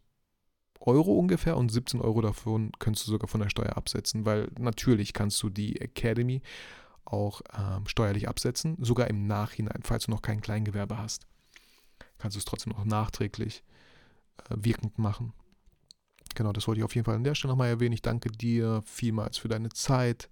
Euro 0.79 1.13
ungefähr 1.13 1.57
und 1.57 1.69
17 1.69 2.01
Euro 2.01 2.21
davon 2.21 2.71
könntest 2.79 3.07
du 3.07 3.11
sogar 3.11 3.27
von 3.27 3.41
der 3.41 3.49
Steuer 3.49 3.77
absetzen, 3.77 4.25
weil 4.25 4.49
natürlich 4.57 5.13
kannst 5.13 5.41
du 5.43 5.49
die 5.49 5.81
Academy 5.81 6.41
auch 7.05 7.41
ähm, 7.57 7.87
steuerlich 7.87 8.27
absetzen, 8.27 8.77
sogar 8.79 9.07
im 9.09 9.27
Nachhinein, 9.27 9.81
falls 9.83 10.05
du 10.05 10.11
noch 10.11 10.21
kein 10.21 10.41
Kleingewerbe 10.41 10.97
hast. 10.97 11.27
Kannst 12.17 12.35
du 12.35 12.39
es 12.39 12.45
trotzdem 12.45 12.73
noch 12.73 12.85
nachträglich 12.85 13.63
äh, 14.49 14.55
wirkend 14.57 14.97
machen. 14.97 15.33
Genau, 16.33 16.51
das 16.51 16.67
wollte 16.67 16.79
ich 16.79 16.85
auf 16.85 16.95
jeden 16.95 17.05
Fall 17.05 17.15
an 17.15 17.23
der 17.23 17.35
Stelle 17.35 17.51
nochmal 17.51 17.69
erwähnen. 17.69 17.93
Ich 17.93 18.01
danke 18.01 18.29
dir 18.29 18.81
vielmals 18.85 19.37
für 19.37 19.47
deine 19.47 19.69
Zeit. 19.69 20.29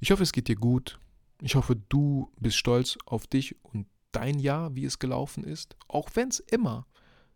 Ich 0.00 0.10
hoffe, 0.10 0.22
es 0.22 0.32
geht 0.32 0.48
dir 0.48 0.56
gut. 0.56 0.98
Ich 1.42 1.54
hoffe, 1.54 1.76
du 1.76 2.30
bist 2.40 2.56
stolz 2.56 2.96
auf 3.04 3.26
dich 3.26 3.56
und 3.62 3.86
dein 4.16 4.38
Jahr, 4.38 4.74
wie 4.74 4.86
es 4.86 4.98
gelaufen 4.98 5.44
ist, 5.44 5.76
auch 5.88 6.08
wenn 6.14 6.28
es 6.28 6.40
immer 6.40 6.86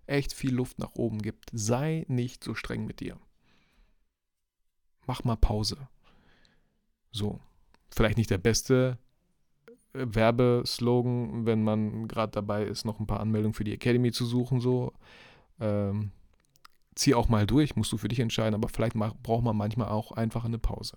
echt 0.07 0.33
viel 0.33 0.55
Luft 0.55 0.79
nach 0.79 0.95
oben 0.95 1.21
gibt. 1.21 1.51
Sei 1.53 2.05
nicht 2.09 2.43
so 2.43 2.55
streng 2.55 2.87
mit 2.87 3.01
dir. 3.01 3.19
Mach 5.07 5.23
mal 5.25 5.37
Pause. 5.37 5.89
So, 7.13 7.41
vielleicht 7.91 8.17
nicht 8.17 8.31
der 8.31 8.39
beste 8.39 8.99
äh, 9.93 10.07
Werbeslogan, 10.07 11.47
wenn 11.47 11.63
man 11.63 12.09
gerade 12.09 12.33
dabei 12.33 12.65
ist, 12.65 12.85
noch 12.85 12.99
ein 12.99 13.07
paar 13.07 13.21
Anmeldungen 13.21 13.55
für 13.55 13.65
die 13.65 13.75
Academy 13.75 14.11
zu 14.13 14.25
suchen, 14.25 14.61
so. 14.61 14.93
Ähm, 15.61 16.13
zieh 16.95 17.15
auch 17.15 17.29
mal 17.29 17.47
durch, 17.47 17.77
musst 17.77 17.93
du 17.93 17.99
für 17.99 18.09
dich 18.09 18.21
entscheiden, 18.21 18.55
aber 18.55 18.69
vielleicht 18.69 18.95
braucht 18.95 19.45
man 19.45 19.57
manchmal 19.57 19.89
auch 19.89 20.13
einfach 20.13 20.45
eine 20.45 20.59
Pause. 20.59 20.97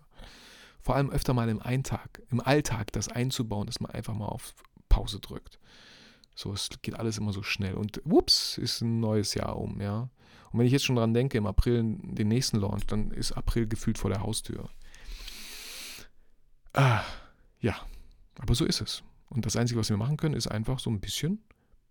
Vor 0.82 0.96
allem 0.96 1.10
öfter 1.10 1.34
mal 1.34 1.50
im 1.50 1.62
Eintag, 1.62 2.22
im 2.30 2.40
Alltag 2.40 2.92
das 2.92 3.10
einzubauen, 3.10 3.68
dass 3.68 3.80
man 3.80 3.92
einfach 3.92 4.14
mal 4.14 4.28
auf 4.28 4.54
Pause 4.94 5.20
drückt. 5.20 5.60
So, 6.36 6.53
es 6.53 6.70
geht 6.82 6.95
alles 6.95 7.18
immer 7.18 7.34
so 7.34 7.41
schnell. 7.41 7.74
Und 7.74 7.99
whoops, 8.06 8.57
ist 8.60 8.82
ein 8.82 8.99
neues 8.99 9.34
Jahr 9.34 9.57
um, 9.57 9.82
ja. 9.82 10.10
Und 10.52 10.60
wenn 10.60 10.68
ich 10.68 10.72
jetzt 10.72 10.86
schon 10.86 10.95
dran 10.95 11.15
denke, 11.15 11.38
im 11.38 11.48
April 11.48 11.84
den 11.84 12.28
nächsten 12.28 12.57
Launch, 12.57 12.86
dann 12.86 13.10
ist 13.10 13.32
April 13.32 13.68
gefühlt 13.68 13.98
vor 13.98 14.11
der 14.11 14.22
Haustür. 14.22 14.70
Ah, 16.74 17.03
ja, 17.60 17.76
aber 18.40 18.53
so 18.53 18.65
ist 18.65 18.82
es. 18.82 19.03
Und 19.30 19.48
das 19.48 19.56
Einzige, 19.56 19.80
was 19.80 19.90
wir 19.90 19.98
machen 19.98 20.18
können, 20.18 20.36
ist 20.36 20.48
einfach 20.48 20.78
so 20.78 20.91
ein 20.91 20.99
bisschen 20.99 21.44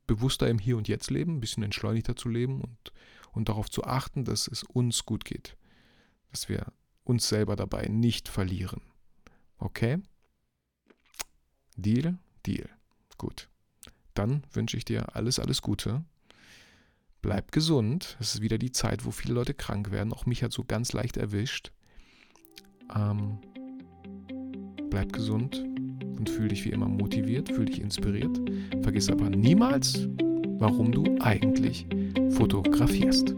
bewusster 0.07 0.49
im 0.49 0.61
Hier 0.61 0.77
und 0.77 0.87
Jetzt 0.87 1.11
leben, 1.11 1.37
ein 1.37 1.41
bisschen 1.41 1.65
entschleunigter 1.65 2.15
zu 2.15 2.29
leben 2.29 2.61
und, 2.61 2.93
und 3.33 3.49
darauf 3.49 3.69
zu 3.69 3.83
achten, 3.83 4.25
dass 4.25 4.47
es 4.47 4.63
uns 4.63 5.07
gut 5.07 5.25
geht. 5.25 5.57
Dass 6.31 6.49
wir 6.49 6.73
uns 7.03 7.29
selber 7.29 7.57
dabei 7.57 7.87
nicht 7.87 8.29
verlieren. 8.29 8.81
Okay? 9.59 9.99
Deal? 11.77 12.19
Deal. 12.47 12.69
Gut. 13.23 13.49
Dann 14.15 14.43
wünsche 14.53 14.77
ich 14.77 14.85
dir 14.85 15.15
alles, 15.15 15.39
alles 15.39 15.63
Gute. 15.63 16.03
Bleib 17.23 17.53
gesund. 17.53 18.17
Es 18.19 18.35
ist 18.35 18.41
wieder 18.43 18.59
die 18.59 18.73
Zeit, 18.73 19.05
wo 19.05 19.13
viele 19.13 19.35
Leute 19.35 19.55
krank 19.55 19.93
werden. 19.93 20.13
Auch 20.13 20.27
mich 20.27 20.43
hat 20.43 20.53
so 20.53 20.65
ganz 20.65 20.93
leicht 20.93 21.17
erwischt. 21.17 21.71
Ähm, 22.93 23.39
bleib 24.91 25.13
gesund 25.13 25.57
und 25.57 26.29
fühl 26.29 26.49
dich 26.49 26.65
wie 26.65 26.71
immer 26.71 26.89
motiviert, 26.89 27.49
fühl 27.49 27.67
dich 27.67 27.81
inspiriert. 27.81 28.41
Vergiss 28.83 29.09
aber 29.09 29.31
niemals, 29.31 30.09
warum 30.59 30.91
du 30.91 31.05
eigentlich 31.21 31.87
fotografierst. 32.31 33.37